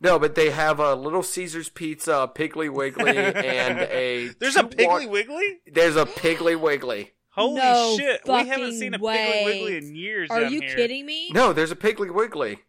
No, 0.00 0.18
but 0.18 0.34
they 0.34 0.50
have 0.50 0.80
a 0.80 0.94
Little 0.94 1.22
Caesars 1.22 1.68
pizza, 1.68 2.14
a 2.14 2.28
Piggly 2.28 2.70
Wiggly, 2.72 3.16
and 3.16 3.78
a. 3.90 4.28
There's 4.38 4.56
a 4.56 4.62
two 4.62 4.86
wa- 4.86 4.98
Piggly 5.00 5.08
Wiggly. 5.10 5.58
There's 5.70 5.96
a 5.96 6.06
Piggly 6.06 6.58
Wiggly. 6.58 7.12
Holy 7.32 7.54
No 7.56 7.96
shit! 7.98 8.20
We 8.26 8.46
haven't 8.48 8.72
seen 8.78 8.94
a 8.94 8.98
way. 8.98 9.16
Piggly 9.16 9.44
Wiggly 9.44 9.76
in 9.76 9.94
years. 9.94 10.30
Are 10.30 10.40
down 10.40 10.52
you 10.52 10.60
here. 10.62 10.74
kidding 10.74 11.06
me? 11.06 11.30
No, 11.32 11.52
there's 11.52 11.70
a 11.70 11.76
Piggly 11.76 12.12
Wiggly. 12.12 12.58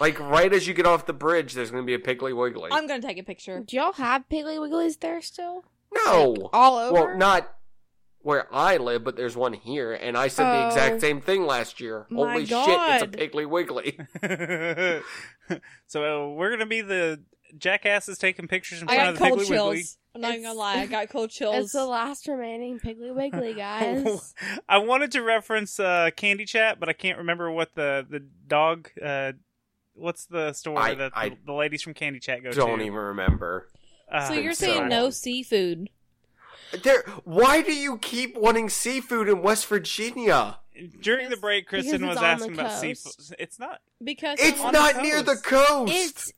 Like 0.00 0.18
right 0.18 0.50
as 0.50 0.66
you 0.66 0.72
get 0.72 0.86
off 0.86 1.04
the 1.04 1.12
bridge, 1.12 1.52
there's 1.52 1.70
going 1.70 1.82
to 1.82 1.86
be 1.86 1.92
a 1.92 1.98
Piggly 1.98 2.34
Wiggly. 2.34 2.70
I'm 2.72 2.86
gonna 2.86 3.02
take 3.02 3.18
a 3.18 3.22
picture. 3.22 3.60
Do 3.66 3.76
y'all 3.76 3.92
have 3.92 4.26
Piggly 4.30 4.56
Wigglies 4.56 4.98
there 5.00 5.20
still? 5.20 5.62
No, 5.94 6.48
All 6.54 6.78
over? 6.78 6.92
well, 6.94 7.16
not 7.18 7.54
where 8.22 8.46
I 8.54 8.76
live, 8.76 9.02
but 9.04 9.16
there's 9.16 9.36
one 9.36 9.52
here, 9.54 9.92
and 9.94 10.16
I 10.16 10.28
said 10.28 10.44
the 10.44 10.64
Oh. 10.64 10.68
exact 10.68 11.00
same 11.00 11.20
thing 11.20 11.46
last 11.46 11.80
year. 11.80 12.06
My 12.10 12.32
Holy 12.32 12.46
shit, 12.46 12.58
it's 12.58 13.02
a 13.02 13.06
Piggly 13.06 13.48
Wiggly. 13.48 13.98
so 15.86 16.04
uh, 16.04 16.34
we're 16.34 16.50
gonna 16.50 16.66
be 16.66 16.80
the 16.82 17.20
jackasses 17.58 18.18
taking 18.18 18.46
pictures 18.46 18.80
in 18.82 18.88
I 18.88 18.94
front 18.94 19.06
got 19.06 19.08
of 19.08 19.18
the 19.18 19.24
cold 19.28 19.40
Piggly 19.40 19.66
Wiggly. 19.72 19.84
I'm 20.14 20.20
not 20.22 20.28
even 20.34 20.40
It's- 20.40 20.52
gonna 20.54 20.58
lie, 20.58 20.74
I 20.82 20.86
got 20.86 21.08
cold 21.08 21.30
chills. 21.30 21.56
It's 21.56 21.72
the 21.72 21.86
last 21.86 22.26
remaining 22.28 22.78
Piggly 22.80 23.14
Wiggly, 23.16 23.54
guys. 23.54 24.34
I 24.68 24.78
wanted 24.78 25.12
to 25.12 25.22
reference 25.22 25.78
uh, 25.80 26.10
Candy 26.16 26.44
Chat, 26.44 26.78
but 26.80 26.88
I 26.88 26.92
can't 26.92 27.18
remember 27.18 27.50
what 27.50 27.74
the 27.74 28.06
the 28.08 28.20
dog. 28.46 28.90
Uh, 29.02 29.32
what's 29.94 30.26
the 30.26 30.52
store 30.52 30.78
I- 30.78 30.94
that 30.94 31.12
I 31.14 31.28
the, 31.30 31.36
the 31.46 31.52
ladies 31.52 31.82
from 31.82 31.94
Candy 31.94 32.20
Chat 32.20 32.42
go 32.42 32.50
Don't 32.52 32.78
to? 32.78 32.84
even 32.84 32.98
remember. 32.98 33.68
Uh, 34.12 34.26
so 34.28 34.34
you're 34.34 34.54
so. 34.54 34.66
saying 34.66 34.88
no 34.88 35.10
seafood? 35.10 35.88
There. 36.82 37.02
Why 37.24 37.62
do 37.62 37.72
you 37.74 37.98
keep 37.98 38.36
wanting 38.36 38.68
seafood 38.68 39.28
in 39.28 39.42
West 39.42 39.66
Virginia? 39.66 40.58
during 41.02 41.28
the 41.28 41.36
break, 41.36 41.66
Kristen 41.66 42.06
was 42.06 42.16
asking 42.16 42.54
about 42.54 42.72
seafood. 42.80 43.12
It's 43.38 43.58
not 43.58 43.80
Because 44.02 44.38
It's 44.40 44.58
not 44.62 45.02
near 45.02 45.22
the 45.22 45.34
coast. 45.36 45.44
coast. 45.44 45.92
it's 45.94 46.28
It's 46.28 46.32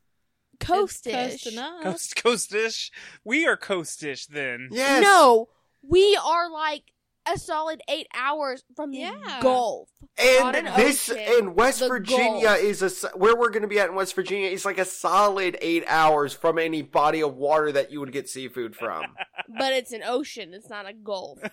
coastish. 0.61 1.43
close 1.55 1.83
coast 1.83 2.17
coastish. 2.17 2.91
We 3.25 3.47
are 3.47 3.57
coastish 3.57 4.27
then. 4.27 4.69
yes. 4.73 5.03
No, 5.03 5.49
we 5.83 6.19
are 6.25 6.51
like 6.51 6.85
a 7.27 7.39
solid 7.39 7.81
eight 7.89 8.07
hours 8.15 8.65
from 8.75 8.91
the 8.91 8.99
Yeah. 8.99 9.39
Gulf. 9.41 9.89
And 10.19 10.57
an 10.57 10.65
this 10.77 11.09
ocean, 11.09 11.23
in 11.39 11.55
West 11.55 11.81
the 11.81 11.89
Virginia 11.89 12.43
Gulf. 12.47 12.61
is 12.61 12.83
a 12.83 12.87
s- 12.87 13.05
where 13.15 13.37
we're 13.37 13.51
going 13.51 13.63
to 13.63 13.69
be 13.69 13.79
at 13.81 13.89
in 13.89 13.95
West 13.95 14.15
Virginia 14.15 14.49
is 14.49 14.65
like 14.65 14.79
a 14.79 14.85
solid 14.85 15.57
eight 15.63 15.85
hours 15.87 16.33
from 16.35 16.59
any 16.59 16.83
body 16.83 17.23
of 17.23 17.37
water 17.37 17.71
that 17.73 17.91
you 17.93 18.01
would 18.01 18.13
get 18.13 18.29
seafood 18.29 18.75
from. 18.77 19.05
But 19.59 19.73
it's 19.73 19.93
an 19.93 20.03
ocean. 20.05 20.53
It's 20.55 20.69
not 20.71 20.89
a 20.89 20.93
gulf. 20.93 21.39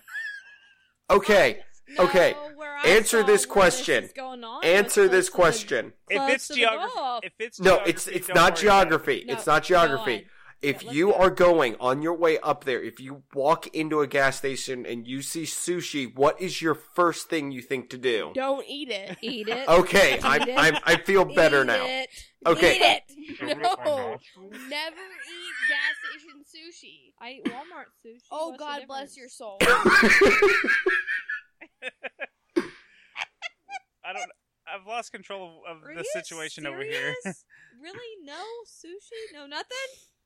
Okay, 1.10 1.58
No, 1.98 2.04
okay. 2.04 2.36
Answer 2.84 3.24
this 3.24 3.44
question. 3.44 4.04
is 4.04 4.12
going 4.12 4.44
on, 4.44 4.64
Answer 4.64 5.08
this 5.08 5.28
close 5.28 5.60
to 5.62 5.66
the- 5.66 5.72
question. 5.82 5.92
If 6.08 6.30
it's 6.34 6.48
to 6.48 6.54
geography, 6.54 7.26
if 7.26 7.32
it's 7.40 7.60
No, 7.60 7.80
it's 7.84 8.06
it's 8.06 8.28
don't 8.28 8.36
not 8.36 8.42
worry 8.42 8.46
about 8.46 8.58
geography. 8.60 9.24
No, 9.26 9.34
it's 9.34 9.46
not 9.46 9.62
go 9.62 9.66
geography. 9.66 10.26
On. 10.62 10.68
If 10.70 10.82
Yeah, 10.82 10.90
you 10.92 11.06
go. 11.06 11.14
are 11.14 11.30
going 11.30 11.76
on 11.80 12.02
your 12.02 12.14
way 12.14 12.38
up 12.38 12.64
there, 12.64 12.82
if 12.82 13.00
you 13.00 13.22
walk 13.34 13.66
into 13.68 14.00
a 14.00 14.06
gas 14.06 14.36
station 14.36 14.84
and 14.86 15.06
you 15.06 15.22
see 15.22 15.42
sushi, 15.44 16.14
what 16.14 16.40
is 16.40 16.60
your 16.60 16.74
first 16.74 17.28
thing 17.28 17.50
you 17.50 17.62
think 17.62 17.88
to 17.90 17.98
do? 17.98 18.32
Don't 18.34 18.64
eat 18.68 18.90
it. 18.90 19.16
Eat 19.22 19.48
it. 19.48 19.68
Okay, 19.68 20.14
Eat 20.18 20.24
I'm, 20.24 20.42
it. 20.42 20.54
I'm 20.58 20.76
I 20.84 20.96
feel 20.96 21.24
better 21.24 21.62
Eat 21.62 21.66
now. 21.66 21.84
it. 21.86 22.08
Okay. 22.46 22.76
Eat 22.76 22.82
it. 22.82 23.02
No. 23.42 23.68
up 23.70 23.78
my 23.78 23.84
nostril. 23.84 24.20
Never 24.68 24.96
eat 24.96 25.54
gas 25.68 25.96
station 26.10 26.44
sushi. 26.44 27.12
I 27.20 27.30
eat 27.32 27.44
Walmart 27.46 27.90
sushi. 28.04 28.20
Oh 28.30 28.48
What's 28.50 28.58
God 28.60 28.82
bless 28.86 29.16
your 29.16 29.28
soul. 29.28 29.58
I 34.04 34.12
don't. 34.12 34.30
I've 34.72 34.86
lost 34.86 35.12
control 35.12 35.62
of, 35.68 35.78
of 35.78 35.82
the 35.84 35.94
you 36.02 36.04
situation 36.12 36.66
over 36.66 36.82
here. 36.82 37.14
really? 37.82 38.24
No 38.24 38.42
sushi? 38.66 39.32
No 39.34 39.46
nothing? 39.46 39.76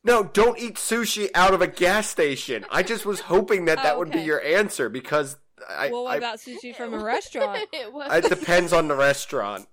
No, 0.04 0.22
don't 0.22 0.58
eat 0.58 0.74
sushi 0.74 1.30
out 1.34 1.54
of 1.54 1.62
a 1.62 1.66
gas 1.66 2.08
station. 2.08 2.66
I 2.70 2.82
just 2.82 3.06
was 3.06 3.20
hoping 3.20 3.64
that 3.64 3.78
that 3.82 3.94
Oh, 3.94 3.98
would 4.00 4.12
be 4.12 4.20
your 4.20 4.42
answer 4.42 4.88
because 4.90 5.38
I, 5.68 5.88
well, 5.90 6.04
what 6.04 6.12
I- 6.12 6.16
about 6.16 6.38
sushi 6.38 6.76
from 6.76 6.92
a 6.92 7.02
restaurant? 7.02 7.58
it 7.72 7.92
was. 7.92 8.12
it 8.12 8.28
depends 8.28 8.72
on 8.72 8.88
the 8.88 8.94
restaurant. 8.96 9.66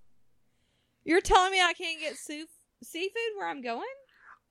You're 1.03 1.19
telling 1.21 1.51
me 1.51 1.59
I 1.61 1.73
can't 1.73 1.99
get 1.99 2.15
soup, 2.17 2.47
seafood 2.83 3.15
where 3.37 3.47
I'm 3.49 3.61
going? 3.61 3.81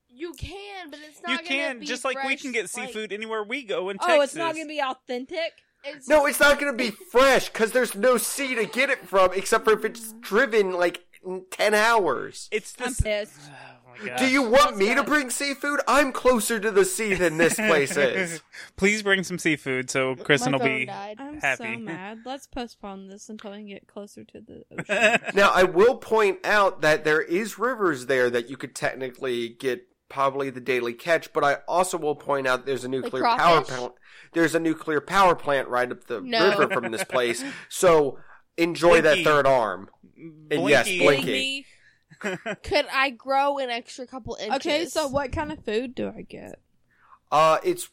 You 0.09 0.33
can, 0.33 0.91
but 0.91 0.99
it's 1.09 1.23
not. 1.23 1.31
you 1.31 1.37
gonna 1.39 1.49
can 1.49 1.79
be 1.79 1.87
just 1.87 2.05
like 2.05 2.23
we 2.25 2.37
can 2.37 2.53
get 2.53 2.63
like- 2.63 2.89
seafood 2.89 3.13
anywhere 3.13 3.43
we 3.45 3.63
go 3.63 3.89
in 3.91 3.97
Oh, 4.01 4.07
Texas. 4.07 4.19
Oh, 4.19 4.23
it's 4.23 4.35
not 4.35 4.55
going 4.55 4.67
to 4.67 4.69
be 4.69 4.81
authentic? 4.83 5.53
it's 5.85 6.09
No, 6.09 6.27
it's 6.27 6.41
not 6.41 6.59
going 6.61 6.77
to 6.77 6.77
be 6.77 6.91
fresh 6.91 7.49
because 7.49 7.71
there's 7.73 7.95
no 7.95 8.17
sea 8.19 8.55
to 8.57 8.67
get 8.67 8.91
it 8.91 9.07
from 9.09 9.31
except 9.33 9.65
for 9.65 9.73
if 9.73 9.85
it's 9.85 10.13
driven 10.21 10.73
like 10.73 11.05
10 11.53 11.75
hours. 11.75 12.49
It's 12.51 12.73
the 12.73 12.85
I'm 12.85 12.91
s- 12.91 13.01
pissed. 13.01 13.41
Do 14.19 14.27
you 14.29 14.43
want 14.43 14.77
me 14.77 14.95
to 14.95 15.03
bring 15.03 15.31
seafood? 15.31 15.81
I'm 15.87 16.13
closer 16.13 16.59
to 16.61 16.71
the 16.71 16.85
sea 16.85 17.15
than 17.15 17.37
this 17.37 17.55
place 17.55 17.97
is. 17.97 18.41
Please 18.77 19.03
bring 19.03 19.23
some 19.25 19.39
seafood 19.39 19.91
so 19.91 20.15
Kristen 20.17 20.53
My 20.53 20.59
will 20.59 20.65
phone 20.67 20.79
be 20.79 20.87
died. 20.87 21.17
I'm 21.19 21.41
happy. 21.41 21.75
so 21.75 21.79
mad. 21.81 22.19
Let's 22.25 22.47
postpone 22.47 23.09
this 23.09 23.29
until 23.29 23.53
we 23.53 23.65
get 23.65 23.87
closer 23.87 24.25
to 24.25 24.41
the 24.41 24.65
ocean. 24.79 25.21
Now, 25.35 25.51
I 25.55 25.65
will 25.65 25.97
point 25.97 26.39
out 26.45 26.81
that 26.83 27.05
there 27.05 27.21
is 27.23 27.59
rivers 27.59 28.07
there 28.07 28.31
that 28.31 28.49
you 28.49 28.57
could 28.57 28.75
technically 28.75 29.49
get 29.51 29.87
probably 30.09 30.51
the 30.51 30.61
daily 30.61 30.93
catch, 30.93 31.33
but 31.33 31.45
I 31.45 31.59
also 31.69 31.97
will 31.97 32.17
point 32.17 32.47
out 32.47 32.67
there's 32.67 32.85
a 32.85 32.89
nuclear 32.89 33.23
power 33.23 33.63
plant. 33.63 33.93
There's 34.33 34.55
a 34.55 34.61
nuclear 34.61 35.01
power 35.01 35.35
plant 35.37 35.69
right 35.69 35.91
up 35.91 36.05
the 36.05 36.21
No. 36.21 36.49
river 36.51 36.69
from 36.73 36.91
this 36.91 37.05
place. 37.05 37.45
So 37.69 38.19
enjoy 38.57 39.01
Blinky. 39.01 39.23
that 39.23 39.31
third 39.31 39.47
arm. 39.47 39.89
And 40.51 40.69
yes, 40.69 40.87
Blinky. 40.87 41.05
Blinky. 41.05 41.67
Me. 42.25 42.37
Could 42.63 42.87
I 42.93 43.11
grow 43.11 43.59
an 43.59 43.71
extra 43.71 44.07
couple 44.07 44.37
inches? 44.41 44.57
Okay, 44.57 44.87
so 44.87 45.09
what 45.09 45.33
kind 45.33 45.53
of 45.53 45.65
food 45.65 45.95
do 45.95 46.13
I 46.15 46.23
get? 46.23 46.61
Uh, 47.33 47.59
it's 47.65 47.89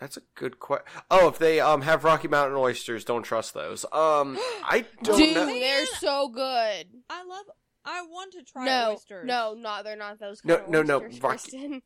that's 0.00 0.16
a 0.16 0.22
good 0.34 0.58
question. 0.58 0.86
Oh, 1.10 1.28
if 1.28 1.38
they 1.38 1.60
um 1.60 1.82
have 1.82 2.02
Rocky 2.04 2.28
Mountain 2.28 2.56
oysters, 2.56 3.04
don't 3.04 3.22
trust 3.22 3.54
those. 3.54 3.84
Um, 3.92 4.36
I 4.64 4.84
don't 5.02 5.18
Dude, 5.18 5.34
know. 5.36 5.46
they're 5.46 5.86
so 5.86 6.28
good. 6.28 6.86
I 7.08 7.24
love. 7.24 7.44
I 7.84 8.02
want 8.02 8.32
to 8.32 8.42
try 8.42 8.64
no, 8.64 8.92
oysters. 8.94 9.26
no, 9.26 9.54
no, 9.58 9.82
they're 9.84 9.96
not 9.96 10.18
those. 10.18 10.42
No, 10.44 10.56
Kind 10.56 10.70
no, 10.70 10.80
of 10.80 10.86
no, 10.86 11.00
oysters, 11.02 11.20
Rocky- 11.22 11.82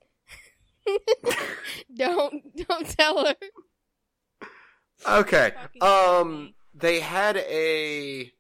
don't, 1.97 2.67
don't 2.69 2.89
tell 2.89 3.27
her. 3.27 3.35
Okay. 5.09 5.53
Um, 5.81 6.55
they 6.75 7.01
had 7.01 7.37
a. 7.37 8.33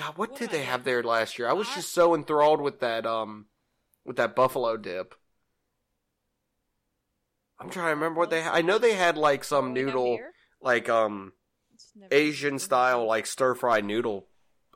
God, 0.00 0.16
what 0.16 0.30
What 0.30 0.38
did 0.38 0.50
they 0.50 0.62
have 0.64 0.84
there 0.84 1.02
last 1.02 1.38
year? 1.38 1.48
I 1.48 1.52
was 1.52 1.68
I- 1.68 1.74
just 1.76 1.92
so 1.92 2.14
enthralled 2.14 2.60
with 2.60 2.80
that 2.80 3.04
um, 3.06 3.46
with 4.04 4.16
that 4.16 4.34
buffalo 4.34 4.76
dip. 4.76 5.14
I'm 7.58 7.68
trying 7.68 7.86
to 7.88 7.90
remember 7.90 8.18
what 8.18 8.30
they. 8.30 8.40
had. 8.40 8.54
I 8.54 8.62
know 8.62 8.78
they 8.78 8.94
had 8.94 9.18
like 9.18 9.44
some 9.44 9.66
Are 9.66 9.68
we 9.72 9.74
down 9.74 9.84
noodle, 9.86 10.18
like 10.62 10.88
um, 10.88 11.34
Asian 12.10 12.58
style, 12.58 13.06
like 13.06 13.26
stir 13.26 13.54
fry 13.54 13.82
noodle, 13.82 14.26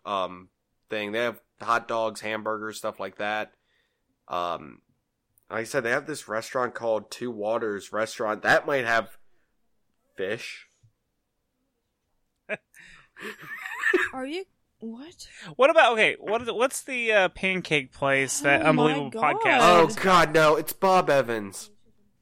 um, 0.04 0.50
thing. 0.90 1.12
They 1.12 1.20
have 1.20 1.40
hot 1.62 1.88
dogs, 1.88 2.20
hamburgers, 2.20 2.76
stuff 2.76 3.00
like 3.00 3.16
that. 3.16 3.52
Um, 4.28 4.82
like 5.50 5.60
I 5.60 5.64
said, 5.64 5.84
they 5.84 5.90
have 5.90 6.06
this 6.06 6.28
restaurant 6.28 6.74
called 6.74 7.10
Two 7.10 7.30
Waters 7.30 7.92
Restaurant 7.92 8.42
that 8.42 8.66
might 8.66 8.84
have 8.84 9.16
fish. 10.16 10.66
Are 14.12 14.26
you 14.26 14.44
what? 14.84 15.28
What 15.56 15.70
about 15.70 15.92
okay? 15.94 16.16
What 16.20 16.42
is, 16.42 16.52
what's 16.52 16.82
the 16.82 17.12
uh, 17.12 17.28
pancake 17.30 17.92
place 17.92 18.40
that 18.40 18.60
Oh 18.60 18.64
my 18.64 18.68
unbelievable 18.70 19.10
God. 19.10 19.36
podcast? 19.36 19.58
Oh? 19.98 20.02
God, 20.02 20.34
no! 20.34 20.56
It's 20.56 20.72
Bob 20.72 21.10
Evans. 21.10 21.70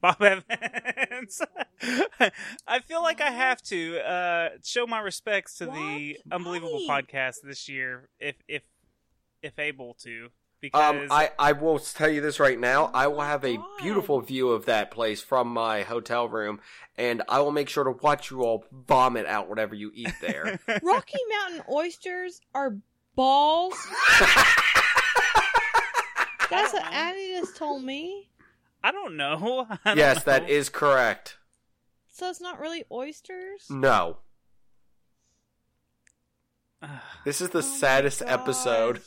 Bob 0.01 0.21
Evans. 0.21 1.41
I 2.67 2.79
feel 2.79 3.01
like 3.01 3.21
I 3.21 3.31
have 3.31 3.61
to 3.63 3.99
uh, 3.99 4.49
show 4.63 4.85
my 4.85 4.99
respects 4.99 5.57
to 5.59 5.65
the 5.65 6.17
unbelievable 6.31 6.81
Why? 6.85 7.01
podcast 7.01 7.35
this 7.43 7.69
year, 7.69 8.09
if 8.19 8.35
if 8.47 8.63
if 9.41 9.57
able 9.59 9.93
to, 10.01 10.29
because 10.63 11.01
Um, 11.03 11.07
I 11.11 11.29
I 11.37 11.51
will 11.51 11.77
tell 11.77 12.09
you 12.09 12.21
this 12.21 12.39
right 12.39 12.57
now. 12.59 12.89
I 12.93 13.05
will 13.07 13.21
have 13.21 13.43
a 13.43 13.57
God. 13.57 13.65
beautiful 13.79 14.21
view 14.21 14.49
of 14.49 14.65
that 14.65 14.89
place 14.89 15.21
from 15.21 15.49
my 15.49 15.83
hotel 15.83 16.27
room, 16.27 16.61
and 16.97 17.21
I 17.27 17.41
will 17.41 17.51
make 17.51 17.67
sure 17.69 17.83
to 17.83 17.91
watch 17.91 18.31
you 18.31 18.41
all 18.43 18.65
vomit 18.71 19.25
out 19.27 19.49
whatever 19.49 19.75
you 19.75 19.91
eat 19.93 20.13
there. 20.21 20.59
Rocky 20.81 21.19
Mountain 21.29 21.63
oysters 21.69 22.39
are 22.55 22.77
balls. 23.15 23.75
That's 26.49 26.71
what 26.73 26.83
Addie 26.91 27.35
just 27.39 27.57
told 27.57 27.83
me. 27.83 28.29
I 28.83 28.91
don't 28.91 29.17
know. 29.17 29.67
I 29.85 29.89
don't 29.89 29.97
yes, 29.97 30.23
that 30.23 30.43
know. 30.43 30.49
is 30.49 30.69
correct. 30.69 31.37
So 32.11 32.29
it's 32.29 32.41
not 32.41 32.59
really 32.59 32.85
oysters. 32.91 33.65
No, 33.69 34.17
this 37.25 37.41
is 37.41 37.49
the 37.49 37.59
Oh 37.59 37.61
saddest 37.61 38.21
episode. 38.25 39.01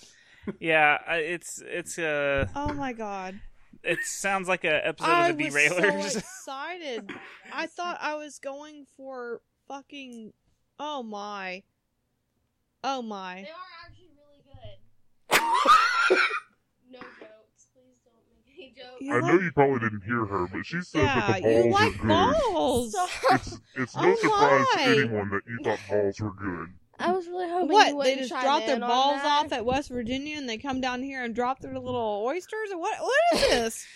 Yeah. 0.60 0.98
I- 1.06 1.16
It's 1.16 1.62
it's 1.64 1.98
uh 1.98 2.46
Oh 2.54 2.72
my 2.72 2.92
god! 2.92 3.40
it 3.82 3.98
sounds 4.04 4.48
like 4.48 4.64
a 4.64 4.86
episode 4.86 5.08
I 5.08 5.28
of 5.28 5.38
the 5.38 5.44
was 5.46 5.54
Derailers. 5.54 6.10
so 6.10 6.18
excited. 6.18 7.10
I 7.52 7.66
thought 7.66 7.98
I 8.00 8.14
was 8.14 8.38
going 8.38 8.86
for 8.96 9.40
fucking. 9.68 10.32
Oh 10.78 11.02
my. 11.02 11.62
Oh 12.84 13.02
my. 13.02 13.42
They 13.46 13.50
are 13.50 13.72
actually 13.86 14.10
really 14.16 14.42
good. 14.46 16.18
No 16.90 17.00
jokes. 17.00 17.66
Please 17.74 17.98
don't 18.04 18.22
make 18.30 18.56
any 18.56 18.72
jokes. 18.76 19.00
You 19.00 19.14
I 19.16 19.20
know 19.20 19.32
like- 19.34 19.42
you 19.42 19.52
probably 19.52 19.80
didn't 19.80 20.02
hear 20.04 20.24
her, 20.24 20.46
but 20.52 20.64
she 20.64 20.80
said 20.82 21.02
yeah, 21.02 21.26
that 21.32 21.42
the 21.42 21.48
balls 21.48 21.64
you 21.66 21.70
like 21.72 21.94
are 21.94 21.98
good. 21.98 22.08
balls. 22.52 22.96
It's, 23.32 23.60
it's 23.76 23.96
no 23.96 24.02
Oh 24.12 24.14
surprise 24.16 24.66
to 24.74 24.80
anyone 24.80 25.30
that 25.30 25.42
you 25.48 25.58
thought 25.64 25.78
balls 25.88 26.20
were 26.20 26.30
good. 26.32 26.68
I 26.98 27.12
was 27.12 27.26
really 27.26 27.48
hoping 27.48 27.68
you 27.68 27.74
What? 27.74 28.04
They 28.04 28.16
just 28.16 28.30
chime 28.30 28.42
drop 28.42 28.66
their 28.66 28.80
balls 28.80 29.20
off 29.24 29.52
at 29.52 29.64
West 29.64 29.90
Virginia 29.90 30.36
and 30.36 30.48
they 30.48 30.58
come 30.58 30.80
down 30.80 31.02
here 31.02 31.22
and 31.22 31.34
drop 31.34 31.60
their 31.60 31.78
little 31.78 32.22
oysters? 32.24 32.70
Or 32.72 32.78
what? 32.78 32.98
What 33.00 33.34
is 33.34 33.40
this? 33.50 33.86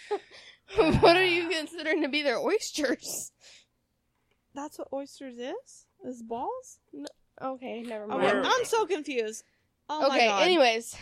what 1.01 1.17
are 1.17 1.25
you 1.25 1.49
considering 1.49 2.03
to 2.03 2.09
be 2.09 2.23
their 2.23 2.39
oysters? 2.39 3.33
That's 4.55 4.79
what 4.79 4.89
oysters 4.93 5.39
is? 5.39 5.87
Is 6.05 6.23
balls? 6.23 6.81
Okay, 7.41 7.83
never 7.83 8.05
oh, 8.05 8.19
mind. 8.19 8.39
Okay, 8.39 8.49
I'm 8.49 8.65
so 8.65 8.87
confused. 8.87 9.45
Oh 9.89 10.01
my 10.01 10.17
okay, 10.17 10.27
god. 10.29 10.43
anyways. 10.43 10.97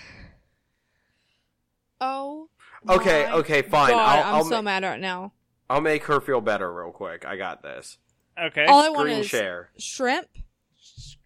Oh. 2.00 2.48
Okay, 2.88 3.26
my 3.26 3.32
okay, 3.38 3.62
fine. 3.62 3.90
God, 3.90 4.18
I'll, 4.18 4.22
I'm 4.22 4.34
I'll, 4.36 4.44
so 4.44 4.56
ma- 4.56 4.62
mad 4.62 4.84
right 4.84 5.00
now. 5.00 5.32
I'll 5.68 5.80
make 5.80 6.04
her 6.04 6.20
feel 6.20 6.40
better 6.40 6.72
real 6.72 6.92
quick. 6.92 7.24
I 7.26 7.36
got 7.36 7.62
this. 7.62 7.98
Okay. 8.40 8.66
All 8.66 8.80
I 8.80 8.88
want 8.88 9.08
Screen 9.08 9.18
is 9.18 9.26
share. 9.26 9.70
shrimp. 9.78 10.28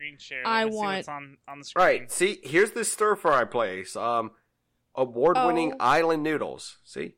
Screen 0.03 0.19
share. 0.19 0.43
I 0.45 0.65
Let 0.65 0.67
me 0.67 0.73
see 0.73 0.77
want- 0.79 0.97
what's 0.97 1.09
on 1.09 1.37
on 1.47 1.59
the 1.61 1.65
screen. 1.65 1.85
Right. 1.87 2.11
See, 2.11 2.41
here's 2.43 2.73
this 2.73 2.93
stir 2.93 3.15
fry 3.15 3.45
place. 3.45 3.95
Um, 3.95 4.33
award-winning 4.97 5.75
Oh. 5.75 5.77
island 5.79 6.25
noodles. 6.25 6.79
See, 6.85 7.15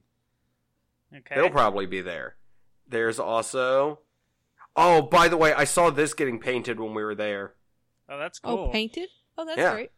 Okay. 1.14 1.34
they'll 1.34 1.48
probably 1.50 1.86
be 1.86 2.02
there. 2.02 2.36
There's 2.86 3.18
also. 3.18 4.00
Oh, 4.76 5.00
by 5.00 5.28
the 5.28 5.36
way, 5.38 5.54
I 5.54 5.64
saw 5.64 5.88
this 5.88 6.12
getting 6.12 6.38
painted 6.38 6.78
when 6.78 6.92
we 6.94 7.02
were 7.02 7.14
there. 7.14 7.54
oh, 8.06 8.18
that's 8.18 8.38
cool. 8.38 8.66
Oh, 8.68 8.70
painted? 8.70 9.08
Oh, 9.38 9.46
that's 9.46 9.56
Yeah. 9.56 9.72
great. 9.72 9.90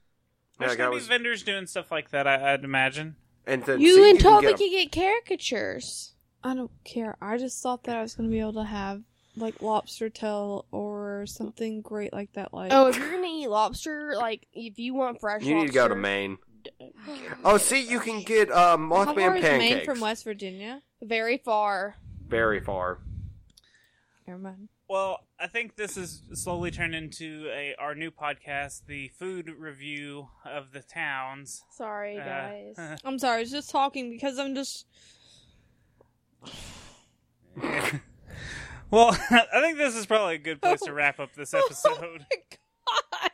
There's 0.60 0.72
that 0.72 0.78
gonna 0.78 0.90
was- 0.92 1.04
be 1.04 1.08
vendors 1.08 1.42
doing 1.42 1.66
stuff 1.66 1.90
like 1.90 2.10
that. 2.10 2.28
I, 2.28 2.52
I'd 2.52 2.62
imagine. 2.62 3.16
And 3.46 3.64
then 3.64 3.80
You 3.80 3.96
see, 3.96 4.10
and 4.10 4.20
can 4.20 4.30
Toby 4.32 4.46
get 4.46 4.54
a- 4.54 4.58
can 4.58 4.70
get 4.70 4.92
caricatures. 4.92 6.14
I 6.44 6.54
don't 6.54 6.70
care. 6.84 7.16
I 7.20 7.36
just 7.36 7.60
thought 7.62 7.82
that 7.84 7.96
I 7.96 8.02
was 8.02 8.14
going 8.14 8.28
to 8.28 8.32
be 8.32 8.38
able 8.38 8.52
to 8.54 8.64
have 8.64 9.02
like 9.36 9.60
lobster 9.62 10.08
tail 10.08 10.64
or 10.72 11.24
something 11.26 11.82
great 11.82 12.12
like 12.12 12.32
that. 12.34 12.52
Like 12.54 12.72
Oh, 12.72 12.88
if 12.88 12.96
you're 12.96 13.10
gonna 13.10 13.26
eat 13.26 13.48
lobster, 13.48 14.14
like 14.16 14.46
if 14.52 14.78
you 14.78 14.94
want 14.94 15.20
fresh 15.20 15.42
You 15.42 15.54
need 15.54 15.66
to 15.68 15.72
go 15.72 15.88
to 15.88 15.94
lobster- 15.94 16.00
Maine. 16.00 16.38
Oh, 17.44 17.58
see, 17.58 17.80
you 17.80 18.00
can 18.00 18.22
get 18.22 18.50
um, 18.50 18.90
how 18.90 19.04
Mothman 19.06 19.14
far 19.14 19.36
is 19.36 19.42
Maine 19.42 19.60
pancakes. 19.60 19.84
from 19.84 20.00
West 20.00 20.24
Virginia? 20.24 20.82
Very 21.00 21.38
far. 21.38 21.96
Very 22.26 22.58
far. 22.60 22.98
Never 24.26 24.40
mind. 24.40 24.68
Well, 24.88 25.20
I 25.38 25.46
think 25.48 25.76
this 25.76 25.96
is 25.96 26.22
slowly 26.34 26.70
turned 26.72 26.94
into 26.94 27.48
a 27.52 27.74
our 27.78 27.94
new 27.94 28.10
podcast, 28.10 28.86
the 28.86 29.08
food 29.18 29.48
review 29.58 30.28
of 30.44 30.72
the 30.72 30.80
towns. 30.80 31.62
Sorry, 31.76 32.18
Uh, 32.18 32.24
guys. 32.24 32.98
I'm 33.04 33.18
sorry. 33.18 33.36
I 33.38 33.40
was 33.40 33.50
just 33.52 33.70
talking 33.70 34.10
because 34.10 34.38
I'm 34.38 34.54
just. 34.54 34.86
well, 38.90 39.10
I 39.30 39.60
think 39.60 39.78
this 39.78 39.94
is 39.96 40.06
probably 40.06 40.36
a 40.36 40.38
good 40.38 40.60
place 40.62 40.80
to 40.82 40.90
oh 40.90 40.94
wrap 40.94 41.18
up 41.20 41.34
this 41.34 41.54
episode. 41.54 42.24
Oh 42.88 43.00
my 43.10 43.18
god! 43.20 43.30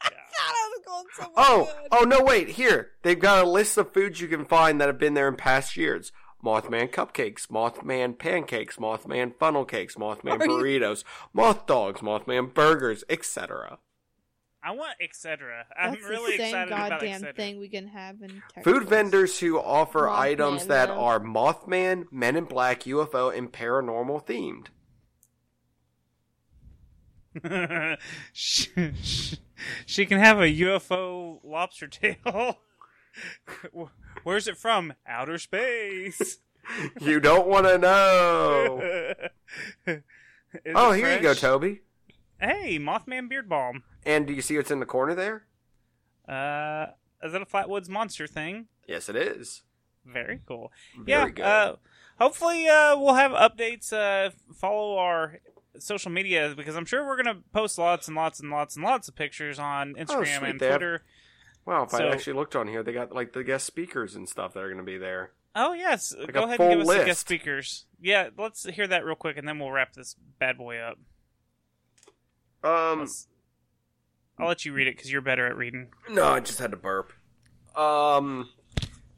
I 0.00 0.08
thought 0.08 0.54
I 0.54 0.70
was 0.74 0.84
going 0.86 1.04
somewhere 1.14 1.34
Oh, 1.36 1.64
good. 1.66 1.88
oh 1.92 2.04
no, 2.04 2.24
wait. 2.24 2.48
Here, 2.50 2.92
they've 3.02 3.18
got 3.18 3.44
a 3.44 3.48
list 3.48 3.76
of 3.76 3.92
foods 3.92 4.20
you 4.22 4.28
can 4.28 4.46
find 4.46 4.80
that 4.80 4.86
have 4.88 4.98
been 4.98 5.12
there 5.14 5.28
in 5.28 5.36
past 5.36 5.76
years. 5.76 6.12
Mothman 6.42 6.90
cupcakes, 6.90 7.46
Mothman 7.48 8.18
pancakes, 8.18 8.76
Mothman 8.76 9.34
funnel 9.38 9.64
cakes, 9.66 9.96
Mothman 9.96 10.40
Are 10.40 10.44
you- 10.46 10.50
burritos, 10.80 11.04
moth 11.34 11.66
dogs, 11.66 12.00
Mothman 12.00 12.54
burgers, 12.54 13.04
etc. 13.10 13.78
I 14.62 14.70
want 14.72 14.94
etc. 15.00 15.66
I'm 15.78 15.92
That's 15.92 16.04
really 16.04 16.36
the 16.38 16.44
same 16.44 16.46
excited 16.68 16.70
goddamn 16.70 17.08
etc. 17.16 17.34
thing 17.34 17.58
we 17.60 17.68
can 17.68 17.88
have 17.88 18.22
in 18.22 18.42
Texas. 18.54 18.64
Food 18.64 18.88
vendors 18.88 19.38
who 19.40 19.60
offer 19.60 20.00
Mothman, 20.06 20.18
items 20.18 20.66
that 20.66 20.86
though. 20.88 20.94
are 21.04 21.20
Mothman, 21.20 22.04
Men 22.10 22.34
in 22.36 22.44
Black, 22.44 22.84
UFO, 22.84 23.36
and 23.36 23.52
paranormal 23.52 24.24
themed. 24.26 24.68
She, 28.32 28.68
she- 29.02 29.38
she 29.86 30.06
can 30.06 30.18
have 30.18 30.38
a 30.38 30.44
UFO 30.44 31.40
lobster 31.42 31.88
tail. 31.88 32.58
Where's 34.22 34.46
it 34.46 34.56
from? 34.58 34.92
Outer 35.06 35.38
space. 35.38 36.38
You 37.00 37.20
don't 37.20 37.46
want 37.46 37.66
to 37.66 37.78
know. 37.78 39.14
Oh, 40.74 40.90
here 40.90 41.14
you 41.14 41.22
go. 41.22 41.32
Toby. 41.32 41.82
Hey, 42.40 42.76
Mothman 42.80 43.28
beard 43.28 43.48
balm. 43.48 43.84
And 44.04 44.26
do 44.26 44.32
you 44.32 44.42
see 44.42 44.56
what's 44.56 44.72
in 44.72 44.80
the 44.80 44.84
corner 44.86 45.14
there? 45.14 45.44
Uh, 46.28 46.86
is 47.22 47.32
that 47.32 47.40
a 47.40 47.46
Flatwoods 47.46 47.88
monster 47.88 48.26
thing? 48.26 48.66
Yes, 48.88 49.08
it 49.08 49.14
is. 49.14 49.62
Very 50.04 50.40
cool. 50.44 50.72
Very 50.98 51.34
yeah. 51.36 51.46
Uh, 51.46 51.76
hopefully, 52.18 52.66
uh, 52.66 52.98
we'll 52.98 53.14
have 53.14 53.30
updates. 53.30 53.92
Uh, 53.92 54.30
follow 54.52 54.98
our 54.98 55.38
social 55.78 56.10
media 56.10 56.54
because 56.56 56.76
I'm 56.76 56.84
sure 56.84 57.06
we're 57.06 57.16
gonna 57.22 57.40
post 57.52 57.78
lots 57.78 58.08
and 58.08 58.16
lots 58.16 58.40
and 58.40 58.50
lots 58.50 58.76
and 58.76 58.84
lots 58.84 59.08
of 59.08 59.14
pictures 59.14 59.58
on 59.58 59.94
Instagram 59.94 60.42
Oh, 60.42 60.44
and 60.46 60.60
they 60.60 60.66
have- 60.66 60.74
Twitter. 60.78 61.04
Wow, 61.64 61.82
if 61.84 61.90
So- 61.90 61.98
I 61.98 62.12
actually 62.12 62.34
looked 62.34 62.54
on 62.56 62.68
here, 62.68 62.82
they 62.82 62.92
got 62.92 63.12
like 63.12 63.32
the 63.32 63.42
guest 63.44 63.66
speakers 63.66 64.14
and 64.14 64.28
stuff 64.28 64.54
that 64.54 64.62
are 64.62 64.68
going 64.68 64.78
to 64.78 64.84
be 64.84 64.98
there. 64.98 65.32
Oh 65.54 65.72
yes, 65.72 66.14
Like 66.16 66.32
go 66.32 66.42
ahead 66.44 66.60
and 66.60 66.70
give 66.70 66.80
us 66.88 66.96
the 66.98 67.04
guest 67.04 67.20
speakers. 67.20 67.86
Yeah, 68.00 68.28
let's 68.36 68.64
hear 68.64 68.86
that 68.86 69.04
real 69.04 69.14
quick, 69.16 69.36
and 69.38 69.48
then 69.48 69.58
we'll 69.58 69.70
wrap 69.70 69.94
this 69.94 70.14
bad 70.38 70.58
boy 70.58 70.76
up. 70.78 70.98
Um, 72.62 73.00
Let's- 73.00 73.28
I'll 74.38 74.48
let 74.48 74.64
you 74.64 74.72
read 74.72 74.86
it 74.86 74.96
because 74.96 75.10
you're 75.10 75.22
better 75.22 75.46
at 75.46 75.56
reading. 75.56 75.92
no, 76.10 76.24
I 76.26 76.40
just 76.40 76.58
had 76.58 76.70
to 76.72 76.76
burp. 76.76 77.12
Um, 77.74 78.50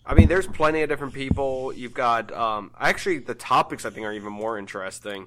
I 0.07 0.15
mean, 0.15 0.29
there's 0.29 0.47
plenty 0.47 0.83
of 0.83 0.89
different 0.89 1.13
people. 1.13 1.73
You've 1.73 1.95
got 1.95 2.33
um, 2.33 2.71
actually 2.79 3.19
the 3.19 3.35
topics 3.35 3.85
I 3.85 3.91
think 3.91 4.07
are 4.07 4.13
even 4.13 4.33
more 4.33 4.59
interesting. 4.59 5.27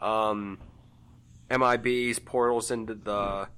Um, 0.00 0.58
MIBs, 1.50 2.24
portals 2.24 2.70
into 2.70 2.94
the. 2.94 3.48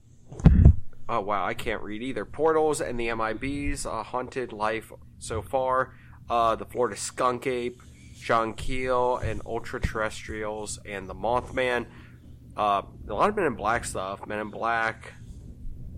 Oh 1.08 1.20
wow, 1.20 1.46
I 1.46 1.54
can't 1.54 1.82
read 1.82 2.02
either. 2.02 2.24
Portals 2.24 2.80
and 2.80 2.98
the 2.98 3.08
MIBs, 3.08 3.86
uh, 3.86 4.02
haunted 4.02 4.52
life 4.52 4.92
so 5.18 5.40
far. 5.40 5.94
Uh, 6.28 6.56
the 6.56 6.64
Florida 6.64 6.96
skunk 6.96 7.46
ape, 7.46 7.80
John 8.20 8.54
Keel, 8.54 9.16
and 9.18 9.40
ultra 9.46 9.80
terrestrials, 9.80 10.80
and 10.84 11.08
the 11.08 11.14
Mothman. 11.14 11.86
Uh, 12.56 12.82
a 13.08 13.14
lot 13.14 13.28
of 13.28 13.36
Men 13.36 13.46
in 13.46 13.54
Black 13.54 13.84
stuff. 13.84 14.26
Men 14.26 14.40
in 14.40 14.50
Black. 14.50 15.12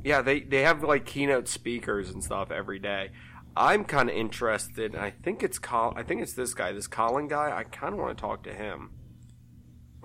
Yeah, 0.05 0.23
they 0.23 0.41
they 0.41 0.63
have 0.63 0.83
like 0.83 1.07
keynote 1.07 1.49
speakers 1.49 2.11
and 2.11 2.23
stuff 2.23 2.51
every 2.51 2.79
day. 2.79 3.11
I'm 3.57 3.85
kind 3.85 4.09
of 4.09 4.15
interested, 4.15 4.95
and 4.95 5.03
I 5.03 5.11
think 5.11 5.43
it's 5.43 5.59
Col- 5.59 5.95
I 5.97 6.03
think 6.03 6.23
it's 6.23 6.35
this 6.35 6.55
guy, 6.55 6.73
this 6.73 6.87
Colin 6.87 7.29
guy. 7.29 7.57
I 7.57 7.65
kind 7.65 7.95
of 7.95 8.01
want 8.01 8.17
to 8.17 8.21
talk 8.21 8.45
to 8.45 8.53
him. 8.53 8.91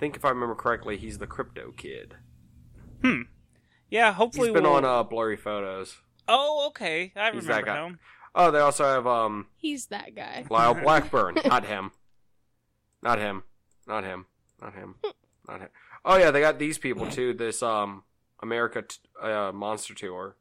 I 0.03 0.05
think 0.05 0.17
if 0.17 0.25
I 0.25 0.31
remember 0.31 0.53
correctly, 0.53 0.97
he's 0.97 1.17
the 1.17 1.27
crypto 1.27 1.71
kid. 1.77 2.15
Hmm. 3.01 3.21
Yeah, 3.89 4.11
hopefully 4.11 4.49
He's 4.49 4.53
been 4.53 4.63
we'll... 4.63 4.73
on 4.73 4.83
uh, 4.83 5.01
blurry 5.03 5.37
photos. 5.37 5.95
Oh, 6.27 6.65
okay, 6.67 7.13
I 7.15 7.31
He's 7.31 7.45
that 7.45 7.63
remember 7.63 7.65
guy. 7.65 7.85
him. 7.85 7.99
Oh, 8.35 8.51
they 8.51 8.59
also 8.59 8.83
have 8.83 9.07
um 9.07 9.47
He's 9.55 9.85
that 9.85 10.13
guy. 10.13 10.43
Lyle 10.49 10.73
Blackburn. 10.83 11.37
not 11.45 11.63
him. 11.63 11.91
Not 13.01 13.17
him. 13.17 13.43
Not 13.87 14.03
him. 14.03 14.25
Not 14.61 14.73
him. 14.73 14.95
Not 15.47 15.61
him. 15.61 15.69
Oh 16.03 16.17
yeah, 16.17 16.31
they 16.31 16.41
got 16.41 16.59
these 16.59 16.77
people 16.77 17.09
too. 17.09 17.33
This 17.33 17.63
um 17.63 18.03
America 18.41 18.81
t- 18.81 18.97
uh, 19.21 19.53
Monster 19.53 19.93
Tour. 19.93 20.35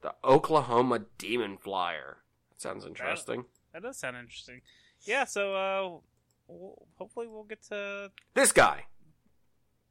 The 0.00 0.12
Oklahoma 0.24 1.02
Demon 1.18 1.56
Flyer. 1.56 2.16
That 2.50 2.60
sounds 2.60 2.84
interesting. 2.84 3.44
That 3.72 3.82
does 3.84 3.96
sound 3.96 4.16
interesting. 4.16 4.62
Yeah, 5.02 5.24
so 5.24 5.54
uh, 5.54 6.09
we'll, 6.50 6.86
hopefully 6.98 7.26
we'll 7.28 7.44
get 7.44 7.62
to. 7.68 8.10
This 8.34 8.52
guy. 8.52 8.84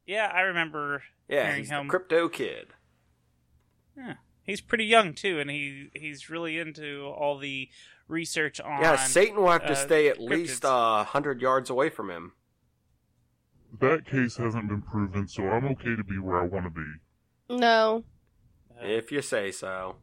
Yeah, 0.06 0.30
I 0.34 0.40
remember 0.42 1.02
Yeah, 1.28 1.44
hearing 1.46 1.58
he's 1.60 1.70
him. 1.70 1.86
the 1.86 1.90
crypto 1.90 2.28
kid. 2.28 2.68
Yeah. 3.96 4.14
He's 4.42 4.60
pretty 4.60 4.84
young 4.86 5.14
too, 5.14 5.38
and 5.38 5.50
he 5.50 5.90
he's 5.94 6.28
really 6.30 6.58
into 6.58 7.04
all 7.04 7.38
the 7.38 7.68
research 8.08 8.58
on. 8.60 8.80
Yeah, 8.82 8.96
Satan 8.96 9.36
will 9.36 9.50
have 9.50 9.66
to 9.66 9.72
uh, 9.72 9.76
stay 9.76 10.08
at 10.08 10.18
cryptids. 10.18 10.28
least 10.30 10.62
a 10.66 11.04
hundred 11.04 11.40
yards 11.40 11.70
away 11.70 11.88
from 11.90 12.10
him. 12.10 12.32
That 13.80 14.04
case 14.06 14.36
hasn't 14.38 14.68
been 14.68 14.82
proven, 14.82 15.28
so 15.28 15.44
I'm 15.48 15.64
okay 15.66 15.94
to 15.94 16.02
be 16.02 16.18
where 16.18 16.40
I 16.40 16.46
want 16.46 16.64
to 16.64 16.70
be. 16.70 16.86
No. 17.56 18.04
If 18.82 19.12
you 19.12 19.22
say 19.22 19.52
so. 19.52 19.96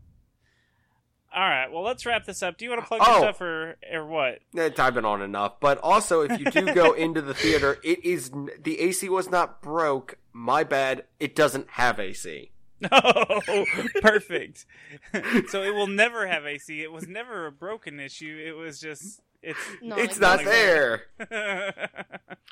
All 1.35 1.43
right, 1.47 1.71
well, 1.71 1.83
let's 1.83 2.05
wrap 2.05 2.25
this 2.25 2.41
up. 2.41 2.57
Do 2.57 2.65
you 2.65 2.71
want 2.71 2.81
to 2.81 2.87
plug 2.87 3.01
Oh. 3.03 3.11
your 3.11 3.19
stuff 3.19 3.41
or 3.41 3.75
or 3.93 4.05
what? 4.05 4.39
Eh, 4.57 4.69
I've 4.77 4.93
been 4.93 5.05
on 5.05 5.21
enough. 5.21 5.59
But 5.59 5.77
also, 5.83 6.21
if 6.21 6.39
you 6.39 6.45
do 6.49 6.73
go 6.73 6.93
into 6.93 7.21
the 7.21 7.33
theater, 7.33 7.77
it 7.83 8.03
is 8.03 8.31
the 8.59 8.79
AC 8.79 9.09
was 9.09 9.29
not 9.29 9.61
broke. 9.61 10.17
My 10.33 10.63
bad. 10.63 11.03
It 11.19 11.35
doesn't 11.35 11.67
have 11.71 11.99
AC. 11.99 12.51
No, 12.79 12.89
perfect. 14.01 14.65
so 15.49 15.63
it 15.63 15.73
will 15.73 15.87
never 15.87 16.27
have 16.27 16.45
AC. 16.45 16.81
It 16.81 16.91
was 16.91 17.07
never 17.07 17.47
a 17.47 17.51
broken 17.51 17.99
issue. 17.99 18.39
It 18.45 18.51
was 18.53 18.79
just 18.79 19.21
it's 19.41 19.59
No, 19.81 19.95
it's 19.97 20.19
like 20.19 20.45
not 20.45 20.45
that. 20.45 21.03
there. 21.19 21.89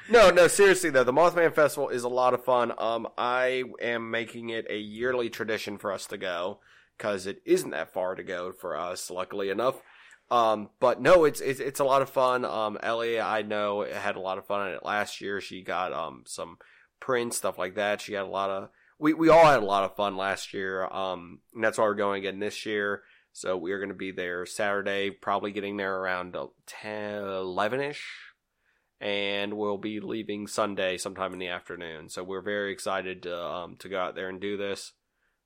No, 0.09 0.29
no, 0.31 0.47
seriously 0.47 0.89
though, 0.89 1.03
the 1.03 1.13
Mothman 1.13 1.53
Festival 1.53 1.89
is 1.89 2.03
a 2.03 2.09
lot 2.09 2.33
of 2.33 2.43
fun. 2.43 2.73
Um, 2.77 3.07
I 3.17 3.63
am 3.81 4.11
making 4.11 4.49
it 4.49 4.67
a 4.69 4.77
yearly 4.77 5.29
tradition 5.29 5.77
for 5.77 5.91
us 5.91 6.05
to 6.07 6.17
go 6.17 6.59
because 6.97 7.27
it 7.27 7.41
isn't 7.45 7.71
that 7.71 7.93
far 7.93 8.15
to 8.15 8.23
go 8.23 8.51
for 8.51 8.75
us. 8.77 9.09
Luckily 9.09 9.49
enough, 9.49 9.81
Um, 10.31 10.69
but 10.79 10.99
no, 11.01 11.23
it's, 11.25 11.39
it's 11.41 11.59
it's 11.59 11.79
a 11.79 11.83
lot 11.85 12.01
of 12.01 12.09
fun. 12.09 12.45
Um, 12.45 12.77
Ellie, 12.81 13.19
I 13.19 13.41
know, 13.43 13.83
had 13.83 14.15
a 14.15 14.19
lot 14.19 14.37
of 14.39 14.47
fun 14.47 14.61
on 14.61 14.73
it 14.73 14.83
last 14.83 15.21
year. 15.21 15.39
She 15.41 15.61
got 15.61 15.93
um 15.93 16.23
some 16.25 16.57
prints, 16.99 17.37
stuff 17.37 17.57
like 17.59 17.75
that. 17.75 18.01
She 18.01 18.13
had 18.13 18.23
a 18.23 18.27
lot 18.27 18.49
of 18.49 18.69
we 18.97 19.13
we 19.13 19.29
all 19.29 19.45
had 19.45 19.61
a 19.61 19.65
lot 19.65 19.83
of 19.83 19.95
fun 19.95 20.17
last 20.17 20.53
year. 20.53 20.85
Um, 20.87 21.39
and 21.53 21.63
that's 21.63 21.77
why 21.77 21.85
we're 21.85 21.95
going 21.95 22.19
again 22.19 22.39
this 22.39 22.65
year. 22.65 23.03
So 23.33 23.57
we're 23.57 23.79
going 23.79 23.89
to 23.89 23.95
be 23.95 24.11
there 24.11 24.45
Saturday, 24.45 25.11
probably 25.11 25.51
getting 25.51 25.75
there 25.75 25.97
around 25.97 26.37
10, 26.67 27.23
11 27.23 27.81
ish. 27.81 28.07
And 29.01 29.57
we'll 29.57 29.77
be 29.77 29.99
leaving 29.99 30.47
Sunday 30.47 30.97
sometime 30.97 31.33
in 31.33 31.39
the 31.39 31.49
afternoon. 31.49 32.07
So 32.07 32.23
we're 32.23 32.41
very 32.41 32.71
excited 32.71 33.23
to, 33.23 33.37
um, 33.37 33.75
to 33.79 33.89
go 33.89 33.99
out 33.99 34.15
there 34.15 34.29
and 34.29 34.39
do 34.39 34.55
this. 34.55 34.93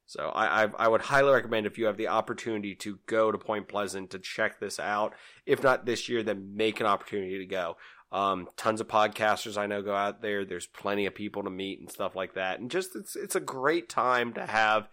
So 0.09 0.31
I, 0.33 0.63
I, 0.63 0.69
I 0.79 0.87
would 0.87 1.01
highly 1.01 1.31
recommend 1.31 1.67
if 1.67 1.77
you 1.77 1.85
have 1.85 1.97
the 1.97 2.07
opportunity 2.07 2.73
to 2.77 2.97
go 3.05 3.31
to 3.31 3.37
Point 3.37 3.67
Pleasant 3.67 4.09
to 4.09 4.17
check 4.17 4.59
this 4.59 4.79
out. 4.79 5.13
If 5.45 5.61
not 5.61 5.85
this 5.85 6.09
year, 6.09 6.23
then 6.23 6.55
make 6.55 6.79
an 6.79 6.87
opportunity 6.87 7.37
to 7.37 7.45
go. 7.45 7.77
Um, 8.11 8.47
tons 8.57 8.81
of 8.81 8.87
podcasters 8.87 9.55
I 9.55 9.67
know 9.67 9.83
go 9.83 9.93
out 9.93 10.23
there. 10.23 10.45
There's 10.45 10.65
plenty 10.65 11.05
of 11.05 11.13
people 11.13 11.43
to 11.43 11.51
meet 11.51 11.79
and 11.79 11.91
stuff 11.91 12.15
like 12.15 12.33
that. 12.33 12.59
And 12.59 12.71
just 12.71 12.95
it's 12.95 13.15
it's 13.15 13.35
a 13.35 13.39
great 13.39 13.87
time 13.87 14.33
to 14.33 14.47
have 14.47 14.89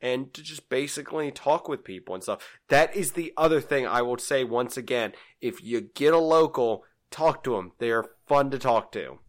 and 0.00 0.34
to 0.34 0.42
just 0.42 0.68
basically 0.68 1.30
talk 1.30 1.68
with 1.68 1.84
people 1.84 2.16
and 2.16 2.24
stuff. 2.24 2.58
That 2.68 2.96
is 2.96 3.12
the 3.12 3.32
other 3.36 3.60
thing 3.60 3.86
I 3.86 4.02
will 4.02 4.18
say 4.18 4.42
once 4.42 4.76
again. 4.76 5.12
If 5.40 5.62
you 5.62 5.80
get 5.80 6.12
a 6.12 6.18
local, 6.18 6.82
talk 7.12 7.44
to 7.44 7.52
them. 7.52 7.70
They 7.78 7.92
are 7.92 8.10
fun 8.26 8.50
to 8.50 8.58
talk 8.58 8.90
to. 8.92 9.20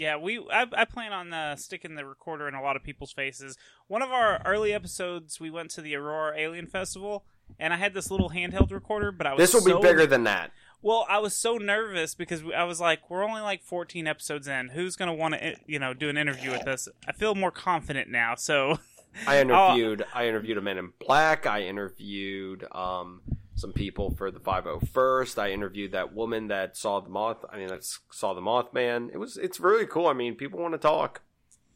Yeah, 0.00 0.16
we 0.16 0.38
I, 0.50 0.66
I 0.72 0.84
plan 0.86 1.12
on 1.12 1.32
uh, 1.32 1.56
sticking 1.56 1.94
the 1.94 2.04
recorder 2.06 2.48
in 2.48 2.54
a 2.54 2.62
lot 2.62 2.74
of 2.76 2.82
people's 2.82 3.12
faces. 3.12 3.56
One 3.86 4.02
of 4.02 4.10
our 4.10 4.40
early 4.46 4.72
episodes, 4.72 5.38
we 5.38 5.50
went 5.50 5.70
to 5.72 5.82
the 5.82 5.94
Aurora 5.94 6.38
Alien 6.38 6.66
Festival, 6.66 7.24
and 7.58 7.72
I 7.74 7.76
had 7.76 7.92
this 7.94 8.10
little 8.10 8.30
handheld 8.30 8.72
recorder, 8.72 9.12
but 9.12 9.26
I 9.26 9.34
was 9.34 9.38
This 9.38 9.54
will 9.54 9.60
so- 9.60 9.80
be 9.80 9.86
bigger 9.86 10.06
than 10.06 10.24
that. 10.24 10.52
Well, 10.82 11.04
I 11.10 11.18
was 11.18 11.36
so 11.36 11.58
nervous 11.58 12.14
because 12.14 12.42
I 12.56 12.64
was 12.64 12.80
like, 12.80 13.10
we're 13.10 13.22
only 13.22 13.42
like 13.42 13.62
14 13.62 14.06
episodes 14.06 14.48
in. 14.48 14.70
Who's 14.70 14.96
going 14.96 15.08
to 15.08 15.14
want 15.14 15.34
to, 15.34 15.56
you 15.66 15.78
know, 15.78 15.92
do 15.92 16.08
an 16.08 16.16
interview 16.16 16.50
with 16.52 16.66
us? 16.66 16.88
I 17.06 17.12
feel 17.12 17.34
more 17.34 17.50
confident 17.50 18.08
now. 18.08 18.34
So 18.36 18.78
I 19.26 19.40
I'll- 19.40 19.40
interviewed 19.76 20.06
I 20.14 20.26
interviewed 20.26 20.56
a 20.56 20.62
man 20.62 20.78
in 20.78 20.92
black. 20.98 21.44
I 21.44 21.64
interviewed 21.64 22.66
um 22.72 23.20
some 23.60 23.72
people 23.72 24.10
for 24.10 24.30
the 24.30 24.40
501st. 24.40 25.38
I 25.38 25.50
interviewed 25.50 25.92
that 25.92 26.14
woman 26.14 26.48
that 26.48 26.76
saw 26.76 27.00
the 27.00 27.10
moth. 27.10 27.44
I 27.50 27.58
mean, 27.58 27.68
that 27.68 27.84
saw 28.10 28.34
the 28.34 28.40
Mothman. 28.40 29.10
It 29.12 29.18
was 29.18 29.36
it's 29.36 29.60
really 29.60 29.86
cool. 29.86 30.06
I 30.06 30.14
mean, 30.14 30.34
people 30.34 30.60
want 30.60 30.74
to 30.74 30.78
talk. 30.78 31.22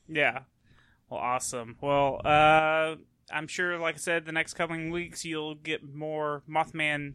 Yeah. 0.09 0.41
Well, 1.09 1.21
awesome. 1.21 1.77
Well, 1.81 2.21
uh, 2.25 2.97
I'm 3.31 3.47
sure, 3.47 3.79
like 3.79 3.97
I 3.97 3.99
said, 3.99 4.25
the 4.25 4.33
next 4.33 4.55
coming 4.55 4.91
weeks 4.91 5.25
you'll 5.25 5.55
get 5.55 5.83
more 5.83 6.43
Mothman 6.49 7.15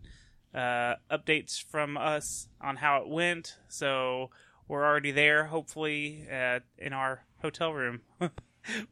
uh, 0.54 0.96
updates 1.12 1.62
from 1.64 1.98
us 1.98 2.48
on 2.62 2.78
how 2.78 3.02
it 3.02 3.08
went. 3.08 3.58
So 3.68 4.30
we're 4.68 4.86
already 4.86 5.12
there, 5.12 5.46
hopefully, 5.46 6.26
uh, 6.32 6.60
in 6.78 6.94
our 6.94 7.26
hotel 7.41 7.74
room, 7.74 8.02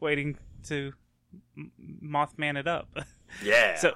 waiting 0.00 0.38
to 0.64 0.92
Mothman 2.04 2.58
it 2.58 2.66
up. 2.66 2.88
Yeah. 3.44 3.76
So, 3.76 3.92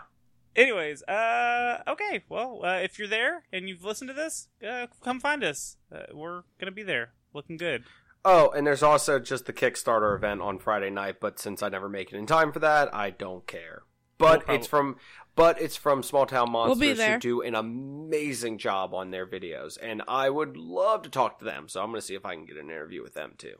anyways, 0.57 1.03
uh, 1.05 1.83
okay. 1.89 2.23
Well, 2.29 2.61
uh, 2.65 2.79
if 2.79 2.99
you're 2.99 3.09
there 3.09 3.45
and 3.53 3.69
you've 3.69 3.85
listened 3.85 4.09
to 4.09 4.15
this, 4.15 4.49
uh, 4.67 4.87
come 5.03 5.21
find 5.21 5.43
us. 5.45 5.77
Uh, 5.95 6.03
we're 6.13 6.43
gonna 6.59 6.73
be 6.73 6.83
there, 6.83 7.13
looking 7.33 7.57
good. 7.57 7.85
Oh, 8.25 8.51
and 8.51 8.65
there's 8.67 8.83
also 8.85 9.19
just 9.19 9.47
the 9.47 9.53
Kickstarter 9.53 10.15
event 10.15 10.41
on 10.43 10.59
Friday 10.59 10.91
night, 10.91 11.17
but 11.21 11.39
since 11.41 11.61
I 11.63 11.69
never 11.69 11.89
make 11.89 12.13
it 12.13 12.17
in 12.17 12.27
time 12.27 12.53
for 12.53 12.61
that, 12.61 12.95
I 12.95 13.11
don't 13.11 13.47
care. 13.47 13.83
But 14.19 14.47
We'll 14.47 14.57
it's 14.59 14.67
from 14.69 14.97
but 15.35 15.61
it's 15.61 15.77
from 15.77 16.03
Small 16.03 16.27
Town 16.27 16.53
Monsters 16.53 16.79
be 16.81 16.93
there. 16.93 17.15
who 17.15 17.19
do 17.19 17.41
an 17.41 17.55
amazing 17.57 18.59
job 18.59 18.95
on 18.95 19.11
their 19.11 19.27
videos, 19.27 19.77
and 19.83 20.03
I 20.07 20.31
would 20.31 20.57
love 20.57 21.03
to 21.03 21.09
talk 21.09 21.39
to 21.41 21.45
them. 21.45 21.69
So 21.69 21.81
I'm 21.81 21.89
going 21.89 22.01
to 22.01 22.07
see 22.07 22.15
if 22.15 22.25
I 22.27 22.35
can 22.35 22.45
get 22.45 22.57
an 22.59 22.67
interview 22.71 23.03
with 23.03 23.15
them 23.15 23.33
too. 23.39 23.55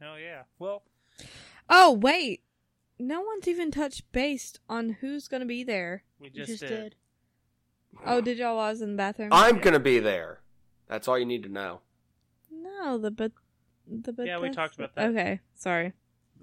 Oh 0.00 0.16
yeah. 0.16 0.42
Well, 0.58 0.82
Oh 1.68 1.92
wait, 1.92 2.42
no 3.06 3.20
one's 3.20 3.48
even 3.48 3.70
touched 3.70 4.10
based 4.12 4.60
on 4.68 4.96
who's 5.00 5.28
gonna 5.28 5.46
be 5.46 5.64
there. 5.64 6.04
we 6.20 6.28
You 6.28 6.32
just, 6.44 6.48
just 6.48 6.60
did. 6.60 6.68
did. 6.68 6.94
Oh, 8.06 8.20
did 8.20 8.38
y'all 8.38 8.58
I 8.58 8.70
was 8.70 8.80
in 8.80 8.92
the 8.92 8.96
bathroom? 8.96 9.28
I'm 9.32 9.58
going 9.58 9.74
to 9.74 9.78
be 9.80 9.98
there. 9.98 10.40
That's 10.88 11.08
all 11.08 11.18
you 11.18 11.26
need 11.26 11.42
to 11.42 11.50
know. 11.50 11.80
No, 12.50 12.96
the 12.96 13.10
but 13.10 13.32
the 13.86 14.12
but 14.14 14.26
Yeah, 14.26 14.38
we 14.38 14.48
talked 14.48 14.76
about 14.76 14.94
that. 14.94 15.10
Okay, 15.10 15.40
sorry. 15.54 15.92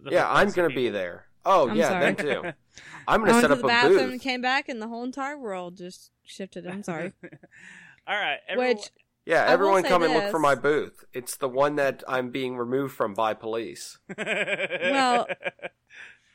The 0.04 0.12
yeah, 0.12 0.32
I'm 0.32 0.52
going 0.52 0.70
to 0.70 0.76
be 0.76 0.90
there. 0.90 1.26
Oh 1.46 1.70
I'm 1.70 1.76
yeah, 1.76 1.90
sorry. 1.90 2.14
them 2.14 2.16
too. 2.18 2.42
I'm 3.08 3.22
going 3.22 3.30
I 3.30 3.32
to 3.32 3.34
went 3.34 3.42
set 3.42 3.48
to 3.48 3.54
up 3.54 3.60
the 3.62 3.66
a 3.66 3.68
bathroom 3.68 4.00
and 4.00 4.12
booth. 4.12 4.22
came 4.22 4.42
back, 4.42 4.70
and 4.70 4.80
the 4.82 4.88
whole 4.88 5.04
entire 5.04 5.38
world 5.40 5.76
just 5.76 6.12
shifted. 6.24 6.68
I'm 6.68 6.84
sorry. 6.84 7.14
All 8.08 8.16
right. 8.16 8.38
Everyone, 8.48 8.76
Which 8.76 8.92
Yeah, 9.26 9.46
everyone 9.48 9.82
say 9.84 9.90
come 9.90 10.04
and 10.04 10.14
look 10.14 10.30
for 10.30 10.40
my 10.40 10.54
booth. 10.56 11.04
It's 11.14 11.36
the 11.36 11.50
one 11.50 11.78
that 11.78 12.04
I'm 12.08 12.30
being 12.30 12.58
removed 12.58 12.94
from 12.96 13.14
by 13.16 13.34
police. 13.34 13.98
Well, 14.18 15.28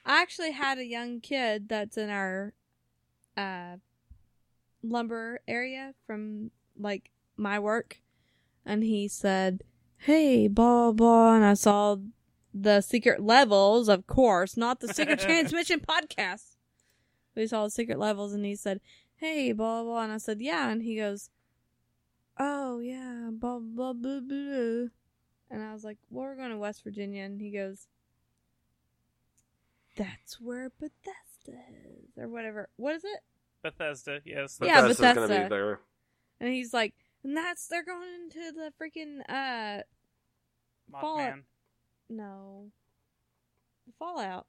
I 0.05 0.21
actually 0.21 0.53
had 0.53 0.79
a 0.79 0.85
young 0.85 1.21
kid 1.21 1.69
that's 1.69 1.97
in 1.97 2.11
our 2.11 2.53
uh 3.37 3.77
lumber 4.83 5.41
area 5.49 5.95
from 6.07 6.51
like 6.79 7.11
my 7.37 7.59
work 7.59 8.01
and 8.67 8.83
he 8.83 9.09
said, 9.09 9.63
"Hey, 9.99 10.49
blah 10.49 10.93
blah," 10.93 11.35
and 11.35 11.45
I 11.45 11.55
saw 11.55 11.97
the 12.53 12.81
secret 12.81 13.21
levels, 13.21 13.89
of 13.89 14.07
course, 14.07 14.57
not 14.57 14.81
the 14.81 14.89
secret 14.93 15.19
transmission 15.21 15.81
podcast. 15.81 16.57
We 17.35 17.47
saw 17.47 17.65
the 17.65 17.71
secret 17.71 17.99
levels, 17.99 18.33
and 18.33 18.45
he 18.45 18.57
said, 18.57 18.81
"Hey, 19.17 19.53
blah 19.53 19.83
blah," 19.83 20.03
and 20.03 20.13
I 20.13 20.19
said, 20.19 20.41
"Yeah," 20.41 20.71
and 20.71 20.83
he 20.83 20.97
goes, 20.97 21.31
"Oh 22.39 22.79
yeah, 22.79 23.31
blah 23.33 23.59
blah 23.59 23.93
blah 23.93 24.21
blah," 24.21 24.89
and 25.51 25.63
I 25.63 25.73
was 25.73 25.85
like, 25.85 25.99
"Well, 26.11 26.25
we're 26.25 26.37
going 26.37 26.51
to 26.51 26.59
West 26.59 26.85
Virginia," 26.85 27.25
and 27.25 27.41
he 27.41 27.51
goes, 27.51 27.89
"That's 29.97 30.41
where 30.41 30.71
Bethesda 30.71 31.61
is, 31.85 32.11
or 32.19 32.29
whatever. 32.29 32.69
What 32.77 32.97
is 32.97 33.05
it?" 33.05 33.21
Bethesda, 33.63 34.21
yes. 34.25 34.59
Yeah, 34.63 34.83
Bethesda's 34.83 34.99
gonna 35.01 35.21
Bethesda. 35.29 35.45
be 35.45 35.49
there. 35.49 35.81
And 36.41 36.53
he's 36.53 36.75
like, 36.75 36.95
"And 37.23 37.37
that's 37.37 37.67
they're 37.69 37.85
going 37.85 38.09
into 38.25 38.53
the 38.53 38.73
freaking 38.81 39.21
uh 39.29 39.83
Mothman. 40.93 41.43
no 42.09 42.71
Fallout." 43.99 44.47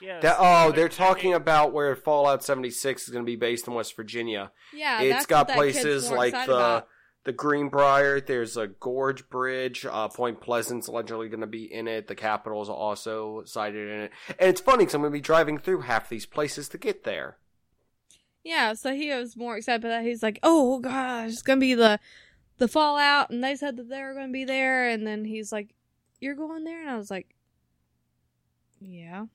Yeah. 0.00 0.20
That, 0.20 0.36
oh, 0.38 0.66
they're 0.70 0.72
They're- 0.72 0.88
talking 0.90 1.34
about 1.34 1.72
where 1.72 1.96
Fallout 1.96 2.44
76 2.44 3.02
is 3.04 3.08
going 3.08 3.24
to 3.24 3.26
be 3.26 3.34
based 3.34 3.66
in 3.66 3.74
West 3.74 3.96
Virginia. 3.96 4.52
Yeah, 4.72 5.00
it's 5.02 5.12
that's 5.12 5.26
got 5.26 5.48
what 5.48 5.56
that 5.56 5.62
kid's 5.72 5.82
places 5.82 6.08
more 6.08 6.16
like 6.18 6.34
the 6.34 6.44
about. 6.54 6.88
The 7.28 7.32
Greenbrier. 7.34 8.22
There's 8.22 8.56
a 8.56 8.68
Gorge 8.68 9.28
Bridge. 9.28 9.84
Uh, 9.84 10.08
Point 10.08 10.40
Pleasant's 10.40 10.86
allegedly 10.86 11.28
going 11.28 11.42
to 11.42 11.46
be 11.46 11.70
in 11.70 11.86
it. 11.86 12.06
The 12.06 12.14
Capitol 12.14 12.62
is 12.62 12.70
also 12.70 13.42
cited 13.44 13.86
in 13.86 14.00
it. 14.04 14.12
And 14.38 14.48
it's 14.48 14.62
funny 14.62 14.78
because 14.78 14.94
I'm 14.94 15.02
going 15.02 15.12
to 15.12 15.18
be 15.18 15.20
driving 15.20 15.58
through 15.58 15.82
half 15.82 16.08
these 16.08 16.24
places 16.24 16.70
to 16.70 16.78
get 16.78 17.04
there. 17.04 17.36
Yeah, 18.42 18.72
so 18.72 18.94
he 18.94 19.10
was 19.10 19.36
more 19.36 19.58
excited 19.58 19.84
about 19.84 19.90
that. 19.90 20.04
He's 20.04 20.22
like, 20.22 20.38
"Oh 20.42 20.78
gosh, 20.78 21.32
it's 21.32 21.42
gonna 21.42 21.60
be 21.60 21.74
the 21.74 22.00
the 22.56 22.68
Fallout," 22.68 23.28
and 23.28 23.44
they 23.44 23.54
said 23.56 23.76
that 23.76 23.90
they 23.90 24.00
were 24.00 24.14
gonna 24.14 24.32
be 24.32 24.44
there. 24.44 24.88
And 24.88 25.06
then 25.06 25.26
he's 25.26 25.52
like, 25.52 25.74
"You're 26.18 26.36
going 26.36 26.64
there?" 26.64 26.80
And 26.80 26.88
I 26.88 26.96
was 26.96 27.10
like, 27.10 27.34
"Yeah." 28.80 29.26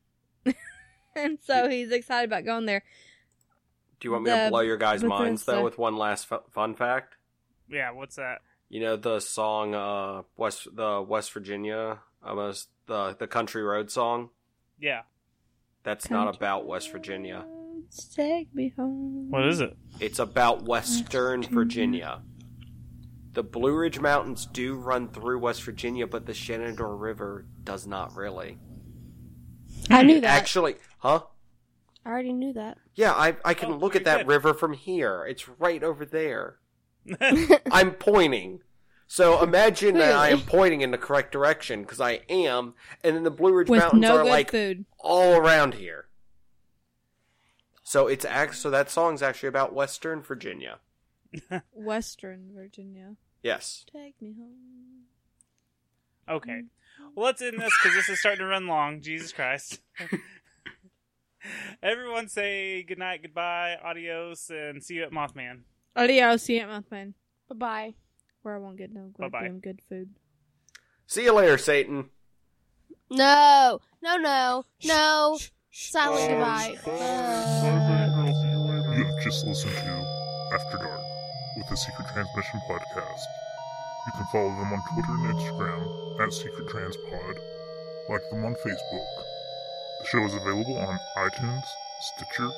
and 1.15 1.37
so 1.43 1.69
he's 1.69 1.91
excited 1.91 2.29
about 2.29 2.45
going 2.45 2.65
there. 2.65 2.81
Do 3.99 4.07
you 4.07 4.13
want 4.13 4.23
me 4.23 4.31
The 4.31 4.45
to 4.45 4.49
blow 4.49 4.61
your 4.61 4.77
guys' 4.77 5.03
minds 5.03 5.43
though 5.43 5.63
with 5.63 5.77
one 5.77 5.95
last 5.95 6.25
fu- 6.25 6.41
fun 6.49 6.73
fact? 6.73 7.17
Yeah, 7.73 7.91
what's 7.91 8.15
that? 8.17 8.39
You 8.69 8.79
know 8.81 8.95
the 8.95 9.19
song 9.19 9.75
uh 9.75 10.21
West 10.37 10.67
the 10.75 11.01
West 11.01 11.33
Virginia 11.33 11.99
almost 12.23 12.69
the 12.87 13.15
the 13.17 13.27
country 13.27 13.61
road 13.63 13.91
song. 13.91 14.29
Yeah. 14.79 15.01
That's 15.83 16.09
not 16.09 16.33
about 16.33 16.65
West 16.65 16.91
Virginia. 16.91 17.45
Take 18.15 18.53
me 18.55 18.73
home. 18.77 19.29
What 19.29 19.45
is 19.47 19.59
it? 19.59 19.75
It's 19.99 20.19
about 20.19 20.63
Western 20.63 21.43
Virginia. 21.43 22.21
The 23.33 23.43
Blue 23.43 23.75
Ridge 23.75 23.99
Mountains 23.99 24.45
do 24.45 24.75
run 24.75 25.09
through 25.09 25.39
West 25.39 25.63
Virginia, 25.63 26.07
but 26.07 26.25
the 26.25 26.33
Shenandoah 26.33 26.95
River 26.95 27.45
does 27.63 27.85
not 27.85 28.15
really. 28.15 28.57
I 29.89 30.03
knew 30.03 30.21
that. 30.21 30.29
Actually, 30.29 30.75
huh? 30.99 31.21
I 32.05 32.09
already 32.09 32.31
knew 32.33 32.53
that. 32.53 32.77
Yeah, 32.95 33.11
I 33.11 33.35
I 33.43 33.53
can 33.53 33.71
Oh, 33.73 33.75
look 33.77 33.95
at 33.95 34.05
that 34.05 34.19
good. 34.19 34.27
river 34.27 34.53
from 34.53 34.73
here. 34.73 35.25
It's 35.27 35.47
right 35.49 35.83
over 35.83 36.05
there. 36.05 36.57
I'm 37.71 37.91
pointing. 37.91 38.61
So 39.07 39.43
imagine 39.43 39.95
that 39.99 40.15
I 40.15 40.29
am 40.29 40.41
pointing 40.41 40.81
in 40.81 40.91
the 40.91 40.97
correct 40.97 41.31
direction 41.31 41.83
because 41.83 42.01
I 42.01 42.21
am, 42.29 42.73
and 43.03 43.15
then 43.15 43.23
the 43.23 43.31
Blue 43.31 43.53
Ridge 43.53 43.69
With 43.69 43.81
Mountains 43.81 44.01
no 44.01 44.17
are 44.17 44.23
good 44.23 44.29
like 44.29 44.51
food. 44.51 44.85
all 44.99 45.35
around 45.35 45.75
here. 45.75 46.07
So 47.83 48.07
it's 48.07 48.25
act 48.25 48.55
so 48.55 48.69
that 48.71 48.89
song's 48.89 49.21
actually 49.21 49.49
about 49.49 49.73
Western 49.73 50.21
Virginia. 50.21 50.79
Western 51.73 52.51
Virginia. 52.55 53.15
Yes. 53.43 53.85
Take 53.91 54.19
me 54.21 54.33
home. 54.33 55.03
Okay. 56.27 56.63
Well, 57.13 57.25
let's 57.25 57.41
end 57.41 57.59
this 57.59 57.73
because 57.81 57.95
this 57.95 58.09
is 58.09 58.19
starting 58.19 58.39
to 58.39 58.45
run 58.45 58.67
long. 58.67 59.01
Jesus 59.01 59.31
Christ. 59.31 59.81
Everyone 61.83 62.29
say 62.29 62.83
goodnight, 62.83 63.21
goodbye, 63.21 63.75
adios, 63.83 64.49
and 64.49 64.81
see 64.81 64.95
you 64.95 65.03
at 65.03 65.11
Mothman. 65.11 65.63
Adios, 65.95 66.49
Aunt 66.49 66.69
Muffin. 66.69 67.13
Bye 67.49 67.55
bye. 67.55 67.93
Where 68.41 68.55
I 68.55 68.59
won't 68.59 68.77
get 68.77 68.91
no 68.91 69.11
Bye-bye. 69.17 69.39
goddamn 69.39 69.59
good 69.59 69.79
food. 69.87 70.09
See 71.07 71.23
you 71.23 71.33
later, 71.33 71.57
Satan. 71.57 72.09
No, 73.09 73.79
no, 74.01 74.17
no, 74.17 74.65
no. 74.83 75.37
Silent 75.71 76.29
goodbye. 76.29 76.75
You 78.95 79.03
have 79.05 79.23
just 79.23 79.45
listened 79.45 79.73
to 79.73 80.05
After 80.53 80.77
Dark 80.77 81.01
with 81.57 81.67
the 81.69 81.75
Secret 81.77 82.07
Transmission 82.13 82.59
Podcast. 82.69 83.23
You 84.05 84.11
can 84.17 84.25
follow 84.31 84.49
them 84.49 84.73
on 84.73 84.81
Twitter 84.93 85.13
and 85.13 85.35
Instagram 85.35 86.19
at 86.25 86.33
Secret 86.33 86.67
Transpod. 86.67 87.37
Like 88.09 88.21
them 88.29 88.43
on 88.45 88.55
Facebook. 88.55 89.07
The 90.01 90.05
show 90.07 90.23
is 90.25 90.33
available 90.35 90.77
on 90.77 90.99
iTunes, 91.17 91.63
Stitcher, 92.01 92.49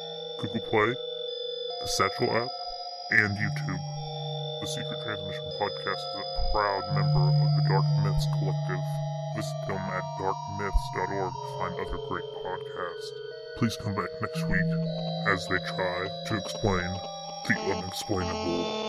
Google 0.41 0.61
Play, 0.69 0.93
the 1.81 1.87
Satchel 1.87 2.31
app, 2.35 2.49
and 3.11 3.37
YouTube. 3.37 3.79
The 4.61 4.67
Secret 4.67 4.99
Transmission 5.03 5.43
Podcast 5.59 6.01
is 6.01 6.15
a 6.15 6.51
proud 6.51 6.83
member 6.95 7.29
of 7.29 7.55
the 7.55 7.69
Dark 7.69 7.85
Myths 8.03 8.25
Collective. 8.39 8.83
Visit 9.35 9.67
them 9.67 9.77
at 9.77 10.03
darkmyths.org 10.19 11.33
to 11.33 11.57
find 11.59 11.73
other 11.75 11.99
great 12.07 12.23
podcasts. 12.43 13.09
Please 13.57 13.77
come 13.77 13.93
back 13.93 14.09
next 14.21 14.47
week 14.49 14.71
as 15.27 15.47
they 15.47 15.57
try 15.75 16.07
to 16.27 16.37
explain 16.37 16.89
the 17.47 17.75
unexplainable. 17.77 18.84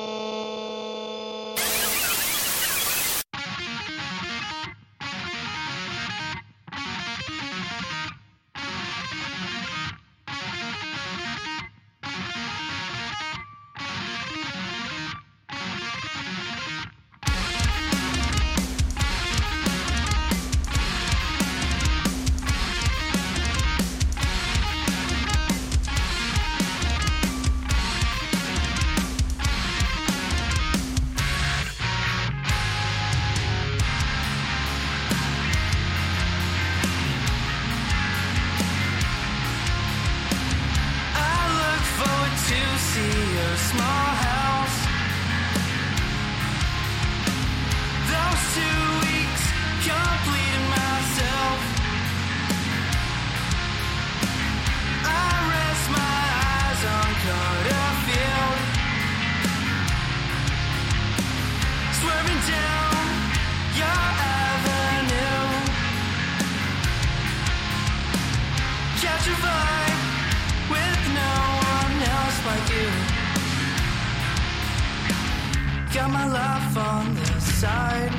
On 76.77 77.15
the 77.15 77.41
side. 77.41 78.13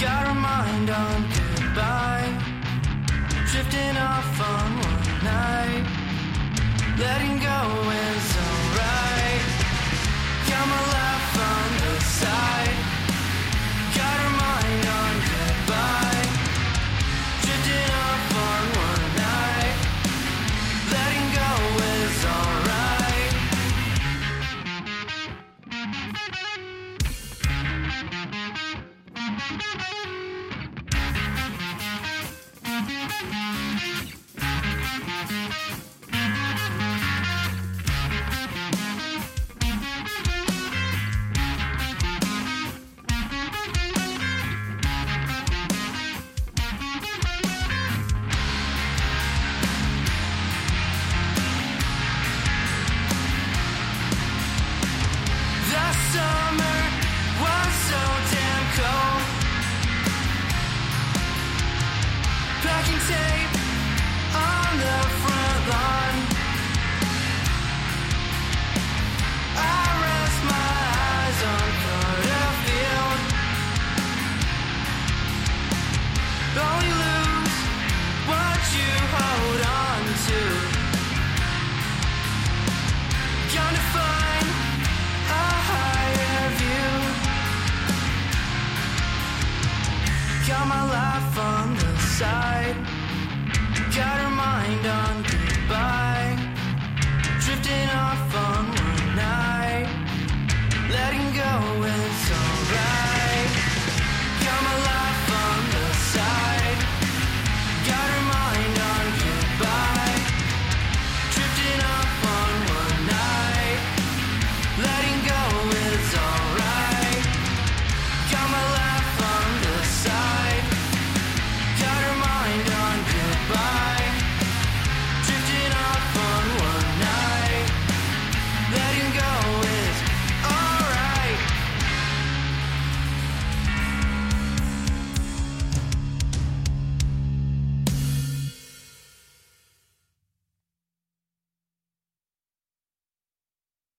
Got 0.00 0.26
a 0.28 0.34
mind 0.34 0.90
on 0.90 1.22
goodbye. 1.34 2.32
Drifting 3.50 3.96
off 3.96 4.40
on 4.40 4.70
one 4.88 5.24
night. 5.24 5.84
Letting 6.98 7.38
go 7.38 7.58
is 8.06 8.36
alright. 8.46 9.42
Got 10.48 10.68
my 10.68 11.07